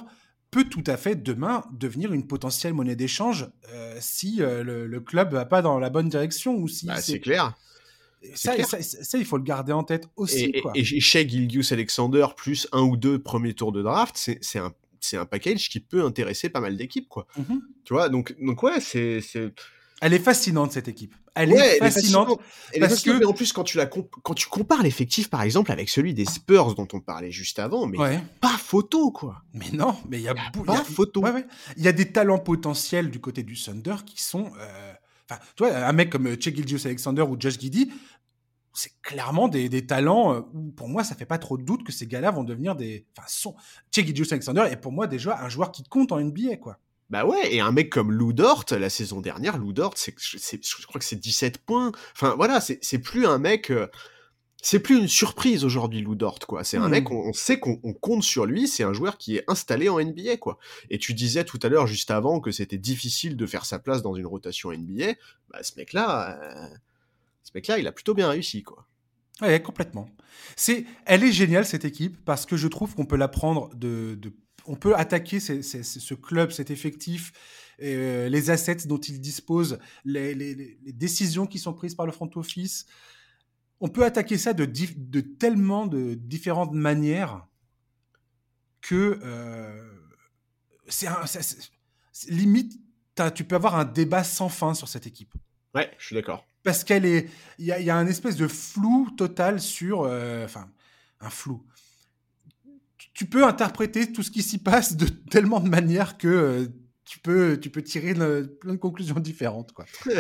peut 0.51 0.63
tout 0.63 0.83
à 0.87 0.97
fait 0.97 1.15
demain 1.21 1.63
devenir 1.71 2.13
une 2.13 2.27
potentielle 2.27 2.73
monnaie 2.73 2.95
d'échange 2.95 3.49
euh, 3.73 3.97
si 3.99 4.41
euh, 4.41 4.63
le, 4.63 4.99
club 5.01 5.33
va 5.33 5.45
pas 5.45 5.61
dans 5.61 5.79
la 5.79 5.89
bonne 5.89 6.09
direction 6.09 6.55
ou 6.55 6.67
si 6.67 6.85
bah, 6.85 7.01
c'est 7.01 7.19
clair. 7.19 7.55
Ça, 8.33 8.53
ça, 8.63 9.17
il 9.19 9.25
faut 9.25 9.37
le 9.37 9.43
garder 9.43 9.71
en 9.71 9.83
tête 9.83 10.07
aussi. 10.15 10.45
Et, 10.45 10.61
quoi. 10.61 10.73
et, 10.73 11.73
Alexander 11.73 12.25
plus 12.35 12.67
un 12.71 12.81
ou 12.81 12.97
deux 12.97 13.21
premiers 13.21 13.53
tours 13.53 13.71
de 13.71 13.83
draft, 13.83 14.15
c'est 14.15 14.57
un, 14.57 14.73
un 15.13 15.25
package 15.25 15.69
qui 15.69 15.79
peut 15.79 16.03
intéresser 16.03 16.49
pas 16.49 16.59
mal 16.59 16.75
d'équipes, 16.75 17.07
quoi. 17.07 17.27
Mm-hmm. 17.37 17.59
Tu 17.83 17.93
vois, 17.93 18.09
donc, 18.09 18.35
donc 18.41 18.63
ouais, 18.63 18.79
c'est 18.79 19.21
elle 20.01 20.13
est 20.13 20.19
fascinante 20.19 20.71
cette 20.73 20.87
équipe. 20.87 21.15
Elle 21.35 21.53
est 21.53 21.77
fascinante. 21.79 22.39
parce 22.79 23.01
que 23.01 23.11
mais 23.11 23.25
en 23.25 23.33
plus 23.33 23.53
quand 23.53 23.63
tu 23.63 23.77
la 23.77 23.85
quand 23.85 24.33
tu 24.33 24.47
compares 24.47 24.83
l'effectif 24.83 25.29
par 25.29 25.41
exemple 25.41 25.71
avec 25.71 25.89
celui 25.89 26.13
des 26.13 26.25
Spurs 26.25 26.75
dont 26.75 26.87
on 26.93 26.99
parlait 26.99 27.31
juste 27.31 27.59
avant, 27.59 27.85
mais 27.87 27.97
pas 28.41 28.57
photo 28.57 29.11
quoi. 29.11 29.43
Mais 29.53 29.69
non, 29.73 29.95
mais 30.09 30.19
il 30.19 30.23
y 30.23 30.27
a, 30.27 30.35
pas 30.35 30.83
photo. 30.83 31.23
Il 31.77 31.83
y 31.83 31.87
a 31.87 31.93
des 31.93 32.11
talents 32.11 32.39
potentiels 32.39 33.09
du 33.09 33.19
côté 33.19 33.43
du 33.43 33.55
Thunder 33.55 33.95
qui 34.05 34.21
sont, 34.21 34.51
euh, 34.59 34.93
enfin, 35.29 35.41
tu 35.55 35.63
vois, 35.63 35.75
un 35.75 35.93
mec 35.93 36.09
comme 36.09 36.27
Che 36.35 36.53
Gilgius 36.53 36.85
Alexander 36.85 37.21
ou 37.21 37.37
Josh 37.39 37.57
Giddy, 37.57 37.91
c'est 38.73 38.91
clairement 39.01 39.47
des, 39.47 39.69
des 39.69 39.85
talents 39.85 40.33
euh, 40.33 40.41
où 40.53 40.71
pour 40.71 40.89
moi 40.89 41.03
ça 41.05 41.15
fait 41.15 41.25
pas 41.25 41.37
trop 41.37 41.57
de 41.57 41.63
doute 41.63 41.85
que 41.85 41.93
ces 41.93 42.07
gars-là 42.07 42.31
vont 42.31 42.43
devenir 42.43 42.75
des, 42.75 43.07
enfin, 43.17 43.27
sont 43.29 43.55
Che 43.93 44.01
Gilgius 44.01 44.33
Alexander 44.33 44.67
est 44.69 44.77
pour 44.77 44.91
moi 44.91 45.07
déjà 45.07 45.39
un 45.41 45.49
joueur 45.49 45.71
qui 45.71 45.83
compte 45.83 46.11
en 46.11 46.19
NBA 46.19 46.57
quoi. 46.57 46.79
Bah 47.09 47.25
ouais, 47.25 47.53
et 47.53 47.59
un 47.59 47.71
mec 47.71 47.91
comme 47.91 48.11
Lou 48.11 48.33
Dort, 48.33 48.65
la 48.71 48.89
saison 48.89 49.21
dernière, 49.21 49.57
Lou 49.57 49.73
Dort, 49.73 49.93
c'est, 49.95 50.15
je 50.17 50.87
crois 50.87 50.99
que 50.99 51.05
c'est 51.05 51.19
17 51.19 51.59
points. 51.59 51.91
Enfin 52.13 52.33
voilà, 52.35 52.59
c'est 52.61 52.99
plus 52.99 53.25
un 53.25 53.37
mec... 53.37 53.71
Euh, 53.71 53.87
c'est 54.61 54.79
plus 54.79 54.97
une 54.97 55.07
surprise 55.07 55.63
aujourd'hui, 55.63 56.01
Lou 56.01 56.15
Dort, 56.15 56.39
quoi. 56.39 56.63
C'est 56.63 56.77
un 56.77 56.89
mec, 56.89 57.11
hmm. 57.11 57.13
on, 57.13 57.33
sait 57.33 57.59
qu'on 57.59 57.77
compte 57.93 58.23
sur 58.23 58.47
lui, 58.47 58.67
c'est 58.67 58.81
un 58.81 58.93
joueur 58.93 59.19
qui 59.19 59.35
est 59.35 59.43
installé 59.47 59.89
en 59.89 60.03
NBA, 60.03 60.37
quoi. 60.37 60.57
Et 60.89 60.97
tu 60.97 61.13
disais 61.13 61.43
tout 61.43 61.59
à 61.61 61.69
l'heure, 61.69 61.85
juste 61.85 62.09
avant, 62.09 62.39
que 62.39 62.49
c'était 62.49 62.79
difficile 62.79 63.37
de 63.37 63.45
faire 63.45 63.63
sa 63.63 63.77
place 63.77 64.01
dans 64.01 64.15
une 64.15 64.25
rotation 64.25 64.71
NBA. 64.71 65.13
Bah, 65.51 65.61
ce 65.61 65.73
mec-là, 65.77 66.39
euh, 66.41 66.75
ce 67.43 67.51
mec-là, 67.53 67.77
il 67.77 67.85
a 67.85 67.91
plutôt 67.91 68.15
bien 68.15 68.27
réussi, 68.27 68.63
quoi. 68.63 68.87
Ouais, 69.39 69.61
complètement. 69.61 70.09
C'est, 70.55 70.85
elle 71.05 71.23
est 71.23 71.31
géniale 71.31 71.65
cette 71.67 71.85
équipe 71.85 72.17
parce 72.25 72.47
que 72.47 72.57
je 72.57 72.67
trouve 72.67 72.95
qu'on 72.95 73.05
peut 73.05 73.17
la 73.17 73.27
prendre 73.27 73.69
de, 73.75 74.15
de 74.15 74.33
on 74.68 74.76
peut 74.76 74.95
attaquer 74.95 75.39
ce 75.39 76.13
club, 76.13 76.51
cet 76.51 76.72
effectif, 76.72 77.32
euh, 77.82 78.30
les 78.30 78.49
assets 78.49 78.88
dont 78.88 78.97
il 78.97 79.20
dispose, 79.20 79.80
les, 80.05 80.78
décisions 80.86 81.45
qui 81.45 81.59
sont 81.59 81.74
prises 81.74 81.95
par 81.95 82.05
le 82.05 82.11
front 82.11 82.30
office. 82.36 82.86
On 83.82 83.89
peut 83.89 84.05
attaquer 84.05 84.38
ça 84.38 84.53
de, 84.53 84.66
tellement 85.22 85.86
de 85.86 86.13
différentes 86.13 86.74
manières 86.74 87.45
que 88.82 89.20
euh, 89.24 89.84
c'est 90.88 91.07
limite, 92.30 92.80
tu 93.34 93.43
peux 93.43 93.55
avoir 93.55 93.76
un 93.76 93.86
débat 93.86 94.24
sans 94.24 94.49
fin 94.49 94.74
sur 94.74 94.88
cette 94.88 95.07
équipe. 95.07 95.34
Ouais, 95.74 95.91
je 95.97 96.05
suis 96.05 96.16
d'accord. 96.16 96.45
Parce 96.63 96.84
qu'elle 96.84 97.05
est, 97.05 97.30
il 97.59 97.66
y, 97.66 97.89
a 97.89 97.95
un 97.95 98.07
espèce 98.07 98.38
de 98.38 98.47
flou 98.47 99.11
total 99.18 99.59
sur, 99.59 100.01
euh, 100.01 100.45
enfin, 100.45 100.72
un 101.20 101.30
flou 101.30 101.63
tu 103.16 103.26
peux 103.26 103.45
interpréter 103.45 104.11
tout 104.11 104.22
ce 104.22 104.30
qui 104.30 104.43
s'y 104.43 104.59
passe 104.59 104.95
de 104.95 105.05
tellement 105.32 105.59
de 105.59 105.70
manières 105.70 106.18
que 106.18 106.28
euh, 106.28 106.68
tu 107.05 107.20
peux, 107.20 107.59
tu 107.59 107.70
peux 107.70 107.82
tirer 107.82 108.13
plein 108.13 108.74
de 108.74 108.78
conclusions 108.78 109.20
différentes. 109.20 109.72
Quoi. 109.72 109.86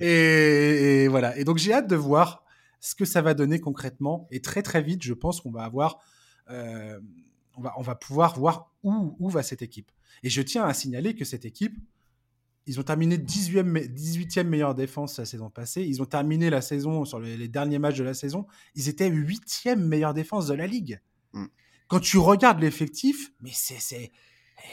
et, 0.00 1.08
voilà. 1.08 1.36
Et 1.38 1.44
donc, 1.44 1.58
j'ai 1.58 1.72
hâte 1.72 1.88
de 1.88 1.96
voir 1.96 2.44
ce 2.80 2.94
que 2.94 3.04
ça 3.04 3.22
va 3.22 3.34
donner 3.34 3.60
concrètement. 3.60 4.28
Et 4.30 4.42
très, 4.42 4.62
très 4.62 4.82
vite, 4.82 5.02
je 5.02 5.14
pense 5.14 5.40
qu'on 5.40 5.50
va 5.50 5.64
avoir. 5.64 5.98
Euh, 6.50 7.00
on, 7.56 7.62
va, 7.62 7.74
on 7.76 7.82
va 7.82 7.94
pouvoir 7.94 8.38
voir 8.38 8.72
où, 8.82 9.16
où 9.18 9.28
va 9.28 9.42
cette 9.42 9.62
équipe. 9.62 9.90
Et 10.22 10.30
je 10.30 10.42
tiens 10.42 10.64
à 10.64 10.74
signaler 10.74 11.14
que 11.14 11.24
cette 11.24 11.44
équipe, 11.44 11.78
ils 12.66 12.80
ont 12.80 12.82
terminé 12.82 13.16
18e, 13.18 13.94
18e 13.94 14.44
meilleure 14.44 14.74
défense 14.74 15.18
la 15.18 15.24
saison 15.24 15.48
passée. 15.48 15.84
Ils 15.84 16.02
ont 16.02 16.06
terminé 16.06 16.50
la 16.50 16.60
saison, 16.60 17.04
sur 17.04 17.20
les, 17.20 17.48
derniers 17.48 17.78
matchs 17.78 17.98
de 17.98 18.04
la 18.04 18.14
saison, 18.14 18.46
ils 18.74 18.88
étaient 18.88 19.10
8e 19.10 19.76
meilleure 19.76 20.14
défense 20.14 20.48
de 20.48 20.54
la 20.54 20.66
ligue. 20.66 21.00
Mm 21.32 21.46
quand 21.88 22.00
tu 22.00 22.18
regardes 22.18 22.60
l'effectif, 22.60 23.32
mais 23.40 23.50
c'est 23.52 23.80
c'est 23.80 24.12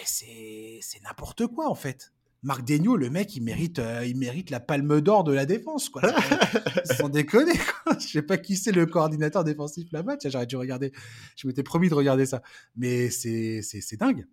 c'est 0.05 1.03
n'importe 1.03 1.47
quoi 1.47 1.69
en 1.69 1.75
fait. 1.75 2.11
Marc 2.41 2.63
Degnaud, 2.63 2.95
le 2.95 3.09
mec, 3.09 3.35
il 3.35 3.43
mérite, 3.43 3.79
euh, 3.79 4.05
il 4.05 4.17
mérite 4.17 4.49
la 4.49 4.61
palme 4.61 5.01
d'or 5.01 5.25
de 5.25 5.33
la 5.33 5.45
défense, 5.45 5.89
quoi. 5.89 6.01
Sans 6.85 7.09
déconner, 7.09 7.51
quoi. 7.83 7.97
Je 7.99 8.07
sais 8.07 8.21
pas 8.21 8.37
qui 8.37 8.55
c'est 8.55 8.71
le 8.71 8.85
coordinateur 8.85 9.43
défensif 9.43 9.91
là-bas. 9.91 10.15
J'aurais 10.25 10.45
dû 10.45 10.55
regarder. 10.55 10.93
Je 11.35 11.47
m'étais 11.47 11.63
promis 11.63 11.89
de 11.89 11.93
regarder 11.93 12.25
ça. 12.25 12.41
Mais 12.77 13.09
c'est, 13.09 13.61
c'est, 13.61 13.97
dingue. 13.97 14.25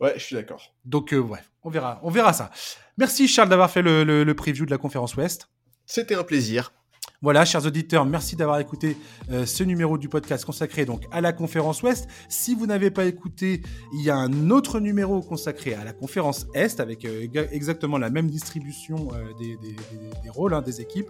Ouais, 0.00 0.12
je 0.16 0.22
suis 0.22 0.36
d'accord. 0.36 0.74
Donc, 0.84 1.14
euh, 1.14 1.18
ouais, 1.18 1.40
on 1.62 1.70
verra, 1.70 1.98
on 2.02 2.10
verra 2.10 2.34
ça. 2.34 2.50
Merci 2.98 3.26
Charles 3.26 3.48
d'avoir 3.48 3.70
fait 3.70 3.82
le, 3.82 4.04
le, 4.04 4.34
preview 4.34 4.66
de 4.66 4.70
la 4.70 4.78
conférence 4.78 5.16
Ouest. 5.16 5.48
C'était 5.86 6.14
un 6.14 6.24
plaisir. 6.24 6.74
Voilà, 7.22 7.46
chers 7.46 7.64
auditeurs, 7.64 8.04
merci 8.04 8.36
d'avoir 8.36 8.60
écouté 8.60 8.96
euh, 9.30 9.46
ce 9.46 9.64
numéro 9.64 9.96
du 9.96 10.08
podcast 10.08 10.44
consacré 10.44 10.84
donc 10.84 11.04
à 11.10 11.22
la 11.22 11.32
conférence 11.32 11.82
Ouest. 11.82 12.08
Si 12.28 12.54
vous 12.54 12.66
n'avez 12.66 12.90
pas 12.90 13.06
écouté, 13.06 13.62
il 13.94 14.02
y 14.02 14.10
a 14.10 14.16
un 14.16 14.50
autre 14.50 14.80
numéro 14.80 15.22
consacré 15.22 15.72
à 15.74 15.82
la 15.82 15.94
conférence 15.94 16.46
Est 16.54 16.78
avec 16.78 17.06
euh, 17.06 17.26
exactement 17.52 17.96
la 17.96 18.10
même 18.10 18.28
distribution 18.28 19.08
des, 19.38 19.56
des, 19.56 19.76
des, 20.22 20.30
rôles 20.30 20.52
hein, 20.52 20.60
des 20.60 20.82
équipes. 20.82 21.08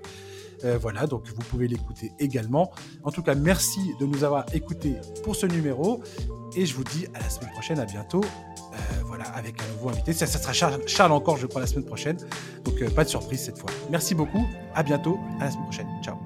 Euh, 0.64 0.78
voilà, 0.80 1.06
donc 1.06 1.26
vous 1.28 1.42
pouvez 1.42 1.68
l'écouter 1.68 2.12
également. 2.18 2.70
En 3.04 3.10
tout 3.10 3.22
cas, 3.22 3.34
merci 3.34 3.94
de 4.00 4.06
nous 4.06 4.24
avoir 4.24 4.46
écoutés 4.54 4.96
pour 5.22 5.36
ce 5.36 5.46
numéro. 5.46 6.02
Et 6.54 6.64
je 6.64 6.74
vous 6.74 6.84
dis 6.84 7.06
à 7.14 7.20
la 7.20 7.28
semaine 7.28 7.50
prochaine, 7.52 7.78
à 7.78 7.84
bientôt. 7.84 8.22
Euh, 8.24 8.76
voilà, 9.04 9.24
avec 9.30 9.60
un 9.62 9.72
nouveau 9.74 9.90
invité. 9.90 10.12
Ça, 10.12 10.26
sera 10.26 10.52
Charles, 10.52 11.12
encore, 11.12 11.36
je 11.36 11.46
crois, 11.46 11.60
la 11.60 11.66
semaine 11.66 11.84
prochaine. 11.84 12.16
Donc, 12.64 12.80
euh, 12.80 12.90
pas 12.90 13.04
de 13.04 13.08
surprise 13.08 13.40
cette 13.40 13.58
fois. 13.58 13.70
Merci 13.90 14.14
beaucoup. 14.14 14.46
À 14.74 14.82
bientôt. 14.82 15.18
À 15.40 15.44
la 15.44 15.50
semaine 15.50 15.64
prochaine. 15.64 15.88
Ciao. 16.02 16.25